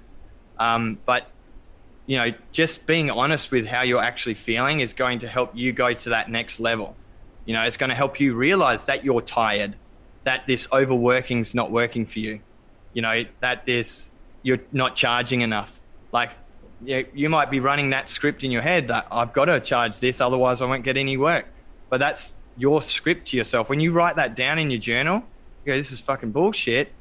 Um, 0.59 0.97
but 1.05 1.27
you 2.07 2.17
know, 2.17 2.33
just 2.51 2.85
being 2.85 3.11
honest 3.11 3.51
with 3.51 3.67
how 3.67 3.81
you're 3.81 4.01
actually 4.01 4.33
feeling 4.33 4.79
is 4.79 4.93
going 4.93 5.19
to 5.19 5.27
help 5.27 5.51
you 5.53 5.73
go 5.73 5.93
to 5.93 6.09
that 6.09 6.31
next 6.31 6.59
level. 6.59 6.95
You 7.45 7.53
know, 7.53 7.63
it's 7.63 7.77
going 7.77 7.89
to 7.89 7.95
help 7.95 8.19
you 8.19 8.33
realize 8.33 8.85
that 8.85 9.05
you're 9.05 9.21
tired, 9.21 9.75
that 10.23 10.47
this 10.47 10.67
overworking's 10.71 11.53
not 11.53 11.71
working 11.71 12.05
for 12.05 12.19
you. 12.19 12.39
You 12.93 13.01
know, 13.01 13.25
that 13.41 13.65
this 13.65 14.09
you're 14.41 14.59
not 14.71 14.95
charging 14.95 15.41
enough. 15.41 15.79
Like, 16.11 16.31
you, 16.81 17.05
you 17.13 17.29
might 17.29 17.51
be 17.51 17.59
running 17.59 17.89
that 17.89 18.07
script 18.07 18.43
in 18.43 18.51
your 18.51 18.61
head 18.61 18.87
that 18.87 19.07
I've 19.11 19.33
got 19.33 19.45
to 19.45 19.59
charge 19.59 19.99
this, 19.99 20.21
otherwise 20.21 20.61
I 20.61 20.65
won't 20.65 20.83
get 20.83 20.95
any 20.95 21.17
work. 21.17 21.45
But 21.89 21.99
that's 21.99 22.37
your 22.57 22.81
script 22.81 23.29
to 23.29 23.37
yourself. 23.37 23.69
When 23.69 23.79
you 23.79 23.91
write 23.91 24.15
that 24.15 24.35
down 24.35 24.59
in 24.59 24.71
your 24.71 24.79
journal, 24.79 25.23
you 25.65 25.73
go, 25.73 25.77
this 25.77 25.91
is 25.91 25.99
fucking 25.99 26.31
bullshit. 26.31 26.91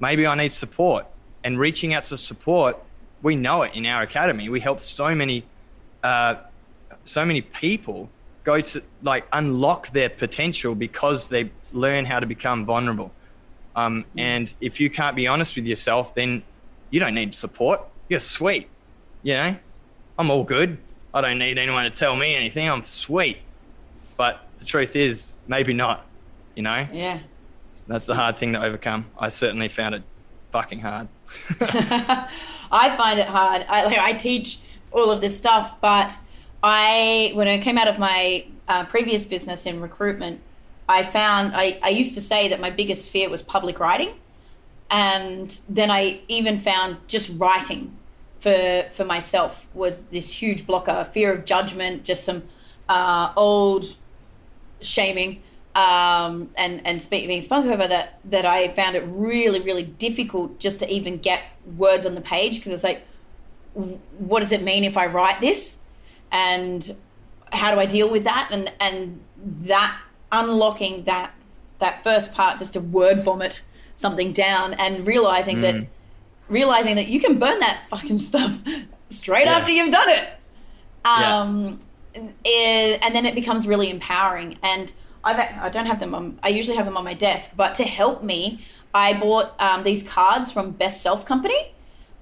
Maybe 0.00 0.26
I 0.26 0.34
need 0.34 0.52
support. 0.52 1.06
And 1.42 1.58
reaching 1.58 1.94
out 1.94 2.04
for 2.04 2.16
support, 2.16 2.76
we 3.22 3.34
know 3.36 3.62
it 3.62 3.74
in 3.74 3.86
our 3.86 4.02
academy. 4.02 4.48
We 4.48 4.60
help 4.60 4.80
so 4.80 5.14
many, 5.14 5.44
uh, 6.02 6.36
so 7.04 7.24
many 7.24 7.40
people 7.40 8.10
go 8.44 8.60
to 8.60 8.82
like 9.02 9.26
unlock 9.32 9.90
their 9.90 10.08
potential 10.08 10.74
because 10.74 11.28
they 11.28 11.50
learn 11.72 12.04
how 12.04 12.20
to 12.20 12.26
become 12.26 12.64
vulnerable. 12.64 13.10
Um, 13.74 14.04
and 14.16 14.52
if 14.60 14.80
you 14.80 14.88
can't 14.88 15.14
be 15.16 15.26
honest 15.26 15.56
with 15.56 15.66
yourself, 15.66 16.14
then 16.14 16.42
you 16.90 17.00
don't 17.00 17.14
need 17.14 17.34
support. 17.34 17.80
You're 18.08 18.20
sweet. 18.20 18.68
You 19.22 19.34
know, 19.34 19.56
I'm 20.18 20.30
all 20.30 20.44
good. 20.44 20.78
I 21.12 21.20
don't 21.20 21.38
need 21.38 21.58
anyone 21.58 21.84
to 21.84 21.90
tell 21.90 22.16
me 22.16 22.34
anything. 22.34 22.68
I'm 22.68 22.84
sweet. 22.84 23.38
But 24.16 24.46
the 24.58 24.64
truth 24.64 24.96
is, 24.96 25.34
maybe 25.46 25.72
not. 25.72 26.06
You 26.54 26.62
know, 26.62 26.86
Yeah. 26.92 27.18
that's 27.86 28.06
the 28.06 28.14
hard 28.14 28.36
thing 28.38 28.54
to 28.54 28.62
overcome. 28.64 29.06
I 29.18 29.28
certainly 29.28 29.68
found 29.68 29.94
it 29.94 30.02
fucking 30.50 30.80
hard. 30.80 31.08
I 31.60 32.94
find 32.96 33.18
it 33.18 33.26
hard. 33.26 33.66
I 33.68 33.84
like 33.84 33.98
I 33.98 34.12
teach 34.12 34.58
all 34.92 35.10
of 35.10 35.20
this 35.20 35.36
stuff, 35.36 35.80
but 35.80 36.16
I 36.62 37.32
when 37.34 37.48
I 37.48 37.58
came 37.58 37.76
out 37.78 37.88
of 37.88 37.98
my 37.98 38.46
uh, 38.68 38.84
previous 38.84 39.26
business 39.26 39.66
in 39.66 39.80
recruitment, 39.80 40.40
I 40.88 41.02
found 41.02 41.52
I, 41.54 41.78
I 41.82 41.90
used 41.90 42.14
to 42.14 42.20
say 42.20 42.48
that 42.48 42.60
my 42.60 42.70
biggest 42.70 43.10
fear 43.10 43.28
was 43.28 43.42
public 43.42 43.78
writing, 43.78 44.14
and 44.90 45.60
then 45.68 45.90
I 45.90 46.20
even 46.28 46.58
found 46.58 46.96
just 47.08 47.38
writing 47.38 47.96
for 48.38 48.86
for 48.92 49.04
myself 49.04 49.66
was 49.74 50.04
this 50.06 50.40
huge 50.42 50.66
blocker, 50.66 51.06
fear 51.12 51.32
of 51.32 51.44
judgment, 51.44 52.04
just 52.04 52.24
some 52.24 52.44
uh, 52.88 53.32
old 53.36 53.84
shaming 54.80 55.42
um, 55.74 56.48
and 56.56 56.86
and 56.86 57.00
speak, 57.02 57.26
being 57.26 57.40
spoken 57.42 57.70
over 57.70 57.86
that 57.86 58.18
that 58.24 58.46
I 58.46 58.68
found 58.68 58.96
it 58.96 59.04
really 59.06 59.60
really 59.60 59.82
difficult 59.82 60.58
just 60.58 60.78
to 60.80 60.90
even 60.90 61.18
get 61.18 61.42
words 61.76 62.06
on 62.06 62.14
the 62.14 62.20
page 62.20 62.56
because 62.56 62.72
it's 62.72 62.84
like, 62.84 63.02
what 63.74 64.40
does 64.40 64.52
it 64.52 64.62
mean 64.62 64.84
if 64.84 64.96
I 64.96 65.06
write 65.06 65.40
this, 65.40 65.76
and 66.32 66.94
how 67.52 67.74
do 67.74 67.80
I 67.80 67.86
deal 67.86 68.10
with 68.10 68.24
that 68.24 68.48
and 68.50 68.72
and 68.80 69.20
that 69.62 69.98
unlocking 70.32 71.04
that 71.04 71.32
that 71.78 72.02
first 72.02 72.32
part 72.32 72.58
just 72.58 72.72
to 72.72 72.80
word 72.80 73.20
vomit 73.20 73.62
something 73.96 74.32
down 74.32 74.74
and 74.74 75.06
realizing 75.06 75.60
that 75.60 75.86
realizing 76.48 76.96
that 76.96 77.08
you 77.08 77.20
can 77.20 77.38
burn 77.38 77.58
that 77.60 77.84
fucking 77.88 78.18
stuff 78.30 78.62
straight 79.10 79.44
Yeah. 79.46 79.52
after 79.56 79.70
you've 79.72 79.92
done 79.92 80.08
it 80.08 80.28
Yeah. 81.04 81.40
um, 81.40 81.80
and 82.16 83.14
then 83.14 83.26
it 83.26 83.34
becomes 83.34 83.66
really 83.66 83.90
empowering. 83.90 84.58
And 84.62 84.92
I've, 85.24 85.38
I 85.38 85.68
don't 85.68 85.86
have 85.86 86.00
them 86.00 86.14
on. 86.14 86.38
I 86.42 86.48
usually 86.48 86.76
have 86.76 86.86
them 86.86 86.96
on 86.96 87.04
my 87.04 87.14
desk, 87.14 87.52
but 87.56 87.74
to 87.76 87.84
help 87.84 88.22
me, 88.22 88.60
I 88.94 89.12
bought 89.12 89.54
um, 89.60 89.82
these 89.84 90.02
cards 90.02 90.52
from 90.52 90.70
Best 90.70 91.02
Self 91.02 91.26
Company, 91.26 91.72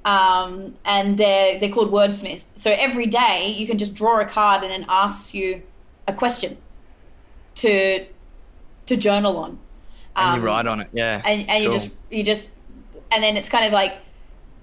um, 0.05 0.75
and 0.85 1.19
they're 1.19 1.59
they're 1.59 1.71
called 1.71 1.91
Wordsmith. 1.93 2.45
So 2.57 2.71
every 2.73 3.07
day 3.07 3.55
you 3.57 3.67
can 3.67 3.79
just 3.79 3.95
draw 3.95 4.21
a 4.21 4.25
card 4.25 4.63
and 4.65 4.73
it 4.73 4.87
asks 4.89 5.35
you 5.35 5.63
a 6.09 6.13
question 6.13 6.57
to 7.57 8.05
to 8.87 8.97
journal 8.97 9.37
on. 9.37 9.59
And 10.17 10.29
Um, 10.35 10.41
you 10.41 10.47
write 10.47 10.67
on 10.67 10.81
it. 10.81 10.89
Yeah. 10.93 11.23
and, 11.25 11.49
and 11.49 11.63
you 11.63 11.71
Cool. 11.71 11.79
just 11.79 11.91
you 12.11 12.23
just 12.25 12.51
and 13.11 13.23
then 13.23 13.37
it's 13.37 13.49
kind 13.49 13.65
of 13.65 13.73
like 13.73 13.99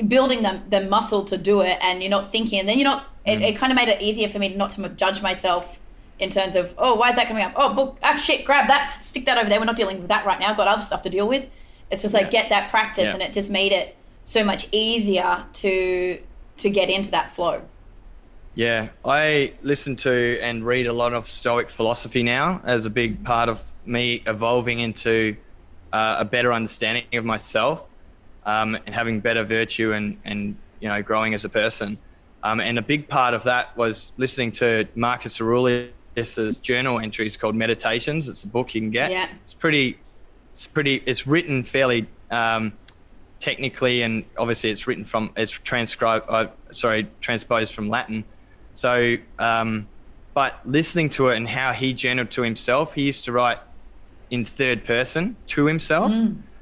building 0.08 0.42
the, 0.44 0.60
the 0.70 0.82
muscle 0.82 1.24
to 1.26 1.38
do 1.38 1.62
it 1.62 1.78
and 1.82 2.02
you're 2.02 2.10
not 2.10 2.30
thinking 2.32 2.60
and 2.60 2.68
then 2.68 2.78
you're 2.80 2.90
not 2.90 3.06
it, 3.26 3.40
Mm. 3.40 3.42
it 3.50 3.56
kind 3.56 3.72
of 3.72 3.76
made 3.76 3.88
it 3.88 4.02
easier 4.02 4.28
for 4.30 4.40
me 4.40 4.50
not 4.56 4.72
to 4.72 4.90
judge 4.90 5.22
myself 5.22 5.80
in 6.20 6.30
terms 6.30 6.56
of 6.56 6.74
oh 6.78 6.96
why 6.96 7.10
is 7.10 7.16
that 7.16 7.28
coming 7.28 7.44
up 7.44 7.54
oh 7.56 7.74
book 7.74 7.98
ah 8.04 8.16
shit 8.16 8.46
grab 8.46 8.68
that 8.68 8.92
stick 9.00 9.26
that 9.26 9.38
over 9.38 9.50
there 9.50 9.60
we're 9.60 9.66
not 9.66 9.76
dealing 9.76 9.98
with 9.98 10.08
that 10.08 10.26
right 10.26 10.40
now 10.40 10.54
got 10.54 10.68
other 10.68 10.82
stuff 10.82 11.02
to 11.02 11.10
deal 11.10 11.28
with 11.28 11.48
it's 11.90 12.02
just 12.04 12.14
like 12.14 12.26
Yeah. 12.26 12.42
get 12.42 12.50
that 12.50 12.70
practice 12.70 13.06
Yeah. 13.06 13.14
and 13.14 13.22
it 13.22 13.34
just 13.34 13.50
made 13.52 13.72
it 13.72 13.96
so 14.24 14.44
much 14.44 14.68
easier 14.72 15.46
to 15.54 16.20
to 16.58 16.70
get 16.70 16.90
into 16.90 17.12
that 17.12 17.34
flow 17.36 17.62
Yeah, 18.54 18.90
I 19.06 19.54
listen 19.62 19.96
to 19.98 20.38
and 20.42 20.66
read 20.66 20.86
a 20.86 20.94
lot 20.94 21.14
of 21.14 21.26
Stoic 21.28 21.70
philosophy 21.70 22.22
now 22.22 22.62
as 22.66 22.86
a 22.86 22.90
big 22.90 23.24
part 23.24 23.48
of 23.50 23.64
me 23.86 24.22
evolving 24.28 24.80
into 24.80 25.38
uh, 25.94 26.18
a 26.20 26.26
better 26.26 26.52
understanding 26.52 27.06
of 27.14 27.24
myself 27.26 27.88
um, 28.46 28.76
and 28.86 28.94
having 28.94 29.22
better 29.22 29.44
virtue 29.46 29.94
and, 29.94 30.18
and 30.26 30.56
you 30.82 30.90
know 30.90 31.02
growing 31.02 31.34
as 31.34 31.46
a 31.46 31.50
person. 31.50 31.98
Um, 32.44 32.60
and 32.60 32.80
a 32.80 32.82
big 32.82 33.08
part 33.08 33.34
of 33.34 33.44
that 33.44 33.76
was 33.78 34.12
listening 34.18 34.52
to 34.54 34.88
Marcus 34.96 35.39
Aurelius's 35.39 36.58
journal 36.58 37.00
entries 37.00 37.38
called 37.38 37.56
Meditations. 37.56 38.28
It's 38.28 38.44
a 38.44 38.48
book 38.48 38.74
you 38.74 38.82
can 38.82 38.92
get. 38.92 39.12
Yeah. 39.12 39.30
It's 39.44 39.54
pretty. 39.54 40.00
It's 40.52 40.68
pretty. 40.68 41.04
It's 41.06 41.28
written 41.28 41.64
fairly. 41.64 42.08
Um, 42.30 42.74
technically 43.42 44.04
and 44.04 44.24
obviously 44.38 44.70
it's 44.70 44.88
written 44.88 45.04
from 45.04 45.32
it's 45.36 45.52
transcribed 45.52 46.26
uh, 46.30 46.46
sorry 46.72 47.10
transposed 47.20 47.74
from 47.74 47.89
latin 47.89 48.24
so 48.76 49.18
um, 49.39 49.88
but 50.34 50.60
listening 50.64 51.10
to 51.10 51.30
it 51.30 51.38
and 51.38 51.50
how 51.50 51.74
he 51.74 51.92
journaled 51.92 52.30
to 52.30 52.44
himself 52.44 52.94
he 52.94 53.02
used 53.02 53.26
to 53.26 53.32
write 53.32 53.58
in 54.30 54.46
third 54.46 54.86
person 54.86 55.36
to 55.48 55.66
himself 55.66 56.14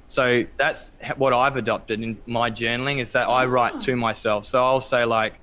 so 0.07 0.45
that's 0.57 0.93
what 1.17 1.33
i've 1.33 1.57
adopted 1.57 2.01
in 2.01 2.17
my 2.25 2.49
journaling 2.49 2.99
is 2.99 3.11
that 3.11 3.27
i 3.27 3.45
write 3.45 3.79
to 3.81 3.95
myself 3.95 4.45
so 4.45 4.63
i'll 4.63 4.81
say 4.81 5.03
like 5.03 5.39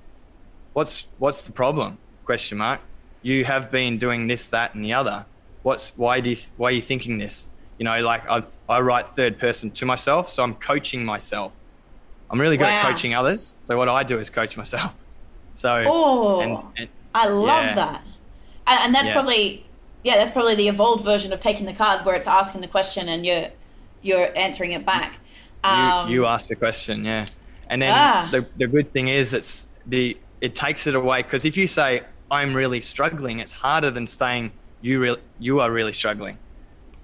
what's 0.77 1.07
what's 1.16 1.45
the 1.45 1.53
problem 1.53 1.97
question 2.27 2.59
mark 2.59 2.81
you 3.22 3.47
have 3.47 3.70
been 3.70 3.97
doing 3.97 4.27
this 4.27 4.51
that 4.51 4.74
and 4.74 4.85
the 4.85 4.93
other 4.93 5.24
what's 5.62 5.97
why 5.97 6.20
do 6.20 6.29
you 6.31 6.37
why 6.57 6.68
are 6.68 6.72
you 6.72 6.83
thinking 6.83 7.16
this 7.16 7.49
you 7.79 7.85
know 7.85 7.99
like 8.03 8.29
I, 8.29 8.43
I 8.68 8.81
write 8.81 9.09
third 9.09 9.39
person 9.39 9.70
to 9.70 9.87
myself 9.87 10.29
so 10.29 10.43
i'm 10.43 10.55
coaching 10.55 11.03
myself 11.05 11.55
I'm 12.29 12.41
really 12.41 12.57
good 12.57 12.66
at 12.68 12.83
coaching 12.83 13.14
others. 13.14 13.55
So 13.66 13.79
what 13.79 13.89
I 13.89 14.03
do 14.03 14.18
is 14.18 14.31
coach 14.31 14.57
myself. 14.57 14.93
So 15.55 15.85
Oh, 15.87 16.41
and, 16.41 16.59
and 16.77 16.89
I 17.14 17.29
love 17.29 17.64
Yeah. 17.64 17.74
that. 17.77 18.03
And, 18.66 18.79
and 18.85 18.95
that's 18.95 19.07
Yeah. 19.07 19.12
probably 19.14 19.64
yeah, 20.03 20.16
that's 20.18 20.31
probably 20.33 20.55
the 20.57 20.68
evolved 20.68 21.05
version 21.05 21.33
of 21.33 21.39
taking 21.39 21.64
the 21.66 21.72
card 21.72 22.05
where 22.05 22.14
it's 22.14 22.27
asking 22.29 22.61
the 22.61 22.68
question 22.68 23.09
and 23.09 23.24
you're 23.24 23.49
you're 24.03 24.37
answering 24.37 24.72
it 24.72 24.85
back. 24.85 25.20
Um, 25.64 26.11
you, 26.11 26.16
you 26.16 26.27
ask 26.27 26.49
the 26.49 26.57
question, 26.57 27.05
yeah. 27.05 27.24
And 27.70 27.81
then 27.81 27.93
Ah. 27.95 28.29
the, 28.33 28.47
the 28.57 28.66
good 28.66 28.93
thing 28.93 29.09
is 29.09 29.33
it's 29.33 29.68
the 29.87 30.16
it 30.47 30.55
takes 30.55 30.86
it 30.86 30.94
away 30.94 31.24
because 31.24 31.44
if 31.44 31.57
you 31.57 31.66
say 31.66 32.03
I'm 32.30 32.55
really 32.55 32.80
struggling, 32.80 33.40
it's 33.40 33.53
harder 33.53 33.90
than 33.90 34.07
saying 34.07 34.53
you 34.80 35.01
real 35.01 35.16
you 35.40 35.59
are 35.59 35.72
really 35.72 35.92
struggling. 35.92 36.38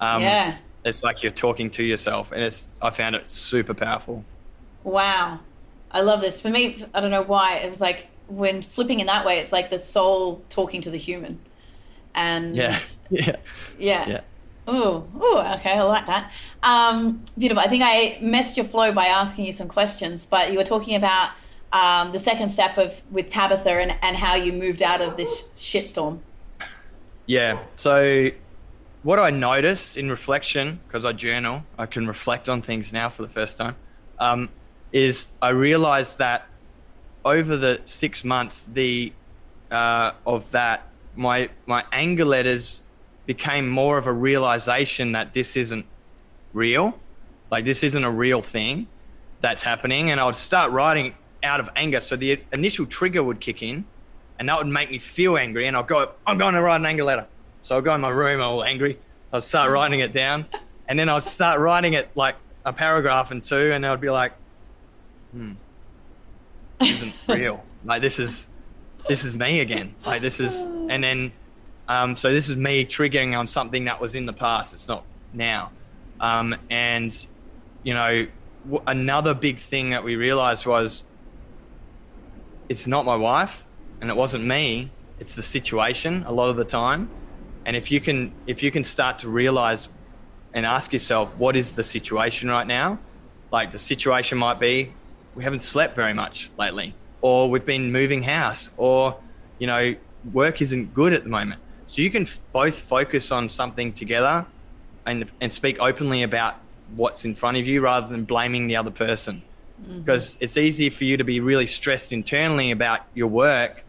Um, 0.01 0.23
yeah. 0.23 0.59
It's 0.85 1.03
like 1.03 1.25
you're 1.25 1.33
talking 1.33 1.69
to 1.71 1.83
yourself, 1.83 2.31
and 2.31 2.41
it's 2.41 2.71
I 2.81 2.91
found 2.91 3.17
it 3.17 3.29
super 3.29 3.75
powerful. 3.75 4.25
Wow. 4.85 5.41
I 5.91 6.03
love 6.03 6.21
this. 6.21 6.41
For 6.41 6.51
me, 6.51 6.85
I 6.95 7.01
don't 7.01 7.11
know 7.11 7.23
why. 7.23 7.57
It 7.57 7.69
was 7.69 7.81
like 7.81 8.09
when 8.29 8.63
flipping 8.63 9.01
in 9.01 9.07
that 9.09 9.27
way, 9.27 9.41
it's 9.41 9.51
like 9.51 9.71
the 9.71 9.81
soul 9.81 10.45
talking 10.49 10.81
to 10.83 10.91
the 10.91 10.97
human. 10.97 11.41
And 12.15 12.55
Yeah, 12.55 12.79
yeah, 13.11 13.37
yeah. 13.77 14.09
yeah. 14.09 14.21
Oh, 14.69 15.09
oh, 15.21 15.55
okay, 15.59 15.73
I 15.73 15.83
like 15.83 16.07
that. 16.07 16.33
Um, 16.63 17.25
beautiful. 17.37 17.61
I 17.61 17.67
think 17.67 17.83
I 17.85 18.19
messed 18.23 18.57
your 18.57 18.67
flow 18.67 18.93
by 18.93 19.07
asking 19.07 19.47
you 19.47 19.53
some 19.53 19.67
questions, 19.67 20.27
but 20.27 20.53
you 20.53 20.59
were 20.59 20.71
talking 20.75 20.95
about 20.95 21.33
um, 21.73 22.13
the 22.13 22.19
second 22.19 22.49
step 22.49 22.77
of 22.79 23.03
with 23.11 23.31
Tabitha 23.31 23.71
and, 23.71 23.95
and 24.03 24.17
how 24.17 24.35
you 24.35 24.53
moved 24.53 24.83
out 24.83 25.01
of 25.01 25.17
this 25.17 25.49
shitstorm. 25.55 26.21
Yeah. 27.27 27.59
So, 27.75 28.31
what 29.03 29.19
I 29.19 29.31
noticed 29.31 29.97
in 29.97 30.11
reflection, 30.11 30.81
because 30.87 31.05
I 31.05 31.13
journal, 31.13 31.65
I 31.79 31.87
can 31.87 32.07
reflect 32.07 32.49
on 32.49 32.63
things 32.63 32.93
now 32.93 33.09
for 33.09 33.23
the 33.23 33.29
first 33.29 33.57
time, 33.57 33.77
um, 34.19 34.49
is 34.93 35.33
I 35.41 35.51
realized 35.51 36.19
that 36.19 36.47
over 37.25 37.57
the 37.57 37.81
six 37.85 38.23
months, 38.23 38.67
the 38.73 39.13
uh, 39.71 40.13
of 40.27 40.51
that, 40.51 40.89
my 41.17 41.49
my 41.67 41.85
anger 41.93 42.25
letters 42.25 42.81
became 43.27 43.69
more 43.69 43.99
of 43.99 44.07
a 44.07 44.13
realization 44.13 45.13
that 45.13 45.33
this 45.33 45.57
isn't 45.57 45.87
real, 46.53 46.99
like 47.51 47.65
this 47.65 47.83
isn't 47.83 48.05
a 48.05 48.11
real 48.11 48.43
thing 48.43 48.89
that's 49.41 49.63
happening, 49.63 50.11
and 50.11 50.21
I 50.21 50.27
would 50.27 50.37
start 50.37 50.71
writing 50.71 51.15
out 51.43 51.61
of 51.61 51.69
anger. 51.77 52.01
So 52.01 52.17
the 52.17 52.41
initial 52.53 52.87
trigger 52.87 53.23
would 53.23 53.41
kick 53.41 53.63
in, 53.63 53.85
and 54.39 54.49
that 54.49 54.59
would 54.59 54.67
make 54.67 54.91
me 54.91 54.99
feel 54.99 55.37
angry. 55.37 55.67
And 55.67 55.77
I'll 55.77 55.83
go, 55.83 56.13
I'm 56.27 56.39
going 56.39 56.55
to 56.55 56.63
write 56.63 56.77
an 56.77 56.87
anger 56.87 57.05
letter. 57.05 57.27
So 57.63 57.77
I'll 57.77 57.83
go 57.83 57.95
in 57.95 58.01
my 58.01 58.09
room 58.09 58.41
all 58.41 58.65
angry. 58.65 58.99
I'll 59.33 59.41
start 59.41 59.71
writing 59.71 60.01
it 60.01 60.13
down, 60.13 60.47
and 60.89 60.99
then 60.99 61.09
I'll 61.09 61.21
start 61.21 61.61
writing 61.61 61.95
it 61.95 62.11
like 62.15 62.37
a 62.65 62.73
paragraph 62.73 63.31
and 63.31 63.43
two, 63.43 63.73
and 63.73 63.85
I'd 63.87 64.01
be 64.01 64.11
like, 64.11 64.33
hmm, 65.33 65.53
this 66.79 67.03
isn't 67.03 67.15
real. 67.29 67.63
Like 67.85 68.03
this 68.03 68.19
is, 68.19 68.47
this 69.09 69.25
is 69.25 69.37
me 69.37 69.61
again. 69.61 69.95
Like 70.05 70.21
this 70.21 70.39
is, 70.39 70.65
and 70.65 71.03
then, 71.03 71.33
um, 71.89 72.15
so 72.15 72.33
this 72.33 72.49
is 72.49 72.57
me 72.57 72.85
triggering 72.85 73.37
on 73.39 73.47
something 73.47 73.85
that 73.87 74.01
was 74.01 74.15
in 74.15 74.27
the 74.27 74.33
past. 74.33 74.75
It's 74.75 74.87
not 74.87 75.05
now, 75.33 75.71
um, 76.21 76.55
and 76.69 77.27
you 77.85 77.95
know, 77.95 78.27
w- 78.65 78.85
another 78.87 79.35
big 79.35 79.59
thing 79.59 79.91
that 79.91 80.05
we 80.05 80.17
realized 80.17 80.67
was 80.67 81.05
it's 82.73 82.87
not 82.87 83.05
my 83.05 83.15
wife 83.15 83.67
and 84.01 84.09
it 84.09 84.17
wasn't 84.17 84.43
me 84.43 84.91
it's 85.21 85.35
the 85.35 85.43
situation 85.43 86.25
a 86.27 86.33
lot 86.33 86.49
of 86.49 86.57
the 86.57 86.65
time. 86.65 87.09
And 87.67 87.77
if 87.77 87.93
you 87.93 88.01
can 88.01 88.33
if 88.47 88.63
you 88.63 88.71
can 88.73 88.83
start 88.83 89.19
to 89.19 89.29
realize 89.29 89.89
and 90.55 90.65
ask 90.67 90.93
yourself 90.93 91.37
what 91.37 91.55
is 91.55 91.75
the 91.75 91.85
situation 91.85 92.49
right 92.49 92.67
now? 92.67 92.99
Like 93.53 93.71
the 93.73 93.79
situation 93.79 94.39
might 94.39 94.59
be 94.59 94.93
we 95.35 95.45
haven't 95.45 95.63
slept 95.63 95.95
very 95.95 96.15
much 96.15 96.51
lately 96.59 96.95
or 97.21 97.51
we've 97.51 97.67
been 97.67 97.93
moving 97.93 98.23
house 98.23 98.71
or 98.79 99.17
you 99.59 99.67
know 99.67 99.95
work 100.33 100.63
isn't 100.63 100.95
good 100.95 101.13
at 101.13 101.25
the 101.25 101.31
moment. 101.31 101.61
So 101.87 102.01
you 102.01 102.11
can 102.11 102.23
f- 102.23 102.41
both 102.53 102.79
focus 102.79 103.31
on 103.31 103.51
something 103.51 103.93
together 103.93 104.47
and 105.05 105.31
and 105.43 105.53
speak 105.53 105.77
openly 105.79 106.23
about 106.23 106.55
what's 106.97 107.27
in 107.27 107.35
front 107.35 107.59
of 107.59 107.67
you 107.67 107.83
rather 107.83 108.09
than 108.09 108.25
blaming 108.25 108.67
the 108.67 108.77
other 108.77 108.91
person 108.91 109.43
because 109.99 110.37
it's 110.41 110.57
easy 110.57 110.91
for 110.91 111.05
you 111.05 111.17
to 111.17 111.25
be 111.25 111.41
really 111.41 111.67
stressed 111.67 112.13
internally 112.13 112.71
about 112.71 113.01
your 113.15 113.29
work 113.29 113.85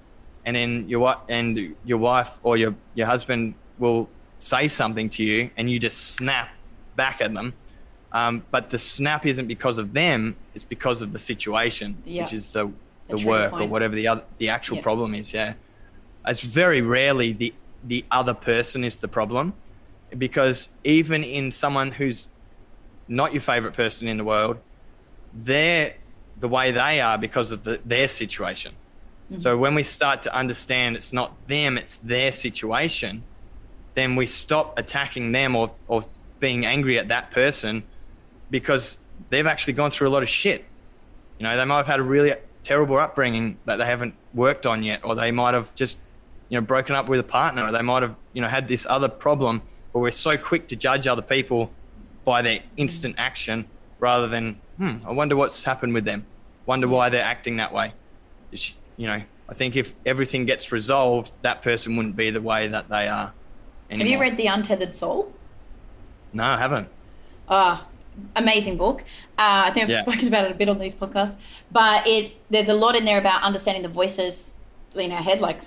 and 0.46 0.56
then 0.56 0.88
your 0.89 1.16
and 1.30 1.76
your 1.86 1.98
wife 1.98 2.39
or 2.44 2.58
your 2.58 2.76
your 2.94 3.08
husband 3.08 3.56
will 3.78 4.10
say 4.39 4.68
something 4.68 5.10
to 5.10 5.24
you 5.24 5.50
and 5.58 5.70
you 5.70 5.80
just 5.80 6.16
snap 6.16 6.50
back 6.96 7.22
at 7.22 7.34
them 7.34 7.54
um, 8.12 8.44
but 8.52 8.70
the 8.70 8.78
snap 8.78 9.26
isn't 9.26 9.48
because 9.48 9.78
of 9.78 9.94
them 9.94 10.36
it's 10.54 10.66
because 10.66 11.02
of 11.02 11.14
the 11.14 11.20
situation 11.20 11.98
Yeah. 12.06 12.24
which 12.24 12.34
is 12.34 12.50
the 12.50 12.72
The 13.10 13.18
work 13.28 13.54
or 13.54 13.68
whatever 13.68 13.96
the 13.96 14.08
other 14.08 14.24
the 14.38 14.50
actual 14.50 14.78
Yeah. 14.78 14.84
problem 14.84 15.14
is 15.16 15.34
yeah 15.34 15.54
it's 16.28 16.41
very 16.41 16.82
rarely 16.82 17.32
the 17.34 17.54
the 17.84 18.04
other 18.12 18.34
person 18.34 18.84
is 18.84 18.98
the 18.98 19.08
problem 19.08 19.54
because 20.18 20.70
even 20.84 21.24
in 21.24 21.52
someone 21.52 21.91
who's 21.91 22.30
not 23.08 23.34
your 23.34 23.41
favorite 23.41 23.74
person 23.74 24.08
in 24.08 24.18
the 24.18 24.24
world 24.24 24.58
they're 25.34 25.96
the 26.40 26.48
way 26.48 26.72
they 26.72 27.02
are 27.02 27.18
because 27.18 27.52
of 27.52 27.64
the, 27.64 27.80
their 27.86 28.08
situation. 28.08 28.74
Mm-hmm. 29.32 29.40
So 29.40 29.58
when 29.58 29.76
we 29.76 29.84
start 29.84 30.24
to 30.24 30.36
understand 30.36 30.96
it's 30.96 31.14
not 31.14 31.32
them, 31.48 31.78
it's 31.78 31.98
their 31.98 32.32
situation, 32.32 33.24
then 33.94 34.16
we 34.16 34.28
stop 34.28 34.78
attacking 34.78 35.32
them 35.32 35.56
or, 35.56 35.72
or 35.88 36.04
being 36.40 36.66
angry 36.66 37.00
at 37.00 37.08
that 37.08 37.32
person 37.32 37.84
because 38.50 38.98
they've 39.30 39.48
actually 39.48 39.74
gone 39.74 39.92
through 39.92 40.08
a 40.08 40.12
lot 40.12 40.24
of 40.24 40.30
shit. 40.30 40.66
You 41.40 41.44
know, 41.44 41.58
they 41.58 41.66
might 41.66 41.78
have 41.78 41.88
had 41.88 42.00
a 42.00 42.04
really 42.04 42.34
terrible 42.64 42.98
upbringing 42.98 43.58
that 43.66 43.78
they 43.78 43.86
haven't 43.86 44.16
worked 44.34 44.66
on 44.66 44.84
yet, 44.84 45.02
or 45.04 45.16
they 45.16 45.32
might 45.32 45.54
have 45.54 45.74
just, 45.76 45.98
you 46.50 46.60
know, 46.60 46.66
broken 46.66 46.96
up 46.96 47.08
with 47.08 47.20
a 47.20 47.24
partner, 47.24 47.66
or 47.66 47.72
they 47.72 47.82
might 47.82 48.04
have, 48.04 48.16
you 48.34 48.42
know, 48.42 48.48
had 48.48 48.68
this 48.68 48.86
other 48.90 49.10
problem 49.10 49.62
But 49.94 50.00
we're 50.00 50.12
so 50.12 50.38
quick 50.38 50.68
to 50.70 50.76
judge 50.76 51.06
other 51.06 51.22
people 51.22 51.72
by 52.26 52.42
their 52.42 52.60
instant 52.78 53.16
action 53.18 53.66
rather 54.00 54.28
than, 54.28 54.60
hmm, 54.78 54.98
I 55.06 55.12
wonder 55.12 55.36
what's 55.36 55.64
happened 55.64 55.94
with 55.94 56.06
them. 56.06 56.26
Wonder 56.66 56.88
why 56.88 57.10
they're 57.10 57.24
acting 57.24 57.58
that 57.58 57.74
way. 57.74 57.94
You 58.52 59.08
know, 59.08 59.22
I 59.50 59.54
think 59.54 59.76
if 59.76 59.94
everything 60.06 60.46
gets 60.46 60.72
resolved, 60.72 61.32
that 61.42 61.62
person 61.62 61.96
wouldn't 61.96 62.16
be 62.16 62.30
the 62.30 62.42
way 62.42 62.68
that 62.68 62.90
they 62.90 63.08
are 63.08 63.34
anymore. 63.90 64.06
Have 64.06 64.12
you 64.14 64.20
read 64.22 64.38
The 64.38 64.48
Untethered 64.48 64.96
Soul? 64.96 65.34
No, 66.32 66.44
I 66.44 66.58
haven't. 66.58 66.88
Ah, 67.50 67.88
amazing 68.36 68.78
book. 68.78 69.02
Uh, 69.38 69.64
I 69.66 69.72
think 69.72 69.84
I've 69.84 69.90
Yeah. 69.90 70.02
spoken 70.04 70.28
about 70.28 70.46
it 70.46 70.52
a 70.52 70.56
bit 70.56 70.70
on 70.70 70.80
these 70.80 70.96
podcasts, 70.96 71.36
but 71.72 72.08
it 72.08 72.34
there's 72.50 72.70
a 72.70 72.74
lot 72.74 72.96
in 72.96 73.06
there 73.06 73.18
about 73.20 73.44
understanding 73.44 73.84
the 73.84 73.90
voices 73.90 74.54
in 74.95 75.12
our 75.12 75.22
head. 75.22 75.41
Like, 75.41 75.60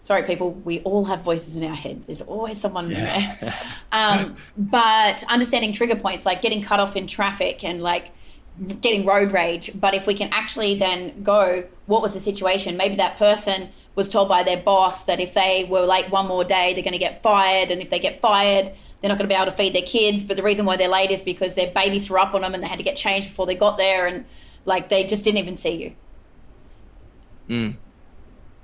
sorry, 0.00 0.22
people, 0.22 0.52
we 0.52 0.80
all 0.80 1.04
have 1.06 1.20
voices 1.22 1.56
in 1.56 1.64
our 1.64 1.74
head. 1.74 2.04
There's 2.06 2.22
always 2.22 2.60
someone 2.60 2.86
in 2.86 2.92
there. 2.94 3.54
Um, 3.92 4.36
but 4.56 5.22
understanding 5.28 5.70
trigger 5.72 5.96
points, 5.96 6.24
like 6.24 6.40
getting 6.40 6.62
cut 6.62 6.80
off 6.80 6.96
in 6.96 7.06
traffic 7.06 7.62
and 7.62 7.82
like 7.82 8.10
getting 8.80 9.04
road 9.04 9.32
rage. 9.32 9.70
But 9.74 9.94
if 9.94 10.06
we 10.06 10.14
can 10.14 10.28
actually 10.32 10.74
then 10.74 11.22
go, 11.22 11.64
what 11.86 12.02
was 12.02 12.14
the 12.14 12.20
situation? 12.20 12.76
Maybe 12.76 12.96
that 12.96 13.16
person 13.16 13.70
was 13.94 14.08
told 14.08 14.28
by 14.28 14.42
their 14.42 14.56
boss 14.56 15.04
that 15.04 15.20
if 15.20 15.34
they 15.34 15.64
were 15.68 15.80
late 15.80 16.10
one 16.10 16.26
more 16.26 16.44
day, 16.44 16.72
they're 16.72 16.82
going 16.82 16.92
to 16.92 16.98
get 16.98 17.22
fired. 17.22 17.70
And 17.70 17.82
if 17.82 17.90
they 17.90 17.98
get 17.98 18.20
fired, 18.20 18.72
they're 19.00 19.08
not 19.08 19.18
going 19.18 19.28
to 19.28 19.34
be 19.34 19.34
able 19.34 19.50
to 19.50 19.56
feed 19.56 19.74
their 19.74 19.82
kids. 19.82 20.24
But 20.24 20.36
the 20.36 20.42
reason 20.42 20.64
why 20.66 20.76
they're 20.76 20.88
late 20.88 21.10
is 21.10 21.20
because 21.20 21.54
their 21.54 21.70
baby 21.72 21.98
threw 21.98 22.20
up 22.20 22.34
on 22.34 22.42
them 22.42 22.54
and 22.54 22.62
they 22.62 22.68
had 22.68 22.78
to 22.78 22.84
get 22.84 22.96
changed 22.96 23.28
before 23.28 23.46
they 23.46 23.54
got 23.54 23.76
there. 23.76 24.06
And 24.06 24.24
like 24.64 24.88
they 24.88 25.04
just 25.04 25.24
didn't 25.24 25.38
even 25.38 25.56
see 25.56 25.82
you. 25.82 25.94
Mm. 27.48 27.76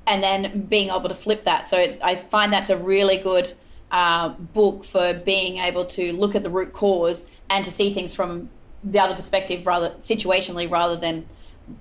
And 0.07 0.23
then 0.23 0.63
being 0.63 0.89
able 0.89 1.09
to 1.09 1.15
flip 1.15 1.45
that. 1.45 1.69
So 1.69 1.79
it's, 1.79 1.99
I 2.01 2.17
find 2.17 2.53
that's 2.53 2.71
a 2.71 2.77
really 2.77 3.19
good 3.19 3.53
uh, 3.91 4.31
book 4.31 4.85
for 4.85 5.15
being 5.15 5.59
able 5.59 5.85
to 5.87 6.13
look 6.13 6.35
at 6.35 6.43
the 6.43 6.51
root 6.51 6.73
cause 6.73 7.27
and 7.51 7.65
to 7.65 7.71
see 7.71 7.93
things 7.93 8.15
from 8.15 8.49
the 8.85 9.01
other 9.01 9.15
perspective, 9.15 9.67
rather 9.67 9.91
situationally, 9.99 10.71
rather 10.71 10.97
than 10.97 11.27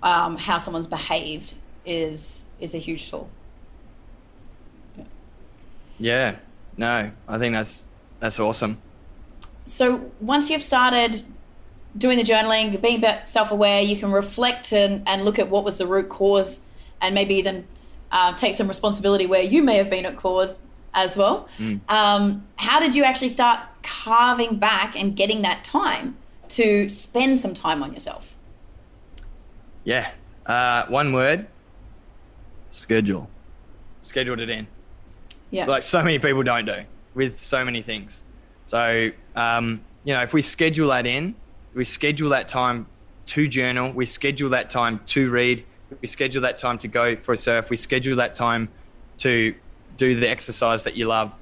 um, 0.04 0.38
how 0.38 0.58
someone's 0.58 0.88
behaved 0.88 1.54
is 1.86 2.46
is 2.60 2.74
a 2.74 2.78
huge 2.78 3.10
tool. 3.10 3.30
Yeah. 6.00 6.38
No, 6.76 7.12
I 7.28 7.38
think 7.38 7.54
that's 7.54 7.84
that's 8.20 8.40
awesome. 8.40 8.82
So 9.66 10.12
once 10.22 10.50
you've 10.50 10.64
started 10.64 11.24
doing 11.98 12.18
the 12.18 12.24
journaling, 12.24 12.80
being 12.82 13.04
self-aware, 13.24 13.82
you 13.82 13.96
can 13.96 14.12
reflect 14.12 14.72
and, 14.72 15.02
and 15.08 15.26
look 15.26 15.40
at 15.40 15.50
what 15.50 15.64
was 15.64 15.78
the 15.80 15.88
root 15.88 16.10
cause, 16.10 16.66
and 17.02 17.16
maybe 17.16 17.42
then 17.42 17.68
uh, 18.12 18.34
take 18.34 18.54
some 18.54 18.68
responsibility 18.68 19.26
where 19.26 19.42
you 19.42 19.64
may 19.64 19.78
have 19.78 19.90
been 19.90 20.06
at 20.06 20.16
cause 20.16 20.60
as 20.94 21.18
well. 21.18 21.50
Um, 21.90 22.48
how 22.58 22.80
did 22.80 22.96
you 22.96 23.04
actually 23.04 23.30
start 23.30 23.60
carving 23.84 24.58
back 24.58 24.96
and 24.96 25.16
getting 25.16 25.42
that 25.42 25.64
time 25.64 26.16
to 26.50 26.90
spend 26.90 27.40
some 27.40 27.54
time 27.54 27.84
on 27.84 27.94
yourself? 27.94 28.36
Yeah. 29.84 30.12
Uh, 30.46 30.86
one 30.88 31.14
word. 31.14 31.48
Schedule. 32.72 33.30
Scheduled 34.02 34.40
it 34.40 34.50
in. 34.50 34.68
Yeah. 35.50 35.66
like 35.66 35.84
so 35.84 36.04
many 36.04 36.20
people 36.20 36.44
don't 36.44 36.66
do 36.66 36.84
with 37.14 37.42
so 37.42 37.64
many 37.64 37.82
things. 37.82 38.24
So, 38.66 39.12
um, 39.36 39.82
you 40.04 40.14
know, 40.14 40.22
if 40.22 40.34
we 40.34 40.42
schedule 40.42 40.90
that 40.90 41.06
in, 41.06 41.36
we 41.74 41.86
schedule 41.86 42.30
that 42.30 42.50
time 42.50 42.86
to 43.28 43.48
journal. 43.48 43.94
We 43.94 44.06
schedule 44.06 44.50
that 44.50 44.70
time 44.70 45.00
to 45.08 45.30
read. 45.30 45.66
We 46.02 46.08
schedule 46.08 46.42
that 46.42 46.58
time 46.58 46.78
to 46.80 46.88
go 46.88 47.16
for 47.16 47.34
a 47.34 47.38
surf. 47.38 47.70
We 47.70 47.78
schedule 47.78 48.18
that 48.18 48.36
time 48.36 48.70
to 49.20 49.56
do 49.96 50.20
the 50.20 50.30
exercise 50.30 50.84
that 50.84 50.96
you 50.96 51.08
love. 51.08 51.34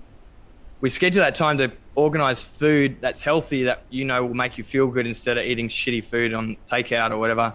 We 0.82 0.90
schedule 0.90 1.24
that 1.24 1.36
time 1.36 1.58
to 1.58 1.72
organize 1.96 2.42
food 2.42 2.98
that's 3.00 3.22
healthy 3.22 3.64
that 3.64 3.84
you 3.90 4.06
know 4.06 4.26
will 4.26 4.34
make 4.34 4.58
you 4.58 4.64
feel 4.64 4.88
good 4.88 5.08
instead 5.08 5.38
of 5.38 5.46
eating 5.46 5.70
shitty 5.70 6.04
food 6.04 6.34
on 6.34 6.58
takeout 6.70 7.12
or 7.12 7.18
whatever. 7.18 7.54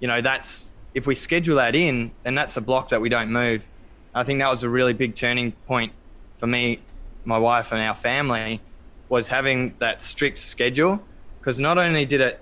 You 0.00 0.08
know, 0.08 0.20
that's 0.20 0.70
if 0.94 1.06
we 1.06 1.14
schedule 1.14 1.56
that 1.56 1.74
in, 1.74 2.10
then 2.22 2.34
that's 2.34 2.56
a 2.56 2.60
block 2.60 2.88
that 2.90 3.00
we 3.00 3.08
don't 3.08 3.30
move. 3.30 3.68
I 4.14 4.24
think 4.24 4.38
that 4.40 4.48
was 4.48 4.62
a 4.62 4.68
really 4.68 4.92
big 4.92 5.14
turning 5.14 5.52
point 5.66 5.92
for 6.38 6.46
me, 6.46 6.80
my 7.24 7.38
wife, 7.38 7.72
and 7.72 7.80
our 7.80 7.94
family 7.94 8.60
was 9.08 9.28
having 9.28 9.74
that 9.78 10.02
strict 10.02 10.38
schedule 10.38 11.02
because 11.38 11.58
not 11.60 11.78
only 11.78 12.06
did 12.06 12.20
it 12.20 12.40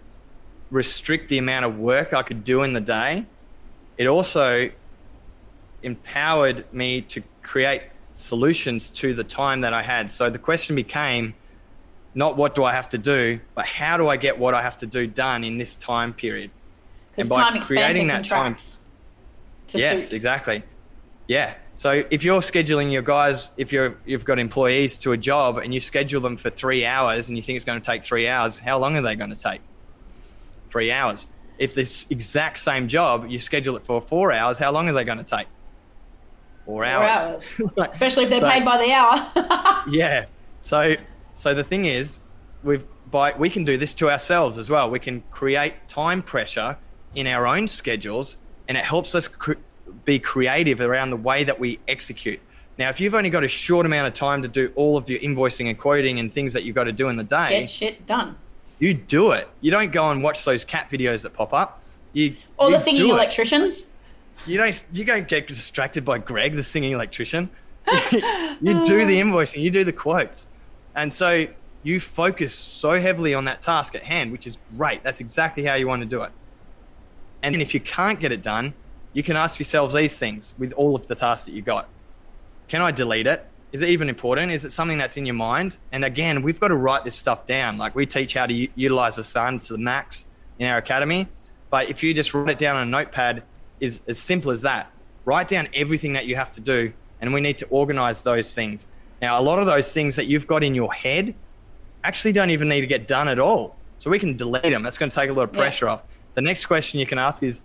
restrict 0.71 1.29
the 1.29 1.39
amount 1.39 1.65
of 1.65 1.79
work 1.79 2.13
I 2.13 2.23
could 2.23 2.45
do 2.45 2.63
in 2.63 2.73
the 2.73 2.81
day, 2.81 3.27
it 3.99 4.07
also 4.07 4.71
empowered 5.83 6.73
me 6.73 7.03
to 7.03 7.23
create 7.43 7.83
solutions 8.15 8.89
to 8.91 9.15
the 9.15 9.25
time 9.25 9.63
that 9.63 9.73
I 9.73 9.83
had. 9.83 10.11
So 10.11 10.31
the 10.31 10.39
question 10.39 10.77
became 10.77 11.35
not 12.15 12.37
what 12.37 12.55
do 12.55 12.65
I 12.65 12.73
have 12.73 12.89
to 12.91 12.99
do, 12.99 13.41
but 13.55 13.67
how 13.67 13.97
do 13.97 14.09
I 14.09 14.17
get 14.17 14.39
what 14.39 14.55
I 14.55 14.63
have 14.63 14.79
to 14.79 14.87
do 14.87 15.07
done 15.07 15.45
in 15.45 15.59
this 15.59 15.75
time 15.75 16.13
period? 16.13 16.51
Because 17.11 17.29
time 17.29 17.57
expands 17.57 17.99
and 17.99 18.11
contracts. 18.11 18.79
Time, 19.69 19.81
yes, 19.81 20.09
suit. 20.09 20.17
exactly. 20.17 20.63
Yeah. 21.29 21.55
So 21.77 22.05
if 22.11 22.23
you're 22.23 22.41
scheduling 22.41 22.93
your 22.93 23.03
guys, 23.03 23.51
if 23.57 23.73
you're 23.73 23.97
you've 24.05 24.25
got 24.25 24.39
employees 24.39 24.99
to 24.99 25.13
a 25.13 25.17
job 25.17 25.59
and 25.59 25.73
you 25.73 25.81
schedule 25.81 26.21
them 26.21 26.37
for 26.37 26.51
three 26.51 26.85
hours 26.85 27.29
and 27.29 27.37
you 27.37 27.43
think 27.43 27.57
it's 27.57 27.65
going 27.65 27.81
to 27.81 27.85
take 27.85 28.05
three 28.05 28.29
hours, 28.29 28.59
how 28.59 28.79
long 28.79 28.97
are 28.97 29.03
they 29.03 29.15
going 29.15 29.31
to 29.31 29.37
take? 29.37 29.61
Three 30.71 30.93
hours. 30.93 31.27
If 31.59 31.75
this 31.75 32.07
exact 32.11 32.59
same 32.59 32.89
job 32.89 33.27
you 33.29 33.39
schedule 33.39 33.77
it 33.77 33.83
for 33.83 34.01
four 34.01 34.33
hours, 34.33 34.59
how 34.59 34.71
long 34.71 34.89
are 34.89 34.93
they 34.93 35.05
going 35.05 35.19
to 35.19 35.25
take? 35.25 35.49
Four, 36.65 36.83
four 36.83 36.85
hours. 36.85 37.45
hours. 37.59 37.73
Especially 37.91 38.25
if 38.25 38.31
they're 38.31 38.41
so, 38.41 38.51
paid 38.51 38.65
by 38.65 38.79
the 38.79 38.93
hour. 38.93 39.85
yeah. 39.91 40.27
So 40.61 40.97
so 41.35 41.55
the 41.55 41.65
thing 41.65 41.87
is, 41.87 42.21
we've 42.63 42.85
by 43.11 43.35
we 43.37 43.51
can 43.51 43.65
do 43.65 43.77
this 43.77 43.95
to 43.95 44.11
ourselves 44.11 44.59
as 44.59 44.71
well. 44.71 44.91
We 44.91 44.99
can 44.99 45.23
create 45.31 45.75
time 45.89 46.23
pressure 46.23 46.77
in 47.15 47.27
our 47.27 47.47
own 47.47 47.69
schedules, 47.69 48.37
and 48.69 48.77
it 48.77 48.85
helps 48.85 49.15
us 49.15 49.29
cr- 49.29 49.55
be 50.05 50.19
creative 50.19 50.81
around 50.81 51.11
the 51.11 51.17
way 51.17 51.45
that 51.45 51.59
we 51.59 51.79
execute. 51.89 52.41
Now, 52.79 52.89
if 52.89 53.01
you've 53.01 53.15
only 53.15 53.29
got 53.29 53.45
a 53.45 53.49
short 53.49 53.85
amount 53.85 54.09
of 54.09 54.15
time 54.15 54.41
to 54.43 54.49
do 54.49 54.73
all 54.77 54.97
of 54.97 55.09
your 55.09 55.21
invoicing 55.21 55.69
and 55.69 55.79
quoting 55.79 56.19
and 56.19 56.33
things 56.33 56.55
that 56.55 56.65
you've 56.65 56.75
got 56.75 56.85
to 56.85 56.93
do 56.93 57.09
in 57.09 57.17
the 57.17 57.25
day, 57.25 57.61
get 57.61 57.71
shit 57.71 58.07
done. 58.07 58.37
You 58.79 58.95
do 58.95 59.33
it. 59.33 59.49
You 59.61 59.71
don't 59.71 59.93
go 59.93 60.11
and 60.11 60.23
watch 60.23 60.45
those 60.45 60.65
cat 60.65 60.91
videos 60.91 61.23
that 61.23 61.33
pop 61.35 61.53
up. 61.53 61.83
You 62.13 62.35
or 62.59 62.71
the 62.71 62.79
singing 62.79 63.09
electricians. 63.09 63.89
You 64.47 64.59
don't. 64.59 64.85
You 64.93 65.05
don't 65.05 65.29
get 65.29 65.47
distracted 65.47 66.05
by 66.05 66.19
Greg, 66.19 66.55
the 66.55 66.65
singing 66.65 66.93
electrician. 66.93 67.51
you 68.13 68.87
do 68.87 69.05
the 69.05 69.21
invoicing. 69.21 69.63
You 69.63 69.71
do 69.71 69.85
the 69.85 69.93
quotes, 69.93 70.47
and 70.95 71.13
so 71.13 71.47
you 71.83 72.01
focus 72.01 72.55
so 72.55 73.01
heavily 73.01 73.35
on 73.35 73.45
that 73.47 73.63
task 73.63 73.95
at 73.95 74.03
hand, 74.03 74.33
which 74.33 74.47
is 74.47 74.59
great. 74.77 75.03
That's 75.03 75.21
exactly 75.21 75.65
how 75.65 75.75
you 75.75 75.89
want 75.89 76.03
to 76.03 76.07
do 76.07 76.23
it. 76.23 76.31
And 77.43 77.61
if 77.61 77.75
you 77.75 77.81
can't 77.81 78.21
get 78.21 78.31
it 78.31 78.43
done, 78.43 78.73
you 79.13 79.23
can 79.23 79.37
ask 79.37 79.59
yourselves 79.59 79.95
these 79.95 80.17
things 80.17 80.55
with 80.59 80.73
all 80.75 80.95
of 80.95 81.07
the 81.07 81.15
tasks 81.15 81.47
that 81.47 81.53
you 81.53 81.63
got. 81.63 81.89
Can 82.69 82.81
I 82.81 82.93
delete 82.93 83.27
it? 83.27 83.47
Is 83.73 83.83
it 83.83 83.89
even 83.89 84.09
important? 84.09 84.53
Is 84.53 84.65
it 84.65 84.73
something 84.73 84.99
that's 84.99 85.17
in 85.17 85.27
your 85.27 85.35
mind? 85.35 85.79
And 85.93 86.05
again, 86.05 86.43
we've 86.43 86.61
got 86.61 86.69
to 86.69 86.77
write 86.77 87.05
this 87.05 87.17
stuff 87.17 87.47
down. 87.47 87.79
Like 87.79 87.95
we 87.95 88.07
teach 88.07 88.35
how 88.35 88.47
to 88.47 88.53
u- 88.53 88.69
utilize 88.75 89.17
Asana 89.17 89.65
to 89.67 89.73
the 89.73 89.79
max 89.79 90.27
in 90.59 90.69
our 90.69 90.79
academy. 90.79 91.27
But 91.71 91.89
if 91.89 92.03
you 92.03 92.15
just 92.15 92.33
write 92.35 92.51
it 92.51 92.59
down 92.59 92.77
on 92.77 92.87
a 92.87 92.91
notepad, 92.91 93.43
is 93.83 94.01
as 94.07 94.19
simple 94.19 94.53
as 94.53 94.63
that. 94.63 94.91
Write 95.25 95.49
down 95.49 95.69
everything 95.75 96.15
that 96.15 96.27
you 96.27 96.37
have 96.37 96.53
to 96.53 96.61
do, 96.61 96.93
and 97.21 97.35
we 97.35 97.41
need 97.41 97.59
to 97.59 97.67
organize 97.67 98.23
those 98.23 98.55
things. 98.55 98.87
Now, 99.21 99.39
a 99.39 99.43
lot 99.43 99.59
of 99.59 99.67
those 99.67 99.93
things 99.93 100.17
that 100.17 100.27
you've 100.27 100.47
got 100.47 100.63
in 100.63 100.75
your 100.75 100.93
head 100.93 101.35
actually 102.05 102.33
don't 102.33 102.51
even 102.51 102.69
need 102.69 102.81
to 102.81 102.87
get 102.87 103.07
done 103.07 103.29
at 103.29 103.39
all. 103.39 103.77
So 103.99 104.09
we 104.09 104.19
can 104.19 104.37
delete 104.37 104.63
them. 104.63 104.83
That's 104.83 104.99
going 104.99 105.11
to 105.11 105.15
take 105.15 105.31
a 105.31 105.33
lot 105.33 105.45
of 105.45 105.53
pressure 105.53 105.87
yeah. 105.87 105.93
off. 105.93 106.05
The 106.35 106.43
next 106.43 106.67
question 106.67 106.99
you 106.99 107.07
can 107.07 107.19
ask 107.19 107.43
is, 107.43 107.63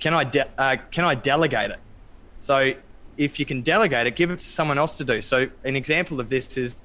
can 0.00 0.14
I 0.14 0.24
de- 0.24 0.48
uh, 0.58 0.76
can 0.90 1.04
I 1.04 1.14
delegate 1.14 1.70
it? 1.70 1.78
So 2.40 2.72
if 3.16 3.38
you 3.38 3.46
can 3.46 3.62
delegate 3.62 4.06
it, 4.06 4.16
give 4.16 4.30
it 4.30 4.38
to 4.38 4.44
someone 4.44 4.78
else 4.78 4.96
to 4.98 5.04
do. 5.04 5.20
So 5.20 5.48
an 5.64 5.76
example 5.76 6.18
of 6.18 6.28
this 6.28 6.56
is 6.56 6.76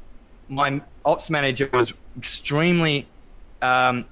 my 0.49 0.81
ops 1.05 1.29
manager 1.29 1.69
was 1.71 1.93
extremely 2.17 3.07
um, 3.61 4.05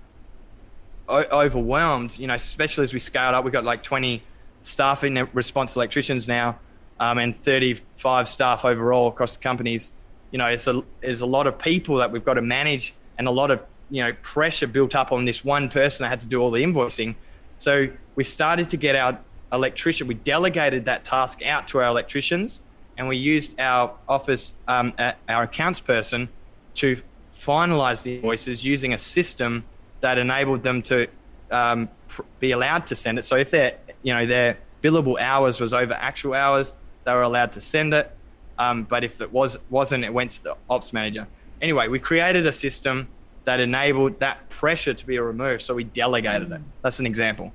o- 1.07 1.43
overwhelmed. 1.43 2.17
You 2.17 2.27
know, 2.27 2.33
especially 2.33 2.83
as 2.83 2.93
we 2.93 2.99
scaled 2.99 3.35
up, 3.35 3.45
we 3.45 3.51
got 3.51 3.63
like 3.63 3.83
20 3.83 4.23
staff 4.65 5.03
in 5.03 5.27
response 5.33 5.75
electricians 5.75 6.27
now, 6.27 6.57
um, 6.99 7.17
and 7.17 7.39
35 7.43 8.27
staff 8.27 8.65
overall 8.65 9.07
across 9.07 9.37
the 9.37 9.43
companies. 9.43 9.93
You 10.31 10.39
know, 10.39 10.47
it's 10.47 10.67
a, 10.67 10.83
there's 11.01 11.21
a 11.21 11.25
lot 11.25 11.47
of 11.47 11.57
people 11.59 11.97
that 11.97 12.11
we've 12.11 12.25
got 12.25 12.33
to 12.33 12.41
manage, 12.41 12.93
and 13.17 13.27
a 13.27 13.31
lot 13.31 13.51
of 13.51 13.63
you 13.89 14.03
know 14.03 14.13
pressure 14.21 14.67
built 14.67 14.95
up 14.95 15.11
on 15.11 15.25
this 15.25 15.45
one 15.45 15.69
person 15.69 16.03
that 16.03 16.09
had 16.09 16.21
to 16.21 16.27
do 16.27 16.41
all 16.41 16.51
the 16.51 16.61
invoicing. 16.61 17.15
So 17.57 17.87
we 18.15 18.23
started 18.23 18.69
to 18.71 18.77
get 18.77 18.95
our 18.95 19.19
electrician. 19.53 20.07
We 20.07 20.15
delegated 20.15 20.85
that 20.85 21.05
task 21.05 21.45
out 21.45 21.67
to 21.69 21.79
our 21.79 21.87
electricians, 21.87 22.59
and 22.97 23.07
we 23.07 23.17
used 23.17 23.59
our 23.59 23.93
office, 24.09 24.55
um, 24.67 24.93
our 25.29 25.43
accounts 25.43 25.79
person, 25.79 26.27
to 26.75 27.01
finalize 27.33 28.03
the 28.03 28.15
invoices 28.15 28.63
using 28.63 28.93
a 28.93 28.97
system 28.97 29.63
that 30.01 30.17
enabled 30.17 30.63
them 30.63 30.81
to 30.81 31.07
um, 31.51 31.89
pr- 32.07 32.23
be 32.39 32.51
allowed 32.51 32.87
to 32.87 32.95
send 32.95 33.19
it. 33.19 33.23
So 33.23 33.35
if 33.35 33.51
their, 33.51 33.77
you 34.05 34.13
know, 34.13 34.25
their 34.25 34.57
billable 34.83 35.19
hours 35.19 35.59
was 35.59 35.73
over 35.73 35.93
actual 35.93 36.35
hours, 36.35 36.73
they 37.05 37.13
were 37.13 37.23
allowed 37.23 37.51
to 37.53 37.59
send 37.61 37.93
it. 37.93 38.15
Um, 38.57 38.83
but 38.83 39.03
if 39.03 39.19
it 39.19 39.33
was 39.33 39.57
wasn't, 39.69 40.05
it 40.05 40.13
went 40.13 40.31
to 40.33 40.43
the 40.43 40.55
ops 40.69 40.93
manager. 40.93 41.27
Anyway, 41.61 41.87
we 41.87 41.99
created 41.99 42.45
a 42.45 42.51
system 42.51 43.09
that 43.45 43.59
enabled 43.59 44.19
that 44.19 44.47
pressure 44.49 44.93
to 44.93 45.05
be 45.05 45.17
removed. 45.19 45.63
So 45.63 45.73
we 45.73 45.85
delegated 45.85 46.51
it. 46.51 46.61
That's 46.83 46.99
an 46.99 47.07
example. 47.07 47.51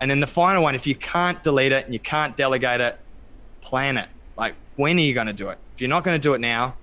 And 0.00 0.10
then 0.10 0.20
the 0.20 0.26
final 0.26 0.62
one, 0.62 0.74
if 0.74 0.86
you 0.86 0.94
can't 0.94 1.42
delete 1.42 1.72
it 1.72 1.86
and 1.86 1.94
you 1.94 2.00
can't 2.00 2.36
delegate 2.36 2.80
it, 2.80 2.98
plan 3.62 3.96
it. 3.96 4.08
Like, 4.36 4.54
when 4.76 4.98
are 4.98 5.00
you 5.00 5.14
going 5.14 5.26
to 5.26 5.32
do 5.32 5.48
it? 5.48 5.58
If 5.72 5.80
you're 5.80 5.88
not 5.88 6.04
going 6.04 6.20
to 6.20 6.22
do 6.22 6.34
it 6.34 6.40
now, 6.40 6.76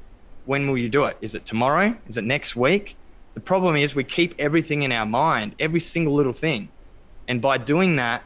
when 0.45 0.67
will 0.67 0.77
you 0.77 0.89
do 0.89 1.05
it? 1.05 1.17
Is 1.21 1.35
it 1.35 1.45
tomorrow? 1.45 1.95
Is 2.07 2.17
it 2.17 2.23
next 2.23 2.55
week? 2.55 2.95
The 3.35 3.39
problem 3.39 3.75
is 3.75 3.93
we 3.93 4.03
keep 4.03 4.33
everything 4.39 4.81
in 4.81 4.91
our 4.91 5.05
mind, 5.05 5.55
every 5.59 5.79
single 5.79 6.13
little 6.13 6.33
thing. 6.33 6.69
And 7.27 7.41
by 7.41 7.57
doing 7.57 7.97
that, 7.97 8.23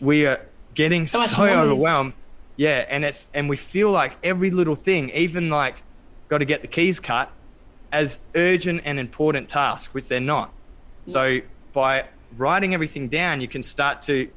we 0.00 0.26
are 0.26 0.40
getting 0.74 1.06
so, 1.06 1.24
so 1.26 1.44
overwhelmed. 1.44 2.12
Yeah, 2.56 2.84
and 2.88 3.04
it's 3.04 3.30
and 3.34 3.48
we 3.48 3.56
feel 3.56 3.90
like 3.90 4.14
every 4.22 4.50
little 4.50 4.76
thing, 4.76 5.10
even 5.10 5.50
like 5.50 5.76
got 6.28 6.38
to 6.38 6.44
get 6.44 6.62
the 6.62 6.68
keys 6.68 7.00
cut, 7.00 7.30
as 7.92 8.18
urgent 8.34 8.82
and 8.84 8.98
important 8.98 9.48
tasks, 9.48 9.92
which 9.92 10.08
they're 10.08 10.20
not. 10.20 10.52
So 11.06 11.40
by 11.72 12.06
writing 12.36 12.74
everything 12.74 13.08
down, 13.08 13.40
you 13.40 13.48
can 13.48 13.62
start 13.62 14.02
to 14.02 14.28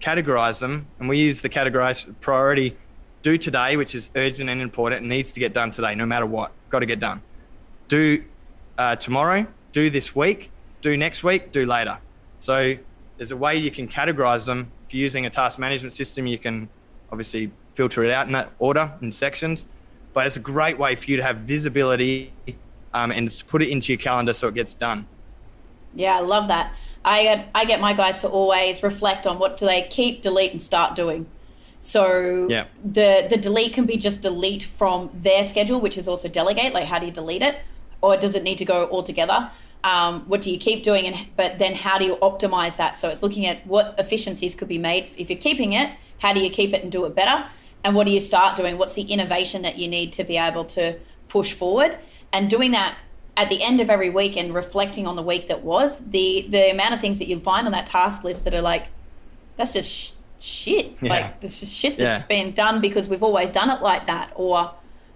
categorize 0.00 0.58
them. 0.58 0.86
And 0.98 1.08
we 1.08 1.18
use 1.18 1.40
the 1.40 1.48
categorize 1.48 2.12
priority 2.20 2.76
do 3.22 3.36
today, 3.36 3.76
which 3.76 3.94
is 3.94 4.10
urgent 4.16 4.48
and 4.48 4.60
important 4.60 5.02
and 5.02 5.08
needs 5.08 5.32
to 5.32 5.40
get 5.40 5.52
done 5.52 5.70
today, 5.70 5.94
no 5.94 6.06
matter 6.06 6.26
what. 6.26 6.52
Got 6.70 6.80
to 6.80 6.86
get 6.86 7.00
done. 7.00 7.22
Do 7.88 8.24
uh, 8.78 8.96
tomorrow, 8.96 9.46
do 9.72 9.90
this 9.90 10.16
week, 10.16 10.50
do 10.80 10.96
next 10.96 11.22
week, 11.22 11.52
do 11.52 11.66
later. 11.66 11.98
So 12.38 12.76
there's 13.20 13.32
a 13.32 13.36
way 13.36 13.54
you 13.54 13.70
can 13.70 13.86
categorize 13.86 14.46
them. 14.46 14.72
If 14.86 14.94
you're 14.94 15.02
using 15.02 15.26
a 15.26 15.30
task 15.30 15.58
management 15.58 15.92
system, 15.92 16.26
you 16.26 16.38
can 16.38 16.70
obviously 17.12 17.52
filter 17.74 18.02
it 18.02 18.10
out 18.10 18.26
in 18.26 18.32
that 18.32 18.50
order 18.58 18.90
in 19.02 19.12
sections. 19.12 19.66
But 20.14 20.26
it's 20.26 20.38
a 20.38 20.40
great 20.40 20.78
way 20.78 20.96
for 20.96 21.10
you 21.10 21.18
to 21.18 21.22
have 21.22 21.36
visibility 21.36 22.32
um, 22.94 23.10
and 23.10 23.30
to 23.30 23.44
put 23.44 23.60
it 23.60 23.68
into 23.68 23.92
your 23.92 23.98
calendar 23.98 24.32
so 24.32 24.48
it 24.48 24.54
gets 24.54 24.72
done. 24.72 25.06
Yeah, 25.94 26.16
I 26.16 26.20
love 26.20 26.48
that. 26.48 26.74
I 27.04 27.22
get, 27.22 27.50
I 27.54 27.66
get 27.66 27.78
my 27.78 27.92
guys 27.92 28.20
to 28.20 28.28
always 28.28 28.82
reflect 28.82 29.26
on 29.26 29.38
what 29.38 29.58
do 29.58 29.66
they 29.66 29.82
keep, 29.82 30.22
delete, 30.22 30.52
and 30.52 30.62
start 30.62 30.96
doing. 30.96 31.26
So 31.80 32.46
yeah. 32.48 32.68
the 32.82 33.26
the 33.28 33.36
delete 33.36 33.74
can 33.74 33.84
be 33.84 33.98
just 33.98 34.22
delete 34.22 34.62
from 34.62 35.10
their 35.12 35.44
schedule, 35.44 35.78
which 35.78 35.98
is 35.98 36.08
also 36.08 36.28
delegate. 36.28 36.72
Like 36.72 36.86
how 36.86 36.98
do 36.98 37.04
you 37.04 37.12
delete 37.12 37.42
it, 37.42 37.58
or 38.00 38.16
does 38.16 38.34
it 38.34 38.42
need 38.42 38.56
to 38.58 38.64
go 38.64 38.84
all 38.84 39.02
together? 39.02 39.50
Um, 39.82 40.20
what 40.28 40.42
do 40.42 40.50
you 40.50 40.58
keep 40.58 40.82
doing, 40.82 41.06
and 41.06 41.16
but 41.36 41.58
then 41.58 41.74
how 41.74 41.98
do 41.98 42.04
you 42.04 42.16
optimize 42.16 42.76
that? 42.76 42.98
So 42.98 43.08
it's 43.08 43.22
looking 43.22 43.46
at 43.46 43.66
what 43.66 43.94
efficiencies 43.98 44.54
could 44.54 44.68
be 44.68 44.78
made 44.78 45.08
if 45.16 45.30
you're 45.30 45.38
keeping 45.38 45.72
it. 45.72 45.90
How 46.20 46.32
do 46.32 46.40
you 46.40 46.50
keep 46.50 46.74
it 46.74 46.82
and 46.82 46.92
do 46.92 47.06
it 47.06 47.14
better? 47.14 47.46
And 47.82 47.94
what 47.94 48.06
do 48.06 48.12
you 48.12 48.20
start 48.20 48.56
doing? 48.56 48.76
What's 48.76 48.94
the 48.94 49.02
innovation 49.02 49.62
that 49.62 49.78
you 49.78 49.88
need 49.88 50.12
to 50.14 50.24
be 50.24 50.36
able 50.36 50.66
to 50.66 50.98
push 51.28 51.52
forward? 51.52 51.98
And 52.32 52.50
doing 52.50 52.72
that 52.72 52.96
at 53.36 53.48
the 53.48 53.62
end 53.62 53.80
of 53.80 53.88
every 53.88 54.10
week 54.10 54.36
and 54.36 54.52
reflecting 54.54 55.06
on 55.06 55.16
the 55.16 55.22
week 55.22 55.48
that 55.48 55.62
was, 55.62 55.98
the 55.98 56.46
the 56.48 56.70
amount 56.70 56.94
of 56.94 57.00
things 57.00 57.18
that 57.18 57.26
you'll 57.26 57.40
find 57.40 57.66
on 57.66 57.72
that 57.72 57.86
task 57.86 58.22
list 58.22 58.44
that 58.44 58.54
are 58.54 58.60
like, 58.60 58.86
that's 59.56 59.72
just 59.72 59.90
sh- 59.90 60.44
shit. 60.44 60.96
Yeah. 61.00 61.08
Like 61.10 61.40
this 61.40 61.62
is 61.62 61.72
shit 61.72 61.96
that's 61.96 62.22
yeah. 62.22 62.26
been 62.26 62.52
done 62.52 62.82
because 62.82 63.08
we've 63.08 63.22
always 63.22 63.52
done 63.52 63.70
it 63.70 63.80
like 63.80 64.06
that 64.06 64.32
or 64.34 64.72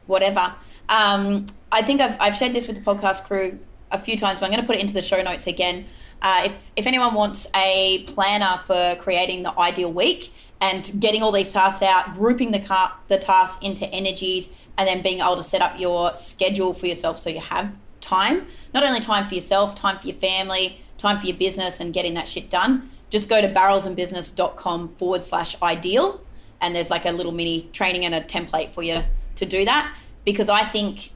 whatever. 0.07 0.55
Um, 0.89 1.47
I 1.71 1.83
think 1.83 2.01
I've 2.01 2.17
I've 2.19 2.35
shared 2.35 2.55
this 2.55 2.67
with 2.67 2.77
the 2.77 2.83
podcast 2.83 3.25
crew 3.25 3.59
a 3.95 3.99
few 3.99 4.17
times, 4.17 4.41
but 4.41 4.47
I'm 4.47 4.53
going 4.53 4.63
to 4.63 4.67
put 4.67 4.77
it 4.77 4.83
into 4.83 4.95
the 4.95 5.03
show 5.03 5.23
notes 5.23 5.47
again. 5.47 5.87
Uh, 6.21 6.43
if, 6.47 6.71
if 6.77 6.87
anyone 6.87 7.15
wants 7.15 7.49
a 7.55 8.03
planner 8.09 8.61
for 8.65 8.97
creating 9.01 9.43
the 9.43 9.59
ideal 9.59 9.93
week 9.93 10.33
and 10.61 10.91
getting 10.99 11.23
all 11.23 11.33
these 11.33 11.53
tasks 11.53 11.83
out, 11.83 12.15
grouping 12.15 12.51
the, 12.51 12.59
car, 12.59 12.93
the 13.09 13.19
tasks 13.19 13.63
into 13.63 13.87
energies, 13.87 14.51
and 14.77 14.89
then 14.89 15.03
being 15.03 15.21
able 15.21 15.37
to 15.37 15.43
set 15.43 15.63
up 15.63 15.79
your 15.79 16.15
schedule 16.17 16.73
for 16.73 16.87
yourself 16.87 17.19
so 17.19 17.31
you 17.31 17.41
have 17.41 17.75
time, 18.01 18.47
not 18.73 18.85
only 18.85 19.01
time 19.01 19.29
for 19.29 19.35
yourself, 19.35 19.75
time 19.75 19.99
for 19.99 20.07
your 20.07 20.17
family, 20.17 20.81
time 20.99 21.19
for 21.19 21.27
your 21.27 21.37
business, 21.37 21.81
and 21.81 21.95
getting 21.95 22.15
that 22.15 22.29
shit 22.29 22.51
done, 22.51 22.91
just 23.11 23.29
go 23.29 23.41
to 23.41 23.49
barrelsandbusiness.com 23.49 24.89
forward 24.97 25.23
slash 25.23 25.61
ideal. 25.63 26.21
And 26.61 26.75
there's 26.75 26.91
like 26.91 27.05
a 27.05 27.13
little 27.13 27.33
mini 27.33 27.69
training 27.73 28.05
and 28.05 28.15
a 28.15 28.21
template 28.21 28.71
for 28.71 28.83
you 28.83 29.05
to 29.37 29.47
do 29.47 29.65
that 29.65 29.95
because 30.25 30.49
I 30.49 30.65
think 30.65 31.11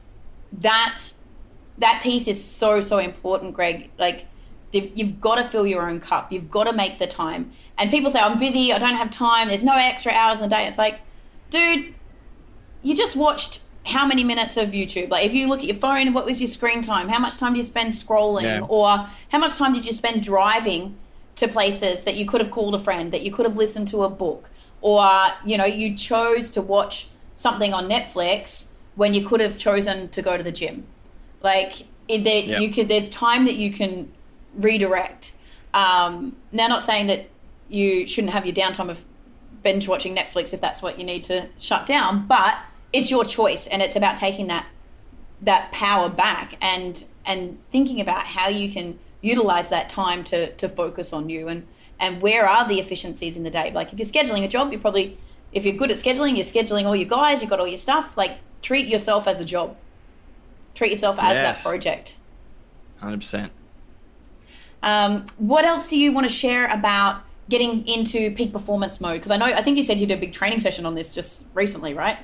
that 0.53 1.01
that 1.79 2.03
piece 2.03 2.29
is 2.29 2.43
so 2.43 2.81
so 2.81 2.99
important 2.99 3.55
greg. 3.55 3.91
Like 3.99 4.27
you've 4.73 5.21
got 5.21 5.37
to 5.37 5.45
fill 5.45 5.67
your 5.67 5.89
own 5.89 6.01
cup. 6.01 6.31
You've 6.31 6.51
got 6.51 6.65
to 6.65 6.73
make 6.73 6.99
the 6.99 7.07
time. 7.07 7.53
And 7.79 7.91
people 7.91 8.11
say 8.11 8.21
i'm 8.21 8.39
busy. 8.39 8.73
I 8.73 8.79
don't 8.79 8.97
have 8.97 9.11
time. 9.11 9.49
There's 9.49 9.63
no 9.63 9.75
extra 9.75 10.13
hours 10.13 10.39
in 10.39 10.49
the 10.49 10.55
day. 10.55 10.67
It's 10.67 10.79
like 10.79 11.01
dude 11.51 11.95
you 12.83 12.95
just 12.95 13.17
watched 13.17 13.63
how 13.87 14.07
many 14.07 14.23
minutes 14.23 14.57
of 14.59 14.69
youtube? 14.69 15.11
Like 15.11 15.25
if 15.25 15.33
you 15.33 15.49
look 15.49 15.61
at 15.61 15.67
your 15.67 15.77
phone 15.77 16.13
what 16.13 16.25
was 16.25 16.41
your 16.41 16.49
screen 16.49 16.83
time? 16.83 17.09
How 17.09 17.19
much 17.19 17.39
time 17.39 17.53
do 17.53 17.57
you 17.57 17.63
spend 17.63 17.93
scrolling? 17.93 18.43
Yeah. 18.43 18.67
or 18.69 19.07
how 19.31 19.39
much 19.39 19.57
time 19.57 19.73
did 19.73 19.85
you 19.87 19.93
spend 19.93 20.23
driving 20.23 20.97
to 21.37 21.49
places 21.49 22.03
that 22.03 22.17
you 22.17 22.27
could 22.27 22.41
have 22.41 22.51
called 22.51 22.75
a 22.75 22.79
friend 22.79 23.13
that 23.13 23.23
you 23.23 23.33
could 23.33 23.47
have 23.47 23.57
listened 23.57 23.89
to 23.89 24.03
a 24.03 24.11
book? 24.11 24.51
Or 24.81 25.09
you 25.45 25.57
know 25.57 25.65
you 25.65 25.97
chose 25.97 26.51
to 26.51 26.63
watch 26.63 27.09
something 27.35 27.73
on 27.73 27.89
netflix 27.89 28.73
when 28.97 29.15
you 29.15 29.25
could 29.27 29.41
have 29.41 29.57
chosen 29.57 30.09
to 30.11 30.21
go 30.21 30.37
to 30.37 30.43
the 30.43 30.53
gym. 30.53 30.85
Like 31.43 31.83
it, 32.09 32.25
there, 32.25 32.43
yep. 32.43 32.61
you 32.61 32.71
could, 32.71 32.89
there's 32.89 33.09
time 33.09 33.45
that 33.45 33.57
you 33.57 33.71
can 33.73 34.11
redirect. 34.55 35.33
Um, 35.75 36.37
now, 36.53 36.67
not 36.67 36.83
saying 36.83 37.07
that 37.09 37.29
you 37.69 38.07
shouldn't 38.07 38.33
have 38.33 38.47
your 38.47 38.55
downtime 38.55 38.91
of 38.91 39.05
binge 39.63 39.89
watching 39.89 40.17
Netflix 40.17 40.55
if 40.55 40.61
that's 40.61 40.83
what 40.83 40.99
you 40.99 41.05
need 41.05 41.25
to 41.25 41.49
shut 41.59 41.87
down, 41.87 42.27
but 42.27 42.59
it's 42.93 43.11
your 43.11 43.25
choice, 43.25 43.67
and 43.67 43.83
it's 43.83 43.97
about 43.97 44.17
taking 44.17 44.47
that 44.49 44.67
that 45.41 45.71
power 45.71 46.09
back 46.09 46.57
and 46.61 47.05
and 47.25 47.59
thinking 47.71 48.01
about 48.01 48.25
how 48.25 48.49
you 48.49 48.71
can 48.73 48.99
utilize 49.21 49.69
that 49.69 49.89
time 49.89 50.25
to 50.25 50.53
to 50.55 50.69
focus 50.69 51.13
on 51.13 51.29
you 51.29 51.49
and 51.49 51.67
and 52.01 52.23
where 52.23 52.49
are 52.49 52.67
the 52.67 52.79
efficiencies 52.81 53.37
in 53.37 53.43
the 53.43 53.51
day. 53.51 53.71
Like 53.73 53.93
if 53.93 53.99
you're 53.99 54.09
scheduling 54.09 54.45
a 54.45 54.49
job, 54.49 54.73
you 54.73 54.79
probably 54.79 55.19
if 55.53 55.65
you're 55.65 55.77
good 55.77 55.91
at 55.91 55.97
scheduling, 55.97 56.37
you're 56.37 56.45
scheduling 56.45 56.85
all 56.85 56.97
your 56.97 57.09
guys, 57.09 57.41
you've 57.41 57.51
got 57.51 57.61
all 57.61 57.67
your 57.67 57.77
stuff. 57.77 58.17
Like 58.17 58.39
treat 58.63 58.87
yourself 58.87 59.27
as 59.27 59.41
a 59.41 59.45
job. 59.45 59.77
Treat 60.79 60.93
yourself 60.93 61.19
as 61.19 61.33
yes. 61.33 61.65
that 61.65 61.69
project. 61.69 62.15
100%. 63.03 63.51
Um, 64.81 65.27
what 65.37 65.65
else 65.65 65.91
do 65.91 65.99
you 65.99 66.13
want 66.13 66.25
to 66.29 66.33
share 66.33 66.69
about 66.69 67.23
getting 67.49 67.85
into 67.89 68.31
peak 68.37 68.53
performance 68.53 69.01
mode? 69.01 69.15
Because 69.15 69.33
I 69.33 69.39
know, 69.39 69.47
I 69.47 69.61
think 69.61 69.77
you 69.77 69.83
said 69.83 69.99
you 69.99 70.07
did 70.07 70.19
a 70.19 70.21
big 70.21 70.33
training 70.33 70.61
session 70.61 70.87
on 70.87 70.95
this 70.95 71.17
just 71.17 71.47
recently, 71.53 71.95
right? 71.95 72.17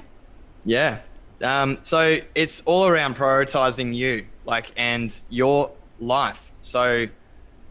Yeah. 0.65 1.01
Um, 1.43 1.79
so 1.83 2.19
it's 2.37 2.63
all 2.65 2.87
around 2.87 3.17
prioritizing 3.17 3.93
you, 3.93 4.25
like, 4.45 4.71
and 4.77 5.21
your 5.31 5.73
life. 5.99 6.53
So 6.63 7.09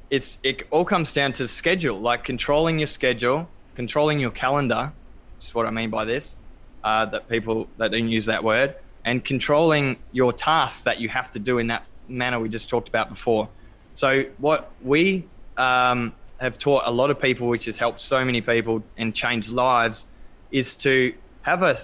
it's 0.09 0.37
it 0.43 0.67
all 0.69 0.83
comes 0.83 1.13
down 1.13 1.31
to 1.33 1.47
schedule, 1.47 1.97
like 1.97 2.25
controlling 2.25 2.77
your 2.77 2.87
schedule, 2.87 3.47
controlling 3.75 4.19
your 4.19 4.31
calendar. 4.31 4.91
Is 5.39 5.55
what 5.55 5.65
I 5.65 5.69
mean 5.69 5.89
by 5.89 6.03
this 6.03 6.35
uh, 6.83 7.05
that 7.05 7.29
people 7.29 7.69
that 7.77 7.91
don't 7.91 8.09
use 8.09 8.25
that 8.25 8.43
word, 8.43 8.75
and 9.05 9.23
controlling 9.23 9.97
your 10.11 10.33
tasks 10.33 10.83
that 10.83 10.99
you 10.99 11.09
have 11.09 11.31
to 11.31 11.39
do 11.39 11.57
in 11.57 11.67
that 11.67 11.85
manner 12.07 12.39
we 12.39 12.49
just 12.49 12.69
talked 12.69 12.87
about 12.87 13.09
before. 13.09 13.49
So 13.95 14.25
what 14.37 14.71
we 14.81 15.25
um, 15.57 16.13
have 16.39 16.57
taught 16.57 16.83
a 16.85 16.91
lot 16.91 17.09
of 17.09 17.19
people, 17.19 17.47
which 17.47 17.65
has 17.65 17.77
helped 17.77 18.01
so 18.01 18.23
many 18.25 18.41
people 18.41 18.83
and 18.97 19.13
changed 19.13 19.49
lives, 19.49 20.05
is 20.51 20.75
to 20.75 21.13
have 21.41 21.63
a 21.63 21.77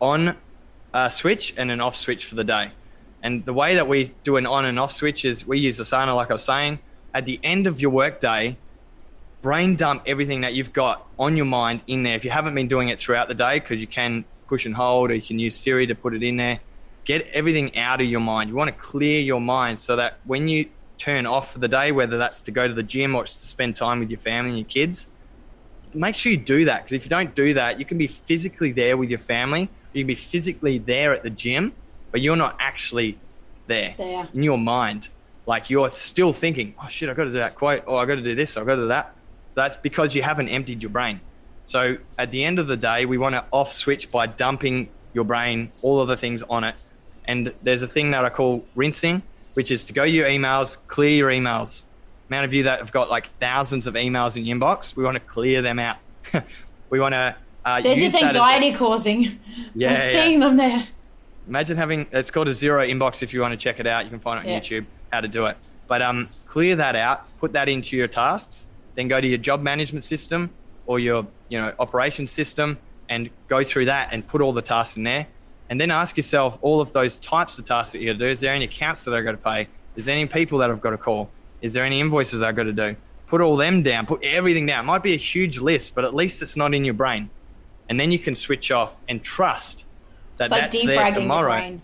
on 0.00 0.36
uh, 0.94 1.08
switch 1.08 1.54
and 1.56 1.70
an 1.70 1.80
off 1.80 1.96
switch 1.96 2.24
for 2.24 2.34
the 2.34 2.44
day. 2.44 2.72
And 3.22 3.44
the 3.44 3.52
way 3.52 3.74
that 3.74 3.86
we 3.86 4.10
do 4.22 4.36
an 4.36 4.46
on 4.46 4.64
and 4.64 4.78
off 4.78 4.92
switch 4.92 5.24
is 5.24 5.46
we 5.46 5.58
use 5.58 5.78
Asana, 5.78 6.14
like 6.14 6.30
I 6.30 6.34
was 6.34 6.44
saying. 6.44 6.78
At 7.12 7.26
the 7.26 7.38
end 7.42 7.66
of 7.66 7.80
your 7.80 7.90
workday, 7.90 8.56
brain 9.42 9.76
dump 9.76 10.02
everything 10.06 10.42
that 10.42 10.54
you've 10.54 10.72
got 10.72 11.06
on 11.18 11.36
your 11.36 11.46
mind 11.46 11.82
in 11.86 12.02
there. 12.02 12.14
If 12.14 12.24
you 12.24 12.30
haven't 12.30 12.54
been 12.54 12.68
doing 12.68 12.88
it 12.88 12.98
throughout 12.98 13.28
the 13.28 13.34
day, 13.34 13.58
because 13.58 13.80
you 13.80 13.86
can 13.86 14.24
push 14.50 14.66
and 14.66 14.74
hold, 14.74 15.10
or 15.10 15.14
you 15.14 15.22
can 15.22 15.38
use 15.38 15.54
Siri 15.56 15.86
to 15.86 15.94
put 15.94 16.12
it 16.12 16.22
in 16.22 16.36
there. 16.36 16.58
Get 17.04 17.26
everything 17.28 17.78
out 17.78 18.00
of 18.00 18.08
your 18.08 18.20
mind. 18.20 18.50
You 18.50 18.56
want 18.56 18.68
to 18.68 18.76
clear 18.76 19.20
your 19.20 19.40
mind 19.40 19.78
so 19.78 19.96
that 19.96 20.18
when 20.24 20.48
you 20.48 20.68
turn 20.98 21.24
off 21.24 21.52
for 21.52 21.60
the 21.60 21.68
day, 21.68 21.92
whether 21.92 22.18
that's 22.18 22.42
to 22.42 22.50
go 22.50 22.68
to 22.68 22.74
the 22.74 22.82
gym 22.82 23.14
or 23.14 23.24
to 23.24 23.32
spend 23.32 23.76
time 23.76 24.00
with 24.00 24.10
your 24.10 24.18
family 24.18 24.50
and 24.50 24.58
your 24.58 24.66
kids, 24.66 25.06
make 25.94 26.16
sure 26.16 26.32
you 26.32 26.38
do 26.38 26.64
that. 26.66 26.82
Because 26.82 26.94
if 26.94 27.04
you 27.04 27.10
don't 27.10 27.34
do 27.34 27.54
that, 27.54 27.78
you 27.78 27.84
can 27.84 27.96
be 27.96 28.08
physically 28.08 28.72
there 28.72 28.96
with 28.96 29.08
your 29.08 29.20
family, 29.20 29.70
you 29.92 30.02
can 30.02 30.08
be 30.08 30.14
physically 30.16 30.78
there 30.78 31.14
at 31.14 31.22
the 31.22 31.30
gym, 31.30 31.72
but 32.10 32.20
you're 32.20 32.36
not 32.36 32.56
actually 32.58 33.16
there, 33.68 33.94
there. 33.96 34.28
in 34.34 34.42
your 34.42 34.58
mind. 34.58 35.08
Like 35.46 35.70
you're 35.70 35.90
still 35.90 36.32
thinking, 36.32 36.74
oh 36.82 36.88
shit, 36.88 37.08
I've 37.08 37.16
got 37.16 37.24
to 37.24 37.30
do 37.30 37.38
that 37.38 37.54
quote, 37.54 37.84
oh, 37.86 37.94
or 37.94 38.00
"I've 38.00 38.08
got 38.08 38.16
to 38.16 38.22
do 38.22 38.34
this, 38.34 38.56
or 38.56 38.60
"I've 38.60 38.66
got 38.66 38.76
to 38.76 38.82
do 38.82 38.88
that. 38.88 39.14
That's 39.54 39.76
because 39.76 40.14
you 40.14 40.22
haven't 40.22 40.48
emptied 40.48 40.82
your 40.82 40.90
brain. 40.90 41.20
So 41.70 41.98
at 42.18 42.32
the 42.32 42.42
end 42.42 42.58
of 42.58 42.66
the 42.66 42.76
day, 42.76 43.06
we 43.06 43.16
want 43.16 43.36
to 43.36 43.44
off 43.52 43.70
switch 43.70 44.10
by 44.10 44.26
dumping 44.26 44.88
your 45.12 45.22
brain, 45.22 45.70
all 45.82 46.00
of 46.00 46.08
the 46.08 46.16
things 46.16 46.42
on 46.50 46.64
it. 46.64 46.74
And 47.26 47.54
there's 47.62 47.82
a 47.82 47.86
thing 47.86 48.10
that 48.10 48.24
I 48.24 48.28
call 48.28 48.66
rinsing, 48.74 49.22
which 49.54 49.70
is 49.70 49.84
to 49.84 49.92
go 49.92 50.02
your 50.02 50.26
emails, 50.26 50.78
clear 50.88 51.10
your 51.10 51.30
emails. 51.30 51.84
Amount 52.28 52.46
of 52.46 52.54
you 52.54 52.64
that 52.64 52.80
have 52.80 52.90
got 52.90 53.08
like 53.08 53.28
thousands 53.38 53.86
of 53.86 53.94
emails 53.94 54.36
in 54.36 54.44
your 54.44 54.58
inbox, 54.58 54.96
we 54.96 55.04
want 55.04 55.14
to 55.14 55.20
clear 55.20 55.62
them 55.62 55.78
out. 55.78 55.98
we 56.90 56.98
want 56.98 57.12
to. 57.12 57.36
Uh, 57.64 57.80
They're 57.80 57.94
just 57.94 58.20
anxiety 58.20 58.72
causing. 58.72 59.38
Yeah, 59.72 59.92
yeah, 59.92 60.10
seeing 60.10 60.40
them 60.40 60.56
there. 60.56 60.84
Imagine 61.46 61.76
having 61.76 62.08
it's 62.10 62.32
called 62.32 62.48
a 62.48 62.52
zero 62.52 62.84
inbox. 62.84 63.22
If 63.22 63.32
you 63.32 63.42
want 63.42 63.52
to 63.52 63.56
check 63.56 63.78
it 63.78 63.86
out, 63.86 64.02
you 64.02 64.10
can 64.10 64.18
find 64.18 64.44
it 64.44 64.48
on 64.48 64.54
yeah. 64.54 64.60
YouTube 64.60 64.86
how 65.12 65.20
to 65.20 65.28
do 65.28 65.46
it. 65.46 65.56
But 65.86 66.02
um, 66.02 66.30
clear 66.48 66.74
that 66.74 66.96
out, 66.96 67.28
put 67.38 67.52
that 67.52 67.68
into 67.68 67.96
your 67.96 68.08
tasks, 68.08 68.66
then 68.96 69.06
go 69.06 69.20
to 69.20 69.26
your 69.28 69.38
job 69.38 69.62
management 69.62 70.02
system 70.02 70.50
or 70.90 70.98
your 70.98 71.24
you 71.48 71.56
know 71.56 71.72
operations 71.78 72.32
system 72.32 72.76
and 73.08 73.30
go 73.46 73.62
through 73.62 73.84
that 73.84 74.08
and 74.10 74.26
put 74.26 74.40
all 74.40 74.52
the 74.52 74.60
tasks 74.60 74.96
in 74.96 75.04
there. 75.04 75.24
And 75.68 75.80
then 75.80 75.92
ask 75.92 76.16
yourself 76.16 76.58
all 76.62 76.80
of 76.80 76.92
those 76.92 77.16
types 77.18 77.60
of 77.60 77.64
tasks 77.64 77.92
that 77.92 78.00
you 78.00 78.06
got 78.06 78.14
to 78.14 78.18
do. 78.18 78.26
Is 78.26 78.40
there 78.40 78.52
any 78.52 78.64
accounts 78.64 79.04
that 79.04 79.14
i've 79.14 79.24
got 79.24 79.30
to 79.30 79.36
pay? 79.36 79.68
Is 79.94 80.04
there 80.04 80.16
any 80.16 80.26
people 80.26 80.58
that 80.58 80.68
i've 80.68 80.80
got 80.80 80.90
to 80.90 80.98
call? 80.98 81.30
Is 81.62 81.74
there 81.74 81.84
any 81.84 82.00
invoices 82.00 82.42
i've 82.42 82.56
got 82.56 82.64
to 82.64 82.72
do? 82.72 82.96
Put 83.28 83.40
all 83.40 83.56
them 83.56 83.84
down. 83.84 84.04
Put 84.04 84.24
everything 84.24 84.66
down. 84.66 84.84
It 84.84 84.86
might 84.88 85.04
be 85.04 85.14
a 85.14 85.22
huge 85.32 85.58
list 85.58 85.94
but 85.94 86.04
at 86.04 86.12
least 86.12 86.42
it's 86.42 86.56
not 86.56 86.74
in 86.74 86.84
your 86.84 86.94
brain. 86.94 87.30
And 87.88 88.00
then 88.00 88.10
you 88.10 88.18
can 88.18 88.34
switch 88.34 88.72
off 88.72 88.98
and 89.08 89.22
trust 89.22 89.84
that 90.38 90.46
it's 90.46 90.52
like 90.52 90.72
that's 90.72 90.86
there 90.86 91.12
tomorrow. 91.12 91.80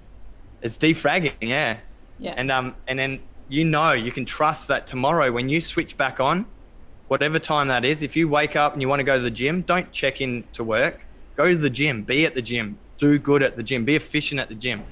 it's 0.62 0.78
defragging 0.78 1.34
yeah. 1.42 1.78
Yeah. 2.18 2.34
And 2.36 2.50
um 2.50 2.74
and 2.88 2.98
then 2.98 3.20
you 3.48 3.64
know 3.64 3.92
you 3.92 4.10
can 4.10 4.24
trust 4.24 4.66
that 4.66 4.88
tomorrow 4.88 5.30
when 5.30 5.48
you 5.48 5.60
switch 5.60 5.96
back 5.96 6.18
on 6.18 6.44
whatever 7.08 7.38
time 7.38 7.68
that 7.68 7.84
is. 7.84 8.02
If 8.02 8.16
you 8.16 8.28
wake 8.28 8.56
up 8.56 8.72
and 8.72 8.82
you 8.82 8.88
want 8.88 9.00
to 9.00 9.04
go 9.04 9.16
to 9.16 9.22
the 9.22 9.30
gym, 9.30 9.62
don't 9.62 9.90
check 9.92 10.20
in 10.20 10.44
to 10.52 10.64
work. 10.64 11.06
Go 11.36 11.48
to 11.48 11.56
the 11.56 11.70
gym. 11.70 12.02
Be 12.02 12.26
at 12.26 12.34
the 12.34 12.42
gym. 12.42 12.78
Do 12.98 13.18
good 13.18 13.42
at 13.42 13.56
the 13.56 13.62
gym. 13.62 13.84
Be 13.84 13.96
efficient 13.96 14.40
at 14.40 14.48
the 14.48 14.54
gym, 14.54 14.82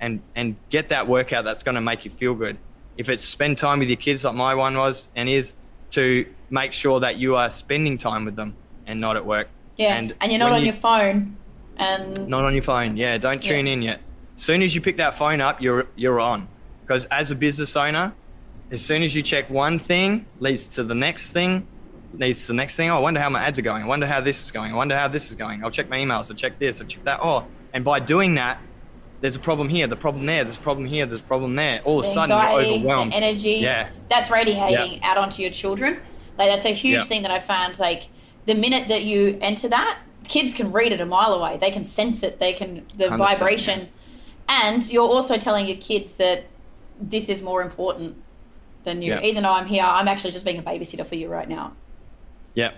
and 0.00 0.20
and 0.34 0.56
get 0.70 0.88
that 0.88 1.06
workout 1.06 1.44
that's 1.44 1.62
going 1.62 1.76
to 1.76 1.80
make 1.80 2.04
you 2.04 2.10
feel 2.10 2.34
good. 2.34 2.58
If 2.96 3.08
it's 3.08 3.24
spend 3.24 3.56
time 3.56 3.78
with 3.78 3.88
your 3.88 3.96
kids, 3.96 4.24
like 4.24 4.34
my 4.34 4.54
one 4.54 4.76
was 4.76 5.08
and 5.14 5.28
is, 5.28 5.54
to 5.92 6.26
make 6.50 6.72
sure 6.72 7.00
that 7.00 7.16
you 7.16 7.36
are 7.36 7.50
spending 7.50 7.98
time 7.98 8.24
with 8.24 8.36
them 8.36 8.56
and 8.86 9.00
not 9.00 9.16
at 9.16 9.24
work. 9.24 9.48
Yeah, 9.76 9.94
and, 9.94 10.14
and 10.20 10.32
you're 10.32 10.40
not 10.40 10.52
on 10.52 10.60
you, 10.60 10.66
your 10.66 10.74
phone. 10.74 11.36
And 11.76 12.28
not 12.28 12.44
on 12.44 12.52
your 12.52 12.62
phone. 12.62 12.96
Yeah, 12.96 13.16
don't 13.18 13.42
tune 13.42 13.66
yeah. 13.66 13.72
in 13.72 13.82
yet. 13.82 14.00
As 14.34 14.42
soon 14.42 14.62
as 14.62 14.74
you 14.74 14.80
pick 14.80 14.96
that 14.96 15.16
phone 15.16 15.40
up, 15.40 15.60
you're 15.62 15.86
you're 15.94 16.20
on. 16.20 16.48
Because 16.82 17.04
as 17.06 17.30
a 17.30 17.36
business 17.36 17.76
owner, 17.76 18.12
as 18.72 18.82
soon 18.82 19.02
as 19.02 19.14
you 19.14 19.22
check 19.22 19.48
one 19.50 19.78
thing, 19.78 20.24
leads 20.40 20.66
to 20.66 20.82
the 20.82 20.94
next 20.94 21.32
thing, 21.32 21.68
leads 22.14 22.40
to 22.42 22.48
the 22.48 22.54
next 22.54 22.74
thing. 22.74 22.90
Oh, 22.90 22.96
I 22.96 23.00
wonder 23.00 23.20
how 23.20 23.28
my 23.28 23.44
ads 23.44 23.58
are 23.58 23.62
going. 23.62 23.82
I 23.82 23.86
wonder 23.86 24.06
how 24.06 24.20
this 24.20 24.42
is 24.42 24.50
going. 24.50 24.72
I 24.72 24.74
wonder 24.74 24.96
how 24.96 25.08
this 25.08 25.28
is 25.28 25.34
going. 25.34 25.62
I'll 25.62 25.70
check 25.70 25.90
my 25.90 25.98
emails. 25.98 26.30
I'll 26.30 26.36
check 26.36 26.58
this. 26.58 26.80
I'll 26.80 26.86
check 26.86 27.04
that. 27.04 27.20
Oh, 27.22 27.46
and 27.74 27.84
by 27.84 28.00
doing 28.00 28.34
that, 28.36 28.58
there's 29.20 29.36
a 29.36 29.40
problem 29.40 29.68
here, 29.68 29.86
the 29.86 29.94
problem 29.94 30.26
there, 30.26 30.42
there's 30.42 30.56
a 30.56 30.60
problem 30.60 30.84
here, 30.84 31.06
there's 31.06 31.20
a 31.20 31.24
problem 31.24 31.54
there. 31.54 31.80
All 31.82 32.00
of 32.00 32.06
a 32.06 32.08
sudden, 32.08 32.36
you're 32.36 32.76
overwhelmed. 32.76 33.12
The 33.12 33.16
energy. 33.16 33.52
Yeah. 33.52 33.88
That's 34.08 34.30
radiating 34.30 35.00
out 35.04 35.16
onto 35.16 35.42
your 35.42 35.50
children. 35.52 36.00
Like 36.38 36.50
that's 36.50 36.64
a 36.64 36.72
huge 36.72 37.04
thing 37.04 37.22
that 37.22 37.30
I 37.30 37.38
found. 37.38 37.78
Like 37.78 38.08
the 38.46 38.54
minute 38.54 38.88
that 38.88 39.04
you 39.04 39.38
enter 39.40 39.68
that, 39.68 40.00
kids 40.26 40.54
can 40.54 40.72
read 40.72 40.92
it 40.92 41.00
a 41.00 41.06
mile 41.06 41.34
away. 41.34 41.58
They 41.58 41.70
can 41.70 41.84
sense 41.84 42.22
it. 42.22 42.40
They 42.40 42.52
can 42.52 42.86
the 42.96 43.10
vibration, 43.10 43.80
yeah. 44.48 44.64
and 44.64 44.90
you're 44.90 45.08
also 45.08 45.36
telling 45.36 45.68
your 45.68 45.76
kids 45.76 46.14
that 46.14 46.46
this 47.00 47.28
is 47.28 47.42
more 47.42 47.62
important 47.62 48.16
than 48.84 49.02
you. 49.02 49.12
Yep. 49.12 49.24
Even 49.24 49.42
though 49.42 49.52
I'm 49.52 49.66
here, 49.66 49.84
I'm 49.84 50.08
actually 50.08 50.32
just 50.32 50.44
being 50.44 50.58
a 50.58 50.62
babysitter 50.62 51.06
for 51.06 51.14
you 51.14 51.28
right 51.28 51.48
now. 51.48 51.72
Yeah. 52.54 52.72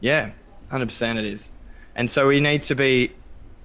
Yeah. 0.00 0.32
100% 0.70 1.16
it 1.16 1.24
is. 1.24 1.50
And 1.96 2.10
so 2.10 2.26
we 2.26 2.40
need 2.40 2.62
to 2.64 2.74
be, 2.74 3.12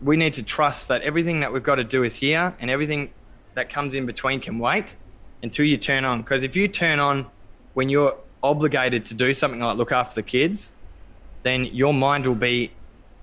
we 0.02 0.15
need 0.15 0.34
to 0.36 0.44
trust 0.44 0.88
that 0.88 1.02
everything 1.02 1.40
that 1.41 1.52
we've 1.52 1.64
got 1.64 1.76
to 1.76 1.84
do 1.84 2.03
is 2.03 2.15
here 2.15 2.56
and 2.60 2.69
everything 2.69 3.11
that 3.56 3.69
comes 3.69 3.95
in 3.95 4.06
between 4.06 4.40
can 4.40 4.60
wait 4.60 4.95
until 5.44 5.65
you 5.65 5.77
turn 5.77 6.06
on. 6.06 6.22
Because 6.22 6.44
if 6.44 6.56
you 6.56 6.68
turn 6.68 6.99
on 6.99 7.27
when 7.73 7.90
you're 7.90 8.15
obligated 8.44 9.06
to 9.07 9.14
do 9.14 9.34
something 9.34 9.60
like 9.60 9.77
look 9.77 9.91
after 9.91 10.15
the 10.15 10.23
kids, 10.23 10.73
then 11.44 11.65
your 11.65 11.94
mind 11.94 12.26
will 12.26 12.36
be 12.36 12.72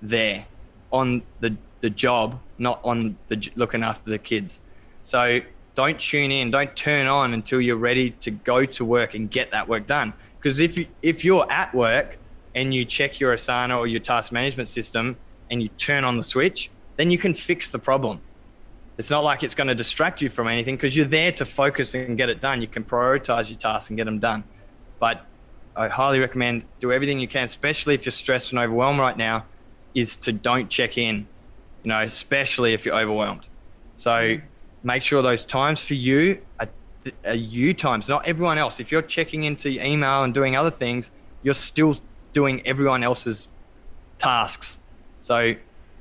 there 0.01 0.45
on 0.91 1.23
the 1.39 1.55
the 1.81 1.89
job, 1.89 2.39
not 2.57 2.79
on 2.83 3.17
the 3.29 3.49
looking 3.55 3.83
after 3.83 4.09
the 4.09 4.17
kids. 4.17 4.61
So 5.03 5.41
don't 5.77 5.99
tune 5.99 6.31
in, 6.31 6.49
don't 6.49 6.75
turn 6.75 7.05
on 7.05 7.35
until 7.35 7.61
you're 7.61 7.77
ready 7.77 8.09
to 8.09 8.31
go 8.31 8.65
to 8.65 8.83
work 8.83 9.13
and 9.13 9.29
get 9.29 9.51
that 9.51 9.69
work 9.69 9.85
done. 9.85 10.11
Because 10.39 10.59
if 10.59 10.75
you 10.75 10.87
if 11.03 11.23
you're 11.23 11.45
at 11.51 11.71
work 11.75 12.17
and 12.55 12.73
you 12.73 12.83
check 12.83 13.19
your 13.19 13.31
Asana 13.35 13.77
or 13.77 13.85
your 13.85 13.99
task 13.99 14.31
management 14.31 14.69
system 14.69 15.15
and 15.51 15.61
you 15.61 15.69
turn 15.77 16.03
on 16.03 16.17
the 16.17 16.23
switch, 16.23 16.71
then 16.95 17.11
you 17.11 17.19
can 17.19 17.31
fix 17.35 17.69
the 17.69 17.77
problem. 17.77 18.19
It's 18.97 19.11
not 19.11 19.23
like 19.23 19.43
it's 19.43 19.53
going 19.53 19.67
to 19.67 19.75
distract 19.75 20.19
you 20.19 20.29
from 20.29 20.47
anything 20.47 20.77
because 20.77 20.95
you're 20.95 21.05
there 21.05 21.31
to 21.33 21.45
focus 21.45 21.93
and 21.93 22.17
get 22.17 22.29
it 22.29 22.41
done. 22.41 22.59
You 22.59 22.67
can 22.67 22.83
prioritize 22.83 23.47
your 23.47 23.59
tasks 23.59 23.91
and 23.91 23.97
get 23.97 24.05
them 24.05 24.17
done. 24.17 24.43
But 24.97 25.27
I 25.75 25.89
highly 25.89 26.19
recommend 26.19 26.65
do 26.79 26.91
everything 26.91 27.19
you 27.19 27.27
can, 27.27 27.43
especially 27.43 27.93
if 27.93 28.03
you're 28.03 28.11
stressed 28.11 28.51
and 28.51 28.57
overwhelmed 28.57 28.97
right 28.97 29.15
now, 29.15 29.45
is 29.93 30.15
to 30.15 30.31
don't 30.31 30.71
check 30.71 30.97
in, 30.97 31.27
you 31.83 31.89
know, 31.89 32.01
especially 32.01 32.73
if 32.73 32.83
you're 32.83 32.95
overwhelmed. 32.95 33.47
So. 33.95 34.39
Make 34.83 35.03
sure 35.03 35.21
those 35.21 35.45
times 35.45 35.81
for 35.81 35.93
you 35.93 36.41
are, 36.59 36.69
are 37.25 37.33
you 37.33 37.73
times, 37.73 38.07
not 38.07 38.25
everyone 38.27 38.57
else. 38.57 38.79
If 38.79 38.91
you're 38.91 39.01
checking 39.01 39.43
into 39.43 39.69
email 39.69 40.23
and 40.23 40.33
doing 40.33 40.55
other 40.55 40.71
things, 40.71 41.09
you're 41.43 41.53
still 41.53 41.95
doing 42.33 42.65
everyone 42.65 43.03
else's 43.03 43.49
tasks. 44.17 44.79
So 45.19 45.55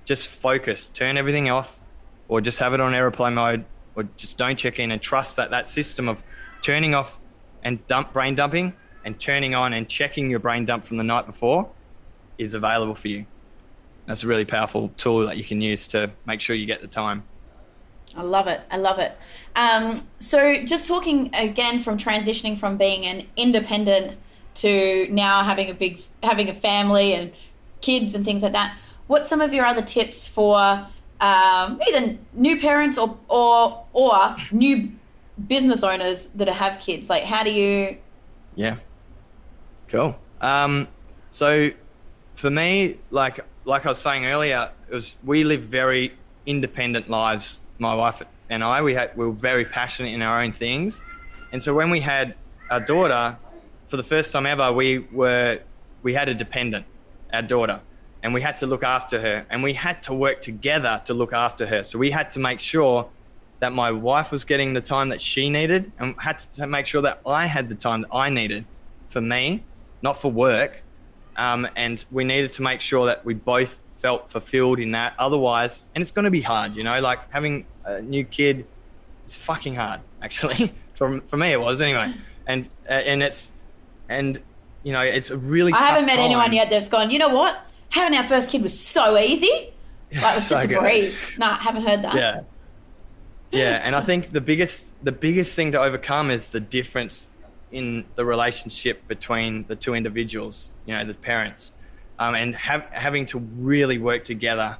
just 0.05 0.29
focus, 0.29 0.89
turn 0.89 1.17
everything 1.17 1.51
off, 1.51 1.81
or 2.29 2.41
just 2.41 2.59
have 2.59 2.75
it 2.75 2.81
on 2.81 2.95
airplane 2.95 3.35
mode, 3.35 3.65
or 3.95 4.05
just 4.17 4.37
don't 4.37 4.57
check 4.59 4.79
in 4.79 4.91
and 4.91 5.01
trust 5.01 5.37
that 5.37 5.51
that 5.51 5.67
system 5.67 6.09
of 6.09 6.23
turning 6.63 6.95
off 6.95 7.21
and 7.63 7.85
dump 7.87 8.13
brain 8.13 8.35
dumping 8.35 8.73
and 9.05 9.19
turning 9.19 9.55
on 9.55 9.73
and 9.73 9.89
checking 9.89 10.31
your 10.31 10.39
brain 10.39 10.65
dump 10.65 10.85
from 10.85 10.97
the 10.97 11.05
night 11.05 11.27
before 11.27 11.69
is 12.39 12.55
available 12.55 12.95
for 12.95 13.09
you. 13.09 13.27
That's 14.07 14.23
a 14.23 14.27
really 14.27 14.45
powerful 14.45 14.91
tool 14.97 15.27
that 15.27 15.37
you 15.37 15.45
can 15.45 15.61
use 15.61 15.87
to 15.89 16.11
make 16.27 16.41
sure 16.41 16.55
you 16.55 16.67
get 16.67 16.81
the 16.81 16.89
time. 16.89 17.25
I 18.17 18.23
love 18.23 18.47
it. 18.47 18.61
I 18.71 18.79
love 18.79 18.99
it. 18.99 19.17
Um, 19.55 20.03
so, 20.19 20.63
just 20.65 20.87
talking 20.89 21.31
again 21.35 21.81
from 21.81 21.99
transitioning 21.99 22.59
from 22.59 22.77
being 22.77 23.05
an 23.05 23.27
independent 23.37 24.17
to 24.55 25.07
now 25.11 25.43
having 25.43 25.71
a 25.71 25.75
big, 25.75 26.01
having 26.23 26.49
a 26.49 26.55
family 26.55 27.13
and 27.13 27.33
kids 27.83 28.15
and 28.15 28.25
things 28.25 28.43
like 28.43 28.53
that. 28.53 28.79
What's 29.07 29.29
some 29.29 29.41
of 29.41 29.53
your 29.53 29.67
other 29.67 29.83
tips 29.83 30.27
for 30.27 30.57
um, 31.21 31.81
either 31.89 32.19
new 32.33 32.61
parents 32.61 32.99
or 32.99 33.19
or 33.29 33.85
or 33.93 34.37
new 34.51 34.93
business 35.47 35.83
owners 35.83 36.27
that 36.35 36.49
have 36.49 36.81
kids? 36.81 37.11
Like, 37.11 37.25
how 37.25 37.45
do 37.45 37.53
you? 37.53 37.99
Yeah. 38.55 38.77
Cool. 39.89 40.19
Um, 40.41 40.89
so, 41.31 41.71
for 42.35 42.51
me, 42.51 42.99
like 43.11 43.41
like 43.67 43.85
I 43.85 43.91
was 43.91 43.99
saying 43.99 44.25
earlier, 44.27 44.71
it 44.89 44.95
was 44.95 45.17
we 45.25 45.45
live 45.45 45.63
very 45.63 46.15
independent 46.47 47.11
lives. 47.11 47.61
My 47.79 47.95
wife 47.95 48.23
and 48.49 48.65
I, 48.65 48.83
we 48.83 48.95
had 48.95 49.17
we 49.17 49.27
were 49.27 49.33
very 49.33 49.65
passionate 49.65 50.11
in 50.11 50.23
our 50.23 50.43
own 50.43 50.53
things, 50.53 51.01
and 51.53 51.63
so 51.63 51.75
when 51.75 51.91
we 51.91 52.01
had 52.01 52.35
our 52.71 52.81
daughter, 52.81 53.37
for 53.89 53.97
the 53.97 54.03
first 54.03 54.33
time 54.33 54.47
ever, 54.47 54.73
we 54.73 54.99
were 55.13 55.61
we 56.03 56.15
had 56.15 56.29
a 56.29 56.35
dependent, 56.35 56.87
our 57.33 57.43
daughter, 57.43 57.81
and 58.23 58.33
we 58.33 58.41
had 58.41 58.57
to 58.59 58.67
look 58.67 58.83
after 58.83 59.21
her, 59.21 59.47
and 59.51 59.63
we 59.63 59.75
had 59.75 60.03
to 60.05 60.15
work 60.15 60.41
together 60.41 61.03
to 61.05 61.15
look 61.15 61.33
after 61.33 61.67
her. 61.67 61.83
So 61.83 61.99
we 61.99 62.11
had 62.11 62.31
to 62.31 62.39
make 62.39 62.61
sure 62.61 63.09
that 63.61 63.73
my 63.73 63.91
wife 63.91 64.31
was 64.31 64.45
getting 64.45 64.75
the 64.75 64.81
time 64.81 65.09
that 65.11 65.21
she 65.21 65.51
needed, 65.51 65.93
and 65.99 66.15
had 66.19 66.39
to 66.39 66.67
make 66.67 66.87
sure 66.87 67.03
that 67.03 67.21
I 67.27 67.47
had 67.47 67.69
the 67.69 67.75
time 67.75 68.03
that 68.03 68.15
I 68.15 68.31
needed 68.31 68.65
for 69.09 69.21
me, 69.21 69.65
not 70.03 70.21
for 70.21 70.31
work, 70.31 70.83
um, 71.37 71.69
and 71.77 72.05
we 72.11 72.25
needed 72.25 72.53
to 72.55 72.63
make 72.63 72.81
sure 72.81 73.07
that 73.07 73.25
we 73.25 73.35
both 73.35 73.83
felt 74.07 74.31
fulfilled 74.31 74.79
in 74.79 74.93
that. 74.93 75.15
Otherwise, 75.19 75.83
and 75.93 76.01
it's 76.01 76.13
going 76.13 76.27
to 76.27 76.31
be 76.31 76.41
hard, 76.41 76.77
you 76.77 76.85
know, 76.85 77.01
like 77.01 77.19
having 77.33 77.67
a 77.85 78.01
new 78.01 78.23
kid 78.23 78.65
is 79.27 79.35
fucking 79.35 79.75
hard, 79.75 80.01
actually. 80.23 80.73
for, 80.95 81.21
for 81.23 81.37
me, 81.37 81.51
it 81.51 81.61
was 81.61 81.83
anyway. 81.83 82.15
And, 82.47 82.69
uh, 82.89 82.93
and 82.93 83.21
it's, 83.21 83.51
and, 84.09 84.41
you 84.85 84.93
know, 84.93 85.01
it's 85.01 85.31
a 85.31 85.37
really 85.37 85.73
I 85.73 85.79
haven't 85.79 86.07
met 86.07 86.17
time. 86.17 86.27
anyone 86.27 86.53
yet 86.53 86.71
that's 86.71 86.89
gone, 86.89 87.11
you 87.11 87.19
know 87.19 87.31
what? 87.31 87.67
Having 87.89 88.17
our 88.17 88.23
first 88.23 88.49
kid 88.49 88.63
was 88.63 88.79
so 88.79 89.19
easy. 89.19 89.73
Like, 90.13 90.23
it 90.23 90.35
was 90.37 90.49
just 90.49 90.63
so 90.63 90.69
a 90.69 90.69
good. 90.69 90.79
breeze. 90.79 91.21
Nah, 91.37 91.59
haven't 91.59 91.85
heard 91.85 92.03
that. 92.03 92.15
Yeah. 92.15 92.43
Yeah. 93.51 93.81
And 93.83 93.97
I 93.97 94.01
think 94.03 94.29
the 94.29 94.41
biggest, 94.41 94.95
the 95.03 95.11
biggest 95.11 95.57
thing 95.57 95.73
to 95.73 95.83
overcome 95.83 96.31
is 96.31 96.53
the 96.53 96.61
difference 96.61 97.29
in 97.73 98.05
the 98.15 98.25
relationship 98.25 99.07
between 99.09 99.67
the 99.67 99.75
two 99.75 99.95
individuals, 99.95 100.71
you 100.87 100.95
know, 100.95 101.05
the 101.05 101.13
parents, 101.13 101.73
um, 102.19 102.35
and 102.35 102.55
have, 102.57 102.83
having 102.91 103.27
to 103.27 103.39
really 103.39 103.99
work 103.99 104.25
together. 104.25 104.79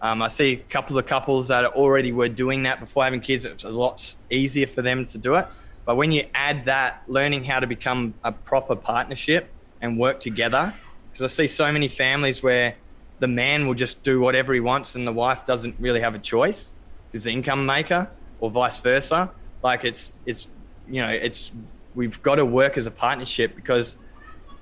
Um, 0.00 0.22
I 0.22 0.28
see 0.28 0.52
a 0.52 0.56
couple 0.56 0.98
of 0.98 1.06
couples 1.06 1.48
that 1.48 1.64
already 1.64 2.12
were 2.12 2.28
doing 2.28 2.64
that 2.64 2.80
before 2.80 3.04
having 3.04 3.20
kids. 3.20 3.44
It's 3.44 3.64
a 3.64 3.70
lot 3.70 4.14
easier 4.30 4.66
for 4.66 4.82
them 4.82 5.06
to 5.06 5.18
do 5.18 5.34
it. 5.36 5.46
But 5.84 5.96
when 5.96 6.12
you 6.12 6.24
add 6.34 6.66
that, 6.66 7.02
learning 7.06 7.44
how 7.44 7.60
to 7.60 7.66
become 7.66 8.14
a 8.24 8.32
proper 8.32 8.76
partnership 8.76 9.48
and 9.80 9.98
work 9.98 10.20
together, 10.20 10.74
because 11.10 11.32
I 11.32 11.34
see 11.34 11.46
so 11.46 11.72
many 11.72 11.88
families 11.88 12.42
where 12.42 12.74
the 13.18 13.28
man 13.28 13.66
will 13.66 13.74
just 13.74 14.02
do 14.02 14.20
whatever 14.20 14.52
he 14.52 14.60
wants 14.60 14.94
and 14.94 15.06
the 15.06 15.12
wife 15.12 15.46
doesn't 15.46 15.76
really 15.78 16.00
have 16.00 16.14
a 16.14 16.18
choice 16.18 16.72
because 17.10 17.24
the 17.24 17.30
income 17.30 17.64
maker 17.64 18.10
or 18.40 18.50
vice 18.50 18.78
versa. 18.80 19.30
Like 19.62 19.84
it's 19.84 20.18
it's 20.26 20.48
you 20.88 21.00
know 21.00 21.08
it's 21.08 21.52
we've 21.94 22.22
got 22.22 22.36
to 22.36 22.44
work 22.44 22.76
as 22.76 22.86
a 22.86 22.90
partnership 22.90 23.56
because 23.56 23.96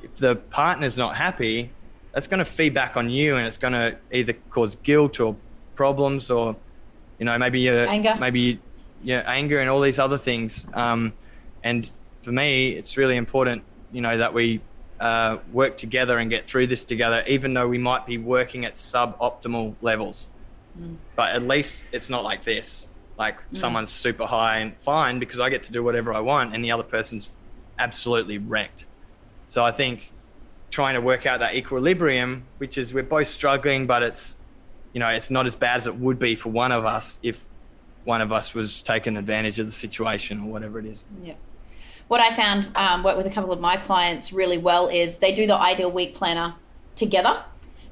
if 0.03 0.17
the 0.17 0.37
partner's 0.37 0.97
not 0.97 1.17
happy, 1.17 1.73
that's 2.15 2.29
going 2.29 2.39
to 2.39 2.45
feed 2.45 2.73
back 2.73 2.97
on 2.97 3.11
you, 3.11 3.37
and 3.37 3.47
it's 3.47 3.57
going 3.57 3.73
to 3.73 3.97
either 4.13 4.35
cause 4.51 4.77
guilt 4.77 5.21
or 5.21 5.37
problems, 5.75 6.31
or 6.31 6.57
you 7.19 7.25
know 7.27 7.37
maybe 7.39 7.69
uh, 7.69 7.87
anger, 7.87 8.17
maybe 8.19 8.61
yeah 9.03 9.23
anger 9.27 9.61
and 9.61 9.69
all 9.69 9.81
these 9.81 9.99
other 9.99 10.19
things. 10.19 10.67
Um, 10.73 11.13
and 11.63 11.91
for 12.21 12.33
me, 12.33 12.71
it's 12.71 12.97
really 12.97 13.17
important, 13.17 13.63
you 13.93 14.01
know, 14.01 14.17
that 14.17 14.33
we 14.33 14.61
uh, 15.01 15.39
work 15.53 15.77
together 15.77 16.19
and 16.19 16.31
get 16.31 16.47
through 16.47 16.69
this 16.69 16.85
together, 16.85 17.25
even 17.27 17.53
though 17.53 17.69
we 17.69 17.79
might 17.79 18.07
be 18.07 18.17
working 18.17 18.65
at 18.65 18.75
suboptimal 18.75 19.75
levels. 19.83 20.29
Mm. 20.79 20.97
But 21.17 21.35
at 21.35 21.43
least 21.43 21.85
it's 21.93 22.09
not 22.09 22.25
like 22.25 22.45
this 22.45 22.89
like 23.17 23.39
mm. 23.39 23.57
someone's 23.57 23.91
super 23.91 24.27
high 24.27 24.59
and 24.59 24.77
fine 24.79 25.19
because 25.19 25.41
I 25.41 25.51
get 25.51 25.65
to 25.65 25.73
do 25.73 25.83
whatever 25.83 26.13
I 26.13 26.21
want, 26.21 26.55
and 26.55 26.65
the 26.65 26.73
other 26.73 26.83
person's 26.83 27.33
absolutely 27.79 28.39
wrecked. 28.39 28.87
So 29.49 29.65
I 29.65 29.73
think 29.73 30.13
trying 30.75 30.95
to 30.95 31.01
work 31.01 31.25
out 31.25 31.39
that 31.39 31.55
equilibrium, 31.55 32.45
which 32.59 32.77
is 32.77 32.93
we're 32.93 33.05
both 33.05 33.29
struggling, 33.29 33.87
but 33.87 34.03
it's 34.03 34.37
you 34.93 35.01
know 35.01 35.09
it's 35.09 35.31
not 35.31 35.47
as 35.47 35.55
bad 35.55 35.77
as 35.77 35.87
it 35.87 35.97
would 35.97 36.19
be 36.19 36.35
for 36.35 36.51
one 36.51 36.73
of 36.73 36.85
us 36.85 37.19
if 37.23 37.45
one 38.05 38.21
of 38.21 38.33
us 38.33 38.53
was 38.53 38.83
taking 38.83 39.17
advantage 39.17 39.59
of 39.59 39.67
the 39.67 39.73
situation 39.73 40.41
or 40.41 40.47
whatever 40.47 40.79
it 40.79 40.87
is. 40.87 41.05
Yeah. 41.23 41.35
What 42.09 42.21
I 42.21 42.35
found 42.35 42.77
um, 42.77 43.03
work 43.03 43.17
with 43.17 43.27
a 43.27 43.31
couple 43.31 43.53
of 43.53 43.61
my 43.61 43.77
clients 43.77 44.33
really 44.33 44.59
well 44.59 44.89
is 44.89 45.17
they 45.17 45.33
do 45.33 45.47
the 45.47 45.57
ideal 45.57 45.91
week 45.91 46.15
planner 46.15 46.55
together. 46.97 47.43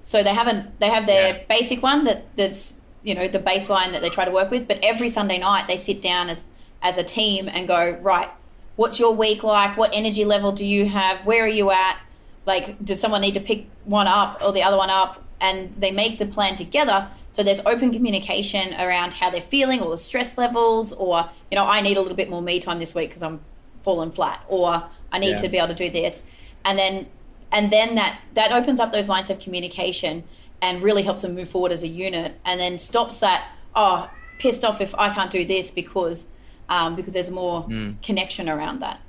So 0.03 0.23
they 0.23 0.35
haven't 0.35 0.81
they 0.81 0.89
have 0.89 1.07
their 1.07 1.35
yeah. 1.35 1.45
basic 1.49 1.83
one 1.83 2.05
that 2.05 2.37
that's 2.37 2.77
you 3.05 3.15
know 3.15 3.29
the 3.29 3.39
baseline 3.39 3.93
that 3.93 4.03
they 4.03 4.11
try 4.11 4.25
to 4.25 4.31
work 4.31 4.51
with 4.51 4.69
but 4.69 4.79
every 4.83 5.09
sunday 5.09 5.39
night 5.39 5.67
they 5.67 5.77
sit 5.77 6.01
down 6.01 6.29
as 6.29 6.47
as 6.83 6.99
a 6.99 7.03
team 7.03 7.49
and 7.49 7.67
go 7.67 7.99
right 8.01 8.29
what's 8.77 9.01
your 9.01 9.13
week 9.15 9.43
like 9.43 9.77
what 9.77 9.91
energy 9.93 10.25
level 10.25 10.53
do 10.53 10.65
you 10.65 10.87
have 10.87 11.27
where 11.27 11.45
are 11.45 11.49
you 11.49 11.71
at 11.71 11.99
like 12.47 12.83
does 12.85 13.01
someone 13.01 13.21
need 13.21 13.35
to 13.35 13.41
pick 13.41 13.67
one 13.85 14.07
up 14.07 14.43
or 14.45 14.53
the 14.53 14.63
other 14.63 14.77
one 14.77 14.91
up 14.91 15.23
and 15.41 15.75
they 15.79 15.91
make 15.91 16.19
the 16.19 16.27
plan 16.27 16.57
together 16.57 17.09
so 17.33 17.43
there's 17.43 17.61
open 17.61 17.93
communication 17.93 18.73
around 18.75 19.15
how 19.15 19.31
they're 19.31 19.41
feeling 19.41 19.81
or 19.81 19.91
the 19.91 19.99
stress 19.99 20.37
levels 20.39 20.93
or 20.93 21.29
you 21.51 21.57
know 21.57 21.67
i 21.67 21.81
need 21.81 21.97
a 21.97 22.01
little 22.01 22.17
bit 22.17 22.31
more 22.31 22.43
me 22.43 22.59
time 22.59 22.79
this 22.79 22.95
week 22.95 23.11
because 23.11 23.23
i'm 23.23 23.41
falling 23.83 24.11
flat 24.11 24.45
or 24.49 24.85
i 25.11 25.19
need 25.19 25.31
yeah. 25.31 25.37
to 25.37 25.49
be 25.49 25.59
able 25.59 25.69
to 25.69 25.75
do 25.75 25.91
this 25.91 26.25
and 26.65 26.79
then 26.79 27.07
and 27.51 27.71
then 27.71 27.95
that 27.97 28.21
that 28.35 28.53
opens 28.53 28.81
up 28.81 28.93
those 28.93 29.09
lines 29.09 29.29
of 29.29 29.39
communication 29.39 30.25
and 30.61 30.83
really 30.83 31.03
helps 31.03 31.23
them 31.23 31.35
move 31.35 31.49
forward 31.49 31.73
as 31.73 31.83
a 31.83 31.89
unit 31.89 32.39
and 32.45 32.61
then 32.61 32.79
stops 32.79 33.21
that 33.21 33.49
oh 33.75 34.11
pissed 34.39 34.65
off 34.65 34.81
if 34.81 34.95
i 34.97 35.13
can't 35.13 35.31
do 35.31 35.45
this 35.45 35.71
because 35.71 36.29
um, 36.69 36.97
because 36.97 37.13
there's 37.13 37.31
more 37.31 37.65
mm. 37.65 38.01
connection 38.03 38.49
around 38.49 38.81
that 38.81 39.01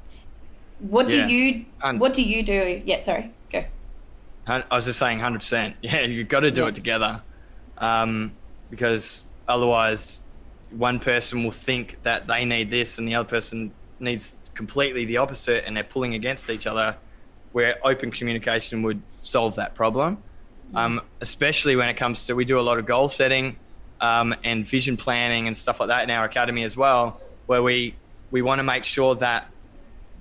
what 0.84 1.08
do 1.08 1.18
yeah. 1.18 1.28
you 1.28 1.66
and 1.84 2.00
what 2.00 2.14
do 2.14 2.24
you 2.24 2.44
do? 2.44 2.82
Yeah 2.86 3.00
sorry 3.00 3.32
go. 3.52 3.64
I 4.48 4.64
was 4.72 4.86
just 4.86 5.00
saying 5.00 5.20
100% 5.20 5.76
yeah 5.82 6.02
you've 6.02 6.30
got 6.30 6.42
to 6.42 6.52
do 6.52 6.62
yeah. 6.62 6.68
it 6.68 6.76
together. 6.76 7.22
Um, 7.78 8.32
because 8.70 9.26
otherwise 9.48 10.24
one 10.72 11.00
person 11.00 11.44
will 11.44 11.52
think 11.52 12.02
that 12.04 12.28
they 12.28 12.46
need 12.46 12.72
this 12.72 12.98
and 12.98 13.08
the 13.08 13.16
other 13.16 13.28
person 13.28 13.72
needs 14.00 14.38
completely 14.54 15.06
the 15.06 15.18
opposite 15.18 15.66
and 15.66 15.76
they're 15.76 15.84
pulling 15.84 16.14
against 16.16 16.50
each 16.50 16.68
other 16.68 16.96
where 17.52 17.78
open 17.84 18.12
communication 18.12 18.82
would 18.82 19.02
solve 19.22 19.56
that 19.56 19.76
problem. 19.76 20.22
Um, 20.76 21.02
especially 21.22 21.76
when 21.76 21.88
it 21.88 21.94
comes 21.96 22.26
to 22.26 22.34
we 22.34 22.46
do 22.46 22.60
a 22.60 22.62
lot 22.62 22.80
of 22.80 22.88
goal 22.88 23.08
setting 23.08 23.58
um, 24.02 24.36
and 24.44 24.66
vision 24.66 24.98
planning 24.98 25.46
and 25.46 25.56
stuff 25.56 25.80
like 25.80 25.90
that 25.90 26.04
in 26.04 26.10
our 26.10 26.26
academy 26.26 26.64
as 26.64 26.76
well, 26.76 27.22
where 27.46 27.62
we 27.62 27.96
we 28.32 28.42
want 28.42 28.58
to 28.58 28.64
make 28.64 28.84
sure 28.84 29.14
that 29.16 29.48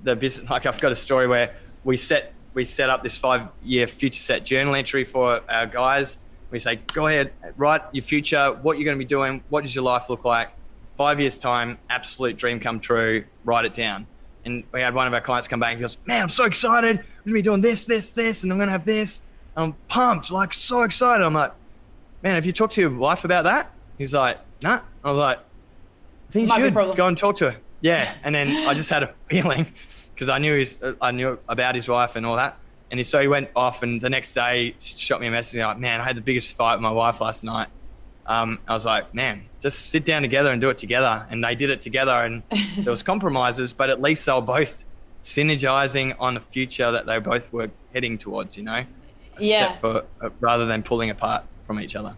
the 0.02 0.16
business. 0.16 0.48
Like 0.50 0.66
I've 0.66 0.80
got 0.80 0.92
a 0.92 0.96
story 0.96 1.26
where 1.26 1.54
we 1.84 1.96
set 1.96 2.32
we 2.54 2.64
set 2.64 2.90
up 2.90 3.02
this 3.02 3.16
five 3.16 3.48
year 3.62 3.86
future 3.86 4.20
set 4.20 4.44
journal 4.44 4.74
entry 4.74 5.04
for 5.04 5.40
our 5.48 5.66
guys. 5.66 6.18
We 6.50 6.58
say, 6.58 6.76
go 6.92 7.06
ahead, 7.06 7.32
write 7.56 7.80
your 7.92 8.02
future, 8.02 8.58
what 8.60 8.76
you're 8.76 8.84
going 8.84 8.96
to 8.96 9.02
be 9.02 9.08
doing, 9.08 9.42
what 9.48 9.62
does 9.62 9.74
your 9.74 9.84
life 9.84 10.10
look 10.10 10.26
like, 10.26 10.50
five 10.96 11.18
years 11.18 11.38
time, 11.38 11.78
absolute 11.88 12.36
dream 12.36 12.60
come 12.60 12.78
true. 12.78 13.24
Write 13.44 13.64
it 13.64 13.72
down. 13.72 14.06
And 14.44 14.62
we 14.70 14.80
had 14.82 14.94
one 14.94 15.06
of 15.06 15.14
our 15.14 15.22
clients 15.22 15.48
come 15.48 15.60
back 15.60 15.70
and 15.70 15.78
he 15.78 15.82
goes, 15.82 15.96
man, 16.04 16.22
I'm 16.22 16.28
so 16.28 16.44
excited. 16.44 16.98
I'm 16.98 17.04
gonna 17.24 17.34
be 17.34 17.42
doing 17.42 17.62
this, 17.62 17.86
this, 17.86 18.12
this, 18.12 18.42
and 18.42 18.52
I'm 18.52 18.58
gonna 18.58 18.70
have 18.70 18.84
this. 18.84 19.22
I'm 19.56 19.72
pumped, 19.88 20.30
like 20.30 20.52
so 20.52 20.82
excited. 20.82 21.24
I'm 21.24 21.32
like, 21.32 21.52
man, 22.22 22.34
have 22.34 22.44
you 22.44 22.52
talked 22.52 22.74
to 22.74 22.80
your 22.82 22.90
wife 22.90 23.24
about 23.24 23.44
that? 23.44 23.72
He's 23.96 24.12
like, 24.12 24.38
nah. 24.62 24.80
I 25.04 25.10
was 25.10 25.18
like, 25.18 25.38
I 25.38 26.32
think 26.32 26.42
you 26.42 26.48
Might 26.48 26.86
should 26.86 26.96
go 26.96 27.06
and 27.06 27.16
talk 27.16 27.36
to 27.36 27.52
her. 27.52 27.56
Yeah. 27.80 28.12
And 28.24 28.34
then 28.34 28.68
I 28.68 28.74
just 28.74 28.90
had 28.90 29.02
a 29.02 29.06
feeling 29.26 29.72
because 30.14 30.28
I 30.28 30.38
knew 30.38 30.54
his, 30.56 30.78
I 31.00 31.10
knew 31.10 31.38
about 31.48 31.74
his 31.74 31.88
wife 31.88 32.16
and 32.16 32.24
all 32.26 32.36
that. 32.36 32.58
And 32.90 32.98
he, 33.00 33.04
so 33.04 33.20
he 33.20 33.28
went 33.28 33.48
off, 33.56 33.82
and 33.82 34.00
the 34.00 34.10
next 34.10 34.32
day 34.34 34.74
she 34.78 34.96
shot 34.96 35.20
me 35.20 35.26
a 35.26 35.30
message 35.30 35.58
like, 35.60 35.78
man, 35.78 36.00
I 36.00 36.04
had 36.04 36.16
the 36.16 36.20
biggest 36.22 36.54
fight 36.56 36.74
with 36.74 36.82
my 36.82 36.90
wife 36.90 37.20
last 37.22 37.42
night. 37.42 37.68
Um, 38.26 38.58
I 38.68 38.74
was 38.74 38.84
like, 38.84 39.14
man, 39.14 39.42
just 39.60 39.86
sit 39.90 40.04
down 40.04 40.22
together 40.22 40.52
and 40.52 40.60
do 40.60 40.68
it 40.70 40.78
together. 40.78 41.26
And 41.30 41.42
they 41.42 41.54
did 41.54 41.70
it 41.70 41.80
together, 41.80 42.12
and 42.12 42.42
there 42.78 42.90
was 42.90 43.02
compromises, 43.02 43.72
but 43.72 43.88
at 43.90 44.00
least 44.00 44.26
they 44.26 44.32
were 44.32 44.42
both 44.42 44.84
synergizing 45.22 46.14
on 46.20 46.36
a 46.36 46.40
future 46.40 46.90
that 46.92 47.06
they 47.06 47.18
both 47.18 47.52
were 47.52 47.70
heading 47.94 48.18
towards. 48.18 48.56
You 48.56 48.64
know, 48.64 48.84
Yeah. 49.38 49.76
for 49.78 50.04
uh, 50.20 50.28
rather 50.40 50.66
than 50.66 50.82
pulling 50.82 51.10
apart 51.10 51.44
from 51.66 51.80
each 51.80 51.96
other. 51.96 52.14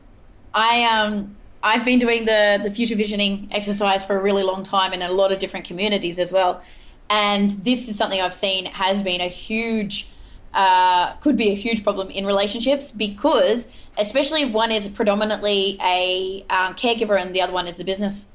I 0.53 0.85
um 0.85 1.37
I've 1.63 1.85
been 1.85 1.99
doing 1.99 2.25
the 2.25 2.61
the 2.63 2.71
future 2.71 2.97
visioning 2.97 3.49
exercise 3.51 4.05
for 4.05 4.17
a 4.19 4.23
really 4.23 4.43
long 4.43 4.63
time 4.63 4.93
in 4.93 5.03
a 5.03 5.11
lot 5.11 5.33
of 5.33 5.39
different 5.39 5.67
communities 5.67 6.19
as 6.19 6.33
well, 6.33 6.63
and 7.11 7.51
this 7.65 7.89
is 7.89 7.97
something 7.97 8.21
I've 8.21 8.35
seen 8.35 8.67
has 8.67 9.03
been 9.03 9.21
a 9.21 9.29
huge. 9.29 10.09
Uh, 10.53 11.15
could 11.15 11.37
be 11.37 11.51
a 11.51 11.55
huge 11.57 11.83
problem 11.83 12.09
in 12.11 12.25
relationships 12.25 12.93
because, 12.93 13.67
especially 13.99 14.43
if 14.43 14.53
one 14.53 14.71
is 14.71 14.87
predominantly 14.87 15.77
a 15.83 16.45
um, 16.49 16.75
caregiver 16.75 17.21
and 17.21 17.35
the 17.35 17.41
other 17.41 17.53
one 17.53 17.67
is 17.67 17.81
a 17.81 17.85
business 17.85 18.27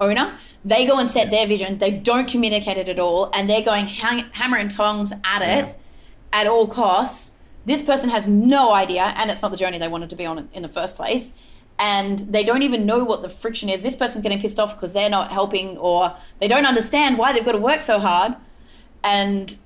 owner, 0.00 0.36
they 0.64 0.84
go 0.86 0.98
and 0.98 1.08
set 1.08 1.30
their 1.30 1.46
vision. 1.46 1.78
They 1.78 1.92
don't 1.92 2.26
communicate 2.26 2.78
it 2.78 2.88
at 2.88 2.98
all, 2.98 3.30
and 3.32 3.48
they're 3.48 3.62
going 3.62 3.86
hang- 3.86 4.24
hammer 4.32 4.56
and 4.56 4.68
tongs 4.68 5.12
at 5.24 5.40
it 5.42 5.66
Yeah. 5.66 5.72
at 6.32 6.46
all 6.48 6.66
costs. 6.66 7.30
This 7.64 7.80
person 7.82 8.10
has 8.10 8.26
no 8.26 8.72
idea, 8.74 9.14
and 9.16 9.30
it's 9.30 9.40
not 9.42 9.52
the 9.52 9.56
journey 9.56 9.78
they 9.78 9.86
wanted 9.86 10.10
to 10.10 10.16
be 10.16 10.26
on 10.26 10.48
in 10.52 10.62
the 10.62 10.68
first 10.68 10.96
place. 10.96 11.30
And 11.78 12.18
they 12.18 12.42
don't 12.42 12.62
even 12.62 12.86
know 12.86 13.04
what 13.04 13.22
the 13.22 13.28
friction 13.28 13.68
is. 13.68 13.82
This 13.82 13.94
person's 13.94 14.22
getting 14.22 14.40
pissed 14.40 14.58
off 14.58 14.74
because 14.74 14.92
they're 14.92 15.10
not 15.10 15.30
helping, 15.30 15.76
or 15.78 16.16
they 16.40 16.48
don't 16.48 16.66
understand 16.66 17.18
why 17.18 17.32
they've 17.32 17.44
got 17.44 17.52
to 17.52 17.58
work 17.58 17.82
so 17.82 17.98
hard. 18.00 18.34
And 19.04 19.56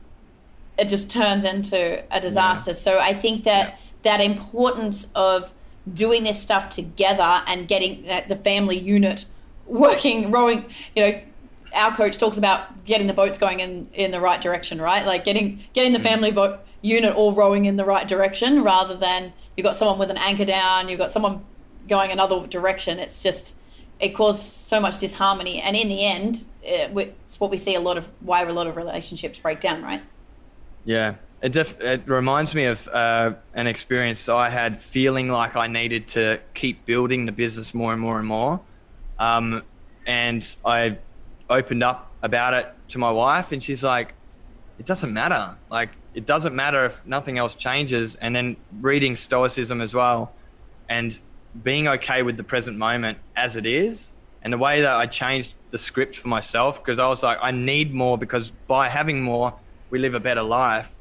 it 0.79 0.89
just 0.89 1.11
turns 1.11 1.45
into 1.45 2.03
a 2.11 2.21
disaster. 2.21 2.75
So 2.75 2.99
I 2.99 3.15
think 3.15 3.45
that 3.45 3.69
Yeah. 3.69 3.75
that 4.03 4.21
importance 4.21 5.11
of 5.15 5.55
doing 5.93 6.25
this 6.25 6.41
stuff 6.41 6.71
together 6.71 7.43
and 7.47 7.67
getting 7.67 8.05
that 8.05 8.29
the 8.29 8.37
family 8.37 8.79
unit 8.79 9.25
working, 9.67 10.31
rowing, 10.37 10.67
you 10.95 11.03
know, 11.03 11.21
our 11.75 11.95
coach 11.97 12.19
talks 12.19 12.37
about 12.37 12.85
getting 12.85 13.07
the 13.07 13.15
boats 13.15 13.39
going 13.39 13.61
in, 13.61 13.89
in 13.95 14.11
the 14.11 14.21
right 14.21 14.41
direction, 14.41 14.81
right? 14.81 15.07
Like 15.07 15.25
getting 15.25 15.61
getting 15.73 15.93
the 15.93 15.99
mm. 15.99 16.03
family 16.03 16.31
boat 16.31 16.61
unit 16.83 17.15
all 17.15 17.33
rowing 17.33 17.65
in 17.65 17.77
the 17.77 17.85
right 17.85 18.07
direction 18.07 18.63
rather 18.63 18.97
than 18.97 19.33
you've 19.57 19.65
got 19.65 19.77
someone 19.77 19.99
with 19.99 20.11
an 20.11 20.19
anchor 20.19 20.45
down, 20.45 20.89
you've 20.89 20.99
got 20.99 21.11
someone 21.11 21.45
going 21.85 22.11
another 22.11 22.47
direction. 22.47 22.99
It's 22.99 23.23
just 23.23 23.55
it 24.01 24.11
causes 24.11 24.43
so 24.43 24.81
much 24.81 24.99
disharmony, 24.99 25.61
and 25.61 25.77
in 25.77 25.89
the 25.89 26.05
end, 26.05 26.45
it's 26.63 27.39
what 27.39 27.51
we 27.51 27.57
see 27.57 27.75
a 27.75 27.81
lot 27.81 27.97
of 27.97 28.11
why 28.21 28.43
a 28.43 28.53
lot 28.53 28.67
of 28.67 28.77
relationships 28.77 29.39
break 29.39 29.61
down, 29.61 29.83
right? 29.83 30.03
Yeah, 30.85 31.15
it 31.41 31.53
def- 31.53 31.81
it 31.81 32.03
reminds 32.07 32.55
me 32.55 32.65
of 32.65 32.89
uh, 32.89 33.35
an 33.55 33.67
experience 33.67 34.29
I 34.29 34.49
had 34.49 34.81
feeling 34.81 35.29
like 35.29 35.57
I 35.57 35.69
needed 35.69 36.09
to 36.09 36.41
keep 36.55 36.85
building 36.85 37.27
the 37.27 37.33
business 37.33 37.75
more 37.75 37.93
and 37.93 38.01
more 38.01 38.19
and 38.19 38.27
more. 38.27 38.61
Um, 39.19 39.63
and 40.07 40.57
I 40.65 40.99
opened 41.49 41.85
up 41.85 42.11
about 42.23 42.55
it 42.55 42.73
to 42.89 42.99
my 42.99 43.11
wife, 43.11 43.53
and 43.53 43.63
she's 43.63 43.85
like, 43.85 44.15
"It 44.79 44.87
doesn't 44.87 45.13
matter. 45.13 45.57
Like, 45.71 45.91
it 46.15 46.27
doesn't 46.27 46.55
matter 46.55 46.85
if 46.85 47.07
nothing 47.07 47.39
else 47.39 47.55
changes." 47.55 48.17
And 48.17 48.35
then 48.35 48.57
reading 48.81 49.15
Stoicism 49.15 49.81
as 49.81 49.95
well, 49.95 50.33
and 50.89 51.19
being 51.63 51.89
okay 51.89 52.23
with 52.23 52.37
the 52.37 52.45
present 52.45 52.79
moment 52.79 53.19
as 53.37 53.57
it 53.57 53.67
is. 53.67 54.13
And 54.43 54.53
the 54.53 54.59
way 54.59 54.81
that 54.81 54.93
I 54.93 55.07
changed 55.07 55.55
the 55.71 55.79
script 55.79 56.17
for 56.17 56.29
myself, 56.29 56.83
because 56.83 56.99
I 56.99 57.07
was 57.09 57.23
like, 57.23 57.39
I 57.41 57.51
need 57.51 57.95
more 57.95 58.19
because 58.19 58.51
by 58.67 58.89
having 58.89 59.23
more, 59.23 59.55
we 59.91 59.99
live 59.99 60.15
a 60.15 60.21
better 60.21 60.43
life. 60.43 60.93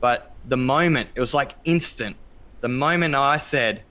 But 0.00 0.32
the 0.46 0.56
moment, 0.56 1.08
it 1.14 1.20
was 1.20 1.34
like 1.34 1.54
instant. 1.64 2.16
The 2.60 2.68
moment 2.68 3.14
I 3.14 3.38
said, 3.38 3.82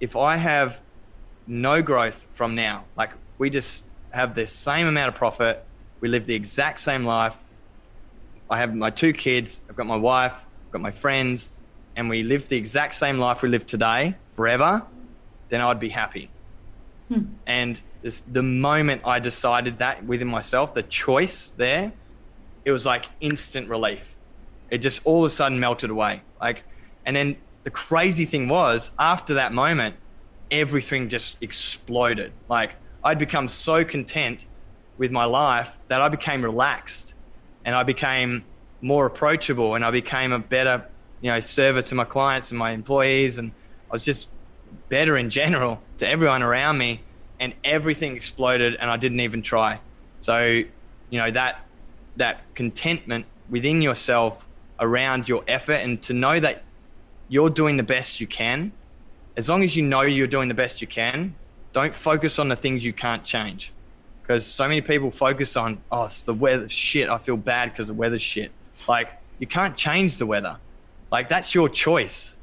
if 0.00 0.16
I 0.16 0.36
have 0.36 0.80
no 1.46 1.82
growth 1.82 2.26
from 2.30 2.54
now, 2.54 2.84
like 2.96 3.10
we 3.38 3.50
just 3.50 3.84
have 4.10 4.34
the 4.34 4.46
same 4.46 4.86
amount 4.86 5.08
of 5.08 5.14
profit, 5.14 5.64
we 6.00 6.08
live 6.08 6.26
the 6.26 6.34
exact 6.34 6.80
same 6.80 7.04
life. 7.04 7.36
I 8.50 8.58
have 8.58 8.74
my 8.74 8.90
two 8.90 9.12
kids, 9.12 9.60
I've 9.68 9.76
got 9.76 9.86
my 9.86 9.96
wife, 9.96 10.34
I've 10.34 10.72
got 10.72 10.80
my 10.80 10.90
friends, 10.90 11.52
and 11.94 12.08
we 12.08 12.22
live 12.22 12.48
the 12.48 12.56
exact 12.56 12.94
same 12.94 13.18
life 13.18 13.42
we 13.42 13.48
live 13.48 13.64
today 13.64 14.16
forever, 14.34 14.82
then 15.52 15.60
I'd 15.60 15.78
be 15.78 15.90
happy. 15.90 16.30
Hmm. 17.08 17.24
And 17.46 17.80
this, 18.00 18.22
the 18.32 18.42
moment 18.42 19.02
I 19.04 19.18
decided 19.18 19.78
that 19.80 20.02
within 20.06 20.28
myself, 20.28 20.72
the 20.72 20.82
choice 20.82 21.52
there, 21.58 21.92
it 22.64 22.72
was 22.72 22.86
like 22.86 23.04
instant 23.20 23.68
relief. 23.68 24.16
It 24.70 24.78
just 24.78 25.02
all 25.04 25.24
of 25.24 25.30
a 25.30 25.34
sudden 25.34 25.60
melted 25.60 25.90
away. 25.90 26.22
Like, 26.40 26.62
and 27.04 27.14
then 27.14 27.36
the 27.64 27.70
crazy 27.70 28.24
thing 28.24 28.48
was, 28.48 28.92
after 28.98 29.34
that 29.34 29.52
moment, 29.52 29.96
everything 30.50 31.10
just 31.10 31.36
exploded. 31.42 32.32
Like, 32.48 32.70
I'd 33.04 33.18
become 33.18 33.46
so 33.46 33.84
content 33.84 34.46
with 34.96 35.10
my 35.10 35.24
life 35.26 35.68
that 35.88 36.00
I 36.00 36.08
became 36.08 36.42
relaxed 36.42 37.12
and 37.66 37.76
I 37.76 37.82
became 37.82 38.42
more 38.80 39.04
approachable 39.04 39.74
and 39.74 39.84
I 39.84 39.90
became 39.90 40.32
a 40.32 40.38
better, 40.38 40.86
you 41.20 41.30
know, 41.30 41.40
server 41.40 41.82
to 41.82 41.94
my 41.94 42.04
clients 42.04 42.52
and 42.52 42.58
my 42.58 42.70
employees. 42.70 43.36
And 43.36 43.52
I 43.90 43.92
was 43.92 44.04
just 44.06 44.28
better 44.88 45.16
in 45.16 45.30
general 45.30 45.80
to 45.98 46.08
everyone 46.08 46.42
around 46.42 46.78
me 46.78 47.00
and 47.40 47.54
everything 47.64 48.14
exploded 48.16 48.76
and 48.76 48.90
I 48.90 48.96
didn't 48.96 49.20
even 49.20 49.42
try. 49.42 49.80
So, 50.20 50.62
you 51.10 51.18
know, 51.18 51.30
that 51.30 51.64
that 52.16 52.42
contentment 52.54 53.26
within 53.48 53.82
yourself 53.82 54.48
around 54.80 55.28
your 55.28 55.44
effort 55.48 55.74
and 55.74 56.02
to 56.02 56.12
know 56.12 56.38
that 56.38 56.62
you're 57.28 57.50
doing 57.50 57.76
the 57.76 57.82
best 57.82 58.20
you 58.20 58.26
can. 58.26 58.72
As 59.36 59.48
long 59.48 59.64
as 59.64 59.74
you 59.74 59.82
know 59.82 60.02
you're 60.02 60.26
doing 60.26 60.48
the 60.48 60.54
best 60.54 60.80
you 60.80 60.86
can, 60.86 61.34
don't 61.72 61.94
focus 61.94 62.38
on 62.38 62.48
the 62.48 62.56
things 62.56 62.84
you 62.84 62.92
can't 62.92 63.24
change. 63.24 63.72
Because 64.20 64.46
so 64.46 64.68
many 64.68 64.80
people 64.80 65.10
focus 65.10 65.56
on, 65.56 65.78
oh, 65.90 66.04
it's 66.04 66.22
the 66.22 66.34
weather 66.34 66.68
shit. 66.68 67.08
I 67.08 67.18
feel 67.18 67.36
bad 67.36 67.72
because 67.72 67.88
the 67.88 67.94
weather's 67.94 68.22
shit. 68.22 68.52
Like, 68.86 69.12
you 69.38 69.46
can't 69.46 69.76
change 69.76 70.18
the 70.18 70.26
weather. 70.26 70.58
Like, 71.10 71.28
that's 71.28 71.54
your 71.54 71.68
choice. 71.68 72.36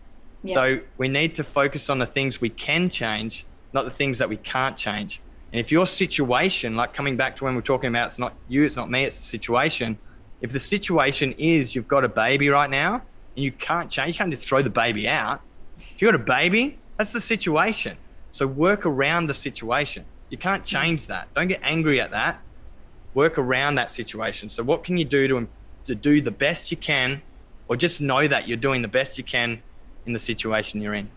Yeah. 0.43 0.53
So 0.53 0.79
we 0.97 1.07
need 1.07 1.35
to 1.35 1.43
focus 1.43 1.89
on 1.89 1.99
the 1.99 2.05
things 2.05 2.39
we 2.39 2.49
can 2.49 2.89
change, 2.89 3.45
not 3.73 3.85
the 3.85 3.91
things 3.91 4.17
that 4.19 4.29
we 4.29 4.37
can't 4.37 4.77
change. 4.77 5.21
And 5.51 5.59
if 5.59 5.71
your 5.71 5.87
situation, 5.87 6.75
like 6.75 6.93
coming 6.93 7.17
back 7.17 7.35
to 7.37 7.43
when 7.43 7.55
we're 7.55 7.61
talking 7.61 7.89
about, 7.89 8.07
it's 8.07 8.19
not 8.19 8.33
you, 8.47 8.63
it's 8.63 8.75
not 8.75 8.89
me, 8.89 9.03
it's 9.03 9.17
the 9.17 9.23
situation. 9.23 9.97
If 10.41 10.51
the 10.51 10.59
situation 10.59 11.33
is 11.37 11.75
you've 11.75 11.87
got 11.87 12.05
a 12.05 12.09
baby 12.09 12.49
right 12.49 12.69
now 12.69 13.01
and 13.35 13.43
you 13.43 13.51
can't 13.51 13.89
change, 13.89 14.15
you 14.15 14.17
can't 14.17 14.31
just 14.31 14.47
throw 14.47 14.61
the 14.61 14.69
baby 14.69 15.09
out. 15.09 15.41
If 15.77 16.01
you've 16.01 16.11
got 16.11 16.21
a 16.21 16.23
baby, 16.23 16.77
that's 16.97 17.11
the 17.11 17.21
situation. 17.21 17.97
So 18.31 18.47
work 18.47 18.85
around 18.85 19.27
the 19.27 19.33
situation. 19.33 20.05
You 20.29 20.37
can't 20.37 20.63
mm-hmm. 20.63 20.77
change 20.77 21.07
that. 21.07 21.33
Don't 21.33 21.47
get 21.47 21.59
angry 21.63 21.99
at 21.99 22.11
that. 22.11 22.41
Work 23.13 23.37
around 23.37 23.75
that 23.75 23.89
situation. 23.89 24.49
So 24.49 24.63
what 24.63 24.83
can 24.83 24.97
you 24.97 25.05
do 25.05 25.27
to, 25.27 25.47
to 25.85 25.95
do 25.95 26.21
the 26.21 26.31
best 26.31 26.71
you 26.71 26.77
can, 26.77 27.21
or 27.67 27.75
just 27.75 28.01
know 28.01 28.27
that 28.27 28.47
you're 28.47 28.57
doing 28.57 28.81
the 28.81 28.87
best 28.87 29.17
you 29.17 29.23
can 29.23 29.61
in 30.09 30.13
the 30.13 30.19
situation 30.19 30.81
you're 30.81 30.95
in. 30.95 31.09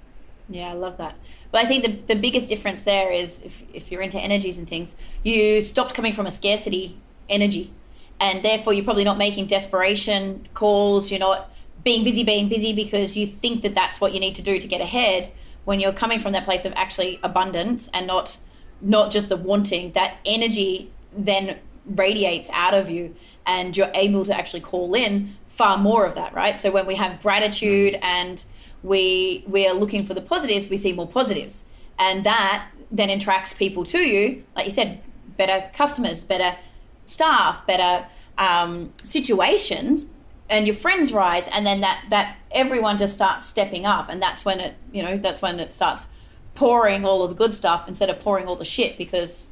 Yeah, 0.48 0.68
I 0.68 0.74
love 0.74 0.98
that. 0.98 1.16
But 1.50 1.64
I 1.64 1.66
think 1.66 1.82
the, 1.82 2.14
the 2.14 2.20
biggest 2.20 2.48
difference 2.48 2.82
there 2.82 3.10
is 3.10 3.42
if, 3.42 3.64
if 3.72 3.90
you're 3.90 4.02
into 4.02 4.18
energies 4.18 4.58
and 4.58 4.68
things, 4.68 4.94
you 5.22 5.60
stopped 5.62 5.94
coming 5.94 6.12
from 6.12 6.26
a 6.26 6.30
scarcity 6.30 6.98
energy. 7.28 7.72
And 8.20 8.44
therefore, 8.44 8.74
you're 8.74 8.84
probably 8.84 9.04
not 9.04 9.18
making 9.18 9.46
desperation 9.46 10.46
calls. 10.54 11.10
You're 11.10 11.20
not 11.20 11.50
being 11.82 12.04
busy, 12.04 12.22
being 12.22 12.48
busy 12.48 12.72
because 12.72 13.16
you 13.16 13.26
think 13.26 13.62
that 13.62 13.74
that's 13.74 14.00
what 14.00 14.12
you 14.12 14.20
need 14.20 14.34
to 14.36 14.42
do 14.42 14.58
to 14.58 14.68
get 14.68 14.80
ahead. 14.80 15.32
When 15.64 15.80
you're 15.80 15.92
coming 15.92 16.20
from 16.20 16.32
that 16.32 16.44
place 16.44 16.64
of 16.64 16.72
actually 16.76 17.18
abundance 17.22 17.88
and 17.94 18.06
not 18.06 18.36
not 18.80 19.12
just 19.12 19.28
the 19.28 19.36
wanting, 19.36 19.92
that 19.92 20.16
energy 20.26 20.90
then 21.16 21.58
radiates 21.86 22.50
out 22.52 22.74
of 22.74 22.90
you, 22.90 23.14
and 23.46 23.76
you're 23.76 23.92
able 23.94 24.24
to 24.24 24.36
actually 24.36 24.60
call 24.60 24.94
in 24.94 25.30
far 25.46 25.78
more 25.78 26.04
of 26.04 26.14
that, 26.16 26.34
right? 26.34 26.58
So 26.58 26.70
when 26.70 26.86
we 26.86 26.96
have 26.96 27.22
gratitude 27.22 27.94
mm. 27.94 28.02
and 28.02 28.44
we 28.82 29.44
we 29.46 29.66
are 29.66 29.74
looking 29.74 30.04
for 30.04 30.14
the 30.14 30.20
positives, 30.20 30.68
we 30.68 30.76
see 30.76 30.92
more 30.92 31.08
positives, 31.08 31.64
and 31.98 32.24
that 32.24 32.68
then 32.90 33.10
attracts 33.10 33.52
people 33.54 33.84
to 33.86 33.98
you. 33.98 34.44
Like 34.54 34.66
you 34.66 34.72
said, 34.72 35.00
better 35.36 35.70
customers, 35.74 36.24
better 36.24 36.56
staff, 37.04 37.66
better 37.66 38.06
um, 38.38 38.92
situations, 39.02 40.06
and 40.52 40.66
your 40.66 40.76
friends 40.76 41.12
rise 41.12 41.48
and 41.48 41.66
then 41.66 41.80
that 41.80 42.04
that 42.10 42.36
everyone 42.50 42.98
just 42.98 43.14
starts 43.14 43.44
stepping 43.44 43.86
up 43.86 44.08
and 44.08 44.22
that's 44.22 44.44
when 44.44 44.60
it 44.60 44.74
you 44.92 45.02
know 45.02 45.16
that's 45.16 45.40
when 45.40 45.58
it 45.58 45.72
starts 45.72 46.08
pouring 46.54 47.04
all 47.06 47.22
of 47.22 47.30
the 47.30 47.36
good 47.36 47.52
stuff 47.52 47.88
instead 47.88 48.10
of 48.10 48.20
pouring 48.20 48.46
all 48.46 48.54
the 48.54 48.64
shit 48.64 48.98
because 48.98 49.50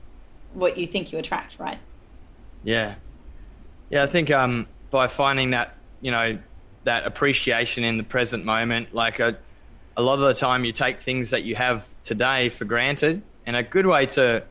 what 0.52 0.77
you 0.77 0.86
think 0.86 1.11
you 1.11 1.19
attract 1.19 1.59
right 1.59 1.78
yeah 2.62 2.97
yeah 3.89 4.02
i 4.02 4.07
think 4.07 4.31
um 4.31 4.66
by 4.90 5.09
finding 5.09 5.51
that 5.51 5.74
you 6.02 6.11
know 6.11 6.39
that 6.85 7.07
appreciation 7.07 7.85
in 7.85 7.97
the 7.97 8.02
present 8.02 8.44
moment 8.44 8.94
like 8.94 9.20
a, 9.20 9.36
a 9.97 10.02
lot 10.02 10.15
of 10.15 10.20
the 10.20 10.35
time 10.35 10.65
you 10.65 10.73
take 10.73 11.01
things 11.01 11.31
that 11.31 11.43
you 11.44 11.55
have 11.55 11.86
today 12.02 12.48
for 12.48 12.65
granted 12.65 13.23
and 13.47 13.57
a 13.57 13.62
good 13.62 13.86
way 13.86 14.07
to 14.07 14.43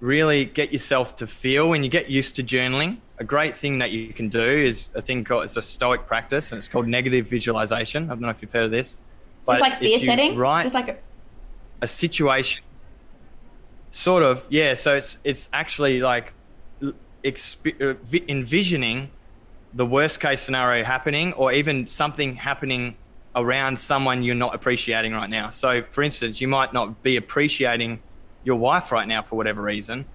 really 0.00 0.44
get 0.44 0.72
yourself 0.72 1.16
to 1.16 1.26
feel 1.26 1.68
when 1.68 1.82
you 1.82 1.88
get 1.88 2.10
used 2.10 2.36
to 2.36 2.42
journaling 2.42 2.98
a 3.20 3.24
great 3.24 3.54
thing 3.54 3.78
that 3.78 3.90
you 3.90 4.12
can 4.14 4.28
do 4.28 4.42
is 4.42 4.90
a 4.94 5.02
thing 5.02 5.22
called 5.22 5.44
it's 5.44 5.56
a 5.58 5.62
stoic 5.62 6.06
practice 6.06 6.52
and 6.52 6.58
it's 6.58 6.68
called 6.68 6.88
negative 6.88 7.26
visualization. 7.26 8.04
I 8.04 8.08
don't 8.08 8.22
know 8.22 8.30
if 8.30 8.40
you've 8.40 8.50
heard 8.50 8.64
of 8.64 8.70
this. 8.70 8.96
So 9.44 9.52
it's 9.52 9.60
like 9.60 9.74
fear 9.74 9.98
setting. 9.98 10.36
Right. 10.36 10.64
It's 10.64 10.74
like 10.74 10.88
a, 10.88 10.96
a 11.82 11.86
situation. 11.86 12.64
Sort 13.90 14.22
of, 14.22 14.46
yeah. 14.48 14.72
So 14.72 14.96
it's 14.96 15.18
it's 15.22 15.50
actually 15.52 16.00
like 16.00 16.32
exp- 17.22 17.80
uh, 17.82 18.24
envisioning 18.26 19.10
the 19.74 19.86
worst 19.86 20.20
case 20.20 20.40
scenario 20.40 20.84
happening, 20.84 21.32
or 21.34 21.52
even 21.52 21.86
something 21.86 22.36
happening 22.36 22.96
around 23.36 23.78
someone 23.78 24.22
you're 24.22 24.34
not 24.34 24.54
appreciating 24.54 25.12
right 25.12 25.30
now. 25.30 25.50
So, 25.50 25.82
for 25.82 26.02
instance, 26.02 26.40
you 26.40 26.48
might 26.48 26.72
not 26.72 27.02
be 27.02 27.16
appreciating 27.16 28.00
your 28.44 28.56
wife 28.56 28.90
right 28.90 29.06
now 29.06 29.22
for 29.22 29.36
whatever 29.36 29.62
reason, 29.62 30.06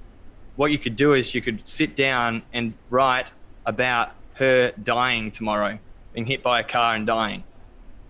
what 0.55 0.71
you 0.71 0.77
could 0.77 0.95
do 0.95 1.13
is 1.13 1.35
you 1.35 1.41
could 1.41 1.67
sit 1.67 1.95
down 1.95 2.41
and 2.53 2.73
write 2.89 3.31
about 3.65 4.11
her 4.35 4.71
dying 4.83 5.31
tomorrow, 5.31 5.79
being 6.13 6.25
hit 6.25 6.43
by 6.43 6.59
a 6.59 6.63
car 6.63 6.95
and 6.95 7.05
dying, 7.05 7.43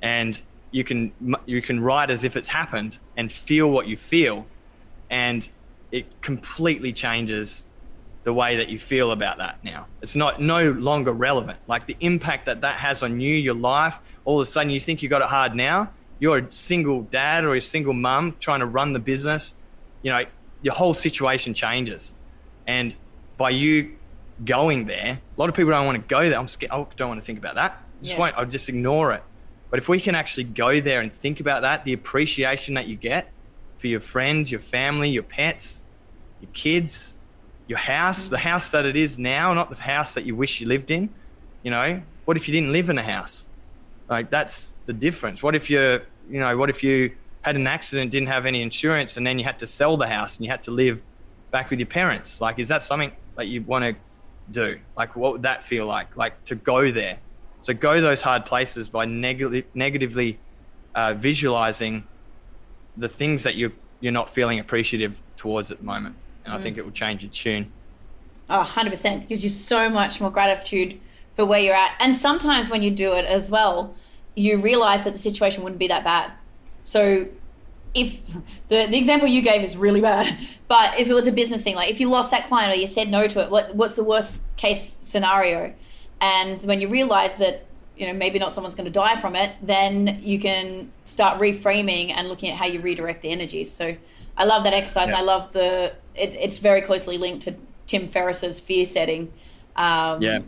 and 0.02 0.42
you 0.72 0.84
can 0.84 1.12
you 1.46 1.62
can 1.62 1.80
write 1.80 2.10
as 2.10 2.24
if 2.24 2.36
it's 2.36 2.48
happened 2.48 2.98
and 3.18 3.32
feel 3.32 3.70
what 3.70 3.88
you 3.88 3.98
feel, 3.98 4.46
and 5.10 5.50
it 5.92 6.06
completely 6.22 6.92
changes 6.92 7.66
the 8.26 8.34
way 8.34 8.56
that 8.58 8.70
you 8.70 8.80
feel 8.80 9.12
about 9.12 9.38
that 9.38 9.64
now. 9.64 9.86
It's 10.02 10.16
not 10.16 10.42
no 10.42 10.72
longer 10.72 11.14
relevant. 11.14 11.60
Like 11.68 11.86
the 11.86 11.96
impact 12.00 12.48
that 12.48 12.62
that 12.62 12.76
has 12.78 13.04
on 13.04 13.20
you, 13.20 13.36
your 13.36 13.54
life. 13.54 14.00
All 14.26 14.42
of 14.42 14.48
a 14.48 14.50
sudden, 14.50 14.72
you 14.72 14.80
think 14.80 15.04
you 15.04 15.10
got 15.10 15.22
it 15.22 15.28
hard 15.28 15.56
now. 15.56 15.92
You're 16.18 16.40
a 16.40 16.52
single 16.52 17.04
dad 17.04 17.46
or 17.46 17.56
a 17.56 17.62
single 17.62 17.94
mum 17.94 18.36
trying 18.40 18.62
to 18.62 18.66
run 18.66 18.94
the 18.94 19.00
business. 19.00 19.54
You 20.02 20.12
know, 20.12 20.26
your 20.64 20.74
whole 20.74 20.96
situation 20.96 21.54
changes. 21.54 22.14
And 22.66 22.96
by 23.38 23.52
you 23.52 23.96
going 24.44 24.86
there, 24.86 25.20
a 25.38 25.40
lot 25.40 25.48
of 25.48 25.56
people 25.56 25.70
don't 25.72 25.86
want 25.86 26.02
to 26.02 26.08
go 26.08 26.28
there. 26.28 26.40
I'm 26.40 26.48
scared. 26.48 26.72
I 26.72 26.84
don't 26.98 27.10
want 27.10 27.20
to 27.20 27.26
think 27.26 27.38
about 27.38 27.56
that. 27.56 27.74
I 27.74 28.02
just 28.02 28.14
yeah. 28.14 28.20
won't. 28.20 28.38
I'll 28.38 28.46
just 28.48 28.70
ignore 28.70 29.14
it. 29.14 29.22
But 29.70 29.78
if 29.78 29.88
we 29.88 30.02
can 30.02 30.16
actually 30.16 30.46
go 30.46 30.80
there 30.80 31.02
and 31.02 31.14
think 31.14 31.40
about 31.42 31.62
that, 31.62 31.86
the 31.86 31.94
appreciation 31.94 32.74
that 32.74 32.88
you 32.88 32.96
get 32.96 33.32
for 33.78 33.86
your 33.86 34.00
friends, 34.00 34.50
your 34.50 34.62
family, 34.62 35.10
your 35.10 35.24
pets, 35.24 35.84
your 36.42 36.50
kids, 36.54 37.18
your 37.68 37.80
house, 37.80 38.30
the 38.30 38.38
house 38.38 38.72
that 38.72 38.86
it 38.86 38.96
is 38.96 39.18
now, 39.18 39.54
not 39.54 39.70
the 39.70 39.76
house 39.76 40.14
that 40.14 40.26
you 40.26 40.36
wish 40.36 40.62
you 40.62 40.68
lived 40.68 40.92
in. 40.92 41.10
You 41.64 41.72
know, 41.72 42.02
what 42.26 42.38
if 42.38 42.48
you 42.48 42.54
didn't 42.54 42.72
live 42.72 42.90
in 42.90 42.98
a 42.98 43.04
house? 43.04 43.48
Like 44.10 44.30
that's 44.30 44.74
the 44.86 44.94
difference. 44.94 45.42
What 45.42 45.56
if 45.56 45.70
you, 45.70 46.02
you 46.30 46.40
know, 46.40 46.56
what 46.58 46.70
if 46.70 46.84
you 46.84 47.16
had 47.42 47.56
an 47.56 47.68
accident, 47.68 48.12
didn't 48.12 48.28
have 48.28 48.46
any 48.46 48.62
insurance, 48.62 49.18
and 49.18 49.26
then 49.26 49.40
you 49.40 49.46
had 49.46 49.60
to 49.60 49.68
sell 49.68 49.98
the 49.98 50.08
house 50.08 50.38
and 50.38 50.46
you 50.46 50.52
had 50.52 50.64
to 50.64 50.72
live 50.72 51.02
back 51.52 51.70
with 51.70 51.80
your 51.80 51.88
parents? 51.88 52.42
Like, 52.42 52.60
is 52.60 52.68
that 52.68 52.82
something 52.82 53.12
that 53.36 53.48
you 53.48 53.62
want 53.64 53.84
to 53.84 53.96
do? 54.52 54.80
Like, 54.96 55.16
what 55.16 55.34
would 55.34 55.44
that 55.44 55.64
feel 55.64 55.86
like? 55.86 56.16
Like 56.16 56.44
to 56.46 56.56
go 56.56 56.92
there. 56.92 57.18
So 57.62 57.74
go 57.74 58.00
those 58.00 58.22
hard 58.22 58.46
places 58.46 58.90
by 58.90 59.06
neg- 59.06 59.66
negatively 59.74 60.38
uh, 60.94 61.16
visualizing 61.16 62.04
the 62.96 63.10
things 63.10 63.44
that 63.44 63.56
you 63.56 63.72
you're 64.02 64.12
not 64.12 64.30
feeling 64.30 64.60
appreciative 64.60 65.22
towards 65.36 65.72
at 65.72 65.80
the 65.80 65.84
moment, 65.84 66.16
and 66.46 66.54
mm. 66.54 66.58
I 66.58 66.62
think 66.62 66.78
it 66.78 66.86
will 66.86 66.92
change 66.92 67.24
your 67.24 67.32
tune. 67.32 67.72
Oh, 68.50 68.64
100% 68.64 69.28
gives 69.28 69.44
you 69.44 69.50
so 69.50 69.90
much 69.90 70.22
more 70.22 70.30
gratitude 70.30 71.00
for 71.34 71.46
where 71.46 71.60
you're 71.60 71.76
at. 71.76 71.96
And 72.00 72.16
sometimes 72.16 72.70
when 72.70 72.84
you 72.84 72.92
do 72.92 73.14
it 73.14 73.26
as 73.26 73.50
well, 73.50 73.96
you 74.36 74.58
realize 74.58 75.04
that 75.04 75.14
the 75.14 75.20
situation 75.20 75.64
wouldn't 75.64 75.80
be 75.80 75.88
that 75.88 76.04
bad. 76.04 76.32
So 76.84 77.28
if 77.94 78.22
the, 78.68 78.88
the 78.88 78.98
example 78.98 79.28
you 79.28 79.42
gave 79.42 79.64
is 79.64 79.76
really 79.76 80.02
bad, 80.02 80.38
but 80.68 81.00
if 81.00 81.10
it 81.10 81.14
was 81.14 81.28
a 81.28 81.32
business 81.32 81.64
thing, 81.64 81.76
like 81.76 81.90
if 81.90 82.00
you 82.00 82.10
lost 82.10 82.32
that 82.32 82.48
client 82.48 82.74
or 82.74 82.76
you 82.76 82.88
said 82.88 83.10
no 83.10 83.28
to 83.28 83.44
it, 83.44 83.50
what 83.50 83.76
what's 83.76 83.94
the 83.94 84.04
worst 84.04 84.42
case 84.58 84.98
scenario? 85.02 85.74
And 86.22 86.64
when 86.64 86.82
you 86.82 86.88
realize 86.88 87.36
that 87.36 87.66
you 87.98 88.06
know 88.06 88.14
maybe 88.14 88.40
not 88.40 88.54
someone's 88.54 88.76
going 88.76 88.86
to 88.86 88.92
die 88.92 89.16
from 89.16 89.36
it, 89.36 89.54
then 89.62 90.20
you 90.22 90.40
can 90.40 90.92
start 91.06 91.40
reframing 91.40 92.12
and 92.12 92.28
looking 92.28 92.52
at 92.52 92.58
how 92.58 92.66
you 92.66 92.80
redirect 92.80 93.22
the 93.22 93.30
energies. 93.30 93.72
So 93.72 93.96
I 94.38 94.46
love 94.46 94.64
that 94.64 94.74
exercise. 94.74 95.10
Yeah. 95.10 95.20
I 95.20 95.22
love 95.22 95.54
the 95.54 95.94
it, 96.16 96.36
it's 96.36 96.58
very 96.58 96.82
closely 96.82 97.18
linked 97.18 97.44
to 97.44 97.56
Tim 97.86 98.08
Ferriss's 98.08 98.60
fear 98.60 98.86
setting. 98.86 99.32
Um, 99.76 100.22
yeah. 100.22 100.40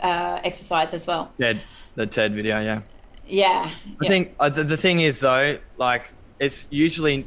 Uh, 0.00 0.40
exercise 0.42 0.92
as 0.94 1.06
well. 1.06 1.32
Yeah, 1.38 1.54
the 1.94 2.06
TED 2.06 2.34
video. 2.34 2.60
Yeah. 2.60 2.82
Yeah. 3.26 3.70
I 3.70 3.74
yeah. 4.00 4.08
think 4.08 4.34
uh, 4.40 4.48
the, 4.48 4.64
the 4.64 4.76
thing 4.76 5.00
is 5.00 5.20
though, 5.20 5.58
like 5.76 6.12
it's 6.38 6.66
usually 6.70 7.26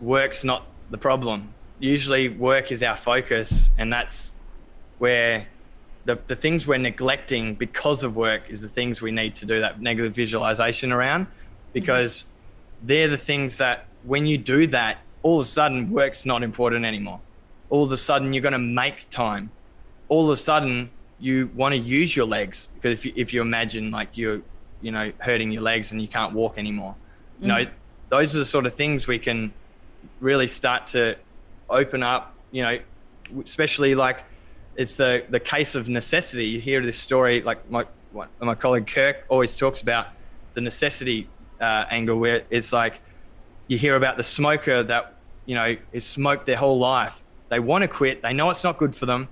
work's 0.00 0.44
not 0.44 0.66
the 0.90 0.98
problem. 0.98 1.54
Usually 1.78 2.28
work 2.28 2.72
is 2.72 2.82
our 2.82 2.96
focus, 2.96 3.70
and 3.78 3.92
that's 3.92 4.34
where 4.98 5.46
the, 6.04 6.18
the 6.26 6.34
things 6.34 6.66
we're 6.66 6.78
neglecting 6.78 7.54
because 7.54 8.02
of 8.02 8.16
work 8.16 8.48
is 8.48 8.60
the 8.60 8.68
things 8.68 9.00
we 9.00 9.12
need 9.12 9.36
to 9.36 9.46
do 9.46 9.60
that 9.60 9.80
negative 9.80 10.14
visualization 10.14 10.90
around 10.90 11.26
because 11.72 12.22
mm-hmm. 12.22 12.86
they're 12.88 13.08
the 13.08 13.18
things 13.18 13.58
that 13.58 13.87
when 14.04 14.26
you 14.26 14.38
do 14.38 14.66
that, 14.68 14.98
all 15.22 15.40
of 15.40 15.46
a 15.46 15.48
sudden 15.48 15.90
work's 15.90 16.24
not 16.24 16.42
important 16.42 16.84
anymore. 16.84 17.20
All 17.70 17.84
of 17.84 17.92
a 17.92 17.96
sudden 17.96 18.32
you're 18.32 18.42
going 18.42 18.52
to 18.52 18.58
make 18.58 19.08
time. 19.10 19.50
All 20.08 20.24
of 20.24 20.30
a 20.30 20.36
sudden 20.36 20.90
you 21.18 21.50
want 21.54 21.74
to 21.74 21.80
use 21.80 22.14
your 22.14 22.26
legs 22.26 22.68
because 22.74 22.92
if 22.92 23.04
you, 23.04 23.12
if 23.16 23.34
you 23.34 23.40
imagine 23.40 23.90
like 23.90 24.16
you're, 24.16 24.40
you 24.80 24.92
know, 24.92 25.12
hurting 25.18 25.50
your 25.50 25.62
legs 25.62 25.92
and 25.92 26.00
you 26.00 26.08
can't 26.08 26.32
walk 26.32 26.58
anymore, 26.58 26.94
you 27.40 27.48
mm-hmm. 27.48 27.64
know, 27.64 27.70
those 28.10 28.34
are 28.34 28.38
the 28.38 28.44
sort 28.44 28.66
of 28.66 28.74
things 28.74 29.06
we 29.06 29.18
can 29.18 29.52
really 30.20 30.48
start 30.48 30.86
to 30.88 31.16
open 31.68 32.02
up, 32.02 32.34
you 32.50 32.62
know, 32.62 32.78
especially 33.44 33.94
like 33.94 34.24
it's 34.76 34.94
the, 34.94 35.24
the 35.28 35.40
case 35.40 35.74
of 35.74 35.88
necessity. 35.88 36.46
You 36.46 36.60
hear 36.60 36.80
this 36.80 36.98
story, 36.98 37.42
like 37.42 37.68
my, 37.70 37.84
what, 38.12 38.30
my 38.40 38.54
colleague 38.54 38.86
Kirk 38.86 39.24
always 39.28 39.56
talks 39.56 39.82
about 39.82 40.08
the 40.54 40.60
necessity 40.60 41.28
uh, 41.60 41.84
angle 41.90 42.18
where 42.18 42.44
it's 42.50 42.72
like 42.72 43.00
you 43.68 43.78
hear 43.78 43.94
about 43.94 44.16
the 44.16 44.22
smoker 44.22 44.82
that, 44.82 45.14
you 45.46 45.54
know, 45.54 45.76
is 45.92 46.04
smoked 46.04 46.46
their 46.46 46.56
whole 46.56 46.78
life. 46.78 47.22
They 47.48 47.60
want 47.60 47.82
to 47.82 47.88
quit. 47.88 48.22
They 48.22 48.32
know 48.32 48.50
it's 48.50 48.64
not 48.64 48.78
good 48.78 48.94
for 48.94 49.06
them, 49.06 49.28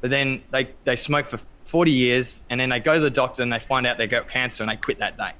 but 0.00 0.10
then 0.10 0.42
they, 0.50 0.70
they 0.84 0.96
smoke 0.96 1.26
for 1.26 1.40
40 1.64 1.90
years 1.90 2.42
and 2.48 2.60
then 2.60 2.68
they 2.68 2.80
go 2.80 2.94
to 2.94 3.00
the 3.00 3.10
doctor 3.10 3.42
and 3.42 3.52
they 3.52 3.58
find 3.58 3.86
out 3.86 3.98
they 3.98 4.06
got 4.06 4.28
cancer 4.28 4.62
and 4.62 4.70
they 4.70 4.76
quit 4.76 4.98
that 4.98 5.16
day. 5.16 5.32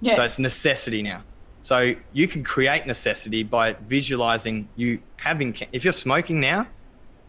Yeah. 0.00 0.16
So 0.16 0.22
it's 0.22 0.38
necessity 0.38 1.02
now. 1.02 1.22
So 1.62 1.94
you 2.12 2.26
can 2.26 2.42
create 2.42 2.86
necessity 2.86 3.44
by 3.44 3.74
visualizing 3.74 4.68
you 4.76 5.00
having, 5.20 5.56
if 5.70 5.84
you're 5.84 5.92
smoking 5.92 6.40
now, 6.40 6.66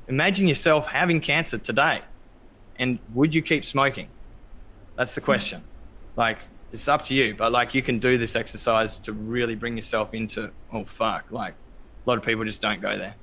imagine 0.08 0.48
yourself 0.48 0.88
having 0.88 1.22
cancer 1.22 1.58
today. 1.58 2.02
And 2.80 2.98
would 3.14 3.36
you 3.36 3.44
keep 3.44 3.64
smoking? 3.64 4.08
That's 4.96 5.14
the 5.14 5.22
question. 5.22 5.64
Like, 6.16 6.40
it's 6.74 6.88
up 6.88 7.04
to 7.04 7.14
you, 7.14 7.36
but 7.36 7.52
like 7.52 7.74
you 7.74 7.82
can 7.82 8.00
do 8.00 8.18
this 8.18 8.36
exercise 8.36 8.98
to 8.98 9.14
really 9.14 9.56
bring 9.56 9.76
yourself 9.76 10.14
into, 10.14 10.52
oh, 10.74 10.84
fuck. 10.84 11.26
Like, 11.30 11.54
a 11.54 12.10
lot 12.10 12.18
of 12.18 12.26
people 12.26 12.44
just 12.44 12.62
don't 12.62 12.82
go 12.82 12.98
there. 12.98 13.16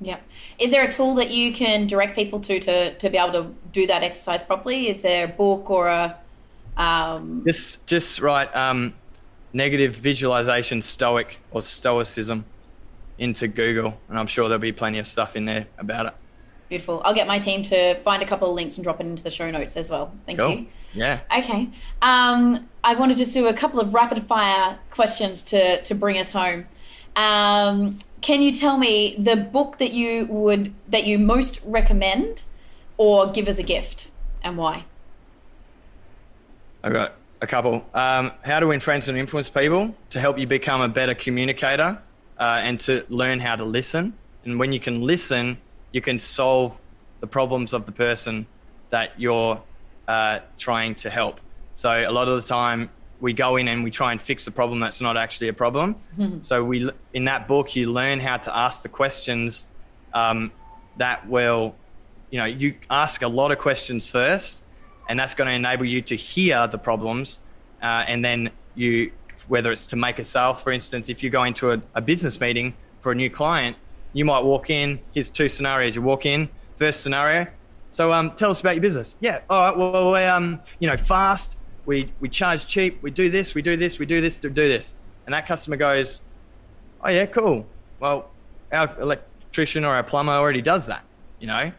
Yeah. 0.00 0.18
Is 0.58 0.70
there 0.72 0.84
a 0.84 0.90
tool 0.90 1.14
that 1.14 1.30
you 1.30 1.52
can 1.52 1.86
direct 1.86 2.14
people 2.14 2.40
to 2.40 2.60
to, 2.60 2.94
to 2.98 3.10
be 3.10 3.16
able 3.16 3.32
to 3.32 3.54
do 3.72 3.86
that 3.86 4.02
exercise 4.02 4.42
properly? 4.42 4.88
Is 4.88 5.02
there 5.02 5.24
a 5.24 5.28
book 5.28 5.70
or 5.70 5.88
a. 5.88 6.16
Um... 6.76 7.42
Just, 7.46 7.86
just 7.86 8.20
right. 8.20 8.54
Um, 8.54 8.94
negative 9.52 9.94
visualization 9.94 10.82
stoic 10.82 11.38
or 11.50 11.62
stoicism 11.62 12.44
into 13.18 13.48
Google, 13.48 13.98
and 14.08 14.18
I'm 14.18 14.26
sure 14.26 14.48
there'll 14.48 14.60
be 14.60 14.72
plenty 14.72 14.98
of 14.98 15.06
stuff 15.06 15.34
in 15.36 15.44
there 15.44 15.66
about 15.78 16.06
it. 16.06 16.14
Beautiful. 16.68 17.00
I'll 17.04 17.14
get 17.14 17.26
my 17.26 17.38
team 17.38 17.62
to 17.64 17.94
find 17.96 18.22
a 18.22 18.26
couple 18.26 18.48
of 18.50 18.54
links 18.54 18.76
and 18.76 18.84
drop 18.84 19.00
it 19.00 19.06
into 19.06 19.22
the 19.22 19.30
show 19.30 19.50
notes 19.50 19.76
as 19.76 19.90
well. 19.90 20.12
Thank 20.26 20.38
cool. 20.38 20.50
you. 20.50 20.66
Yeah. 20.92 21.20
Okay. 21.34 21.70
Um, 22.02 22.68
I 22.84 22.94
want 22.94 23.10
to 23.12 23.16
just 23.16 23.32
do 23.32 23.46
a 23.46 23.54
couple 23.54 23.80
of 23.80 23.94
rapid 23.94 24.22
fire 24.24 24.78
questions 24.90 25.42
to 25.44 25.80
to 25.82 25.94
bring 25.94 26.18
us 26.18 26.30
home. 26.30 26.66
Um, 27.16 27.98
can 28.20 28.42
you 28.42 28.52
tell 28.52 28.76
me 28.76 29.16
the 29.18 29.36
book 29.36 29.78
that 29.78 29.92
you 29.92 30.26
would 30.26 30.74
that 30.88 31.06
you 31.06 31.18
most 31.18 31.60
recommend, 31.64 32.44
or 32.98 33.28
give 33.28 33.48
as 33.48 33.58
a 33.58 33.62
gift, 33.62 34.10
and 34.42 34.58
why? 34.58 34.84
I've 36.82 36.92
got 36.92 37.14
a 37.40 37.46
couple. 37.46 37.84
Um, 37.94 38.32
how 38.44 38.60
to 38.60 38.66
win 38.66 38.80
friends 38.80 39.08
and 39.08 39.16
influence 39.16 39.48
people 39.48 39.94
to 40.10 40.20
help 40.20 40.38
you 40.38 40.46
become 40.46 40.80
a 40.80 40.88
better 40.88 41.14
communicator 41.14 41.98
uh, 42.38 42.60
and 42.62 42.78
to 42.80 43.04
learn 43.08 43.40
how 43.40 43.56
to 43.56 43.64
listen. 43.64 44.14
And 44.44 44.58
when 44.58 44.72
you 44.72 44.80
can 44.80 45.02
listen, 45.02 45.58
you 45.92 46.00
can 46.00 46.18
solve 46.18 46.80
the 47.20 47.26
problems 47.26 47.72
of 47.72 47.86
the 47.86 47.92
person 47.92 48.46
that 48.90 49.18
you're 49.18 49.60
uh, 50.06 50.40
trying 50.58 50.94
to 50.96 51.10
help. 51.10 51.40
So 51.74 51.90
a 51.90 52.10
lot 52.10 52.28
of 52.28 52.36
the 52.36 52.48
time 52.48 52.90
we 53.20 53.32
go 53.32 53.56
in 53.56 53.68
and 53.68 53.82
we 53.82 53.90
try 53.90 54.12
and 54.12 54.22
fix 54.22 54.46
a 54.46 54.50
problem 54.50 54.80
that's 54.80 55.00
not 55.00 55.16
actually 55.16 55.48
a 55.48 55.52
problem. 55.52 55.96
so 56.42 56.64
we 56.64 56.90
in 57.12 57.24
that 57.24 57.48
book 57.48 57.74
you 57.74 57.90
learn 57.90 58.20
how 58.20 58.36
to 58.36 58.56
ask 58.56 58.82
the 58.82 58.88
questions 58.88 59.66
um, 60.14 60.52
that 60.96 61.28
will, 61.28 61.74
you 62.30 62.38
know, 62.38 62.44
you 62.44 62.74
ask 62.90 63.22
a 63.22 63.28
lot 63.28 63.50
of 63.50 63.58
questions 63.58 64.08
first, 64.08 64.62
and 65.08 65.18
that's 65.18 65.34
going 65.34 65.48
to 65.48 65.54
enable 65.54 65.84
you 65.84 66.02
to 66.02 66.16
hear 66.16 66.66
the 66.66 66.78
problems, 66.78 67.40
uh, 67.82 68.04
and 68.06 68.24
then 68.24 68.50
you 68.74 69.12
whether 69.46 69.70
it's 69.70 69.86
to 69.86 69.96
make 69.96 70.18
a 70.18 70.24
sale, 70.24 70.52
for 70.52 70.72
instance, 70.72 71.08
if 71.08 71.22
you 71.22 71.30
go 71.30 71.44
into 71.44 71.70
a, 71.70 71.80
a 71.94 72.02
business 72.02 72.40
meeting 72.40 72.74
for 73.00 73.12
a 73.12 73.14
new 73.14 73.30
client, 73.30 73.76
you 74.12 74.24
might 74.24 74.40
walk 74.40 74.70
in. 74.70 74.98
Here's 75.12 75.30
two 75.30 75.48
scenarios. 75.48 75.94
You 75.94 76.02
walk 76.02 76.26
in. 76.26 76.48
First 76.74 77.02
scenario. 77.02 77.46
So 77.90 78.12
um, 78.12 78.32
tell 78.32 78.50
us 78.50 78.60
about 78.60 78.74
your 78.74 78.82
business. 78.82 79.16
Yeah. 79.20 79.40
All 79.48 79.60
right. 79.60 79.76
Well, 79.76 80.12
we 80.12 80.22
um, 80.24 80.60
you 80.78 80.88
know, 80.88 80.96
fast. 80.96 81.58
We 81.86 82.12
we 82.20 82.28
charge 82.28 82.66
cheap. 82.66 83.02
We 83.02 83.10
do 83.10 83.28
this. 83.28 83.54
We 83.54 83.62
do 83.62 83.76
this. 83.76 83.98
We 83.98 84.06
do 84.06 84.20
this 84.20 84.38
to 84.38 84.50
do 84.50 84.68
this. 84.68 84.94
And 85.26 85.34
that 85.34 85.46
customer 85.46 85.76
goes, 85.76 86.20
oh 87.02 87.10
yeah, 87.10 87.26
cool. 87.26 87.66
Well, 88.00 88.30
our 88.72 88.94
electrician 89.00 89.84
or 89.84 89.90
our 89.90 90.02
plumber 90.02 90.32
already 90.32 90.62
does 90.62 90.86
that. 90.86 91.04
You 91.40 91.46
know, 91.46 91.72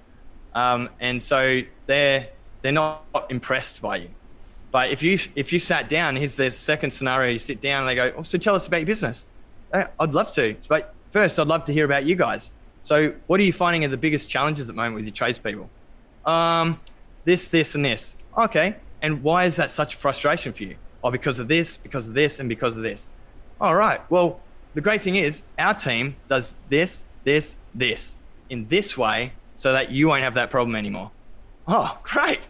um, 0.53 0.89
and 0.99 1.21
so 1.21 1.61
they're 1.85 2.29
they're 2.61 2.71
not 2.71 3.03
impressed 3.29 3.81
by 3.81 3.97
you. 3.97 4.09
But 4.71 4.91
if 4.91 5.01
you 5.01 5.17
if 5.35 5.51
you 5.53 5.59
sat 5.59 5.89
down, 5.89 6.15
here's 6.15 6.35
the 6.35 6.51
second 6.51 6.91
scenario. 6.91 7.31
You 7.31 7.39
sit 7.39 7.61
down 7.61 7.81
and 7.81 7.89
they 7.89 7.95
go, 7.95 8.13
oh, 8.17 8.23
so 8.23 8.37
tell 8.37 8.55
us 8.55 8.67
about 8.67 8.77
your 8.77 8.85
business. 8.85 9.25
I'd 9.73 10.13
love 10.13 10.31
to. 10.33 10.55
But 10.67 10.93
first, 11.11 11.39
I'd 11.39 11.47
love 11.47 11.65
to 11.65 11.73
hear 11.73 11.85
about 11.85 12.05
you 12.05 12.15
guys. 12.15 12.51
So, 12.83 13.13
what 13.27 13.39
are 13.39 13.43
you 13.43 13.53
finding 13.53 13.83
are 13.85 13.87
the 13.87 13.97
biggest 13.97 14.29
challenges 14.29 14.69
at 14.69 14.75
the 14.75 14.81
moment 14.81 14.95
with 14.95 15.05
your 15.05 15.13
tradespeople? 15.13 15.69
Um, 16.25 16.79
this, 17.25 17.47
this, 17.47 17.75
and 17.75 17.83
this. 17.85 18.15
Okay. 18.37 18.75
And 19.01 19.23
why 19.23 19.45
is 19.45 19.55
that 19.57 19.69
such 19.69 19.93
a 19.93 19.97
frustration 19.97 20.53
for 20.53 20.63
you? 20.63 20.75
Oh, 21.03 21.11
because 21.11 21.39
of 21.39 21.47
this, 21.47 21.77
because 21.77 22.07
of 22.07 22.13
this, 22.13 22.39
and 22.39 22.49
because 22.49 22.77
of 22.77 22.83
this. 22.83 23.09
All 23.61 23.75
right. 23.75 24.01
Well, 24.09 24.39
the 24.73 24.81
great 24.81 25.01
thing 25.01 25.15
is 25.15 25.43
our 25.57 25.73
team 25.73 26.15
does 26.27 26.55
this, 26.69 27.03
this, 27.23 27.57
this 27.73 28.17
in 28.49 28.67
this 28.67 28.97
way 28.97 29.33
so 29.55 29.73
that 29.73 29.91
you 29.91 30.07
won't 30.07 30.23
have 30.23 30.35
that 30.35 30.49
problem 30.49 30.75
anymore. 30.75 31.11
Oh, 31.67 31.97
great. 32.03 32.41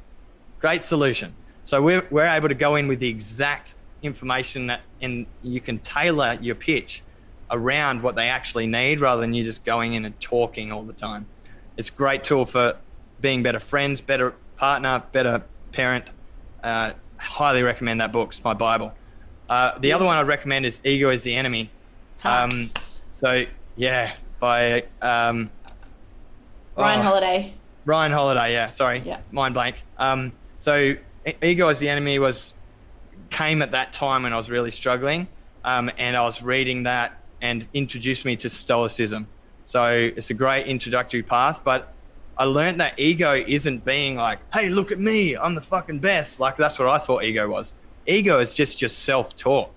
Great 0.59 0.81
solution. 0.81 1.33
So 1.63 1.81
we're, 1.81 2.05
we're 2.09 2.25
able 2.25 2.49
to 2.49 2.55
go 2.55 2.75
in 2.75 2.87
with 2.87 2.99
the 2.99 3.09
exact 3.09 3.75
information 4.01 4.67
that, 4.67 4.81
and 5.01 5.25
you 5.43 5.61
can 5.61 5.79
tailor 5.79 6.37
your 6.41 6.55
pitch 6.55 7.03
around 7.51 8.03
what 8.03 8.15
they 8.15 8.29
actually 8.29 8.67
need 8.67 8.99
rather 8.99 9.21
than 9.21 9.33
you 9.33 9.43
just 9.43 9.63
going 9.65 9.93
in 9.93 10.05
and 10.05 10.19
talking 10.19 10.71
all 10.71 10.83
the 10.83 10.93
time. 10.93 11.25
It's 11.77 11.89
a 11.89 11.93
great 11.93 12.23
tool 12.23 12.45
for 12.45 12.77
being 13.21 13.43
better 13.43 13.59
friends, 13.59 14.01
better 14.01 14.33
partner, 14.57 15.03
better 15.11 15.43
parent. 15.71 16.05
Uh, 16.63 16.91
highly 17.17 17.63
recommend 17.63 18.01
that 18.01 18.11
book. 18.11 18.29
It's 18.29 18.43
my 18.43 18.53
Bible. 18.53 18.93
Uh, 19.49 19.77
the 19.79 19.93
other 19.93 20.05
one 20.05 20.17
I'd 20.17 20.27
recommend 20.27 20.65
is 20.65 20.79
Ego 20.83 21.09
is 21.09 21.23
the 21.23 21.35
Enemy. 21.35 21.69
Um, 22.23 22.71
so, 23.11 23.45
yeah, 23.75 24.13
by 24.39 24.83
um, 25.01 25.49
Ryan 26.77 26.99
oh, 26.99 27.03
Holiday. 27.03 27.53
Ryan 27.85 28.11
Holiday, 28.11 28.53
yeah, 28.53 28.69
sorry, 28.69 28.99
Yeah. 28.99 29.19
mind 29.31 29.53
blank. 29.53 29.83
Um, 29.97 30.33
so, 30.59 30.95
Ego 31.41 31.69
is 31.69 31.79
the 31.79 31.89
Enemy 31.89 32.19
was 32.19 32.53
came 33.29 33.61
at 33.61 33.71
that 33.71 33.93
time 33.93 34.23
when 34.23 34.33
I 34.33 34.37
was 34.37 34.49
really 34.49 34.71
struggling, 34.71 35.27
um, 35.63 35.91
and 35.97 36.15
I 36.15 36.23
was 36.23 36.41
reading 36.41 36.83
that 36.83 37.18
and 37.41 37.67
introduced 37.73 38.25
me 38.25 38.35
to 38.37 38.49
Stoicism. 38.49 39.27
So 39.65 39.87
it's 39.91 40.29
a 40.29 40.33
great 40.33 40.67
introductory 40.67 41.23
path, 41.23 41.61
but 41.63 41.93
I 42.37 42.45
learned 42.45 42.79
that 42.79 42.97
ego 42.97 43.33
isn't 43.33 43.83
being 43.83 44.15
like, 44.15 44.39
hey, 44.53 44.69
look 44.69 44.91
at 44.91 44.99
me, 44.99 45.35
I'm 45.35 45.55
the 45.55 45.61
fucking 45.61 45.99
best. 45.99 46.39
Like 46.39 46.57
that's 46.57 46.79
what 46.79 46.87
I 46.87 46.97
thought 46.97 47.23
ego 47.23 47.49
was. 47.49 47.73
Ego 48.07 48.39
is 48.39 48.53
just 48.53 48.81
your 48.81 48.89
self 48.89 49.35
talk. 49.35 49.71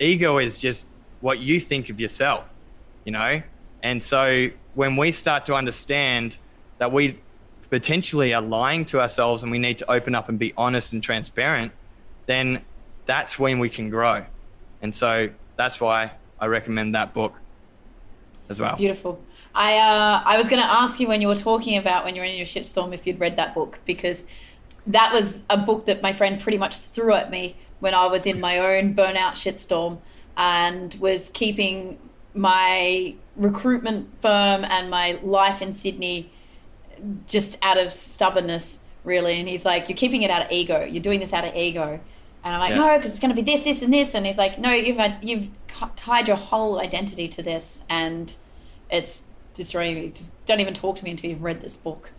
Ego 0.00 0.38
is 0.38 0.58
just 0.58 0.86
what 1.20 1.38
you 1.38 1.60
think 1.60 1.90
of 1.90 2.00
yourself, 2.00 2.52
you 3.04 3.12
know? 3.12 3.40
And 3.82 4.02
so 4.02 4.48
when 4.74 4.96
we 4.96 5.12
start 5.12 5.44
to 5.46 5.54
understand 5.54 6.36
that 6.78 6.90
we 6.92 7.20
potentially 7.70 8.34
are 8.34 8.42
lying 8.42 8.84
to 8.86 9.00
ourselves 9.00 9.42
and 9.42 9.52
we 9.52 9.58
need 9.58 9.78
to 9.78 9.90
open 9.90 10.14
up 10.14 10.28
and 10.28 10.38
be 10.38 10.52
honest 10.56 10.92
and 10.92 11.02
transparent, 11.02 11.72
then 12.26 12.62
that's 13.06 13.38
when 13.38 13.58
we 13.58 13.68
can 13.68 13.90
grow. 13.90 14.24
And 14.82 14.94
so 14.94 15.30
that's 15.56 15.80
why 15.80 16.12
I 16.44 16.46
recommend 16.46 16.94
that 16.94 17.14
book 17.14 17.32
as 18.50 18.60
well. 18.60 18.76
Beautiful. 18.76 19.18
I 19.54 19.78
uh, 19.78 20.22
I 20.26 20.36
was 20.36 20.46
going 20.46 20.62
to 20.62 20.70
ask 20.70 21.00
you 21.00 21.08
when 21.08 21.22
you 21.22 21.28
were 21.28 21.36
talking 21.36 21.78
about 21.78 22.04
when 22.04 22.14
you 22.14 22.20
were 22.20 22.26
in 22.26 22.36
your 22.36 22.44
shitstorm 22.44 22.92
if 22.92 23.06
you'd 23.06 23.18
read 23.18 23.36
that 23.36 23.54
book 23.54 23.78
because 23.86 24.24
that 24.86 25.10
was 25.14 25.40
a 25.48 25.56
book 25.56 25.86
that 25.86 26.02
my 26.02 26.12
friend 26.12 26.38
pretty 26.38 26.58
much 26.58 26.76
threw 26.76 27.14
at 27.14 27.30
me 27.30 27.56
when 27.80 27.94
I 27.94 28.06
was 28.08 28.26
in 28.26 28.40
my 28.40 28.58
own 28.58 28.94
burnout 28.94 29.36
shitstorm 29.42 30.00
and 30.36 30.94
was 31.00 31.30
keeping 31.30 31.98
my 32.34 33.14
recruitment 33.36 34.20
firm 34.20 34.66
and 34.66 34.90
my 34.90 35.18
life 35.22 35.62
in 35.62 35.72
Sydney 35.72 36.30
just 37.26 37.56
out 37.62 37.78
of 37.78 37.90
stubbornness 37.90 38.80
really 39.02 39.40
and 39.40 39.48
he's 39.48 39.64
like 39.64 39.88
you're 39.88 39.96
keeping 39.96 40.20
it 40.22 40.30
out 40.30 40.42
of 40.42 40.50
ego 40.50 40.84
you're 40.84 41.02
doing 41.02 41.20
this 41.20 41.32
out 41.32 41.46
of 41.46 41.54
ego 41.54 42.00
and 42.44 42.54
I'm 42.54 42.60
like 42.60 42.70
Yeah. 42.70 42.76
no 42.76 42.96
because 42.98 43.12
it's 43.12 43.20
going 43.20 43.34
to 43.34 43.42
be 43.42 43.42
this 43.42 43.64
this 43.64 43.82
and 43.82 43.92
this 43.92 44.14
and 44.14 44.26
he's 44.26 44.38
like 44.38 44.58
no 44.58 44.70
you've 44.72 44.98
had, 44.98 45.18
you've 45.22 45.48
tied 45.96 46.28
your 46.28 46.36
whole 46.36 46.80
identity 46.80 47.26
to 47.28 47.42
this 47.42 47.82
and 47.88 48.36
it's 48.90 49.22
destroying 49.54 49.94
me. 49.96 50.08
just 50.10 50.32
don't 50.46 50.60
even 50.60 50.74
talk 50.74 50.96
to 50.96 51.04
me 51.04 51.10
until 51.10 51.30
you've 51.30 51.42
read 51.42 51.60
this 51.60 51.76
book 51.76 52.12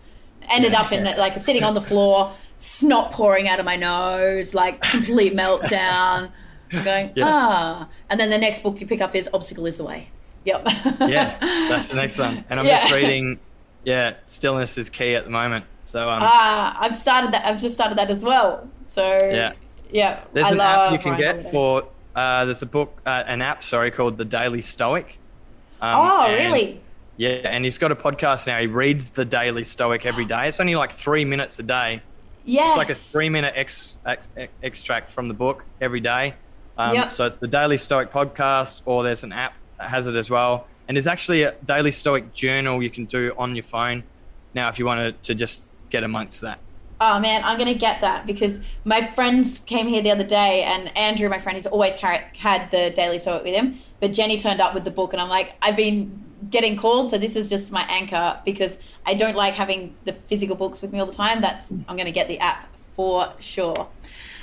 ended 0.48 0.74
up 0.74 0.92
in 0.92 1.02
like 1.04 1.34
sitting 1.38 1.64
on 1.64 1.74
the 1.74 1.80
floor 1.90 2.32
snot 2.56 3.12
pouring 3.12 3.48
out 3.48 3.58
of 3.58 3.64
my 3.64 3.76
nose 3.76 4.54
like 4.54 4.80
complete 4.82 5.34
meltdown 5.42 6.30
going 6.84 7.10
Yeah. 7.14 7.24
ah 7.26 7.88
and 8.10 8.18
then 8.20 8.30
the 8.30 8.38
next 8.38 8.62
book 8.62 8.80
you 8.80 8.86
pick 8.86 9.00
up 9.00 9.14
is 9.14 9.28
obstacle 9.32 9.66
is 9.66 9.78
the 9.78 9.84
way 9.84 10.10
yep 10.44 10.64
yeah, 11.00 11.38
that's 11.68 11.88
the 11.88 11.96
next 11.96 12.18
one. 12.18 12.44
And 12.48 12.60
I'm 12.60 12.66
Yeah. 12.66 12.78
just 12.78 12.92
reading, 12.92 13.40
yeah, 13.84 14.14
stillness 14.26 14.78
is 14.78 14.88
key 14.90 15.14
at 15.16 15.24
the 15.24 15.30
moment. 15.30 15.64
So 15.86 16.08
um, 16.08 16.20
Ah, 16.22 16.76
I've 16.80 16.96
started 16.96 17.32
that. 17.32 17.44
I've 17.44 17.60
just 17.60 17.74
started 17.74 17.98
that 17.98 18.10
as 18.10 18.22
well. 18.24 18.68
So 18.86 19.18
Yeah. 19.22 19.52
Yeah. 19.90 20.20
there's 20.32 20.46
I 20.46 20.50
an 20.52 20.60
app 20.60 20.92
you 20.92 20.98
can 20.98 21.16
get 21.18 21.34
Holiday. 21.36 21.50
for, 21.50 21.82
uh, 22.14 22.44
there's 22.44 22.62
a 22.62 22.66
book, 22.66 23.00
uh, 23.06 23.24
an 23.26 23.42
app, 23.42 23.62
sorry, 23.62 23.90
called 23.90 24.18
The 24.18 24.24
Daily 24.24 24.62
Stoic. 24.62 25.18
Um, 25.80 25.98
Oh, 26.00 26.26
and- 26.26 26.36
really? 26.52 26.80
Yeah, 27.18 27.30
and 27.44 27.64
he's 27.64 27.78
got 27.78 27.92
a 27.92 27.96
podcast 27.96 28.46
now. 28.46 28.58
He 28.60 28.66
reads 28.66 29.08
The 29.10 29.24
Daily 29.24 29.64
Stoic 29.64 30.04
every 30.04 30.26
day. 30.26 30.48
It's 30.48 30.60
only 30.60 30.74
like 30.74 30.92
three 30.92 31.24
minutes 31.24 31.58
a 31.58 31.62
day. 31.62 32.02
Yes. 32.44 32.68
It's 32.68 32.76
like 32.76 32.90
a 32.90 32.94
three 32.94 33.28
minute 33.30 33.54
ex, 33.56 33.96
ex, 34.04 34.28
ex- 34.36 34.52
extract 34.62 35.08
from 35.10 35.26
the 35.28 35.34
book 35.34 35.64
every 35.80 36.00
day. 36.00 36.34
Um, 36.78 36.94
Yep. 36.94 37.10
So 37.10 37.24
it's 37.26 37.38
the 37.40 37.48
Daily 37.48 37.78
Stoic 37.78 38.12
podcast, 38.12 38.82
or 38.84 39.02
there's 39.02 39.24
an 39.24 39.32
app 39.32 39.54
that 39.78 39.88
has 39.88 40.06
it 40.06 40.14
as 40.14 40.28
well. 40.28 40.66
And 40.88 40.96
there's 40.96 41.06
actually 41.06 41.42
a 41.42 41.52
Daily 41.64 41.90
Stoic 41.90 42.32
journal 42.34 42.82
you 42.82 42.90
can 42.90 43.06
do 43.06 43.32
on 43.38 43.56
your 43.56 43.62
phone 43.64 44.04
now 44.54 44.68
if 44.68 44.78
you 44.78 44.84
wanted 44.84 45.20
to 45.22 45.34
just 45.34 45.62
get 45.90 46.04
amongst 46.04 46.42
that. 46.42 46.58
Oh 47.00 47.20
man, 47.20 47.44
I'm 47.44 47.58
gonna 47.58 47.74
get 47.74 48.00
that 48.00 48.26
because 48.26 48.58
my 48.84 49.06
friends 49.06 49.60
came 49.60 49.86
here 49.86 50.00
the 50.02 50.10
other 50.10 50.24
day, 50.24 50.62
and 50.62 50.96
Andrew, 50.96 51.28
my 51.28 51.38
friend, 51.38 51.56
he's 51.56 51.66
always 51.66 51.94
carried, 51.96 52.24
had 52.38 52.70
the 52.70 52.90
Daily 52.90 53.18
Stoic 53.18 53.44
with 53.44 53.54
him. 53.54 53.78
But 54.00 54.12
Jenny 54.12 54.38
turned 54.38 54.60
up 54.60 54.74
with 54.74 54.84
the 54.84 54.90
book, 54.90 55.12
and 55.12 55.20
I'm 55.20 55.28
like, 55.28 55.54
I've 55.60 55.76
been 55.76 56.24
getting 56.50 56.76
called, 56.76 57.10
so 57.10 57.18
this 57.18 57.36
is 57.36 57.48
just 57.50 57.70
my 57.72 57.82
anchor 57.88 58.40
because 58.44 58.78
I 59.04 59.14
don't 59.14 59.36
like 59.36 59.54
having 59.54 59.94
the 60.04 60.12
physical 60.12 60.56
books 60.56 60.80
with 60.80 60.92
me 60.92 61.00
all 61.00 61.06
the 61.06 61.12
time. 61.12 61.40
That's 61.40 61.70
I'm 61.70 61.96
gonna 61.96 62.12
get 62.12 62.28
the 62.28 62.38
app 62.38 62.74
for 62.76 63.32
sure. 63.40 63.88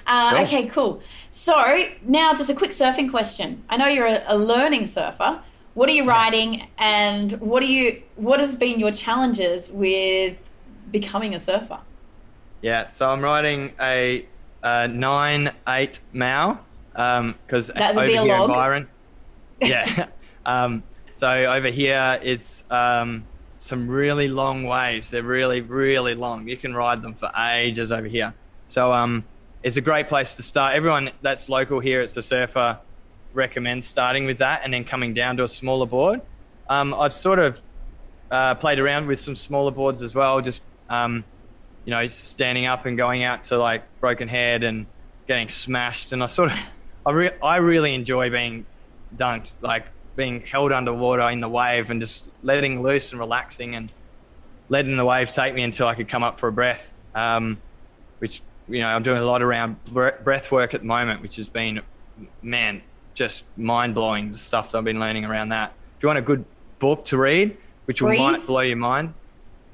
Uh, 0.05 0.31
Cool. 0.31 0.41
Okay, 0.43 0.65
cool. 0.67 1.01
So 1.31 1.85
now 2.03 2.34
just 2.34 2.49
a 2.49 2.55
quick 2.55 2.71
surfing 2.71 3.09
question. 3.09 3.63
I 3.69 3.77
know 3.77 3.88
you're 3.88 4.07
a, 4.07 4.23
a 4.27 4.38
learning 4.38 4.88
surfer. 4.88 5.41
What 5.75 5.89
are 5.89 5.93
you 5.93 6.05
riding, 6.05 6.67
and 6.77 7.31
what 7.34 7.63
are 7.63 7.67
you? 7.67 8.03
What 8.15 8.39
has 8.39 8.55
been 8.55 8.80
your 8.80 8.91
challenges 8.91 9.71
with 9.71 10.38
becoming 10.91 11.34
a 11.34 11.39
surfer? 11.39 11.80
Yeah, 12.64 12.88
so 12.88 13.10
I'm 13.10 13.22
riding 13.22 13.73
a, 13.81 14.26
a 14.64 14.88
nine 14.88 15.52
eight 15.68 15.99
Mal 16.14 16.64
because 16.94 17.69
would 17.76 17.77
over 17.77 18.06
here 18.06 18.23
log. 18.23 18.49
in 18.49 18.56
Byron. 18.56 18.88
Yeah. 19.61 20.07
um, 20.45 20.84
so 21.14 21.27
over 21.30 21.68
here 21.68 22.19
it's 22.23 22.64
um, 22.72 23.26
some 23.60 23.88
really 23.90 24.30
long 24.30 24.64
waves. 24.64 25.10
They're 25.10 25.23
really 25.23 25.60
really 25.60 26.15
long. 26.15 26.48
You 26.48 26.56
can 26.56 26.73
ride 26.73 27.02
them 27.02 27.14
for 27.14 27.30
ages 27.38 27.91
over 27.91 28.07
here. 28.07 28.34
So 28.69 28.94
um, 28.94 29.26
it's 29.61 29.76
a 29.76 29.81
great 29.81 30.07
place 30.07 30.34
to 30.35 30.44
start. 30.44 30.73
Everyone 30.73 31.11
that's 31.22 31.49
local 31.49 31.81
here, 31.81 32.02
it's 32.02 32.14
the 32.14 32.22
surfer, 32.22 32.80
recommends 33.34 33.85
starting 33.85 34.23
with 34.26 34.38
that 34.38 34.61
and 34.64 34.73
then 34.73 34.85
coming 34.85 35.14
down 35.14 35.35
to 35.38 35.44
a 35.44 35.49
smaller 35.49 35.85
board. 35.85 36.22
Um, 36.69 36.94
I've 36.94 37.14
sort 37.14 37.40
of 37.40 37.60
uh, 38.31 38.56
played 38.56 38.80
around 38.80 39.07
with 39.07 39.19
some 39.19 39.35
smaller 39.35 39.72
boards 39.72 40.02
as 40.02 40.15
well, 40.15 40.40
just 40.40 40.61
um, 40.90 41.26
you 41.85 41.91
know, 41.91 42.07
standing 42.07 42.65
up 42.65 42.85
and 42.85 42.97
going 42.97 43.23
out 43.23 43.45
to 43.45 43.57
like 43.57 43.84
Broken 43.99 44.27
Head 44.27 44.64
and 44.64 44.85
getting 45.27 45.49
smashed. 45.49 46.11
And 46.14 46.23
I 46.23 46.27
sort 46.27 46.51
of, 46.51 46.60
I, 47.05 47.11
re- 47.11 47.38
I 47.41 47.57
really 47.57 47.93
enjoy 47.93 48.30
being 48.30 48.65
dunked, 49.15 49.53
like 49.61 49.85
being 50.15 50.41
held 50.41 50.72
underwater 50.72 51.30
in 51.30 51.39
the 51.39 51.49
wave 51.49 51.89
and 51.89 51.99
just 51.99 52.26
letting 52.41 52.81
loose 52.81 53.11
and 53.11 53.19
relaxing 53.19 53.76
and 53.76 53.91
letting 54.69 54.95
the 54.95 55.05
wave 55.05 55.31
take 55.31 55.53
me 55.53 55.64
until 55.64 55.88
I 55.88 55.95
could 55.95 56.07
come 56.07 56.23
up 56.23 56.39
for 56.39 56.47
a 56.47 56.51
breath, 56.51 56.95
um, 57.15 57.57
which 58.19 58.41
you 58.68 58.80
know, 58.80 58.88
I'm 58.88 59.03
doing 59.03 59.18
a 59.18 59.26
lot 59.26 59.41
around 59.41 59.77
breath 59.85 60.51
work 60.51 60.73
at 60.73 60.81
the 60.81 60.88
moment, 60.88 61.22
which 61.22 61.35
has 61.35 61.49
been, 61.49 61.81
man, 62.41 62.81
just 63.14 63.43
mind 63.57 63.93
blowing 63.93 64.31
the 64.31 64.38
stuff 64.38 64.72
that 64.72 64.77
I've 64.77 64.84
been 64.84 64.99
learning 64.99 65.26
around 65.26 65.49
that. 65.49 65.73
If 65.97 66.03
you 66.03 66.07
want 66.07 66.19
a 66.19 66.23
good 66.23 66.45
book 66.80 67.05
to 67.05 67.18
read, 67.18 67.57
which 67.85 68.01
will 68.01 68.15
might 68.18 68.45
blow 68.45 68.61
your 68.61 68.77
mind, 68.77 69.14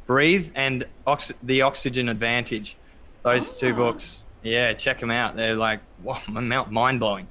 Breathe 0.10 0.50
and 0.56 0.88
Ox- 1.06 1.32
The 1.44 1.62
Oxygen 1.62 2.10
Advantage. 2.10 2.76
Those 3.22 3.54
oh. 3.54 3.60
two 3.60 3.74
ah. 3.74 3.78
books, 3.78 4.24
yeah, 4.42 4.74
check 4.74 5.00
them 5.00 5.12
out. 5.12 5.36
They're 5.36 5.54
like 5.54 5.82
wow, 6.04 6.20
mind 6.28 7.00
blowing. 7.00 7.28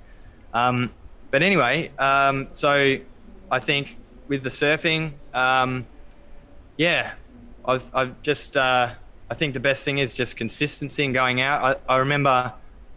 Um, 0.54 0.92
but 1.32 1.42
anyway, 1.42 1.90
um, 1.98 2.46
so 2.52 2.96
I 3.50 3.58
think 3.58 3.96
with 4.28 4.44
the 4.44 4.48
surfing, 4.48 5.14
um, 5.34 5.86
yeah, 6.76 7.14
I've, 7.64 7.82
I've 7.92 8.22
just, 8.22 8.56
uh, 8.56 8.94
I 9.28 9.34
think 9.34 9.54
the 9.54 9.60
best 9.60 9.84
thing 9.84 9.98
is 9.98 10.14
just 10.14 10.36
consistency 10.36 11.04
and 11.04 11.12
going 11.12 11.40
out. 11.40 11.80
I, 11.88 11.94
I 11.94 11.96
remember 11.96 12.52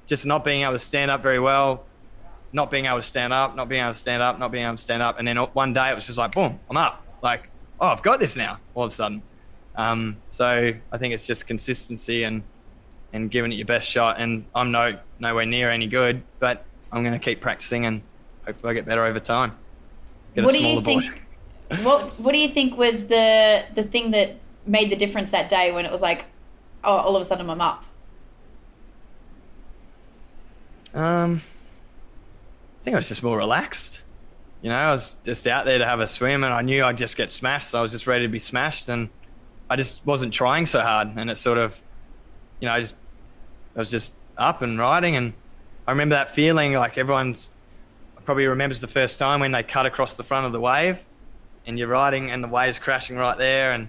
just 0.06 0.28
not 0.28 0.45
being 0.45 0.62
able 0.62 0.74
to 0.74 0.80
stand 0.80 1.10
up 1.10 1.24
very 1.24 1.40
well, 1.40 1.86
not 2.53 2.70
being 2.70 2.86
able 2.86 2.98
to 2.98 3.02
stand 3.02 3.34
up, 3.34 3.56
not 3.56 3.68
being 3.68 3.82
able 3.82 3.94
to 3.94 3.99
stand 3.99 4.22
up, 4.22 4.38
not 4.38 4.52
being 4.52 4.64
able 4.64 4.76
to 4.76 4.84
stand 4.84 5.02
up. 5.02 5.18
And 5.18 5.28
then 5.28 5.38
one 5.38 5.74
day 5.74 5.90
it 5.90 5.95
was 5.95 6.06
just 6.06 6.20
like, 6.20 6.34
boom, 6.34 6.60
I'm 6.70 6.78
up. 6.78 7.03
Like, 7.24 7.49
oh, 7.80 7.88
I've 7.88 8.03
got 8.03 8.20
this 8.20 8.36
now 8.36 8.60
all 8.76 8.84
of 8.84 8.91
a 8.91 8.94
sudden. 8.94 9.24
Um, 9.76 10.18
so 10.30 10.73
I 10.91 10.98
think 10.98 11.14
it's 11.14 11.26
just 11.26 11.48
consistency 11.48 12.23
and, 12.23 12.43
and 13.14 13.31
giving 13.31 13.52
it 13.52 13.56
your 13.56 13.65
best 13.65 13.88
shot. 13.88 14.19
And 14.19 14.45
I'm 14.53 14.72
no 14.72 14.98
nowhere 15.19 15.45
near 15.45 15.69
any 15.69 15.88
good, 15.88 16.22
but 16.39 16.65
I'm 16.91 17.03
going 17.03 17.14
to 17.14 17.19
keep 17.19 17.41
practicing 17.41 17.85
and 17.85 18.02
hopefully 18.45 18.72
I 18.72 18.73
get 18.73 18.85
better 18.85 19.06
over 19.06 19.19
time. 19.19 19.57
Get 20.35 20.43
what 20.43 20.53
do 20.53 20.61
you 20.61 20.81
think? 20.81 21.22
what 21.81 22.19
What 22.19 22.34
do 22.34 22.38
you 22.38 22.49
think 22.49 22.77
was 22.77 23.07
the 23.07 23.65
the 23.73 23.84
thing 23.84 24.11
that 24.11 24.38
made 24.65 24.89
the 24.89 24.95
difference 24.95 25.31
that 25.31 25.49
day 25.49 25.72
when 25.72 25.85
it 25.85 25.91
was 25.91 26.02
like, 26.02 26.26
oh, 26.84 26.98
all 26.98 27.15
of 27.15 27.22
a 27.22 27.26
sudden 27.26 27.49
I'm 27.49 27.61
up? 27.61 27.85
Um, 30.93 31.41
I 32.81 32.84
think 32.84 32.95
I 32.95 32.98
was 32.98 33.07
just 33.07 33.23
more 33.23 33.38
relaxed. 33.38 33.99
You 34.61 34.69
know, 34.69 34.76
I 34.76 34.91
was 34.91 35.15
just 35.23 35.48
out 35.48 35.65
there 35.65 35.77
to 35.77 35.85
have 35.85 36.02
a 36.02 36.07
swim, 36.07 36.43
and 36.43 36.53
I 36.53 36.61
knew 36.61 36.84
I'd 36.84 36.98
just 36.98 37.18
get 37.18 37.30
smashed. 37.30 37.69
So 37.69 37.80
I 37.80 37.81
was 37.81 37.91
just 37.91 38.07
ready 38.07 38.26
to 38.26 38.31
be 38.31 38.39
smashed, 38.39 38.89
and 38.89 39.10
I 39.72 39.77
just 39.77 40.06
wasn't 40.06 40.34
trying 40.34 40.65
so 40.65 40.81
hard. 40.81 41.11
And 41.15 41.30
it 41.30 41.38
sort 41.38 41.57
of, 41.57 41.81
you 42.60 42.68
know, 42.68 42.73
I 42.73 42.81
just 42.81 42.95
I 43.73 43.80
was 43.80 43.89
just 43.89 44.11
up 44.38 44.61
and 44.61 44.77
riding, 44.77 45.15
and 45.15 45.31
I 45.88 45.91
remember 45.91 46.15
that 46.15 46.35
feeling 46.35 46.73
like 46.73 46.98
everyone's 46.98 47.52
probably 48.26 48.45
remembers 48.48 48.81
the 48.81 48.88
first 48.88 49.18
time 49.18 49.39
when 49.39 49.53
they 49.53 49.64
cut 49.64 49.85
across 49.85 50.18
the 50.18 50.23
front 50.23 50.45
of 50.45 50.52
the 50.52 50.60
wave, 50.60 50.99
and 51.65 51.80
you're 51.80 51.88
riding, 51.88 52.31
and 52.31 52.43
the 52.43 52.49
wave's 52.49 52.80
crashing 52.80 53.15
right 53.15 53.38
there, 53.38 53.72
and 53.72 53.88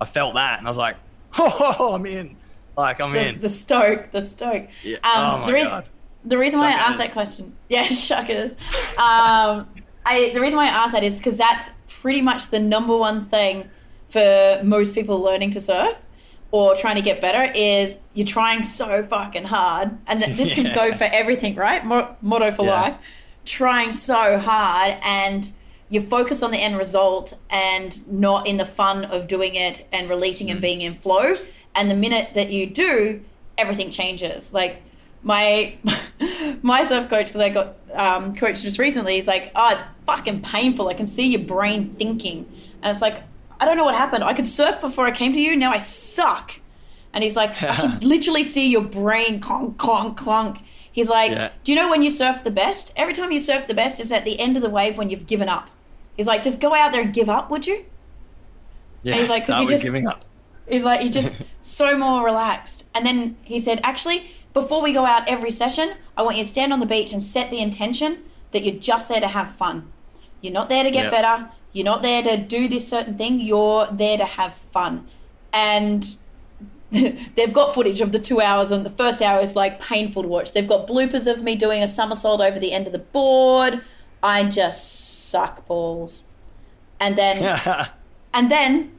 I 0.00 0.04
felt 0.04 0.36
that, 0.36 0.60
and 0.60 0.68
I 0.68 0.70
was 0.70 0.78
like, 0.78 0.96
"Oh, 1.38 1.94
I'm 1.94 2.06
in!" 2.06 2.36
Like 2.76 3.00
I'm 3.00 3.12
the, 3.12 3.26
in. 3.26 3.40
The 3.40 3.50
stoke, 3.50 4.12
the 4.12 4.22
stoke. 4.22 4.68
Yeah. 4.84 4.98
Um, 4.98 5.42
oh 5.42 5.46
the, 5.46 5.52
reason, 5.54 5.82
the 6.24 6.38
reason 6.38 6.60
why 6.60 6.68
I 6.68 6.74
asked 6.74 6.98
that 6.98 7.10
question, 7.10 7.52
yeah, 7.68 7.86
shuckers. 7.86 8.52
Um, 8.96 9.68
I 10.04 10.30
the 10.32 10.40
reason 10.40 10.56
why 10.56 10.66
I 10.66 10.68
asked 10.68 10.92
that 10.92 11.02
is 11.02 11.16
because 11.16 11.36
that's 11.36 11.70
pretty 11.88 12.22
much 12.22 12.50
the 12.50 12.60
number 12.60 12.96
one 12.96 13.24
thing 13.24 13.68
for 14.08 14.60
most 14.62 14.94
people 14.94 15.20
learning 15.20 15.50
to 15.50 15.60
surf 15.60 16.04
or 16.50 16.74
trying 16.76 16.96
to 16.96 17.02
get 17.02 17.20
better 17.20 17.52
is 17.54 17.98
you're 18.14 18.26
trying 18.26 18.62
so 18.62 19.02
fucking 19.02 19.44
hard, 19.44 19.96
and 20.06 20.22
that 20.22 20.36
this 20.36 20.50
yeah. 20.50 20.54
can 20.54 20.74
go 20.74 20.92
for 20.96 21.04
everything, 21.04 21.54
right? 21.54 21.84
motto 21.84 22.50
for 22.52 22.64
yeah. 22.64 22.80
life. 22.80 22.96
Trying 23.44 23.92
so 23.92 24.38
hard 24.38 24.96
and 25.02 25.52
you 25.88 26.00
focus 26.00 26.42
on 26.42 26.50
the 26.50 26.58
end 26.58 26.76
result 26.76 27.34
and 27.48 28.06
not 28.10 28.46
in 28.46 28.56
the 28.56 28.64
fun 28.64 29.04
of 29.04 29.28
doing 29.28 29.54
it 29.54 29.86
and 29.92 30.10
releasing 30.10 30.50
and 30.50 30.58
mm. 30.58 30.62
being 30.62 30.80
in 30.80 30.96
flow. 30.96 31.36
And 31.76 31.88
the 31.90 31.94
minute 31.94 32.30
that 32.34 32.50
you 32.50 32.66
do, 32.66 33.22
everything 33.56 33.90
changes. 33.90 34.52
Like 34.52 34.82
my 35.22 35.76
my 36.62 36.84
surf 36.84 37.08
coach 37.08 37.32
that 37.32 37.42
I 37.42 37.48
got 37.50 37.76
um, 37.92 38.34
coached 38.34 38.62
just 38.62 38.78
recently, 38.78 39.18
is 39.18 39.26
like, 39.26 39.50
"Oh, 39.54 39.70
it's 39.72 39.82
fucking 40.06 40.42
painful. 40.42 40.88
I 40.88 40.94
can 40.94 41.06
see 41.06 41.26
your 41.26 41.42
brain 41.42 41.94
thinking." 41.94 42.50
And 42.82 42.90
it's 42.90 43.02
like, 43.02 43.22
I 43.58 43.64
don't 43.64 43.76
know 43.76 43.84
what 43.84 43.94
happened. 43.94 44.24
I 44.24 44.34
could 44.34 44.46
surf 44.46 44.80
before 44.80 45.06
I 45.06 45.10
came 45.10 45.32
to 45.32 45.40
you. 45.40 45.56
Now 45.56 45.72
I 45.72 45.78
suck. 45.78 46.60
And 47.12 47.24
he's 47.24 47.36
like, 47.36 47.50
I 47.62 47.76
can 47.76 48.00
literally 48.02 48.42
see 48.42 48.70
your 48.70 48.82
brain 48.82 49.40
clunk, 49.40 49.78
clunk, 49.78 50.18
clunk. 50.18 50.58
He's 50.92 51.08
like, 51.08 51.30
yeah. 51.30 51.50
Do 51.64 51.72
you 51.72 51.76
know 51.76 51.88
when 51.88 52.02
you 52.02 52.10
surf 52.10 52.44
the 52.44 52.50
best? 52.50 52.92
Every 52.96 53.12
time 53.12 53.32
you 53.32 53.40
surf 53.40 53.66
the 53.66 53.74
best 53.74 54.00
is 54.00 54.12
at 54.12 54.24
the 54.24 54.38
end 54.38 54.56
of 54.56 54.62
the 54.62 54.70
wave 54.70 54.98
when 54.98 55.10
you've 55.10 55.26
given 55.26 55.48
up. 55.48 55.70
He's 56.16 56.26
like, 56.26 56.42
just 56.42 56.60
go 56.60 56.74
out 56.74 56.92
there 56.92 57.02
and 57.02 57.12
give 57.12 57.28
up, 57.28 57.50
would 57.50 57.66
you? 57.66 57.84
Yeah, 59.02 59.12
and 59.12 59.20
he's 59.20 59.28
like, 59.28 59.46
because 59.46 59.60
you 59.60 59.68
just 59.68 59.84
giving 59.84 60.06
up. 60.06 60.24
He's 60.66 60.84
like, 60.84 61.02
you're 61.02 61.12
just 61.12 61.40
so 61.60 61.96
more 61.96 62.24
relaxed. 62.24 62.86
And 62.94 63.06
then 63.06 63.36
he 63.42 63.60
said, 63.60 63.80
actually, 63.82 64.30
before 64.52 64.82
we 64.82 64.92
go 64.92 65.04
out 65.04 65.28
every 65.28 65.50
session, 65.50 65.94
I 66.16 66.22
want 66.22 66.38
you 66.38 66.44
to 66.44 66.48
stand 66.48 66.72
on 66.72 66.80
the 66.80 66.86
beach 66.86 67.12
and 67.12 67.22
set 67.22 67.50
the 67.50 67.60
intention 67.60 68.24
that 68.52 68.64
you're 68.64 68.80
just 68.80 69.08
there 69.08 69.20
to 69.20 69.28
have 69.28 69.54
fun. 69.54 69.92
You're 70.40 70.54
not 70.54 70.68
there 70.68 70.82
to 70.82 70.90
get 70.90 71.04
yep. 71.04 71.12
better. 71.12 71.50
You're 71.76 71.84
not 71.84 72.02
there 72.02 72.22
to 72.22 72.36
do 72.36 72.68
this 72.68 72.88
certain 72.88 73.16
thing. 73.16 73.40
You're 73.40 73.86
there 73.86 74.16
to 74.16 74.24
have 74.24 74.54
fun. 74.54 75.06
And 75.52 76.14
they've 76.90 77.52
got 77.52 77.74
footage 77.74 78.00
of 78.00 78.12
the 78.12 78.18
two 78.18 78.40
hours, 78.40 78.70
and 78.70 78.84
the 78.84 78.90
first 78.90 79.20
hour 79.20 79.40
is 79.40 79.54
like 79.54 79.80
painful 79.80 80.22
to 80.22 80.28
watch. 80.28 80.52
They've 80.52 80.66
got 80.66 80.86
bloopers 80.86 81.30
of 81.30 81.42
me 81.42 81.54
doing 81.54 81.82
a 81.82 81.86
somersault 81.86 82.40
over 82.40 82.58
the 82.58 82.72
end 82.72 82.86
of 82.86 82.92
the 82.92 82.98
board 82.98 83.82
I 84.22 84.44
just 84.44 85.28
suck 85.28 85.66
balls. 85.66 86.24
And 86.98 87.16
then, 87.16 87.60
and 88.34 88.50
then 88.50 88.92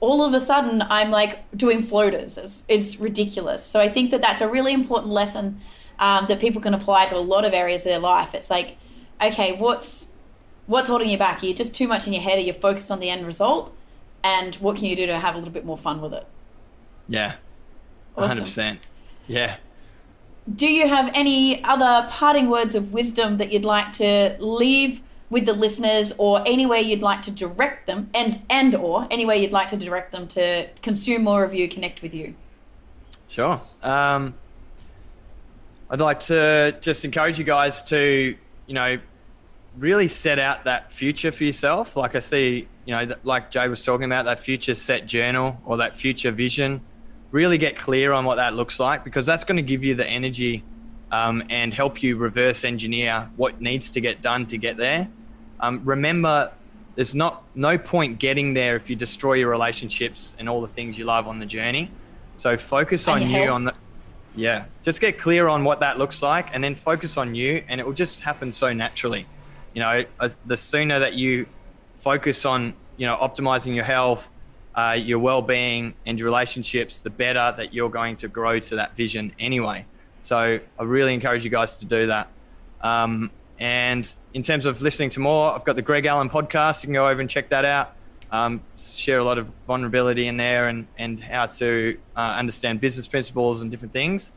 all 0.00 0.24
of 0.24 0.34
a 0.34 0.40
sudden 0.40 0.82
I'm 0.82 1.10
like 1.10 1.48
doing 1.56 1.82
floaters. 1.82 2.36
It's, 2.36 2.62
it's 2.68 2.98
ridiculous. 2.98 3.64
So 3.64 3.80
I 3.80 3.88
think 3.88 4.10
that 4.10 4.20
that's 4.20 4.40
a 4.40 4.48
really 4.48 4.72
important 4.72 5.12
lesson 5.12 5.60
um, 5.98 6.26
that 6.28 6.40
people 6.40 6.60
can 6.60 6.74
apply 6.74 7.06
to 7.06 7.16
a 7.16 7.18
lot 7.18 7.44
of 7.44 7.54
areas 7.54 7.82
of 7.82 7.84
their 7.84 7.98
life. 8.00 8.34
It's 8.34 8.50
like, 8.50 8.76
okay, 9.22 9.56
what's 9.56 10.13
what's 10.66 10.88
holding 10.88 11.08
you 11.08 11.18
back? 11.18 11.42
You're 11.42 11.54
just 11.54 11.74
too 11.74 11.88
much 11.88 12.06
in 12.06 12.12
your 12.12 12.22
head, 12.22 12.38
or 12.38 12.42
you're 12.42 12.54
focused 12.54 12.90
on 12.90 13.00
the 13.00 13.10
end 13.10 13.26
result, 13.26 13.74
and 14.22 14.54
what 14.56 14.76
can 14.76 14.86
you 14.86 14.96
do 14.96 15.06
to 15.06 15.18
have 15.18 15.34
a 15.34 15.38
little 15.38 15.52
bit 15.52 15.64
more 15.64 15.78
fun 15.78 16.00
with 16.00 16.12
it? 16.12 16.26
Yeah, 17.08 17.34
hundred 18.16 18.42
percent. 18.42 18.80
Yeah, 19.26 19.56
do 20.52 20.68
you 20.68 20.88
have 20.88 21.10
any 21.14 21.64
other 21.64 22.06
parting 22.10 22.48
words 22.48 22.74
of 22.74 22.92
wisdom 22.92 23.38
that 23.38 23.52
you'd 23.52 23.64
like 23.64 23.92
to 23.92 24.36
leave 24.38 25.00
with 25.30 25.46
the 25.46 25.54
listeners 25.54 26.12
or 26.18 26.42
anywhere 26.46 26.78
you'd 26.78 27.02
like 27.02 27.22
to 27.22 27.30
direct 27.30 27.86
them 27.86 28.10
and 28.14 28.42
and 28.50 28.74
or 28.74 29.06
anywhere 29.10 29.36
you'd 29.36 29.52
like 29.52 29.68
to 29.68 29.76
direct 29.76 30.12
them 30.12 30.28
to 30.28 30.68
consume 30.82 31.24
more 31.24 31.44
of 31.44 31.54
you 31.54 31.66
connect 31.68 32.02
with 32.02 32.14
you 32.14 32.34
sure 33.26 33.60
um, 33.82 34.34
i'd 35.90 36.00
like 36.00 36.20
to 36.20 36.76
just 36.80 37.04
encourage 37.04 37.38
you 37.38 37.44
guys 37.44 37.82
to 37.82 38.36
you 38.66 38.74
know 38.74 38.98
really 39.78 40.08
set 40.08 40.38
out 40.38 40.64
that 40.64 40.92
future 40.92 41.32
for 41.32 41.44
yourself 41.44 41.96
like 41.96 42.14
i 42.14 42.20
see 42.20 42.68
you 42.84 42.94
know 42.94 43.14
like 43.24 43.50
jay 43.50 43.66
was 43.66 43.82
talking 43.82 44.04
about 44.04 44.24
that 44.24 44.38
future 44.38 44.74
set 44.74 45.06
journal 45.06 45.60
or 45.64 45.76
that 45.76 45.96
future 45.96 46.30
vision 46.30 46.80
really 47.34 47.58
get 47.58 47.76
clear 47.76 48.12
on 48.12 48.24
what 48.24 48.36
that 48.36 48.54
looks 48.54 48.78
like 48.78 49.02
because 49.02 49.26
that's 49.26 49.42
going 49.42 49.56
to 49.56 49.62
give 49.62 49.82
you 49.82 49.96
the 49.96 50.06
energy 50.06 50.62
um, 51.10 51.42
and 51.50 51.74
help 51.74 52.02
you 52.02 52.16
reverse 52.16 52.64
engineer 52.64 53.28
what 53.34 53.60
needs 53.60 53.90
to 53.90 54.00
get 54.00 54.22
done 54.22 54.46
to 54.46 54.56
get 54.56 54.76
there. 54.76 55.08
Um, 55.60 55.84
remember, 55.84 56.52
there's 56.94 57.14
not 57.14 57.42
no 57.56 57.76
point 57.76 58.20
getting 58.20 58.54
there 58.54 58.76
if 58.76 58.88
you 58.88 58.96
destroy 58.96 59.34
your 59.34 59.50
relationships 59.50 60.34
and 60.38 60.48
all 60.48 60.60
the 60.60 60.68
things 60.68 60.96
you 60.96 61.04
love 61.04 61.26
on 61.26 61.40
the 61.40 61.46
journey. 61.46 61.90
So 62.36 62.56
focus 62.56 63.08
on 63.08 63.22
you 63.22 63.28
health. 63.28 63.50
on 63.50 63.64
the 63.64 63.74
yeah, 64.36 64.64
just 64.82 65.00
get 65.00 65.18
clear 65.20 65.46
on 65.46 65.62
what 65.62 65.80
that 65.80 65.98
looks 65.98 66.20
like 66.22 66.48
and 66.52 66.62
then 66.62 66.74
focus 66.74 67.16
on 67.16 67.34
you 67.36 67.64
and 67.68 67.80
it 67.80 67.86
will 67.86 67.92
just 67.92 68.20
happen 68.20 68.50
so 68.50 68.72
naturally. 68.72 69.26
You 69.74 69.80
know, 69.80 70.04
the 70.46 70.56
sooner 70.56 70.98
that 71.00 71.14
you 71.14 71.46
focus 71.96 72.44
on, 72.44 72.74
you 72.96 73.06
know, 73.06 73.16
optimizing 73.16 73.74
your 73.74 73.84
health, 73.84 74.30
uh, 74.74 74.96
your 74.98 75.18
well-being 75.18 75.94
and 76.06 76.18
your 76.18 76.26
relationships, 76.26 77.00
the 77.00 77.10
better 77.10 77.54
that 77.56 77.74
you're 77.74 77.90
going 77.90 78.16
to 78.16 78.28
grow 78.28 78.58
to 78.60 78.76
that 78.76 78.96
vision 78.96 79.32
anyway. 79.38 79.86
So 80.22 80.60
I 80.78 80.82
really 80.82 81.12
encourage 81.12 81.44
you 81.44 81.50
guys 81.50 81.74
to 81.74 81.84
do 81.84 82.06
that. 82.06 82.28
Um, 82.80 83.30
and 83.58 84.14
in 84.32 84.42
terms 84.42 84.66
of 84.66 84.80
listening 84.80 85.10
to 85.10 85.20
more, 85.20 85.52
I've 85.52 85.64
got 85.64 85.76
the 85.76 85.82
Greg 85.82 86.06
Allen 86.06 86.30
podcast. 86.30 86.82
You 86.82 86.88
can 86.88 86.94
go 86.94 87.08
over 87.08 87.20
and 87.20 87.30
check 87.30 87.50
that 87.50 87.64
out. 87.64 87.94
Um, 88.30 88.62
share 88.76 89.18
a 89.18 89.24
lot 89.24 89.38
of 89.38 89.48
vulnerability 89.66 90.26
in 90.26 90.36
there 90.36 90.68
and, 90.68 90.88
and 90.98 91.20
how 91.20 91.46
to 91.46 91.96
uh, 92.16 92.34
understand 92.36 92.80
business 92.80 93.06
principles 93.06 93.62
and 93.62 93.70
different 93.70 93.92
things. 93.92 94.32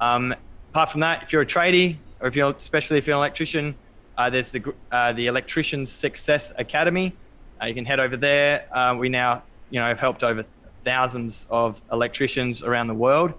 Um, 0.00 0.34
apart 0.70 0.90
from 0.90 1.00
that, 1.00 1.22
if 1.22 1.32
you're 1.32 1.42
a 1.42 1.46
tradie 1.46 1.96
or 2.20 2.28
if 2.28 2.36
you're, 2.36 2.50
especially 2.50 2.98
if 2.98 3.06
you're 3.06 3.16
an 3.16 3.20
electrician, 3.20 3.74
uh, 4.18 4.28
there's 4.28 4.50
the 4.50 4.74
uh, 4.92 5.12
the 5.14 5.28
Electrician 5.28 5.86
Success 5.86 6.52
Academy. 6.58 7.14
Uh, 7.62 7.66
you 7.66 7.74
can 7.74 7.86
head 7.86 8.00
over 8.00 8.16
there. 8.16 8.66
Uh, 8.70 8.94
we 8.98 9.08
now 9.08 9.42
you 9.70 9.80
know, 9.80 9.86
have 9.86 9.98
helped 9.98 10.22
over 10.22 10.44
thousands 10.84 11.46
of 11.50 11.80
electricians 11.92 12.62
around 12.62 12.88
the 12.88 12.94
world 12.94 13.34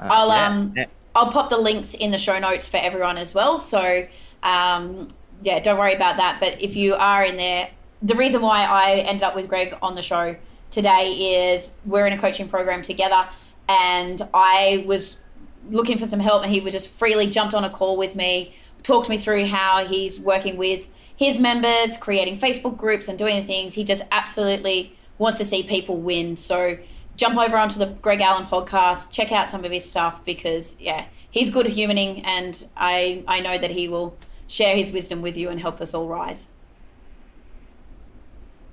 Uh, 0.00 0.08
I'll 0.10 0.28
yeah. 0.28 0.48
um 0.48 0.72
Yeah. 0.76 0.86
I'll 1.14 1.30
pop 1.30 1.50
the 1.50 1.58
links 1.58 1.92
in 1.94 2.12
the 2.12 2.18
show 2.18 2.38
notes 2.38 2.68
for 2.68 2.78
everyone 2.78 3.18
as 3.18 3.34
well. 3.34 3.60
So 3.60 4.06
um 4.42 5.08
yeah, 5.42 5.60
don't 5.60 5.78
worry 5.78 5.94
about 5.94 6.16
that. 6.16 6.38
But 6.40 6.60
if 6.60 6.76
you 6.76 6.94
are 6.94 7.24
in 7.24 7.36
there, 7.36 7.70
the 8.02 8.14
reason 8.14 8.42
why 8.42 8.64
I 8.64 8.96
ended 8.96 9.22
up 9.22 9.34
with 9.34 9.48
Greg 9.48 9.76
on 9.82 9.94
the 9.94 10.02
show 10.02 10.36
today 10.70 11.50
is 11.50 11.76
we're 11.84 12.06
in 12.06 12.12
a 12.12 12.18
coaching 12.18 12.48
program 12.48 12.82
together 12.82 13.28
and 13.68 14.20
I 14.32 14.84
was 14.86 15.20
looking 15.68 15.98
for 15.98 16.06
some 16.06 16.20
help 16.20 16.42
and 16.42 16.52
he 16.52 16.60
would 16.60 16.72
just 16.72 16.90
freely 16.90 17.26
jumped 17.26 17.54
on 17.54 17.64
a 17.64 17.70
call 17.70 17.96
with 17.96 18.16
me, 18.16 18.54
talked 18.82 19.08
me 19.08 19.18
through 19.18 19.46
how 19.46 19.84
he's 19.84 20.18
working 20.18 20.56
with 20.56 20.88
his 21.16 21.38
members, 21.38 21.96
creating 21.96 22.38
Facebook 22.38 22.76
groups 22.76 23.08
and 23.08 23.18
doing 23.18 23.44
things. 23.44 23.74
He 23.74 23.84
just 23.84 24.02
absolutely 24.10 24.96
wants 25.18 25.38
to 25.38 25.44
see 25.44 25.62
people 25.62 25.96
win. 25.96 26.36
So 26.36 26.78
jump 27.16 27.38
over 27.38 27.56
onto 27.56 27.78
the 27.78 27.86
Greg 27.86 28.20
Allen 28.20 28.46
podcast, 28.46 29.12
check 29.12 29.30
out 29.32 29.48
some 29.48 29.64
of 29.64 29.70
his 29.70 29.84
stuff 29.84 30.24
because 30.24 30.76
yeah, 30.80 31.04
he's 31.30 31.50
good 31.50 31.66
at 31.66 31.72
humaning 31.72 32.22
and 32.24 32.66
I 32.76 33.22
I 33.28 33.40
know 33.40 33.58
that 33.58 33.70
he 33.70 33.88
will 33.88 34.16
share 34.48 34.74
his 34.74 34.90
wisdom 34.90 35.22
with 35.22 35.36
you 35.36 35.50
and 35.50 35.60
help 35.60 35.80
us 35.80 35.94
all 35.94 36.08
rise. 36.08 36.48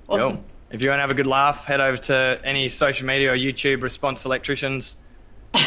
Awesome. 0.08 0.42
If 0.70 0.82
you 0.82 0.88
want 0.88 0.98
to 0.98 1.02
have 1.02 1.10
a 1.10 1.14
good 1.14 1.26
laugh, 1.26 1.64
head 1.64 1.80
over 1.80 1.96
to 1.96 2.40
any 2.44 2.68
social 2.68 3.06
media 3.06 3.32
or 3.32 3.36
YouTube 3.36 3.82
response 3.82 4.24
electricians, 4.24 4.96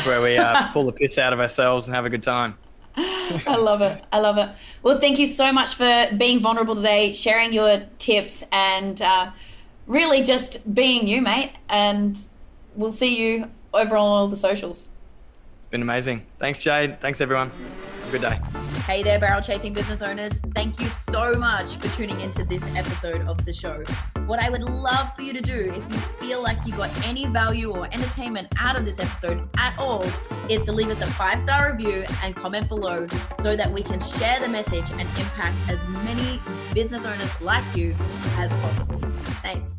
where 0.04 0.22
we 0.22 0.38
uh, 0.38 0.68
pull 0.74 0.86
the 0.86 0.92
piss 0.92 1.18
out 1.18 1.34
of 1.34 1.40
ourselves 1.40 1.88
and 1.88 1.96
have 1.96 2.06
a 2.06 2.10
good 2.10 2.24
time. 2.24 2.58
I 2.96 3.56
love 3.58 3.82
it. 3.82 4.04
I 4.12 4.20
love 4.20 4.38
it. 4.38 4.50
Well, 4.84 5.00
thank 5.00 5.18
you 5.18 5.28
so 5.28 5.54
much 5.54 5.76
for 5.76 6.10
being 6.18 6.40
vulnerable 6.42 6.76
today, 6.76 7.14
sharing 7.14 7.54
your 7.54 7.84
tips, 7.98 8.44
and 8.52 9.02
uh, 9.02 9.32
really 9.88 10.22
just 10.22 10.74
being 10.74 11.08
you, 11.08 11.22
mate. 11.22 11.54
And 11.70 12.20
we'll 12.76 12.92
see 12.92 13.18
you 13.18 13.50
over 13.74 13.96
on 13.96 14.06
all 14.06 14.28
the 14.28 14.36
socials. 14.36 14.90
Been 15.72 15.82
amazing. 15.82 16.26
Thanks, 16.38 16.60
Jade. 16.60 17.00
Thanks, 17.00 17.22
everyone. 17.22 17.50
Have 17.50 18.10
a 18.10 18.12
good 18.12 18.22
day. 18.22 18.40
Hey 18.82 19.04
there, 19.04 19.20
barrel 19.20 19.42
chasing 19.42 19.72
business 19.72 20.02
owners. 20.02 20.34
Thank 20.54 20.82
you 20.82 20.88
so 20.88 21.34
much 21.34 21.76
for 21.76 21.88
tuning 21.96 22.20
into 22.20 22.44
this 22.44 22.62
episode 22.76 23.22
of 23.22 23.46
the 23.46 23.54
show. 23.54 23.84
What 24.26 24.44
I 24.44 24.50
would 24.50 24.64
love 24.64 25.16
for 25.16 25.22
you 25.22 25.32
to 25.32 25.40
do, 25.40 25.54
if 25.74 25.94
you 25.94 25.98
feel 26.20 26.44
like 26.44 26.58
you 26.66 26.74
got 26.74 26.90
any 27.08 27.26
value 27.28 27.72
or 27.72 27.86
entertainment 27.94 28.50
out 28.60 28.76
of 28.76 28.84
this 28.84 29.00
episode 29.00 29.48
at 29.58 29.78
all, 29.80 30.04
is 30.50 30.66
to 30.66 30.74
leave 30.74 30.90
us 30.90 31.00
a 31.00 31.08
five 31.08 31.40
star 31.40 31.72
review 31.72 32.04
and 32.22 32.36
comment 32.36 32.68
below 32.68 33.08
so 33.38 33.56
that 33.56 33.72
we 33.72 33.82
can 33.82 34.00
share 34.02 34.42
the 34.42 34.50
message 34.50 34.90
and 34.92 35.02
impact 35.02 35.56
as 35.70 35.88
many 35.88 36.42
business 36.74 37.06
owners 37.06 37.40
like 37.40 37.64
you 37.78 37.96
as 38.38 38.52
possible. 38.58 39.00
Thanks. 39.42 39.78